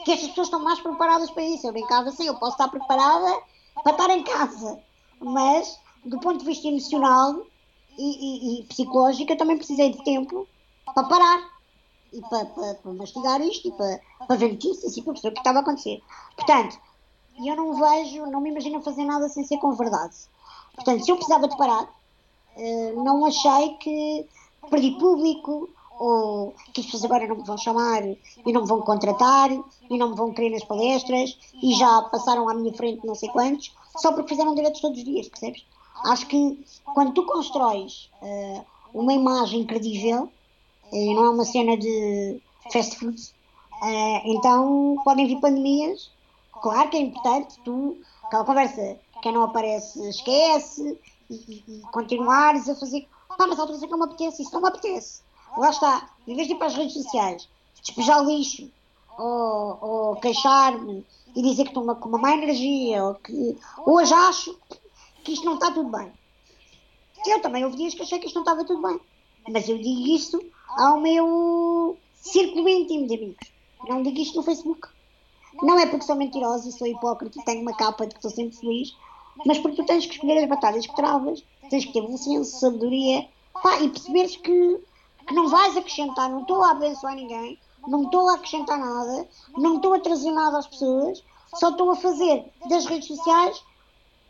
que 0.05 0.13
estas 0.13 0.29
pessoas 0.29 0.49
estão 0.49 0.61
mais 0.61 0.81
preparadas 0.81 1.31
para 1.31 1.43
isso. 1.43 1.67
Eu 1.67 1.73
brincava 1.73 2.09
assim, 2.09 2.27
eu 2.27 2.35
posso 2.37 2.53
estar 2.53 2.69
preparada 2.69 3.41
para 3.83 3.93
estar 3.93 4.11
em 4.11 4.23
casa, 4.23 4.81
mas 5.21 5.79
do 6.05 6.19
ponto 6.21 6.39
de 6.39 6.45
vista 6.45 6.69
emocional 6.69 7.43
e, 7.97 8.59
e, 8.59 8.61
e 8.61 8.63
psicológico 8.65 9.33
eu 9.33 9.37
também 9.37 9.57
precisei 9.57 9.91
de 9.91 10.03
tempo 10.05 10.47
para 10.95 11.05
parar 11.05 11.55
e 12.13 12.21
para, 12.23 12.45
para, 12.47 12.75
para 12.75 12.93
mastigar 12.93 13.41
isto 13.41 13.69
e 13.69 13.73
para, 13.73 14.01
para 14.27 14.37
ver 14.37 14.53
notícias 14.53 14.97
e 14.97 15.03
para 15.03 15.13
perceber 15.13 15.33
o 15.33 15.35
que 15.35 15.41
estava 15.41 15.59
a 15.59 15.63
acontecer. 15.63 16.03
Portanto, 16.37 16.79
eu 17.45 17.57
não 17.57 17.75
vejo, 17.75 18.27
não 18.27 18.41
me 18.41 18.51
imagino 18.51 18.81
fazer 18.83 19.05
nada 19.05 19.29
sem 19.29 19.45
ser 19.45 19.59
com 19.59 19.73
verdade. 19.73 20.15
Portanto, 20.75 21.05
se 21.05 21.11
eu 21.11 21.17
precisava 21.17 21.49
de 21.49 21.57
parar, 21.57 21.89
uh, 22.57 23.05
não 23.05 23.25
achei 23.27 23.75
que 23.75 24.27
perdi 24.71 24.93
público 24.93 25.69
ou 25.99 26.55
que 26.73 26.81
as 26.81 26.87
pessoas 26.87 27.05
agora 27.05 27.27
não 27.27 27.37
me 27.37 27.45
vão 27.45 27.57
chamar 27.57 28.03
e 28.05 28.53
não 28.53 28.63
me 28.63 28.69
vão 28.69 28.81
contratar 28.81 29.51
e 29.53 29.99
não 29.99 30.11
me 30.11 30.17
vão 30.17 30.33
querer 30.33 30.51
nas 30.51 30.65
palestras 30.65 31.39
e 31.63 31.75
já 31.75 32.03
passaram 32.03 32.49
à 32.49 32.55
minha 32.55 32.73
frente 32.73 33.07
não 33.07 33.15
sei 33.15 33.29
quantos, 33.29 33.73
só 33.97 34.13
porque 34.13 34.31
fizeram 34.31 34.55
direitos 34.55 34.81
todos 34.81 34.99
os 34.99 35.05
dias, 35.05 35.29
percebes? 35.29 35.65
Acho 36.07 36.27
que 36.27 36.65
quando 36.93 37.13
tu 37.13 37.25
constróis 37.25 38.11
uh, 38.21 38.65
uma 38.93 39.13
imagem 39.13 39.65
credível, 39.65 40.29
e 40.93 41.15
não 41.15 41.25
é 41.25 41.31
uma 41.31 41.45
cena 41.45 41.77
de 41.77 42.41
fast 42.73 42.97
food, 42.99 43.21
uh, 43.21 44.21
então 44.25 44.97
podem 45.05 45.27
vir 45.27 45.41
pandemias, 45.41 46.11
claro 46.61 46.91
que 46.91 46.97
é 46.97 47.01
importante, 47.01 47.59
tu, 47.65 47.97
aquela 48.25 48.45
conversa, 48.45 48.99
quem 49.23 49.33
não 49.33 49.45
aparece 49.45 50.09
esquece, 50.09 50.99
e, 51.31 51.65
e 51.67 51.81
continuares 51.93 52.69
a 52.69 52.75
fazer, 52.75 53.09
pá, 53.29 53.47
mas 53.47 53.59
há 53.59 53.63
outra 53.63 53.79
coisa 53.79 53.87
que 53.87 53.93
não 53.93 53.99
me 53.99 54.05
apetece, 54.05 54.43
isso 54.43 54.53
não 54.53 54.63
me 54.63 54.69
apetece 54.69 55.23
lá 55.57 55.71
está, 55.71 56.11
em 56.27 56.35
vez 56.35 56.49
de 56.49 56.55
ir 56.55 56.57
para 56.57 56.67
as 56.67 56.75
redes 56.75 56.95
sociais, 56.95 57.49
despejar 57.83 58.25
lixo, 58.25 58.71
ou, 59.17 59.79
ou 59.81 60.17
queixar-me 60.17 61.07
e 61.35 61.43
dizer 61.43 61.65
que 61.65 61.71
estou 61.71 61.95
com 61.97 62.09
uma 62.09 62.19
má 62.19 62.33
energia, 62.33 63.05
ou 63.05 63.15
que 63.15 63.57
hoje 63.87 64.13
acho 64.13 64.59
que 65.23 65.33
isto 65.33 65.45
não 65.45 65.55
está 65.55 65.71
tudo 65.71 65.91
bem. 65.91 66.13
Eu 67.27 67.41
também 67.41 67.65
houve 67.65 67.77
dias 67.77 67.95
que 67.95 68.03
achei 68.03 68.19
que 68.19 68.27
isto 68.27 68.35
não 68.35 68.43
estava 68.43 68.65
tudo 68.65 68.83
bem. 68.83 69.01
Mas 69.49 69.69
eu 69.69 69.79
digo 69.79 70.07
isto 70.09 70.45
ao 70.69 71.01
meu 71.01 71.97
círculo 72.15 72.69
íntimo 72.69 73.07
de 73.07 73.15
amigos. 73.15 73.53
Não 73.89 74.03
digo 74.03 74.19
isto 74.19 74.37
no 74.37 74.43
Facebook. 74.43 74.89
Não 75.63 75.79
é 75.79 75.87
porque 75.87 76.05
sou 76.05 76.17
mentirosa 76.17 76.69
e 76.69 76.73
sou 76.73 76.87
hipócrita 76.87 77.41
e 77.41 77.45
tenho 77.45 77.63
uma 77.63 77.75
capa 77.75 78.07
de 78.07 78.15
que 78.15 78.19
estou 78.19 78.31
sempre 78.31 78.57
feliz, 78.57 78.95
mas 79.45 79.59
porque 79.59 79.77
tu 79.77 79.87
tens 79.87 80.07
que 80.07 80.15
escolher 80.15 80.43
as 80.43 80.49
batalhas 80.49 80.87
que 80.87 80.97
travas, 80.97 81.45
tens 81.71 81.85
que 81.85 81.93
ter 81.93 82.03
bom 82.03 82.17
senso, 82.17 82.59
sabedoria, 82.59 83.29
pá, 83.63 83.81
e 83.81 83.89
perceberes 83.89 84.37
que 84.37 84.81
que 85.27 85.35
não 85.35 85.49
vais 85.49 85.77
acrescentar, 85.77 86.31
não 86.31 86.43
estou 86.43 86.63
a 86.63 86.71
abençoar 86.73 87.15
ninguém, 87.15 87.59
não 87.87 88.05
estou 88.05 88.29
a 88.29 88.35
acrescentar 88.35 88.79
nada, 88.79 89.29
não 89.57 89.77
estou 89.77 89.95
a 89.95 90.01
trazer 90.01 90.31
nada 90.31 90.59
às 90.59 90.67
pessoas, 90.67 91.25
só 91.55 91.71
estou 91.71 91.91
a 91.91 91.97
fazer 91.97 92.45
das 92.69 92.87
redes 92.87 93.09
sociais 93.09 93.63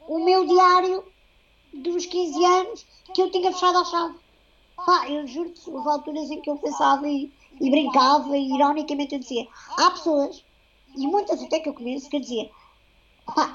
o 0.07 0.19
meu 0.25 0.47
diário 0.47 1.05
dos 1.73 2.07
15 2.07 2.45
anos 2.45 2.87
que 3.13 3.23
eu 3.23 3.31
tinha 3.31 3.53
fechado 3.53 3.79
à 3.79 3.85
chave. 3.85 4.15
Pá, 4.77 5.09
eu 5.09 5.27
juro-te, 5.27 5.71
houve 5.71 5.89
alturas 5.89 6.31
em 6.31 6.41
que 6.41 6.51
eu 6.51 6.57
pensava 6.57 7.09
e, 7.09 7.33
e 7.61 7.71
brincava 7.71 8.37
e 8.37 8.55
ironicamente 8.55 9.15
eu 9.15 9.21
dizia, 9.21 9.47
há 9.79 9.91
pessoas, 9.93 10.45
e 10.97 11.07
muitas 11.07 11.43
até 11.43 11.61
que 11.61 11.69
eu 11.69 11.75
conheço, 11.75 12.11
que 12.11 12.17
eu 12.17 12.21
dizia, 12.21 12.51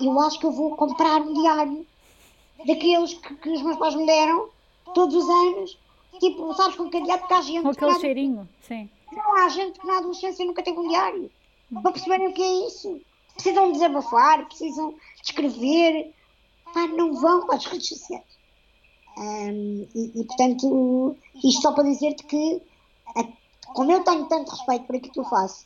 eu 0.01 0.19
acho 0.21 0.39
que 0.39 0.45
eu 0.45 0.51
vou 0.51 0.75
comprar 0.75 1.21
um 1.21 1.33
diário 1.33 1.85
daqueles 2.65 3.13
que, 3.13 3.35
que 3.35 3.49
os 3.49 3.61
meus 3.61 3.77
pais 3.77 3.95
me 3.95 4.05
deram 4.05 4.49
todos 4.93 5.15
os 5.15 5.29
anos 5.29 5.77
Tipo, 6.17 6.53
sabes, 6.53 6.75
com 6.75 6.89
cadeado 6.89 7.27
que 7.27 7.33
há 7.33 7.41
gente. 7.41 7.63
Com 7.63 7.69
aquele 7.69 7.99
cheirinho, 7.99 8.49
sim. 8.61 8.89
Não, 9.11 9.37
há 9.37 9.49
gente 9.49 9.79
que 9.79 9.87
na 9.87 9.97
adolescência 9.97 10.45
nunca 10.45 10.63
teve 10.63 10.77
um 10.77 10.87
diário. 10.87 11.31
Para 11.81 11.91
perceberem 11.91 12.27
o 12.27 12.33
que 12.33 12.41
é 12.41 12.67
isso. 12.67 12.99
Precisam 13.33 13.71
desabafar, 13.71 14.45
precisam 14.47 14.95
escrever. 15.23 16.13
Pá, 16.73 16.87
não 16.87 17.13
vão 17.13 17.45
para 17.45 17.55
as 17.55 17.65
redes 17.65 17.87
sociais. 17.87 18.23
Um, 19.17 19.87
e, 19.95 20.11
e, 20.15 20.23
portanto, 20.23 21.15
isto 21.43 21.61
só 21.61 21.71
para 21.71 21.83
dizer-te 21.83 22.23
que, 22.23 22.61
como 23.73 23.91
eu 23.91 24.03
tenho 24.03 24.25
tanto 24.27 24.51
respeito 24.51 24.85
por 24.85 24.95
aquilo 24.95 25.13
que 25.13 25.19
eu 25.19 25.25
faço, 25.25 25.65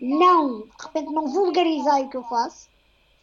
não, 0.00 0.60
de 0.60 0.84
repente, 0.84 1.12
não 1.12 1.26
vulgarizei 1.28 2.04
o 2.04 2.08
que 2.08 2.16
eu 2.16 2.24
faço, 2.24 2.68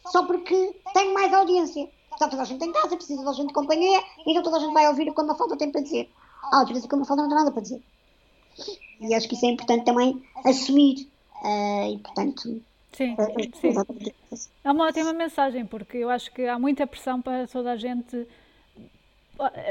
só 0.06 0.24
porque 0.26 0.74
tenho 0.94 1.14
mais 1.14 1.32
audiência. 1.32 1.88
Está 2.12 2.28
toda 2.28 2.42
a 2.42 2.44
gente 2.44 2.64
em 2.64 2.72
casa, 2.72 2.96
precisa 2.96 3.24
da 3.24 3.32
gente 3.32 3.48
de 3.48 3.54
companhia, 3.54 4.02
então 4.26 4.42
toda 4.42 4.56
a 4.58 4.60
gente 4.60 4.74
vai 4.74 4.86
ouvir 4.88 5.08
o 5.08 5.14
que 5.14 5.20
a 5.20 5.34
falta 5.34 5.56
tem 5.56 5.70
para 5.70 5.80
dizer 5.80 6.10
ah, 6.50 6.60
outra 6.60 6.74
vez 6.74 6.86
que 6.86 6.94
eu 6.94 6.98
me 6.98 7.06
falo 7.06 7.22
não 7.22 7.28
tenho 7.28 7.38
nada 7.38 7.52
para 7.52 7.62
dizer. 7.62 7.82
E 9.00 9.14
acho 9.14 9.28
que 9.28 9.34
isso 9.34 9.46
é 9.46 9.50
importante 9.50 9.84
também 9.84 10.22
assumir. 10.44 11.08
Uh, 11.42 11.94
e 11.94 11.98
portanto. 11.98 12.62
Sim, 12.92 13.14
uh, 13.14 13.56
sim. 13.56 14.50
É 14.64 14.70
uma 14.70 14.86
ótima 14.86 15.12
mensagem, 15.12 15.64
porque 15.64 15.98
eu 15.98 16.10
acho 16.10 16.30
que 16.32 16.46
há 16.46 16.58
muita 16.58 16.86
pressão 16.86 17.20
para 17.22 17.46
toda 17.46 17.72
a 17.72 17.76
gente. 17.76 18.26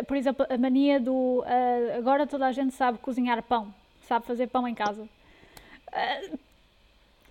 Por 0.07 0.17
exemplo, 0.17 0.45
a 0.49 0.57
mania 0.57 0.99
do. 0.99 1.41
Uh, 1.41 1.97
agora 1.97 2.25
toda 2.25 2.47
a 2.47 2.51
gente 2.51 2.73
sabe 2.73 2.97
cozinhar 2.99 3.43
pão, 3.43 3.73
sabe 4.07 4.25
fazer 4.25 4.47
pão 4.47 4.67
em 4.67 4.73
casa. 4.73 5.07
É, 5.91 6.21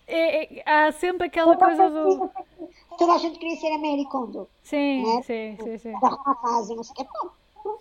é, 0.06 0.62
há 0.64 0.92
sempre 0.92 1.26
aquela 1.26 1.56
coisa 1.56 1.90
do. 1.90 2.30
Toda 2.98 3.14
a 3.14 3.18
gente 3.18 3.38
queria 3.38 3.56
ser 3.56 3.72
Americondo. 3.72 4.48
Sim, 4.64 5.18
é? 5.18 5.22
sim, 5.22 5.56
sim, 5.62 5.78
sim. 5.78 5.94
Arrumar 6.02 6.34
casa, 6.42 6.74
não 6.74 6.82
sei 6.82 6.92
o 6.92 6.96
que. 6.96 7.04
Pronto. 7.62 7.80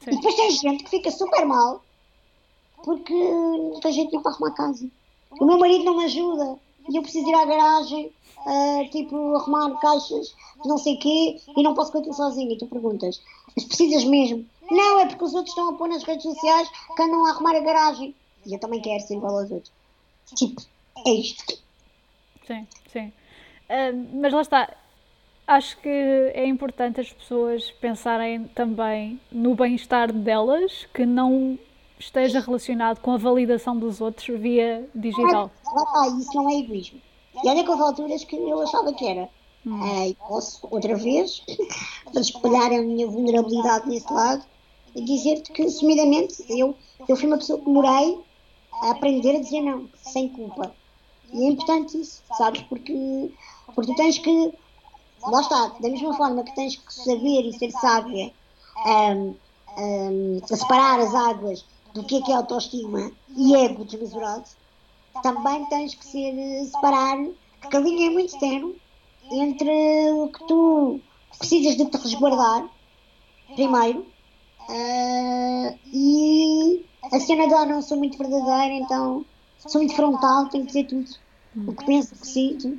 Sim. 0.00 0.10
E 0.10 0.16
depois 0.16 0.34
tem 0.34 0.50
gente 0.50 0.84
que 0.84 0.90
fica 0.90 1.10
super 1.10 1.44
mal 1.44 1.82
porque 2.82 3.12
não 3.12 3.80
tem 3.80 3.92
jeito 3.92 4.10
nenhum 4.10 4.22
para 4.22 4.32
arrumar 4.32 4.52
casa. 4.52 4.88
O 5.40 5.44
meu 5.44 5.58
marido 5.58 5.84
não 5.84 5.96
me 5.96 6.04
ajuda 6.04 6.58
e 6.88 6.96
eu 6.96 7.02
preciso 7.02 7.28
ir 7.28 7.34
à 7.34 7.44
garagem, 7.44 8.12
uh, 8.46 8.90
tipo, 8.90 9.34
arrumar 9.34 9.78
caixas, 9.80 10.34
não 10.64 10.78
sei 10.78 10.94
o 10.94 10.98
quê, 10.98 11.40
e 11.56 11.62
não 11.62 11.74
posso 11.74 11.92
continuar 11.92 12.16
sozinha. 12.16 12.54
E 12.54 12.58
tu 12.58 12.66
perguntas, 12.66 13.20
mas 13.54 13.64
precisas 13.64 14.04
mesmo? 14.04 14.46
Não, 14.70 15.00
é 15.00 15.06
porque 15.06 15.24
os 15.24 15.34
outros 15.34 15.50
estão 15.50 15.70
a 15.70 15.72
pôr 15.74 15.88
nas 15.88 16.02
redes 16.04 16.22
sociais 16.22 16.68
que 16.94 17.02
andam 17.02 17.26
a 17.26 17.30
arrumar 17.30 17.56
a 17.56 17.60
garagem. 17.60 18.14
E 18.44 18.54
eu 18.54 18.60
também 18.60 18.80
quero 18.80 19.02
ser 19.02 19.16
igual 19.16 19.38
aos 19.38 19.50
outros. 19.50 19.72
Tipo, 20.36 20.62
é 21.04 21.10
isto. 21.10 21.58
Sim, 22.46 22.66
sim. 22.92 23.12
Uh, 23.68 24.20
mas 24.20 24.32
lá 24.32 24.42
está, 24.42 24.76
acho 25.46 25.78
que 25.78 25.88
é 25.88 26.46
importante 26.46 27.00
as 27.00 27.12
pessoas 27.12 27.70
pensarem 27.72 28.44
também 28.48 29.20
no 29.30 29.54
bem-estar 29.54 30.12
delas, 30.12 30.86
que 30.92 31.04
não 31.04 31.58
esteja 31.98 32.40
relacionado 32.40 33.00
com 33.00 33.12
a 33.12 33.16
validação 33.16 33.76
dos 33.76 34.00
outros 34.00 34.38
via 34.38 34.88
digital. 34.94 35.50
Ah, 35.66 36.08
isso 36.20 36.34
não 36.34 36.48
é 36.50 36.58
egoísmo. 36.58 37.00
E 37.42 37.48
olha 37.48 37.62
que 37.62 37.70
houve 37.70 37.82
alturas 37.82 38.24
que 38.24 38.36
eu 38.36 38.62
achava 38.62 38.92
que 38.92 39.06
era. 39.06 39.28
Hum. 39.66 39.80
Ah, 39.82 40.28
posso, 40.28 40.66
outra 40.70 40.94
vez, 40.96 41.42
espalhar 42.14 42.72
a 42.72 42.82
minha 42.82 43.06
vulnerabilidade 43.06 43.88
nesse 43.88 44.12
lado, 44.12 44.44
e 44.94 45.04
dizer-te 45.04 45.52
que, 45.52 45.62
assumidamente, 45.62 46.44
eu, 46.48 46.74
eu 47.06 47.16
fui 47.16 47.26
uma 47.26 47.36
pessoa 47.36 47.58
que 47.58 47.66
demorei 47.66 48.18
a 48.82 48.90
aprender 48.90 49.36
a 49.36 49.40
dizer 49.40 49.60
não, 49.60 49.88
sem 50.02 50.28
culpa. 50.28 50.74
E 51.32 51.44
é 51.44 51.48
importante 51.48 52.00
isso, 52.00 52.22
sabes? 52.38 52.62
Porque, 52.62 53.30
porque 53.76 53.92
tu 53.92 53.96
tens 53.96 54.18
que 54.18 54.54
lá 55.22 55.40
está, 55.40 55.68
da 55.68 55.88
mesma 55.88 56.16
forma 56.16 56.42
que 56.42 56.54
tens 56.54 56.76
que 56.76 56.92
saber 56.92 57.42
e 57.42 57.52
ser 57.52 57.70
sábia 57.72 58.32
um, 58.86 59.34
um, 59.78 60.40
a 60.50 60.56
separar 60.56 60.98
as 60.98 61.14
águas 61.14 61.64
do 61.92 62.02
que 62.02 62.16
é 62.16 62.22
que 62.22 62.32
é 62.32 62.34
autoestima 62.34 63.12
e 63.36 63.54
ego 63.54 63.84
desmesurado, 63.84 64.44
também 65.22 65.64
tens 65.66 65.94
que 65.94 66.04
ser 66.04 66.64
separar, 66.64 67.18
porque 67.60 67.76
a 67.76 67.80
linha 67.80 68.08
é 68.08 68.10
muito 68.10 68.38
tenue 68.38 68.80
entre 69.30 70.12
o 70.12 70.28
que 70.28 70.46
tu 70.46 71.00
precisas 71.38 71.76
de 71.76 71.86
te 71.86 71.96
resguardar, 71.98 72.68
primeiro, 73.54 74.06
uh, 74.68 75.78
e 75.92 76.84
a 77.12 77.20
cena 77.20 77.46
de 77.46 77.54
ah, 77.54 77.66
não 77.66 77.82
sou 77.82 77.98
muito 77.98 78.16
verdadeira, 78.16 78.74
então 78.74 79.24
sou 79.58 79.80
muito 79.80 79.94
frontal, 79.94 80.48
tenho 80.48 80.64
que 80.64 80.72
dizer 80.72 80.84
tudo. 80.84 81.10
O 81.66 81.74
que 81.74 81.86
penso, 81.86 82.14
o 82.14 82.18
que 82.18 82.26
sinto, 82.26 82.78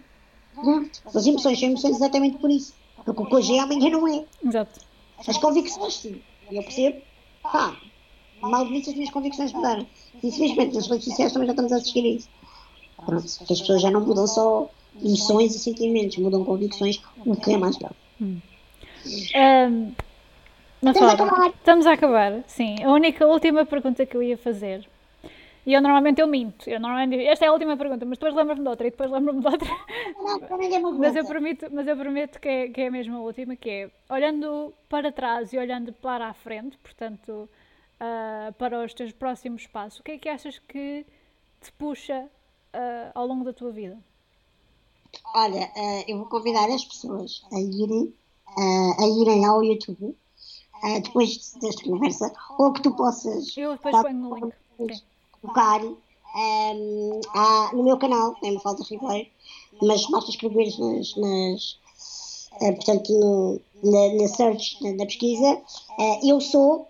as 1.13 1.25
emoções 1.25 1.59
são 1.59 1.69
emoções 1.69 1.95
exatamente 1.95 2.37
por 2.37 2.49
isso. 2.49 2.73
Porque 3.03 3.21
o 3.21 3.25
que 3.25 3.35
hoje 3.35 3.55
é, 3.55 3.59
amanhã 3.59 3.89
não 3.89 4.07
é. 4.07 4.25
Exato. 4.45 4.79
As 5.27 5.37
convicções, 5.37 5.95
sim. 5.95 6.21
Eu 6.51 6.63
percebo, 6.63 7.01
pá, 7.43 7.75
mal 8.41 8.65
bonito 8.65 8.89
as 8.89 8.95
minhas 8.95 9.11
convicções 9.11 9.53
mudaram. 9.53 9.85
Infelizmente, 10.23 10.75
nas 10.75 10.87
redes 10.87 11.05
sociais 11.05 11.31
também 11.31 11.47
já 11.47 11.53
estamos 11.53 11.71
a 11.71 11.75
assistir 11.77 12.03
a 12.03 12.07
isso. 12.07 12.29
Pronto, 13.05 13.25
as 13.25 13.59
pessoas 13.61 13.81
já 13.81 13.91
não 13.91 14.01
mudam 14.01 14.27
só 14.27 14.69
emoções 15.01 15.55
e 15.55 15.59
sentimentos, 15.59 16.17
mudam 16.17 16.43
convicções, 16.43 17.01
o 17.25 17.35
que 17.35 17.51
é 17.51 17.57
mais 17.57 17.77
grave. 17.77 17.95
Hum. 18.21 18.39
Um, 19.35 19.93
estamos, 20.81 21.01
a 21.01 21.13
acabar. 21.13 21.47
estamos 21.49 21.87
a 21.87 21.93
acabar, 21.93 22.43
sim. 22.47 22.83
A 22.83 22.91
única 22.91 23.25
última 23.25 23.65
pergunta 23.65 24.05
que 24.05 24.17
eu 24.17 24.23
ia 24.23 24.37
fazer 24.37 24.87
e 25.67 25.73
eu 25.73 25.81
normalmente 25.81 26.21
eu 26.21 26.27
minto. 26.27 26.69
Eu 26.69 26.79
normalmente 26.79 27.25
esta 27.25 27.43
é 27.43 27.49
a 27.49 27.51
última 27.51 27.75
pergunta, 27.75 28.05
mas 28.05 28.17
depois 28.17 28.33
lembro-me 28.33 28.63
de 28.63 28.69
outra 28.69 28.87
e 28.87 28.89
depois 28.89 29.11
lembro-me 29.11 29.41
de 29.41 29.47
outra. 29.47 29.69
Não, 30.15 30.97
mas 30.97 31.13
eu 31.13 31.25
prometo, 31.25 31.67
mas 31.69 31.85
eu 31.85 31.97
prometo 31.97 32.39
que 32.39 32.47
é, 32.47 32.69
que 32.69 32.81
é 32.81 32.87
a 32.87 32.91
mesma 32.91 33.19
última, 33.19 33.53
que 33.57 33.69
é 33.69 33.91
olhando 34.09 34.73
para 34.87 35.11
trás 35.11 35.51
e 35.51 35.57
olhando 35.57 35.91
para 35.91 36.29
a 36.29 36.33
frente, 36.33 36.77
portanto, 36.77 37.49
uh, 37.99 38.53
para 38.53 38.81
os 38.81 38.93
teus 38.93 39.11
próximos 39.11 39.67
passos, 39.67 39.99
o 39.99 40.03
que 40.03 40.11
é 40.11 40.17
que 40.17 40.29
achas 40.29 40.57
que 40.57 41.05
te 41.59 41.71
puxa 41.73 42.17
uh, 42.73 43.11
ao 43.13 43.27
longo 43.27 43.43
da 43.43 43.51
tua 43.51 43.73
vida? 43.73 43.97
Olha, 45.35 45.69
uh, 45.75 46.03
eu 46.07 46.19
vou 46.19 46.27
convidar 46.27 46.69
as 46.69 46.85
pessoas 46.85 47.43
a 47.51 47.59
irem, 47.59 48.13
a 48.57 49.05
irem 49.21 49.43
ao 49.43 49.61
YouTube 49.61 50.15
depois 51.03 51.53
desta 51.59 51.83
conversa, 51.83 52.31
ou 52.57 52.71
que 52.71 52.81
tu 52.81 52.95
possas. 52.95 53.57
Eu 53.57 53.73
depois 53.73 54.01
ponho 54.01 54.17
no 54.17 54.35
link. 54.35 54.53
Okay 54.79 55.01
colocar 55.41 55.81
um, 55.83 57.21
no 57.73 57.83
meu 57.83 57.97
canal, 57.97 58.35
é 58.43 58.51
uma 58.51 58.59
falta 58.59 58.83
Ribeiro, 58.83 59.27
mas 59.81 60.05
basta 60.07 60.29
escrever 60.29 60.65
nas, 60.79 61.15
nas, 61.15 61.79
uh, 62.61 62.75
portanto, 62.75 63.11
no, 63.11 63.61
na, 63.83 64.21
na, 64.21 64.27
search, 64.27 64.83
na, 64.83 64.93
na 64.93 65.05
pesquisa, 65.05 65.53
uh, 65.53 66.27
eu 66.27 66.39
sou, 66.41 66.87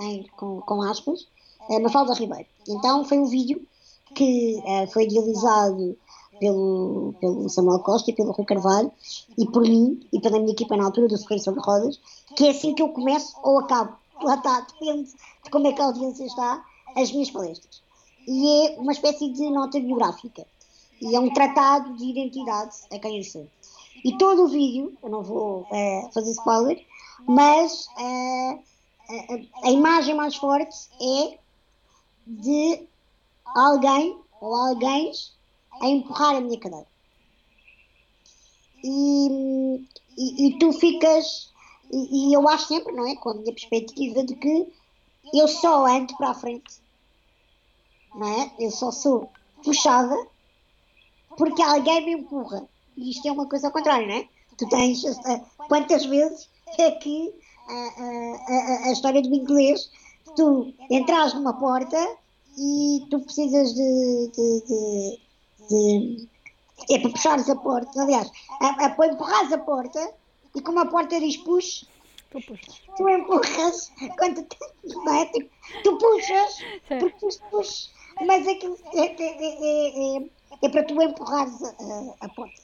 em, 0.00 0.24
com, 0.36 0.60
com 0.62 0.82
aspas, 0.82 1.26
uh, 1.68 1.80
Mafalda 1.80 2.14
Ribeiro. 2.14 2.46
Então 2.68 3.04
foi 3.04 3.18
um 3.18 3.26
vídeo 3.26 3.66
que 4.14 4.62
foi 4.92 5.04
idealizado 5.04 5.96
pelo, 6.40 7.14
pelo 7.20 7.48
Samuel 7.50 7.80
Costa 7.80 8.10
e 8.10 8.14
pelo 8.14 8.32
Rui 8.32 8.46
Carvalho 8.46 8.90
e 9.36 9.46
por 9.46 9.62
mim 9.62 10.00
e 10.10 10.20
pela 10.20 10.38
minha 10.38 10.52
equipa 10.52 10.76
na 10.76 10.84
altura 10.84 11.08
do 11.08 11.18
Sorriso 11.18 11.44
sobre 11.44 11.60
Rodas, 11.60 12.00
que 12.34 12.46
é 12.46 12.50
assim 12.50 12.74
que 12.74 12.82
eu 12.82 12.88
começo 12.88 13.36
ou 13.42 13.60
acabo. 13.60 13.96
Lá 14.22 14.36
está, 14.36 14.60
depende 14.60 15.12
de 15.44 15.50
como 15.50 15.66
é 15.66 15.72
que 15.72 15.82
a 15.82 15.86
audiência 15.86 16.24
está, 16.24 16.64
as 16.96 17.12
minhas 17.12 17.30
palestras. 17.30 17.82
E 18.26 18.66
é 18.66 18.78
uma 18.78 18.92
espécie 18.92 19.30
de 19.30 19.48
nota 19.50 19.78
biográfica. 19.78 20.46
E 21.00 21.14
é 21.14 21.20
um 21.20 21.32
tratado 21.32 21.96
de 21.96 22.04
identidade 22.06 22.74
a 22.90 22.98
quem 22.98 23.18
eu 23.18 23.24
sou. 23.24 23.46
E 24.04 24.16
todo 24.18 24.44
o 24.44 24.48
vídeo, 24.48 24.96
eu 25.02 25.08
não 25.08 25.22
vou 25.22 25.66
é, 25.70 26.08
fazer 26.12 26.30
spoiler, 26.32 26.84
mas 27.26 27.88
é, 27.98 28.58
a, 29.08 29.68
a 29.68 29.70
imagem 29.70 30.14
mais 30.14 30.36
forte 30.36 30.88
é 31.00 31.38
de 32.26 32.82
alguém 33.44 34.16
ou 34.40 34.54
alguém 34.54 35.12
a 35.80 35.88
empurrar 35.88 36.36
a 36.36 36.40
minha 36.40 36.58
cadeira. 36.58 36.86
E, 38.82 39.86
e, 40.16 40.46
e 40.46 40.58
tu 40.58 40.72
ficas, 40.72 41.50
e, 41.90 42.30
e, 42.30 42.32
eu 42.32 42.48
acho 42.48 42.68
sempre, 42.68 42.92
não 42.92 43.06
é? 43.06 43.16
Com 43.16 43.30
a 43.30 43.34
minha 43.34 43.52
perspectiva 43.52 44.22
de 44.22 44.34
que 44.34 44.72
eu 45.34 45.48
só 45.48 45.86
ando 45.86 46.16
para 46.16 46.30
a 46.30 46.34
frente, 46.34 46.80
não 48.16 48.26
é? 48.26 48.50
Eu 48.58 48.70
só 48.70 48.90
sou 48.90 49.30
puxada 49.62 50.16
porque 51.36 51.62
alguém 51.62 52.04
me 52.04 52.12
empurra. 52.12 52.66
E 52.96 53.10
isto 53.10 53.28
é 53.28 53.32
uma 53.32 53.46
coisa 53.46 53.66
ao 53.66 53.72
contrário, 53.72 54.06
não 54.08 54.14
é? 54.14 54.28
Tu 54.56 54.68
tens. 54.68 55.04
Uh, 55.04 55.40
quantas 55.68 56.06
vezes 56.06 56.48
é 56.78 56.90
que 56.92 57.34
a, 57.68 57.72
a, 57.72 58.88
a, 58.88 58.92
história 58.92 59.20
do 59.20 59.34
inglês, 59.34 59.90
tu 60.34 60.72
entras 60.90 61.34
numa 61.34 61.52
porta 61.52 62.16
e 62.56 63.06
tu 63.10 63.20
precisas 63.20 63.74
de, 63.74 64.30
de, 64.34 64.66
de 64.66 65.20
de, 65.68 66.28
é 66.90 66.98
para 66.98 67.10
puxares 67.10 67.48
a 67.48 67.56
porta, 67.56 68.02
aliás, 68.02 68.30
é, 68.62 68.88
para 68.88 69.06
empurrares 69.12 69.52
a 69.52 69.58
porta 69.58 70.14
e 70.54 70.60
como 70.60 70.80
a 70.80 70.86
porta 70.86 71.18
diz 71.20 71.36
push, 71.38 71.86
tu, 72.30 72.40
tu 72.96 73.08
empurras, 73.08 73.92
quando 74.18 74.42
tu, 74.44 74.56
não 75.04 75.14
é? 75.14 75.26
Tipo, 75.26 75.50
tu 75.82 75.98
puxas, 75.98 76.58
porque 76.88 77.18
tu 77.18 77.40
puxas, 77.50 77.90
mas 78.24 78.46
aquilo 78.46 78.78
é, 78.94 79.06
é, 79.22 80.18
é, 80.18 80.24
é, 80.62 80.68
para 80.68 80.84
tu 80.84 81.00
empurrares 81.00 81.62
a, 81.62 82.14
a 82.20 82.28
porta. 82.30 82.62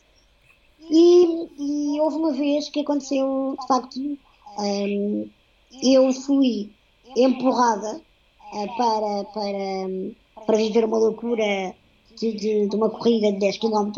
E, 0.90 1.48
e, 1.58 2.00
houve 2.00 2.16
uma 2.16 2.32
vez 2.32 2.68
que 2.68 2.80
aconteceu, 2.80 3.56
de 3.60 3.66
facto, 3.66 3.98
um, 4.58 5.30
eu 5.82 6.12
fui 6.12 6.72
empurrada 7.16 8.00
uh, 8.52 8.76
para, 8.76 9.24
para, 9.32 10.44
para 10.46 10.56
viver 10.56 10.84
uma 10.84 10.98
loucura 10.98 11.74
de, 12.18 12.32
de, 12.32 12.68
de 12.68 12.76
uma 12.76 12.90
corrida 12.90 13.32
de 13.32 13.38
10 13.38 13.58
km, 13.58 13.92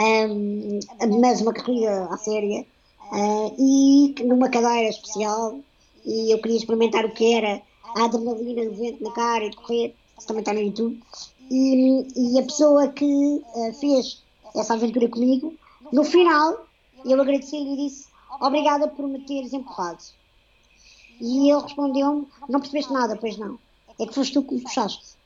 um, 0.00 0.80
mas 1.20 1.40
uma 1.40 1.54
corrida 1.54 2.06
à 2.06 2.16
séria, 2.16 2.66
uh, 3.12 3.54
e 3.58 4.14
numa 4.24 4.48
cadeira 4.48 4.88
especial, 4.88 5.60
e 6.04 6.32
eu 6.32 6.40
queria 6.40 6.56
experimentar 6.56 7.04
o 7.04 7.12
que 7.12 7.34
era 7.34 7.62
a 7.96 8.04
adrenalina 8.04 8.64
do 8.64 8.74
vento 8.74 9.02
na 9.02 9.12
cara 9.12 9.44
e 9.44 9.50
de 9.50 9.56
correr, 9.56 9.94
também 10.26 10.40
está 10.40 10.52
no 10.52 10.60
YouTube, 10.60 11.00
e, 11.50 12.06
e 12.16 12.38
a 12.38 12.42
pessoa 12.42 12.88
que 12.88 13.04
uh, 13.04 13.74
fez 13.74 14.22
essa 14.54 14.74
aventura 14.74 15.08
comigo, 15.08 15.54
no 15.92 16.04
final, 16.04 16.66
eu 17.04 17.20
agradeci-lhe 17.20 17.74
e 17.74 17.88
disse 17.88 18.08
obrigada 18.40 18.88
por 18.88 19.06
me 19.08 19.20
teres 19.20 19.52
empurrado. 19.52 20.02
E 21.20 21.50
ele 21.50 21.60
respondeu-me, 21.60 22.26
não 22.48 22.60
percebeste 22.60 22.92
nada, 22.92 23.16
pois 23.16 23.36
não. 23.36 23.58
É 23.98 24.06
que 24.06 24.14
foste 24.14 24.32
tu 24.32 24.42
que 24.42 24.54
me 24.54 24.62
puxaste. 24.62 25.16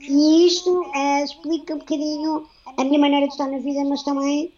E 0.00 0.46
isto 0.46 0.90
é, 0.94 1.22
explica 1.22 1.74
um 1.74 1.78
bocadinho 1.78 2.46
a 2.76 2.84
minha 2.84 2.98
maneira 2.98 3.26
de 3.26 3.32
estar 3.32 3.48
na 3.48 3.58
vida, 3.58 3.84
mas 3.84 4.02
também, 4.02 4.52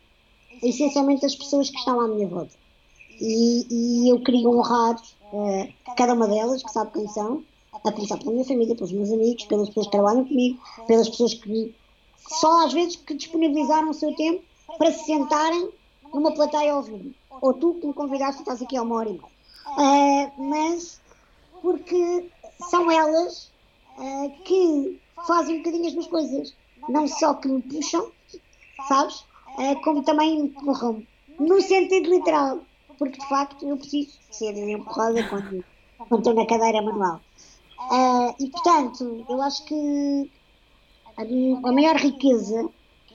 essencialmente, 0.63 1.27
as 1.27 1.35
pessoas 1.35 1.71
que 1.71 1.79
estão 1.79 2.01
à 2.01 2.09
minha 2.09 2.27
volta. 2.27 2.55
E, 3.21 3.67
e 3.71 4.09
eu 4.09 4.23
queria 4.23 4.49
honrar 4.49 4.97
uh, 5.33 5.95
cada 5.97 6.15
uma 6.15 6.27
delas, 6.27 6.63
que 6.63 6.71
sabe 6.71 6.93
quem 6.93 7.09
são, 7.09 7.45
a 7.85 7.93
começar 7.93 8.19
pela 8.19 8.33
minha 8.33 8.45
família, 8.45 8.75
pelos 8.75 8.93
meus 8.93 9.11
amigos, 9.11 9.45
pelas 9.45 9.69
pessoas 9.69 9.87
que 9.87 9.93
trabalham 9.93 10.25
comigo, 10.25 10.61
pelas 10.87 11.09
pessoas 11.09 11.35
que 11.35 11.75
só 12.17 12.67
às 12.67 12.73
vezes 12.73 12.97
que 12.97 13.15
disponibilizaram 13.15 13.91
o 13.91 13.95
seu 13.95 14.15
tempo 14.15 14.43
para 14.77 14.93
se 14.93 15.05
sentarem 15.05 15.71
numa 16.13 16.33
plateia 16.33 16.73
a 16.73 16.77
ouvir-me. 16.77 17.15
Ou 17.41 17.55
tu 17.55 17.75
que 17.75 17.87
me 17.87 17.95
convidaste, 17.95 18.43
estás 18.43 18.61
aqui 18.61 18.77
há 18.77 18.83
uma 18.83 18.97
hora 18.97 19.09
e 19.09 19.13
meia. 19.13 19.39
Uh, 19.69 20.43
mas 20.43 21.01
porque 21.63 22.31
são 22.69 22.91
elas 22.91 23.51
uh, 23.99 24.31
que 24.45 25.01
fazem 25.27 25.57
um 25.57 25.59
bocadinho 25.59 25.87
as 25.87 25.95
duas 25.95 26.07
coisas. 26.07 26.55
Não 26.89 27.07
só 27.07 27.35
que 27.35 27.49
me 27.49 27.63
puxam, 27.63 28.11
sabes? 28.89 29.25
É, 29.59 29.75
como 29.77 30.03
também 30.03 30.37
me 30.37 30.49
empurram. 30.49 31.03
No 31.39 31.61
sentido 31.61 32.09
literal. 32.09 32.61
Porque 32.99 33.19
de 33.19 33.29
facto 33.29 33.65
eu 33.65 33.77
preciso 33.77 34.19
ser 34.31 34.57
empurrada 34.57 35.23
quando 35.29 35.65
estou 36.19 36.35
na 36.35 36.47
cadeira 36.47 36.83
manual. 36.83 37.21
Uh, 37.79 38.35
e 38.41 38.51
portanto, 38.51 39.25
eu 39.29 39.41
acho 39.41 39.65
que 39.65 40.31
a, 41.17 41.23
a, 41.23 41.73
maior 41.73 41.97
riqueza 41.97 42.69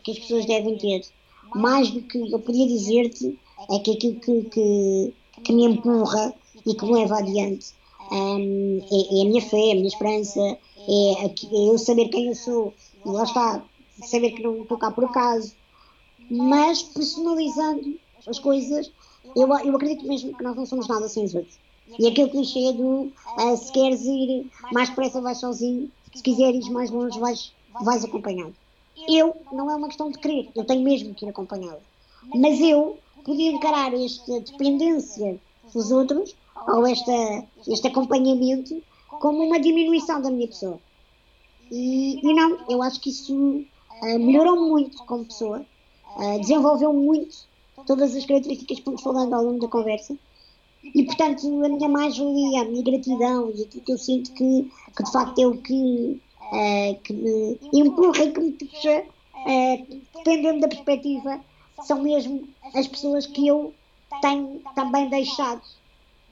que 0.03 0.11
as 0.11 0.19
pessoas 0.19 0.45
devem 0.45 0.77
ter, 0.77 1.05
mais 1.53 1.91
do 1.91 2.01
que 2.01 2.31
eu 2.31 2.39
podia 2.39 2.67
dizer-te, 2.67 3.37
é 3.69 3.79
que 3.79 3.91
aquilo 3.91 4.19
que, 4.19 4.43
que, 4.49 5.13
que, 5.43 5.53
me 5.53 5.65
empurra 5.65 6.33
e 6.65 6.73
que 6.73 6.85
me 6.85 6.93
leva 6.93 7.19
adiante 7.19 7.73
um, 8.11 8.79
é, 8.91 9.17
é, 9.17 9.21
a 9.21 9.25
minha 9.25 9.41
fé, 9.41 9.71
a 9.71 9.75
minha 9.75 9.87
esperança, 9.87 10.39
é, 10.39 11.25
é 11.25 11.33
eu 11.51 11.77
saber 11.77 12.09
quem 12.09 12.27
eu 12.27 12.35
sou, 12.35 12.73
e 13.05 13.09
lá 13.09 13.23
está, 13.23 13.63
saber 14.05 14.31
que 14.31 14.43
não 14.43 14.61
estou 14.61 14.77
cá 14.77 14.91
por 14.91 15.05
acaso, 15.05 15.53
mas 16.29 16.81
personalizando 16.81 17.99
as 18.27 18.39
coisas, 18.39 18.91
eu, 19.35 19.47
eu 19.47 19.75
acredito 19.75 20.07
mesmo 20.07 20.35
que 20.35 20.43
nós 20.43 20.55
não 20.55 20.65
somos 20.65 20.87
nada 20.87 21.07
sem 21.07 21.25
os 21.25 21.35
outros. 21.35 21.57
E 21.99 22.07
aquele 22.07 22.29
clichê 22.29 22.73
do 22.73 23.11
uh, 23.37 23.57
se 23.57 23.71
queres 23.71 24.05
ir 24.05 24.49
mais 24.71 24.89
depressa 24.89 25.21
vais 25.21 25.37
sozinho, 25.37 25.91
se 26.13 26.23
quiseres 26.23 26.65
ir 26.65 26.71
mais 26.71 26.89
longe 26.89 27.19
vais, 27.19 27.53
vais 27.81 28.03
acompanhado. 28.03 28.55
Eu, 29.07 29.35
não 29.51 29.69
é 29.69 29.75
uma 29.75 29.87
questão 29.87 30.09
de 30.09 30.17
querer, 30.17 30.49
eu 30.55 30.63
tenho 30.63 30.81
mesmo 30.81 31.13
que 31.13 31.25
ir 31.25 31.29
acompanhado. 31.29 31.81
Mas 32.33 32.59
eu 32.61 32.97
podia 33.23 33.51
encarar 33.51 33.93
esta 33.93 34.39
dependência 34.39 35.39
dos 35.73 35.91
outros, 35.91 36.35
ou 36.67 36.85
esta, 36.87 37.45
este 37.67 37.87
acompanhamento, 37.87 38.81
como 39.19 39.43
uma 39.43 39.59
diminuição 39.59 40.21
da 40.21 40.29
minha 40.29 40.47
pessoa. 40.47 40.79
E, 41.71 42.19
e 42.21 42.33
não, 42.33 42.59
eu 42.69 42.81
acho 42.81 42.99
que 42.99 43.09
isso 43.09 43.33
uh, 43.33 44.19
melhorou 44.19 44.67
muito 44.69 45.03
como 45.05 45.25
pessoa, 45.25 45.65
uh, 46.15 46.39
desenvolveu 46.39 46.93
muito 46.93 47.35
todas 47.87 48.15
as 48.15 48.25
características 48.25 48.77
que 48.77 48.83
fomos 48.83 49.01
falando 49.01 49.33
ao 49.33 49.43
longo 49.43 49.59
da 49.59 49.67
conversa. 49.67 50.15
E, 50.83 51.03
portanto, 51.05 51.47
a 51.63 51.69
minha 51.69 51.89
mais-valia, 51.89 52.61
a 52.61 52.65
minha 52.65 52.83
gratidão 52.83 53.51
e 53.55 53.63
aquilo 53.63 53.83
que 53.83 53.91
eu 53.91 53.97
sinto 53.97 54.31
que, 54.33 54.71
que 54.95 55.03
de 55.03 55.11
facto 55.11 55.39
é 55.39 55.47
o 55.47 55.57
que, 55.57 56.21
uh, 56.41 56.99
que 57.03 57.13
me 57.13 57.57
empurra 57.73 58.23
e 58.23 58.31
que 58.31 58.39
me 58.39 58.51
puxa, 58.51 59.03
dependendo 60.15 60.61
da 60.61 60.67
perspectiva, 60.67 61.39
são 61.83 62.01
mesmo 62.01 62.47
as 62.75 62.87
pessoas 62.87 63.25
que 63.25 63.47
eu 63.47 63.73
tenho 64.21 64.61
também 64.75 65.09
deixado 65.09 65.61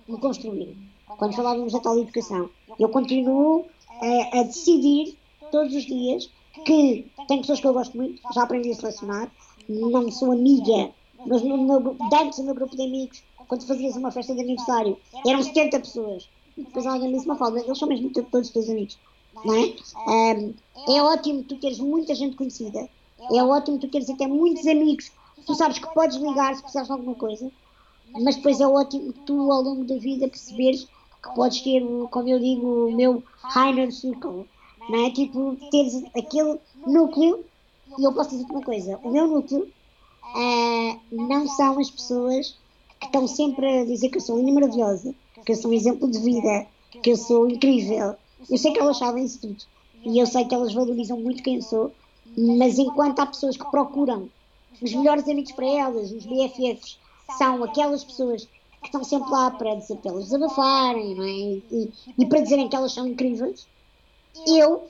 de 0.07 0.17
construir. 0.17 0.75
Quando 1.17 1.35
falávamos 1.35 1.73
da 1.73 1.79
tal 1.79 1.99
educação, 1.99 2.49
eu 2.79 2.89
continuo 2.89 3.65
a, 4.01 4.39
a 4.39 4.43
decidir 4.43 5.17
todos 5.51 5.75
os 5.75 5.85
dias 5.85 6.29
que 6.65 7.05
tem 7.27 7.39
pessoas 7.39 7.59
que 7.59 7.67
eu 7.67 7.73
gosto 7.73 7.95
muito, 7.95 8.21
já 8.33 8.43
aprendi 8.43 8.71
a 8.71 8.75
selecionar, 8.75 9.31
não 9.67 10.11
sou 10.11 10.31
amiga, 10.31 10.91
mas 11.25 11.41
no 11.41 11.57
meu, 11.57 11.95
antes 12.13 12.39
no 12.39 12.45
meu 12.45 12.55
grupo 12.55 12.75
de 12.75 12.83
amigos, 12.83 13.23
quando 13.51 13.67
fazias 13.67 13.97
uma 13.97 14.11
festa 14.11 14.33
de 14.33 14.39
aniversário, 14.39 14.97
eram 15.27 15.43
70 15.43 15.77
pessoas. 15.81 16.29
E 16.57 16.63
depois 16.63 16.85
alguém 16.85 17.11
disse 17.11 17.25
uma 17.25 17.35
falda, 17.35 17.59
eles 17.59 17.77
são 17.77 17.85
mesmo 17.85 18.09
todos 18.09 18.47
os 18.47 18.53
teus 18.53 18.69
amigos. 18.69 18.97
Não 19.43 19.53
é? 19.53 19.75
É 20.87 21.01
ótimo 21.01 21.43
tu 21.43 21.57
teres 21.57 21.77
muita 21.79 22.15
gente 22.15 22.37
conhecida, 22.37 22.89
é 23.19 23.43
ótimo 23.43 23.77
tu 23.77 23.89
teres 23.89 24.09
até 24.09 24.25
muitos 24.25 24.65
amigos, 24.65 25.11
tu 25.45 25.53
sabes 25.53 25.79
que 25.79 25.93
podes 25.93 26.15
ligar 26.15 26.55
se 26.55 26.61
precisares 26.61 26.87
de 26.87 26.93
alguma 26.93 27.13
coisa, 27.13 27.51
mas 28.21 28.37
depois 28.37 28.61
é 28.61 28.67
ótimo 28.67 29.11
tu 29.25 29.51
ao 29.51 29.61
longo 29.61 29.83
da 29.83 29.97
vida 29.97 30.29
perceberes 30.29 30.87
que 31.21 31.35
podes 31.35 31.59
ter, 31.59 31.83
como 32.09 32.29
eu 32.29 32.39
digo, 32.39 32.87
o 32.87 32.93
meu 32.93 33.21
Heiner 33.53 33.91
Circle, 33.91 34.47
não 34.87 35.05
é? 35.05 35.11
Tipo, 35.11 35.57
teres 35.69 36.05
aquele 36.17 36.57
núcleo, 36.87 37.43
e 37.99 38.03
eu 38.05 38.13
posso 38.13 38.29
dizer 38.29 38.45
uma 38.49 38.61
coisa, 38.61 38.97
o 39.03 39.11
meu 39.11 39.27
núcleo 39.27 39.69
uh, 40.23 40.99
não 41.11 41.45
são 41.49 41.77
as 41.77 41.91
pessoas 41.91 42.61
que 43.01 43.07
estão 43.07 43.27
sempre 43.27 43.81
a 43.81 43.85
dizer 43.85 44.09
que 44.09 44.17
eu 44.17 44.21
sou 44.21 44.37
linda 44.37 44.53
maravilhosa, 44.53 45.13
que 45.43 45.51
eu 45.51 45.55
sou 45.55 45.71
um 45.71 45.73
exemplo 45.73 46.09
de 46.09 46.19
vida, 46.19 46.67
que 47.01 47.09
eu 47.09 47.17
sou 47.17 47.49
incrível. 47.49 48.15
Eu 48.49 48.57
sei 48.57 48.71
que 48.71 48.79
elas 48.79 48.97
sabem 48.97 49.25
isso 49.25 49.41
tudo. 49.41 49.63
E 50.05 50.19
eu 50.19 50.27
sei 50.27 50.45
que 50.45 50.53
elas 50.53 50.73
valorizam 50.73 51.19
muito 51.19 51.43
quem 51.43 51.55
eu 51.55 51.61
sou, 51.61 51.91
mas 52.37 52.77
enquanto 52.77 53.19
há 53.19 53.25
pessoas 53.25 53.57
que 53.57 53.69
procuram 53.69 54.29
os 54.81 54.93
melhores 54.93 55.27
amigos 55.27 55.51
para 55.51 55.65
elas, 55.65 56.11
os 56.11 56.25
BFFs, 56.25 56.99
são 57.37 57.63
aquelas 57.63 58.03
pessoas 58.03 58.47
que 58.81 58.87
estão 58.87 59.03
sempre 59.03 59.31
lá 59.31 59.51
para, 59.51 59.75
dizer, 59.75 59.97
para 59.97 60.11
elas 60.11 60.25
desabafarem 60.25 61.15
não 61.15 61.23
é? 61.23 61.27
e, 61.27 61.91
e 62.17 62.25
para 62.25 62.41
dizerem 62.41 62.69
que 62.69 62.75
elas 62.75 62.93
são 62.93 63.07
incríveis. 63.07 63.67
Eu 64.47 64.87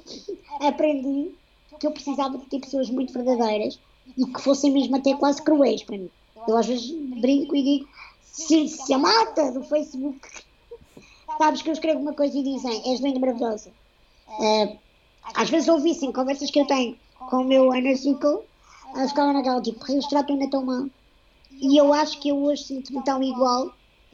aprendi 0.60 1.32
que 1.80 1.88
eu 1.88 1.92
precisava 1.92 2.38
de 2.38 2.46
ter 2.46 2.60
pessoas 2.60 2.90
muito 2.90 3.12
verdadeiras 3.14 3.80
e 4.18 4.26
que 4.26 4.42
fossem 4.42 4.72
mesmo 4.72 4.96
até 4.96 5.16
quase 5.16 5.42
cruéis 5.42 5.84
para 5.84 5.98
mim. 5.98 6.10
Eu 6.48 6.58
às 6.58 6.66
vezes 6.66 6.92
brinco 7.20 7.56
e 7.56 7.64
digo, 7.64 7.90
se, 8.24 8.68
se 8.68 8.94
a 8.94 8.98
mata 8.98 9.52
do 9.52 9.64
Facebook, 9.64 10.20
sabes 11.38 11.62
que 11.62 11.70
eu 11.70 11.74
escrevo 11.74 12.00
uma 12.00 12.14
coisa 12.14 12.38
e 12.38 12.44
dizem, 12.44 12.92
és 12.92 13.00
linda 13.00 13.20
maravilhosa. 13.20 13.72
Uh, 14.28 14.78
às 15.36 15.50
vezes 15.50 15.68
ouvissem 15.68 16.12
conversas 16.12 16.50
que 16.50 16.60
eu 16.60 16.66
tenho 16.66 16.98
com 17.30 17.38
o 17.38 17.44
meu 17.44 17.74
inner 17.76 17.98
circle, 17.98 18.40
elas 18.96 19.12
ficavam 19.12 19.34
naquela 19.34 19.62
tipo, 19.62 19.80
eles 19.92 20.08
tratam 20.08 20.36
ainda 20.36 20.50
tão 20.50 20.66
mal. 20.66 20.88
E 21.52 21.78
eu 21.78 21.94
acho 21.94 22.20
que 22.20 22.30
eu 22.30 22.44
hoje 22.44 22.64
sinto-me 22.64 23.04
tão 23.04 23.22
igual 23.22 23.74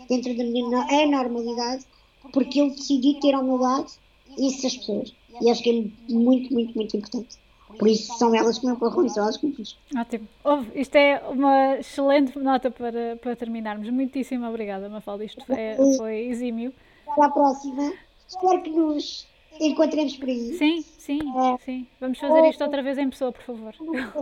dentro 0.09 0.35
da 0.35 0.43
minha 0.43 1.07
normalidade, 1.07 1.85
porque 2.33 2.61
eu 2.61 2.69
decidi 2.69 3.19
ter 3.19 3.33
ao 3.33 3.43
meu 3.43 3.57
lado 3.57 3.91
essas 4.37 4.75
pessoas. 4.77 5.13
E 5.41 5.49
acho 5.49 5.63
que 5.63 5.69
é 5.69 6.13
muito, 6.13 6.53
muito, 6.53 6.75
muito 6.75 6.97
importante. 6.97 7.37
Por 7.77 7.87
isso 7.87 8.17
são 8.17 8.33
elas 8.33 8.59
que 8.59 8.65
me 8.65 8.73
empurram 8.73 9.05
e 9.05 9.09
são 9.09 9.23
elas 9.23 9.37
que 9.37 9.47
me 9.47 9.53
puxam. 9.53 9.77
Ótimo. 9.97 10.27
Isto 10.73 10.95
é 10.95 11.21
uma 11.27 11.77
excelente 11.77 12.37
nota 12.39 12.71
para, 12.71 13.17
para 13.21 13.35
terminarmos. 13.35 13.89
Muitíssimo 13.89 14.47
obrigada, 14.47 14.87
Mafalda. 14.89 15.25
Isto 15.25 15.45
foi, 15.45 15.97
foi 15.97 16.15
exímio. 16.27 16.73
Até 17.07 17.23
à 17.23 17.29
próxima. 17.29 17.93
Espero 18.27 18.61
que 18.61 18.69
nos 18.69 19.27
encontremos 19.59 20.15
por 20.17 20.29
aí. 20.29 20.57
Sim, 20.57 20.81
sim, 20.81 21.19
é, 21.37 21.57
sim. 21.59 21.87
Vamos 21.99 22.19
fazer 22.19 22.49
isto 22.49 22.63
outra 22.63 22.81
vez 22.81 22.97
em 22.97 23.09
pessoa, 23.09 23.31
por 23.31 23.43
favor. 23.43 23.73
Na 23.81 24.13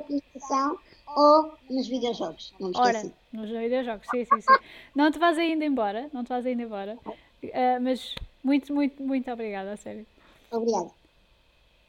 ou 1.15 1.53
nos 1.69 1.87
videojogos. 1.87 2.53
Não 2.59 2.69
me 2.69 2.77
Ora, 2.77 3.11
nos 3.31 3.49
videojogos, 3.49 4.07
sim, 4.09 4.25
sim, 4.25 4.41
sim. 4.41 4.57
Não 4.93 5.11
te 5.11 5.17
vais 5.17 5.37
ainda 5.37 5.63
embora, 5.63 6.09
não 6.11 6.23
te 6.23 6.29
vais 6.29 6.45
ainda 6.45 6.63
embora. 6.63 6.97
Uh, 7.05 7.81
mas 7.81 8.13
muito, 8.43 8.73
muito, 8.73 9.01
muito 9.01 9.31
obrigada, 9.31 9.73
a 9.73 9.77
sério. 9.77 10.05
Obrigada. 10.51 10.89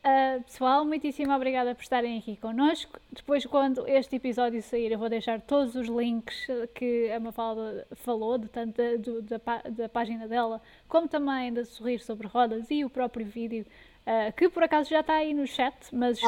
Uh, 0.07 0.41
pessoal, 0.45 0.85
muitíssimo 0.85 1.35
obrigada 1.35 1.75
por 1.75 1.83
estarem 1.83 2.17
aqui 2.17 2.37
connosco. 2.37 2.97
Depois, 3.11 3.45
quando 3.45 3.89
este 3.89 4.15
episódio 4.15 4.63
sair, 4.63 4.93
eu 4.93 4.99
vou 5.01 5.09
deixar 5.09 5.41
todos 5.41 5.75
os 5.75 5.89
links 5.89 6.47
que 6.77 7.11
a 7.11 7.19
Mafalda 7.19 7.85
falou, 7.97 8.39
de 8.39 8.47
tanto 8.47 8.81
da, 9.23 9.37
da, 9.37 9.63
da, 9.69 9.89
página 9.89 10.29
dela, 10.29 10.63
como 10.89 11.09
também 11.09 11.53
da 11.53 11.65
Sorrir 11.65 11.99
sobre 11.99 12.29
Rodas 12.29 12.71
e 12.71 12.85
o 12.85 12.89
próprio 12.89 13.27
vídeo, 13.27 13.67
uh, 14.07 14.33
que 14.37 14.49
por 14.49 14.63
acaso 14.63 14.89
já 14.91 15.01
está 15.01 15.15
aí 15.15 15.35
no 15.35 15.45
chat, 15.45 15.75
mas 15.93 16.21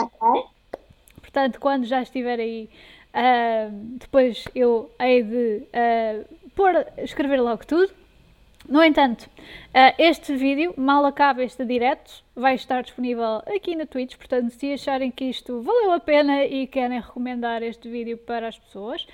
portanto, 1.21 1.61
quando 1.61 1.85
já 1.85 2.03
estiver 2.03 2.41
aí, 2.41 2.69
uh, 3.15 3.71
depois 3.97 4.45
eu 4.57 4.91
hei 4.99 5.23
de 5.23 5.69
pôr, 6.57 6.85
escrever 6.97 7.41
logo 7.41 7.65
tudo. 7.65 7.93
No 8.69 8.85
entanto, 8.85 9.31
eh, 9.73 9.95
este 9.99 10.36
vídeo, 10.36 10.74
mal 10.77 11.03
acaba 11.07 11.43
este 11.43 11.65
direto, 11.65 12.23
vai 12.36 12.55
estar 12.55 12.82
disponível 12.82 13.43
aqui 13.47 13.74
na 13.74 13.86
Twitch, 13.86 14.15
portanto, 14.19 14.51
se 14.51 14.74
acharem 14.74 15.11
que 15.11 15.24
isto 15.24 15.62
valeu 15.62 15.93
a 15.93 15.99
pena 15.99 16.45
e 16.45 16.66
querem 16.66 17.01
recomendar 17.01 17.62
este 17.62 17.89
vídeo 17.89 18.19
para 18.19 18.47
as 18.47 18.59
pessoas, 18.59 19.05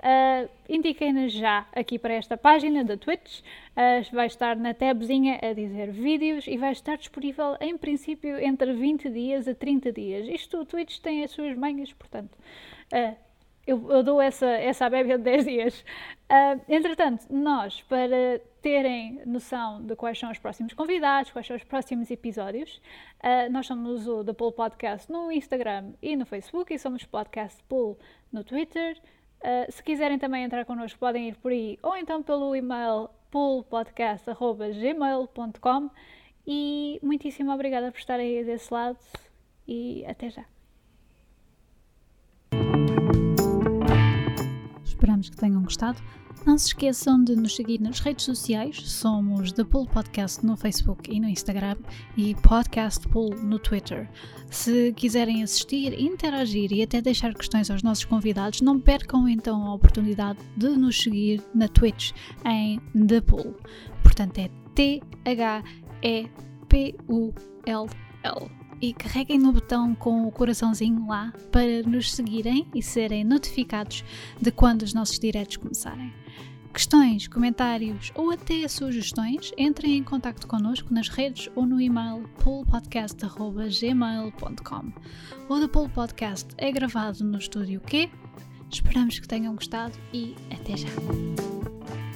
uh, 0.00 0.50
indiquem-nos 0.68 1.32
já 1.32 1.64
aqui 1.72 1.96
para 1.96 2.14
esta 2.14 2.36
página 2.36 2.82
da 2.82 2.96
Twitch. 2.96 3.38
Uh, 3.76 4.02
vai 4.12 4.26
estar 4.26 4.56
na 4.56 4.74
tabzinha 4.74 5.38
a 5.40 5.52
dizer 5.52 5.92
vídeos 5.92 6.48
e 6.48 6.56
vai 6.56 6.72
estar 6.72 6.96
disponível 6.96 7.56
em 7.60 7.78
princípio 7.78 8.36
entre 8.40 8.72
20 8.72 9.08
dias 9.10 9.46
a 9.46 9.54
30 9.54 9.92
dias. 9.92 10.26
Isto 10.26 10.62
o 10.62 10.66
Twitch 10.66 10.98
tem 10.98 11.22
as 11.22 11.30
suas 11.30 11.56
manhas, 11.56 11.92
portanto. 11.92 12.36
Eu, 13.66 13.90
eu, 13.90 14.02
dou 14.02 14.20
essa, 14.20 14.46
essa 14.46 14.90
bébia 14.90 15.16
de 15.18 15.24
10 15.24 15.44
dias. 15.44 15.80
Uh, 16.28 16.60
entretanto, 16.68 17.26
nós, 17.30 17.80
para 17.82 18.40
terem 18.64 19.20
noção 19.26 19.84
de 19.84 19.94
quais 19.94 20.18
são 20.18 20.30
os 20.30 20.38
próximos 20.38 20.72
convidados, 20.72 21.30
quais 21.30 21.46
são 21.46 21.54
os 21.54 21.64
próximos 21.64 22.10
episódios, 22.10 22.80
uh, 23.22 23.52
nós 23.52 23.66
somos 23.66 24.08
o 24.08 24.24
The 24.24 24.32
Pool 24.32 24.52
Podcast 24.52 25.12
no 25.12 25.30
Instagram 25.30 25.92
e 26.00 26.16
no 26.16 26.24
Facebook 26.24 26.72
e 26.72 26.78
somos 26.78 27.04
Podcast 27.04 27.62
Pool 27.64 27.98
no 28.32 28.42
Twitter. 28.42 28.98
Uh, 29.42 29.70
se 29.70 29.82
quiserem 29.82 30.18
também 30.18 30.44
entrar 30.44 30.64
connosco, 30.64 30.98
podem 30.98 31.28
ir 31.28 31.36
por 31.36 31.52
aí 31.52 31.78
ou 31.82 31.94
então 31.94 32.22
pelo 32.22 32.56
e-mail 32.56 33.10
poolpodcast.gmail.com 33.30 35.90
e 36.46 36.98
muitíssimo 37.02 37.52
obrigada 37.52 37.92
por 37.92 37.98
estarem 37.98 38.38
aí 38.38 38.44
desse 38.44 38.72
lado 38.72 38.96
e 39.68 40.06
até 40.06 40.30
já. 40.30 40.46
Esperamos 45.04 45.28
que 45.28 45.36
tenham 45.36 45.62
gostado. 45.62 46.00
Não 46.46 46.56
se 46.56 46.68
esqueçam 46.68 47.22
de 47.22 47.36
nos 47.36 47.54
seguir 47.54 47.78
nas 47.78 48.00
redes 48.00 48.24
sociais. 48.24 48.80
Somos 48.90 49.52
The 49.52 49.62
Pool 49.62 49.86
Podcast 49.86 50.42
no 50.46 50.56
Facebook 50.56 51.14
e 51.14 51.20
no 51.20 51.28
Instagram 51.28 51.76
e 52.16 52.34
Podcast 52.36 53.06
Pool 53.08 53.34
no 53.36 53.58
Twitter. 53.58 54.08
Se 54.50 54.94
quiserem 54.94 55.42
assistir, 55.42 55.92
interagir 56.00 56.72
e 56.72 56.82
até 56.82 57.02
deixar 57.02 57.34
questões 57.34 57.70
aos 57.70 57.82
nossos 57.82 58.06
convidados, 58.06 58.62
não 58.62 58.80
percam 58.80 59.28
então 59.28 59.66
a 59.66 59.74
oportunidade 59.74 60.38
de 60.56 60.70
nos 60.70 60.98
seguir 60.98 61.42
na 61.54 61.68
Twitch 61.68 62.12
em 62.46 62.80
The 63.06 63.20
Pool. 63.20 63.54
Portanto, 64.02 64.38
é 64.38 64.48
T-H-E-P-U-L-L 64.74 65.84
e 68.84 68.92
carreguem 68.92 69.38
no 69.38 69.50
botão 69.50 69.94
com 69.94 70.26
o 70.26 70.30
coraçãozinho 70.30 71.08
lá 71.08 71.32
para 71.50 71.82
nos 71.86 72.12
seguirem 72.12 72.66
e 72.74 72.82
serem 72.82 73.24
notificados 73.24 74.04
de 74.38 74.50
quando 74.50 74.82
os 74.82 74.92
nossos 74.92 75.18
diretos 75.18 75.56
começarem. 75.56 76.12
Questões, 76.70 77.26
comentários 77.26 78.12
ou 78.14 78.30
até 78.30 78.68
sugestões, 78.68 79.52
entrem 79.56 79.96
em 79.96 80.02
contato 80.02 80.46
connosco 80.46 80.92
nas 80.92 81.08
redes 81.08 81.48
ou 81.54 81.64
no 81.64 81.80
e-mail 81.80 82.28
poolpodcast.gmail.com 82.42 84.92
O 85.48 85.60
The 85.60 85.68
Pool 85.68 85.88
Podcast 85.88 86.48
é 86.58 86.70
gravado 86.70 87.24
no 87.24 87.38
estúdio 87.38 87.80
Q. 87.80 88.10
Esperamos 88.70 89.18
que 89.18 89.28
tenham 89.28 89.54
gostado 89.54 89.94
e 90.12 90.36
até 90.52 90.76
já! 90.76 90.90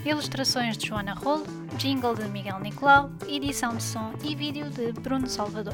Ilustrações 0.05 0.77
de 0.77 0.89
Joana 0.89 1.15
Rolo, 1.15 1.47
jingle 1.79 2.15
de 2.15 2.29
Miguel 2.29 2.61
Nicolau, 2.61 3.11
edição 3.27 3.75
de 3.77 3.83
som 3.83 4.13
e 4.25 4.35
vídeo 4.35 4.69
de 4.71 4.93
Bruno 4.93 5.27
Salvador. 5.29 5.73